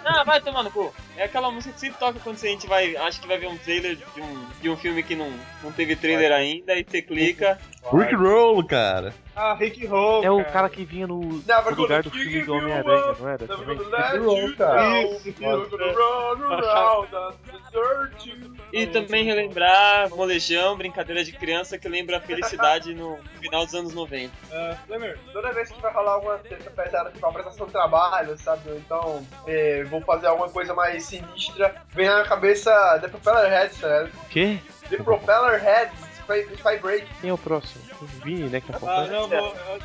Ah, 0.04 0.24
vai 0.24 0.40
tomar 0.40 0.62
no 0.62 0.70
cu. 0.70 0.92
É 1.16 1.24
aquela 1.24 1.50
música 1.50 1.72
que 1.72 1.80
sempre 1.80 1.98
toca 1.98 2.18
quando 2.20 2.36
a 2.36 2.48
gente 2.48 2.66
vai. 2.66 2.96
Acho 2.96 3.20
que 3.20 3.26
vai 3.28 3.38
ver 3.38 3.46
um 3.48 3.56
trailer 3.58 3.96
de 3.96 4.20
um, 4.20 4.46
de 4.60 4.68
um 4.70 4.76
filme 4.76 5.02
que 5.02 5.14
não, 5.14 5.30
não 5.62 5.70
teve 5.72 5.94
trailer 5.96 6.32
ainda, 6.32 6.74
e 6.74 6.84
você 6.84 7.00
clica. 7.00 7.58
Rick 7.92 8.14
Roll, 8.14 8.64
cara. 8.66 9.14
Ah, 9.38 9.52
Rick 9.52 9.84
Roll. 9.86 10.24
É 10.24 10.30
o 10.30 10.42
cara 10.46 10.66
que 10.70 10.82
vinha 10.82 11.06
no, 11.06 11.20
no 11.20 11.76
lugar 11.76 12.02
do 12.02 12.10
filme 12.10 12.42
do 12.42 12.54
Homem-Aranha, 12.54 13.14
não 13.20 13.28
era? 13.28 13.44
Rick 13.46 14.18
Roll, 14.24 14.56
cara. 14.56 15.02
Isso. 15.02 15.32
E 18.72 18.86
também 18.86 19.24
relembrar 19.24 20.08
Molejão, 20.10 20.76
brincadeira 20.76 21.22
de 21.22 21.32
criança 21.32 21.78
que 21.78 21.88
lembra 21.88 22.16
a 22.18 22.20
felicidade 22.20 22.94
no 22.94 23.18
final 23.40 23.64
dos 23.64 23.74
anos 23.74 23.94
90. 23.94 24.32
Ah, 24.52 24.76
Lemer, 24.88 25.18
Toda 25.32 25.52
vez 25.52 25.70
que 25.70 25.80
vai 25.80 25.92
rolar 25.92 26.12
alguma 26.12 26.38
treta 26.38 26.70
pesada, 26.70 27.10
tipo 27.10 27.26
apresentação 27.26 27.66
de 27.66 27.72
trabalho, 27.72 28.36
sabe? 28.38 28.70
Então 28.76 29.24
eh, 29.46 29.84
vou 29.88 30.00
fazer 30.00 30.26
alguma 30.28 30.48
coisa 30.48 30.74
mais 30.74 31.04
sinistra, 31.04 31.74
vem 31.90 32.06
na 32.08 32.24
cabeça 32.24 32.70
The 33.00 33.08
Propeller 33.08 33.50
Heads, 33.50 33.80
tá 33.80 33.86
ligado? 33.88 34.06
O 34.14 34.28
quê? 34.28 34.58
The 34.88 34.96
Propeller 34.98 35.62
Heads, 35.62 36.05
Break. 36.26 37.06
Quem 37.20 37.30
é 37.30 37.32
o 37.32 37.38
próximo? 37.38 37.82
O 38.02 38.06
Vini, 38.24 38.48
né? 38.48 38.60
Que 38.60 38.72
tá 38.72 38.78
Ah, 38.82 39.06
não, 39.06 39.28
vou. 39.28 39.54
Ah, 39.56 39.78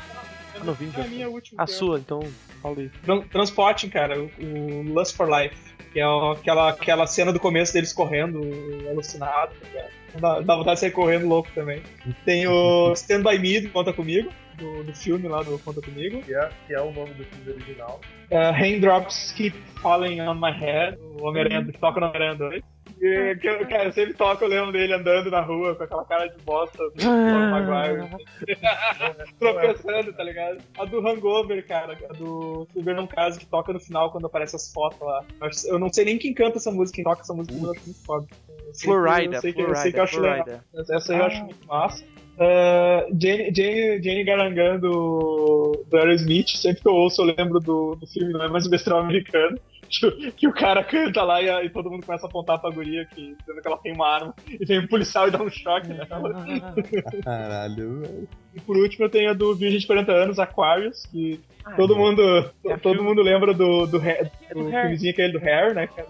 não, 0.64 0.74
Vini 0.74 0.92
É 0.96 1.00
a 1.00 1.04
minha 1.08 1.28
última. 1.30 1.62
A 1.62 1.66
sua, 1.66 1.98
então, 1.98 2.20
falei. 2.62 2.90
Tran- 3.04 3.22
Transporting, 3.22 3.88
cara, 3.88 4.20
o, 4.20 4.30
o 4.40 4.82
Lust 4.82 5.16
for 5.16 5.28
Life. 5.28 5.72
Que 5.92 6.00
é 6.00 6.04
aquela, 6.04 6.70
aquela 6.70 7.06
cena 7.06 7.32
do 7.32 7.38
começo 7.38 7.72
deles 7.74 7.92
correndo, 7.92 8.40
alucinado, 8.88 9.52
tá 9.60 9.66
ligado? 9.68 9.90
Dá, 10.18 10.40
dá 10.40 10.56
vontade 10.56 10.76
de 10.76 10.80
sair 10.80 10.90
correndo 10.90 11.26
louco 11.28 11.50
também. 11.54 11.82
Tem 12.24 12.46
o 12.46 12.92
Stand 12.96 13.22
By 13.22 13.38
Me, 13.38 13.60
do 13.60 13.68
Conta 13.70 13.92
Comigo, 13.92 14.30
do, 14.54 14.84
do 14.84 14.94
filme 14.94 15.28
lá 15.28 15.42
do 15.42 15.58
Conta 15.58 15.82
Comigo. 15.82 16.22
Que 16.22 16.34
é, 16.34 16.48
que 16.66 16.74
é 16.74 16.80
o 16.80 16.90
nome 16.92 17.12
do 17.14 17.24
filme 17.24 17.50
original. 17.52 18.00
Uh, 18.30 18.52
Raindrops 18.52 19.32
Keep 19.36 19.54
Falling 19.82 20.20
on 20.22 20.34
My 20.34 20.50
Head, 20.52 20.96
o 20.98 21.26
Homem-Aranha 21.26 21.62
que 21.64 21.78
toca 21.78 22.00
no 22.00 22.06
Homem-Aranha 22.06 22.36
2. 22.36 22.62
E, 23.02 23.36
que, 23.36 23.48
eu- 23.48 23.66
cara, 23.66 23.86
eu 23.86 23.92
sempre 23.92 24.14
toco, 24.14 24.44
eu 24.44 24.48
lembro 24.48 24.70
dele 24.70 24.92
andando 24.92 25.28
na 25.28 25.40
rua 25.40 25.74
com 25.74 25.82
aquela 25.82 26.04
cara 26.04 26.28
de 26.28 26.40
bosta 26.44 26.78
do 26.94 27.50
Maguire. 27.50 28.08
Tropeçando, 29.40 30.12
tá 30.12 30.22
ligado? 30.22 30.58
A 30.78 30.84
do 30.84 31.04
Hangover, 31.06 31.66
cara, 31.66 31.98
a 32.08 32.12
do 32.12 32.64
Silver 32.72 32.94
Não 32.94 33.08
Caso, 33.08 33.40
que 33.40 33.46
toca 33.46 33.72
no 33.72 33.80
final 33.80 34.12
quando 34.12 34.26
aparece 34.26 34.54
as 34.54 34.72
fotos 34.72 35.00
lá. 35.00 35.24
Eu 35.66 35.80
não 35.80 35.92
sei 35.92 36.04
nem 36.04 36.16
quem 36.16 36.32
canta 36.32 36.58
essa 36.58 36.70
música, 36.70 36.94
quem 36.94 37.04
toca 37.04 37.22
essa 37.22 37.34
música, 37.34 37.52
mas 37.54 37.64
eu 37.64 37.70
acho 37.72 37.84
muito 37.84 38.04
foda. 38.06 38.26
Florida, 38.80 39.36
eu 39.36 39.40
sei 39.40 39.52
que, 39.52 39.62
eu 39.62 39.74
sei 39.74 39.92
que 39.92 40.00
eu 40.00 40.06
Florida. 40.06 40.64
Florida. 40.70 40.96
Essa 40.96 41.12
aí 41.12 41.18
eu 41.18 41.24
acho 41.24 41.44
muito 41.44 41.66
massa. 41.66 42.04
Uh, 42.32 43.20
Jane, 43.20 43.52
Jane, 43.54 44.02
Jane 44.02 44.24
Garangan 44.24 44.78
do, 44.78 45.84
do 45.86 45.96
Aerosmith, 45.96 46.48
sempre 46.56 46.80
que 46.82 46.88
eu 46.88 46.94
ouço 46.94 47.20
eu 47.20 47.34
lembro 47.36 47.60
do, 47.60 47.94
do 47.94 48.06
filme 48.06 48.32
Não 48.32 48.44
é 48.44 48.48
mais 48.48 48.66
um 48.66 48.96
americano, 48.96 49.58
que, 49.92 50.06
o- 50.06 50.32
que 50.32 50.48
o 50.48 50.52
cara 50.54 50.82
canta 50.82 51.22
lá 51.22 51.40
e, 51.42 51.66
e 51.66 51.70
todo 51.70 51.90
mundo 51.90 52.04
começa 52.06 52.26
a 52.26 52.28
apontar 52.28 52.58
pra 52.60 52.70
guria, 52.70 53.04
que, 53.04 53.36
dizendo 53.38 53.60
que 53.60 53.68
ela 53.68 53.76
tem 53.78 53.92
uma 53.92 54.08
arma, 54.08 54.34
e 54.48 54.64
vem 54.64 54.80
um 54.80 54.86
policial 54.86 55.28
e 55.28 55.30
dá 55.30 55.42
um 55.42 55.50
choque 55.50 55.88
nela. 55.88 56.06
Caralho, 57.22 58.00
velho. 58.00 58.28
E 58.54 58.60
por 58.60 58.76
último 58.76 59.04
eu 59.06 59.10
tenho 59.10 59.30
a 59.30 59.32
do 59.32 59.54
Virgem 59.54 59.78
de 59.78 59.86
40 59.86 60.12
anos, 60.12 60.38
Aquarius, 60.38 61.06
que 61.06 61.40
Ah, 61.64 61.72
todo 61.72 61.96
mundo 61.96 62.22
É 62.66 62.76
todo 62.76 62.94
filme. 62.94 63.08
mundo 63.08 63.22
lembra 63.22 63.54
do, 63.54 63.86
do, 63.86 63.96
É 64.02 64.24
do 64.54 64.62
do 64.64 64.68
Hair. 64.68 64.80
filmezinho 64.82 65.12
aquele 65.12 65.32
do 65.32 65.38
Hair, 65.38 65.74
né, 65.74 65.86
cara? 65.86 66.08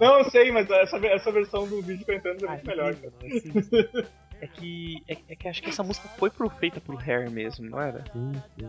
Não, 0.00 0.18
eu 0.18 0.24
sei, 0.30 0.50
mas 0.50 0.70
essa, 0.70 0.96
essa 1.06 1.30
versão 1.32 1.66
do 1.68 1.76
Virgem 1.82 1.98
de 1.98 2.04
40 2.04 2.28
anos 2.30 2.42
é 2.42 2.48
muito 2.48 2.66
melhor, 2.66 2.94
cara. 2.94 3.12
É 4.42 4.46
que, 4.48 5.00
é, 5.08 5.16
é 5.28 5.36
que 5.36 5.46
acho 5.46 5.62
que 5.62 5.68
essa 5.70 5.84
música 5.84 6.08
foi 6.18 6.28
pro, 6.28 6.50
feita 6.50 6.80
pro 6.80 6.98
Hair 6.98 7.30
mesmo, 7.30 7.70
não 7.70 7.80
era? 7.80 8.02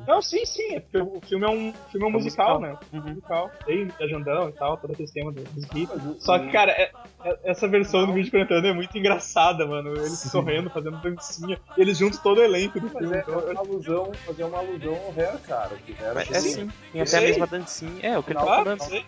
Não, 0.07 0.21
sim, 0.21 0.45
sim. 0.45 0.75
é 0.75 0.79
porque 0.79 0.99
O 0.99 1.19
filme 1.21 1.45
é 1.45 1.49
um, 1.49 1.73
filme 1.91 2.05
é 2.05 2.09
um 2.09 2.09
É 2.09 2.13
musical, 2.13 2.59
musical. 2.61 2.61
né? 2.61 2.77
Uhum. 2.93 3.09
Musical. 3.09 3.51
Tem 3.65 3.85
viajandão 3.87 4.49
e 4.49 4.51
tal, 4.51 4.77
todo 4.77 4.93
esse 5.01 5.11
tema 5.11 5.31
do- 5.31 5.41
dos 5.43 5.63
hits. 5.73 6.23
Só 6.23 6.37
que, 6.37 6.51
cara, 6.51 6.71
é- 6.73 6.91
é- 7.25 7.39
essa 7.45 7.67
versão 7.67 8.05
do 8.05 8.13
vídeo 8.13 8.31
cantando 8.31 8.67
é 8.67 8.71
muito 8.73 8.95
engraçada, 8.95 9.65
mano. 9.65 9.93
Eles 9.97 10.19
sorrindo, 10.19 10.69
fazendo 10.69 10.97
dancinha. 10.97 11.59
Eles 11.75 11.97
juntam 11.97 12.19
todo 12.21 12.37
o 12.37 12.43
elenco 12.43 12.79
do 12.79 12.91
Mas 12.93 12.97
filme. 12.99 13.15
é, 13.17 13.19
Então, 13.21 13.39
é 13.39 13.51
uma 13.53 13.59
alusão, 13.61 14.11
fazer 14.27 14.43
uma 14.43 14.57
alusão 14.59 14.93
ao 14.93 15.11
Hair, 15.19 15.39
cara. 15.39 15.75
Que 15.77 15.91
Hair 16.03 16.13
Mas 16.13 16.27
que 16.27 16.33
é 16.35 16.39
sim. 16.39 16.49
sim, 16.49 16.71
tem 16.91 17.01
até 17.01 17.01
a 17.01 17.05
sei. 17.19 17.27
mesma 17.29 17.47
dancinha. 17.47 17.99
É, 18.03 18.15
o 18.19 18.21
que 18.21 18.29
ele 18.31 18.37
tá 18.39 18.43
Ah, 18.45 18.63
falando. 18.63 19.03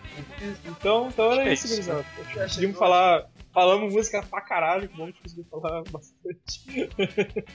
Então, 0.66 1.06
então 1.08 1.32
era 1.32 1.48
é 1.48 1.52
isso, 1.52 1.66
isso. 1.66 1.74
gurizada. 1.76 2.04
Conseguimos 2.34 2.76
falar. 2.76 3.24
Falamos 3.56 3.94
música 3.94 4.22
pra 4.22 4.42
caralho, 4.42 4.86
que 4.86 4.94
bom 4.98 5.06
que 5.10 5.18
conseguimos 5.22 5.48
falar 5.48 5.82
bastante. 5.90 6.90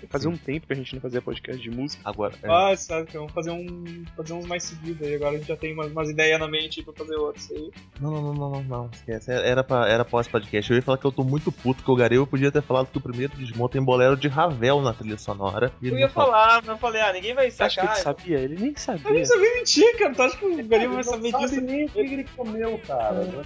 Fazia 0.09 0.31
um 0.31 0.35
tempo 0.35 0.65
que 0.65 0.73
a 0.73 0.75
gente 0.75 0.95
não 0.95 0.99
fazia 0.99 1.21
podcast 1.21 1.61
de 1.61 1.69
música. 1.69 2.01
Agora, 2.09 2.33
é, 2.41 2.49
Ah, 2.49 2.75
sabe, 2.75 3.05
então 3.07 3.29
fazer, 3.29 3.51
um, 3.51 4.03
fazer 4.17 4.33
uns 4.33 4.47
mais 4.47 4.63
seguidos 4.63 5.05
aí. 5.07 5.13
Agora 5.13 5.35
a 5.35 5.37
gente 5.37 5.47
já 5.47 5.55
tem 5.55 5.73
umas, 5.75 5.91
umas 5.91 6.09
ideias 6.09 6.39
na 6.39 6.47
mente 6.47 6.81
pra 6.81 6.91
fazer 6.95 7.15
outros 7.17 7.51
aí. 7.51 7.69
Não, 7.99 8.09
não, 8.09 8.21
não, 8.23 8.33
não, 8.33 8.49
não, 8.49 8.63
não. 8.63 8.89
Esquece. 8.91 9.31
Era, 9.31 9.63
pra, 9.63 9.87
era 9.87 10.03
pós-podcast. 10.03 10.71
Eu 10.71 10.77
ia 10.77 10.81
falar 10.81 10.97
que 10.97 11.05
eu 11.05 11.11
tô 11.11 11.23
muito 11.23 11.51
puto, 11.51 11.83
que 11.83 11.91
o 11.91 11.95
Gareu 11.95 12.25
podia 12.25 12.51
ter 12.51 12.63
falado 12.63 12.87
que 12.87 12.97
o 12.97 13.01
primeiro 13.01 13.37
Digimon 13.37 13.67
tem 13.67 13.83
bolero 13.83 14.17
de 14.17 14.27
Ravel 14.27 14.81
na 14.81 14.93
trilha 14.95 15.19
sonora. 15.19 15.71
E 15.83 15.85
ele 15.85 15.97
Eu 15.97 15.99
ia 15.99 16.09
falar, 16.09 16.61
mas 16.61 16.67
eu 16.69 16.77
falei, 16.79 16.99
ah, 17.03 17.13
ninguém 17.13 17.35
vai 17.35 17.51
Você 17.51 17.61
acha 17.61 17.79
que 17.79 17.85
ele 17.85 17.95
sacar. 17.95 18.15
sabia? 18.17 18.39
Ele 18.39 18.55
nem 18.55 18.69
Eu 18.71 18.77
sabia. 18.79 19.11
nem 19.11 19.23
sabia 19.23 19.53
mentir, 19.53 19.97
cara. 19.99 20.15
Tu 20.15 20.21
acha 20.23 20.35
que 20.37 20.45
o 20.45 20.67
Gariba 20.67 20.93
vai 20.93 20.95
Ele 20.95 21.03
saber 21.03 21.29
sabe 21.31 21.45
disso? 21.45 21.61
nem 21.61 21.85
o 21.85 21.89
que 21.89 21.99
ele 21.99 22.23
comeu, 22.35 22.79
cara. 22.87 23.21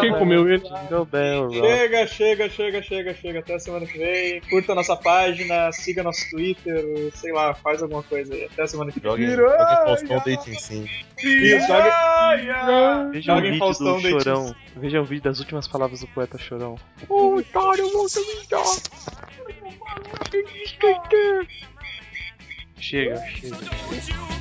Quem 0.00 0.18
comeu 0.18 0.48
ele? 0.48 0.62
Rock. 1.18 1.54
Chega, 1.54 2.06
chega, 2.06 2.48
chega, 2.48 2.82
chega, 2.82 3.14
chega. 3.14 3.38
Até 3.40 3.54
a 3.54 3.58
semana 3.58 3.86
que 3.86 3.98
vem. 3.98 4.40
Curta 4.42 4.74
nossa 4.74 4.96
página, 4.96 5.72
siga 5.72 6.02
nosso 6.02 6.28
Twitter, 6.30 7.10
sei 7.14 7.32
lá, 7.32 7.54
faz 7.54 7.82
alguma 7.82 8.02
coisa 8.02 8.34
aí. 8.34 8.44
Até 8.44 8.62
a 8.62 8.66
semana 8.66 8.92
que 8.92 9.00
vem. 9.00 9.10
Joguem, 9.10 9.30
joguem 9.30 9.56
Faustão 9.84 10.22
Dating 10.24 10.54
Sim. 10.54 10.88
Isso, 11.18 11.66
joga. 11.66 13.10
Veja 13.12 13.32
o 13.32 13.36
Joguem 13.36 13.50
vídeo 13.52 13.58
Faustão 13.58 13.96
do 13.96 14.02
Deitinho. 14.02 14.20
Chorão. 14.22 14.54
Veja 14.76 15.00
o 15.00 15.04
vídeo 15.04 15.22
das 15.24 15.38
últimas 15.40 15.68
palavras 15.68 16.00
do 16.00 16.06
poeta 16.08 16.38
Chorão. 16.38 16.76
Chega, 22.78 23.22
chega. 23.26 23.56
Don't 23.60 23.60
you 23.60 23.96
think 23.98 24.08
it 24.08 24.30
would 24.30 24.39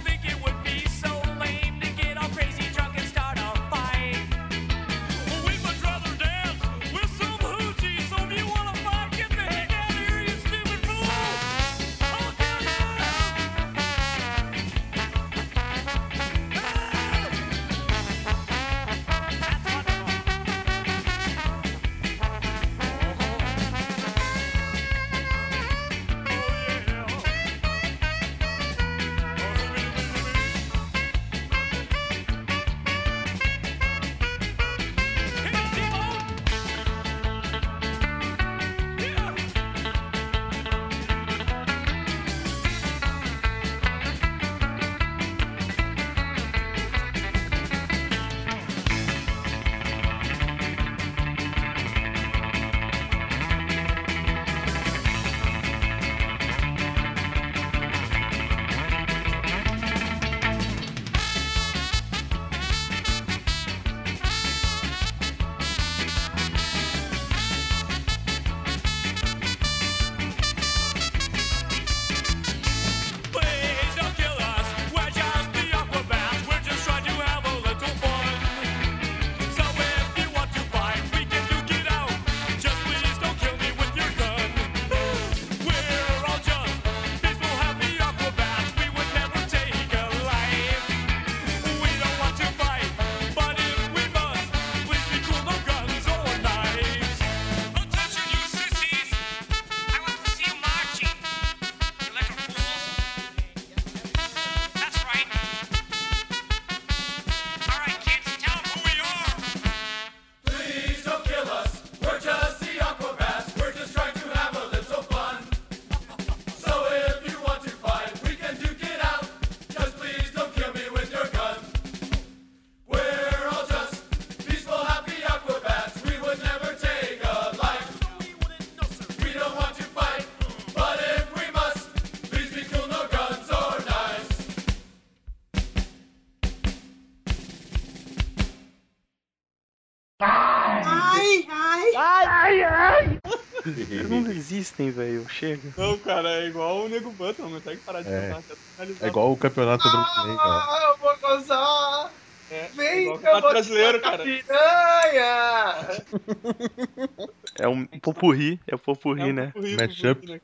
não 144.79 144.87
existem, 144.87 144.91
velho. 144.91 145.27
Chega. 145.29 145.73
Não, 145.77 145.97
cara, 145.99 146.29
é 146.29 146.47
igual 146.47 146.85
o 146.85 146.89
Nego 146.89 147.11
Button, 147.11 147.43
não 147.49 147.59
consegue 147.59 147.81
parar 147.81 148.01
de 148.01 148.09
É. 148.09 148.29
cantar. 148.29 148.55
É 149.01 149.07
igual 149.07 149.31
o 149.31 149.37
campeonato 149.37 149.83
brasileiro, 149.89 150.37
cara. 150.37 150.63
Ah, 150.63 150.89
eu 150.91 150.97
vou 150.97 151.19
gozar! 151.19 152.13
É, 152.51 152.67
Vem 152.69 153.13
Campeonato 153.13 153.49
brasileiro, 153.49 154.01
cara. 154.01 154.23
piranha! 154.23 155.87
É 157.61 157.67
um 157.67 157.85
popurri, 157.85 158.57
é 158.65 158.73
o 158.75 158.79
popurri, 158.79 159.21
É 159.21 159.25
um 159.25 159.33
né? 159.33 159.53
Mashup. 159.77 160.21
popurrí, 160.21 160.33
né? 160.33 160.41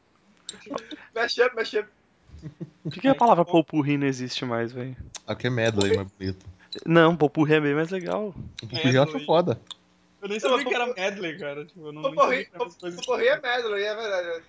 Mexe 1.16 1.42
up, 1.44 1.56
mexe 1.56 1.80
up. 1.80 1.90
Por 2.84 2.92
que, 2.92 3.00
que 3.00 3.08
a 3.08 3.16
palavra 3.16 3.46
popurri 3.46 3.98
não 3.98 4.06
existe 4.06 4.44
mais, 4.44 4.74
velho? 4.74 4.98
Aqui 5.26 5.48
é 5.48 5.50
medley, 5.50 5.96
mais 5.96 6.10
bonito. 6.12 6.46
Não, 6.86 7.16
popurri 7.16 7.54
é 7.54 7.62
bem 7.62 7.74
mais 7.74 7.90
legal. 7.90 8.36
O 8.62 8.68
Pupuí 8.68 8.94
eu 8.94 9.04
acho 9.04 9.18
foda. 9.26 9.58
Eu 10.22 10.30
nem 10.30 10.40
sabia 10.40 10.66
que 10.66 10.74
era 10.74 10.94
medley, 10.94 11.38
cara. 11.38 11.66
Tipo, 11.66 11.88
eu 11.88 11.92
não, 11.92 12.02
poporri 12.02 12.48
é 13.28 13.40
medley, 13.42 13.84
é 13.84 13.96
verdade. 13.96 14.44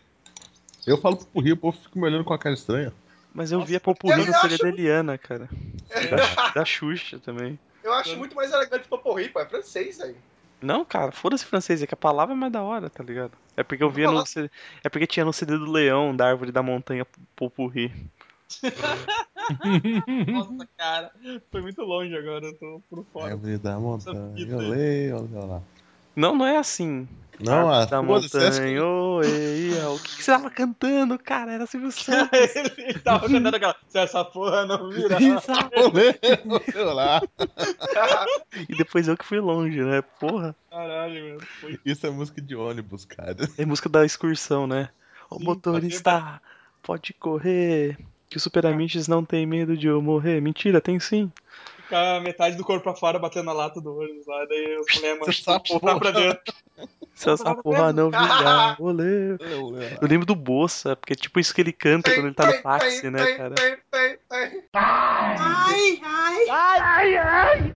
Eu 0.87 0.99
falo 0.99 1.17
Pupuí, 1.17 1.53
o 1.53 1.57
povo 1.57 1.77
fica 1.77 1.99
me 1.99 2.07
olhando 2.07 2.25
com 2.25 2.33
a 2.33 2.39
cara 2.39 2.55
estranha. 2.55 2.93
Mas 3.35 3.53
eu 3.53 3.59
Nossa, 3.59 3.69
via 3.69 3.81
popurri 3.81 4.21
eu 4.21 4.27
no 4.27 4.33
CD 4.35 4.55
acho- 4.55 4.63
da 4.63 4.69
Eliana, 4.69 5.19
cara. 5.19 5.49
Da, 5.89 6.53
da 6.55 6.65
Xuxa 6.65 7.19
também. 7.19 7.59
Eu 7.83 7.93
acho 7.93 8.17
muito 8.17 8.35
mais 8.35 8.51
elegante 8.53 8.89
poporri, 8.89 9.29
pô. 9.29 9.41
É 9.41 9.47
francês, 9.47 9.99
velho. 9.99 10.17
Não, 10.63 10.85
cara, 10.85 11.13
foda-se 11.13 11.45
francês, 11.45 11.83
é 11.83 11.87
que 11.87 11.93
a 11.95 11.99
palavra 11.99 12.35
é 12.35 12.39
mais 12.39 12.51
da 12.53 12.63
hora, 12.63 12.89
tá 12.89 13.05
ligado? 13.05 13.37
É 13.57 13.63
porque 13.63 13.83
eu 13.85 13.91
via 13.91 14.11
no 14.11 14.25
CD, 14.25 14.51
É 14.83 14.89
porque 14.89 15.07
tinha 15.07 15.25
no 15.25 15.33
CD 15.33 15.59
do 15.59 15.71
Leão, 15.71 16.17
da 16.17 16.29
Árvore 16.29 16.51
da 16.51 16.63
Montanha 16.63 17.07
Popurri. 17.37 17.93
Nossa, 20.29 20.69
cara. 20.77 21.13
Foi 21.51 21.61
muito 21.61 21.83
longe 21.83 22.17
agora, 22.17 22.47
eu 22.47 22.59
tô 22.59 22.83
por 22.89 23.05
fora. 23.13 23.33
Árvore 23.33 23.59
da 23.59 23.79
montanha, 23.79 24.57
olê, 24.57 25.13
lá. 25.13 25.63
Não, 26.15 26.35
não 26.35 26.47
é 26.47 26.57
assim. 26.57 27.07
Não, 27.39 27.71
a 27.71 27.85
da 27.85 28.01
Montanha, 28.01 28.83
oi, 28.83 29.27
ia. 29.27 29.91
O 29.91 29.99
que, 29.99 30.17
que 30.17 30.23
você 30.23 30.33
tava 30.33 30.51
cantando, 30.51 31.19
cara? 31.19 31.53
Era 31.53 31.67
Silvio 31.67 31.93
Santos. 31.93 32.31
Ele 32.79 32.99
tava 33.01 33.29
cantando 33.29 33.57
aquela. 33.57 33.77
Se 33.89 33.99
essa 33.99 34.25
porra 34.25 34.65
não 34.65 34.89
virar. 34.89 35.19
olê, 35.77 36.19
olê 36.75 36.85
lá. 36.85 37.21
E 38.69 38.75
depois 38.75 39.07
eu 39.07 39.17
que 39.17 39.25
fui 39.25 39.39
longe, 39.39 39.83
né? 39.83 40.01
Porra. 40.19 40.57
Caralho, 40.71 41.23
meu. 41.23 41.41
Foi 41.61 41.79
Isso 41.85 42.07
é 42.07 42.11
música 42.11 42.41
de 42.41 42.57
ônibus, 42.57 43.05
cara. 43.05 43.37
É 43.59 43.67
música 43.67 43.89
da 43.89 44.05
excursão, 44.05 44.67
né? 44.67 44.89
O 45.29 45.39
Sim, 45.39 45.45
motorista 45.45 46.41
pode 46.83 47.13
correr. 47.13 47.99
Que 48.29 48.37
o 48.37 48.41
Super 48.41 48.67
Amiches 48.67 49.09
não 49.09 49.25
tem 49.25 49.47
medo 49.47 49.77
de 49.77 49.87
eu 49.87 50.03
morrer. 50.03 50.41
Mentira, 50.41 50.81
tem 50.81 50.99
sim. 50.99 51.31
ficar 51.83 52.21
metade 52.21 52.57
do 52.57 52.65
corpo 52.65 52.83
pra 52.83 52.95
fora 52.95 53.19
batendo 53.19 53.47
na 53.47 53.53
lata 53.53 53.81
do 53.81 53.97
ônibus 53.99 54.27
lá. 54.27 54.45
Daí 54.47 54.77
os 54.77 54.87
mandam 55.01 55.63
voltar 55.69 55.99
pra 55.99 56.11
dentro. 56.11 56.55
Se 57.15 57.31
essa 57.31 57.55
porra 57.55 57.93
não 57.93 58.11
virar, 58.11 58.77
olê. 58.79 59.37
Eu 60.01 60.07
lembro 60.07 60.27
do 60.27 60.35
Bolsa, 60.35 60.95
porque 60.95 61.15
é 61.15 61.17
tipo 61.17 61.41
isso 61.41 61.55
que 61.55 61.63
ele 61.63 61.73
canta 61.73 62.13
quando 62.13 62.27
ele 62.27 62.35
tá 62.35 62.47
no 62.47 62.63
táxi, 62.63 63.11
né, 63.11 63.33
cara? 63.37 63.55
Ai, 64.75 66.01
ai, 66.03 66.47
ai, 66.51 66.77
ai, 66.79 67.17
ai, 67.17 67.75